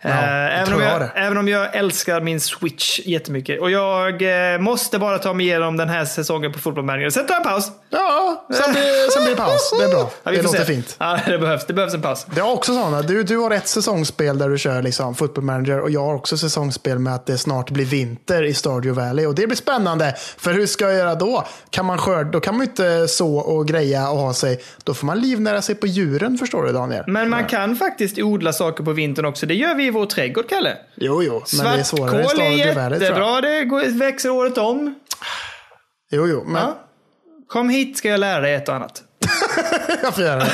Ja, 0.00 0.08
Eh, 0.08 0.14
jag 0.14 0.54
även, 0.54 0.66
tror 0.66 0.76
om 0.76 0.82
jag 0.82 1.02
jag, 1.02 1.10
även 1.14 1.38
om 1.38 1.48
jag 1.48 1.76
älskar 1.76 2.20
min 2.20 2.40
Switch 2.40 3.00
jättemycket. 3.04 3.60
Och 3.60 3.70
jag 3.70 4.22
eh, 4.54 4.60
måste 4.60 4.98
bara 4.98 5.18
ta 5.18 5.34
mig 5.34 5.46
igenom 5.46 5.76
den 5.76 5.88
här 5.88 6.04
säsongen 6.04 6.52
på 6.52 6.58
Football 6.58 6.84
Manager. 6.84 7.10
Sen 7.10 7.26
tar 7.26 7.34
jag 7.34 7.46
en 7.46 7.52
paus. 7.52 7.70
Ja, 7.90 8.46
sen 8.52 8.72
blir, 8.72 9.10
sen 9.10 9.22
blir 9.22 9.30
det 9.30 9.42
paus. 9.42 9.74
Det 9.78 9.84
är 9.84 9.88
bra. 9.88 10.10
Ja, 10.22 10.30
det 10.30 10.42
låter 10.42 10.58
se. 10.58 10.64
fint. 10.64 10.96
Ja, 10.98 11.18
det 11.26 11.38
behövs. 11.38 11.66
Det 11.66 11.72
behövs 11.72 11.94
en 11.94 12.02
paus. 12.02 12.26
Det 12.34 12.40
har 12.40 12.52
också 12.52 12.74
sådana. 12.74 13.02
Du, 13.02 13.22
du 13.22 13.36
har 13.36 13.50
ett 13.50 13.68
säsongsspel 13.68 14.38
där 14.38 14.48
du 14.48 14.58
kör 14.58 14.82
liksom 14.82 15.14
football 15.14 15.44
manager 15.44 15.80
och 15.80 15.90
jag 15.90 16.04
har 16.04 16.14
också 16.14 16.38
säsongsspel 16.38 16.98
med 16.98 17.14
att 17.14 17.26
det 17.26 17.38
snart 17.38 17.70
blir 17.70 17.84
vinter 17.84 18.42
i 18.42 18.54
Stardew 18.54 19.02
Valley. 19.02 19.26
Och 19.26 19.34
det 19.34 19.46
blir 19.46 19.56
spännande. 19.56 20.14
För 20.38 20.52
hur 20.52 20.66
ska 20.66 20.84
jag 20.84 20.94
göra 20.94 21.14
då? 21.14 21.44
Kan 21.70 21.86
man 21.86 21.98
skörda, 21.98 22.30
då 22.30 22.40
kan 22.40 22.56
man 22.56 22.57
ju 22.60 22.64
inte 22.66 23.08
så 23.08 23.36
och 23.36 23.68
greja 23.68 24.10
och 24.10 24.18
ha 24.18 24.34
sig. 24.34 24.60
Då 24.84 24.94
får 24.94 25.06
man 25.06 25.20
livnära 25.20 25.62
sig 25.62 25.74
på 25.74 25.86
djuren 25.86 26.38
förstår 26.38 26.64
du 26.64 26.72
Daniel. 26.72 27.04
Men 27.06 27.30
man 27.30 27.44
kan 27.44 27.76
faktiskt 27.76 28.18
odla 28.18 28.52
saker 28.52 28.84
på 28.84 28.92
vintern 28.92 29.24
också. 29.24 29.46
Det 29.46 29.54
gör 29.54 29.74
vi 29.74 29.86
i 29.86 29.90
vår 29.90 30.06
trädgård, 30.06 30.48
Kalle. 30.48 30.76
Jo, 30.94 31.22
jo, 31.22 31.42
men 31.56 31.64
det 31.72 31.80
är 31.80 31.82
svårare 31.82 32.20
i 32.20 32.24
Svartkål 32.24 32.40
är 32.46 32.50
jättebra. 32.50 33.40
Det 33.40 33.64
går- 33.64 33.98
växer 33.98 34.30
året 34.30 34.58
om. 34.58 34.94
Jo, 36.10 36.26
jo, 36.26 36.44
men 36.46 36.62
Ja. 36.62 36.78
Kom 37.48 37.68
hit 37.68 37.98
ska 37.98 38.08
jag 38.08 38.20
lära 38.20 38.40
dig 38.40 38.54
ett 38.54 38.68
och 38.68 38.74
annat. 38.74 39.02
jag 40.02 40.14
får 40.14 40.24
göra 40.24 40.38
det. 40.38 40.50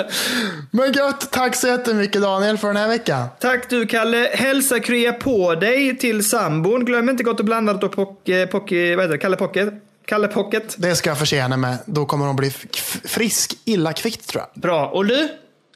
men 0.70 0.92
gött, 0.92 1.30
tack 1.30 1.56
så 1.56 1.66
jättemycket 1.68 2.22
Daniel 2.22 2.58
för 2.58 2.66
den 2.68 2.76
här 2.76 2.88
veckan. 2.88 3.28
Tack 3.40 3.70
du 3.70 3.86
Kalle. 3.86 4.30
Hälsa 4.34 4.80
krya 4.80 5.12
på 5.12 5.54
dig 5.54 5.98
till 5.98 6.24
sambon. 6.28 6.84
Glöm 6.84 7.08
inte 7.08 7.22
gott 7.22 7.38
och 7.40 7.44
blandat 7.46 7.84
och 7.84 7.92
pock, 7.92 8.28
eh, 8.28 8.46
pock, 8.48 8.70
vad 8.70 8.80
heter 8.80 9.08
det? 9.08 9.18
Kalle 9.18 9.36
Pocket. 9.36 9.74
Kalle 10.04 10.28
Pocket. 10.28 10.74
Det 10.78 10.96
ska 10.96 11.10
jag 11.10 11.18
förse 11.18 11.40
henne 11.40 11.56
med. 11.56 11.78
Då 11.86 12.06
kommer 12.06 12.26
hon 12.26 12.36
bli 12.36 12.50
frisk 13.04 13.54
illa 13.64 13.92
kvickt 13.92 14.28
tror 14.28 14.42
jag. 14.52 14.62
Bra. 14.62 14.86
Och 14.88 15.06
du? 15.06 15.28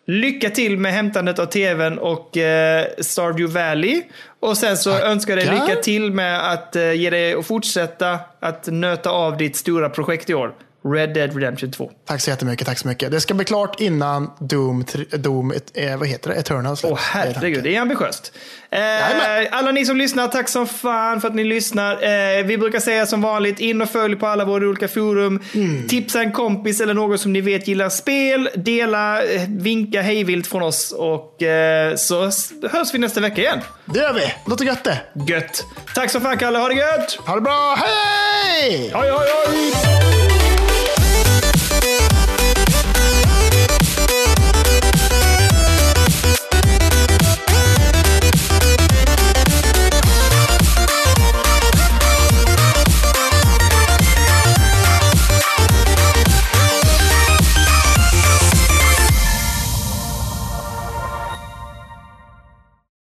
Lycka 0.08 0.50
till 0.50 0.78
med 0.78 0.92
hämtandet 0.92 1.38
av 1.38 1.46
tvn 1.46 1.98
och 1.98 2.36
eh, 2.36 2.86
Stardew 2.98 3.60
Valley. 3.60 4.02
Och 4.40 4.56
sen 4.58 4.76
så 4.76 4.90
önskar 4.90 5.36
jag 5.36 5.38
dig 5.38 5.46
Tackar. 5.48 5.68
lycka 5.68 5.82
till 5.82 6.12
med 6.12 6.52
att 6.52 6.76
eh, 6.76 6.92
ge 6.92 7.10
dig 7.10 7.36
och 7.36 7.46
fortsätta 7.46 8.18
att 8.40 8.66
nöta 8.66 9.10
av 9.10 9.36
ditt 9.36 9.56
stora 9.56 9.90
projekt 9.90 10.30
i 10.30 10.34
år. 10.34 10.54
Red 10.94 11.14
Dead 11.14 11.34
Redemption 11.34 11.70
2. 11.70 11.90
Tack 12.06 12.20
så 12.20 12.30
jättemycket, 12.30 12.66
tack 12.66 12.78
så 12.78 12.88
mycket. 12.88 13.10
Det 13.10 13.20
ska 13.20 13.34
bli 13.34 13.44
klart 13.44 13.80
innan 13.80 14.30
Doom, 14.38 14.84
Doom 15.10 15.52
eh, 15.74 15.96
vad 15.96 16.08
heter 16.08 16.30
det? 16.30 16.36
Eternal 16.36 16.76
släpps. 16.76 16.92
Åh 16.92 16.98
herregud, 17.00 17.64
det 17.64 17.76
är 17.76 17.80
ambitiöst. 17.80 18.32
Eh, 18.70 18.80
alla 19.50 19.72
ni 19.72 19.86
som 19.86 19.96
lyssnar, 19.96 20.28
tack 20.28 20.48
som 20.48 20.66
fan 20.66 21.20
för 21.20 21.28
att 21.28 21.34
ni 21.34 21.44
lyssnar. 21.44 21.92
Eh, 21.92 22.44
vi 22.44 22.58
brukar 22.58 22.80
säga 22.80 23.06
som 23.06 23.22
vanligt, 23.22 23.60
in 23.60 23.82
och 23.82 23.90
följ 23.90 24.16
på 24.16 24.26
alla 24.26 24.44
våra 24.44 24.68
olika 24.68 24.88
forum. 24.88 25.42
Mm. 25.54 25.88
Tipsa 25.88 26.20
en 26.20 26.32
kompis 26.32 26.80
eller 26.80 26.94
någon 26.94 27.18
som 27.18 27.32
ni 27.32 27.40
vet 27.40 27.68
gillar 27.68 27.88
spel. 27.88 28.48
Dela, 28.54 29.22
eh, 29.24 29.42
vinka 29.48 30.02
hejvilt 30.02 30.46
från 30.46 30.62
oss 30.62 30.92
och 30.92 31.42
eh, 31.42 31.96
så 31.96 32.22
hörs 32.70 32.94
vi 32.94 32.98
nästa 32.98 33.20
vecka 33.20 33.40
igen. 33.40 33.60
Det 33.84 33.98
gör 33.98 34.12
vi. 34.12 34.34
Låter 34.46 34.64
gött 34.64 34.84
det. 34.84 35.00
Gött. 35.28 35.64
Tack 35.94 36.10
som 36.10 36.20
fan 36.20 36.38
Kalle, 36.38 36.58
ha 36.58 36.68
det 36.68 36.74
gött! 36.74 37.18
Ha 37.26 37.34
det 37.34 37.40
bra. 37.40 37.74
Hej! 37.78 38.70
Hej, 38.70 38.90
hej, 38.94 39.72
hej! 39.82 39.95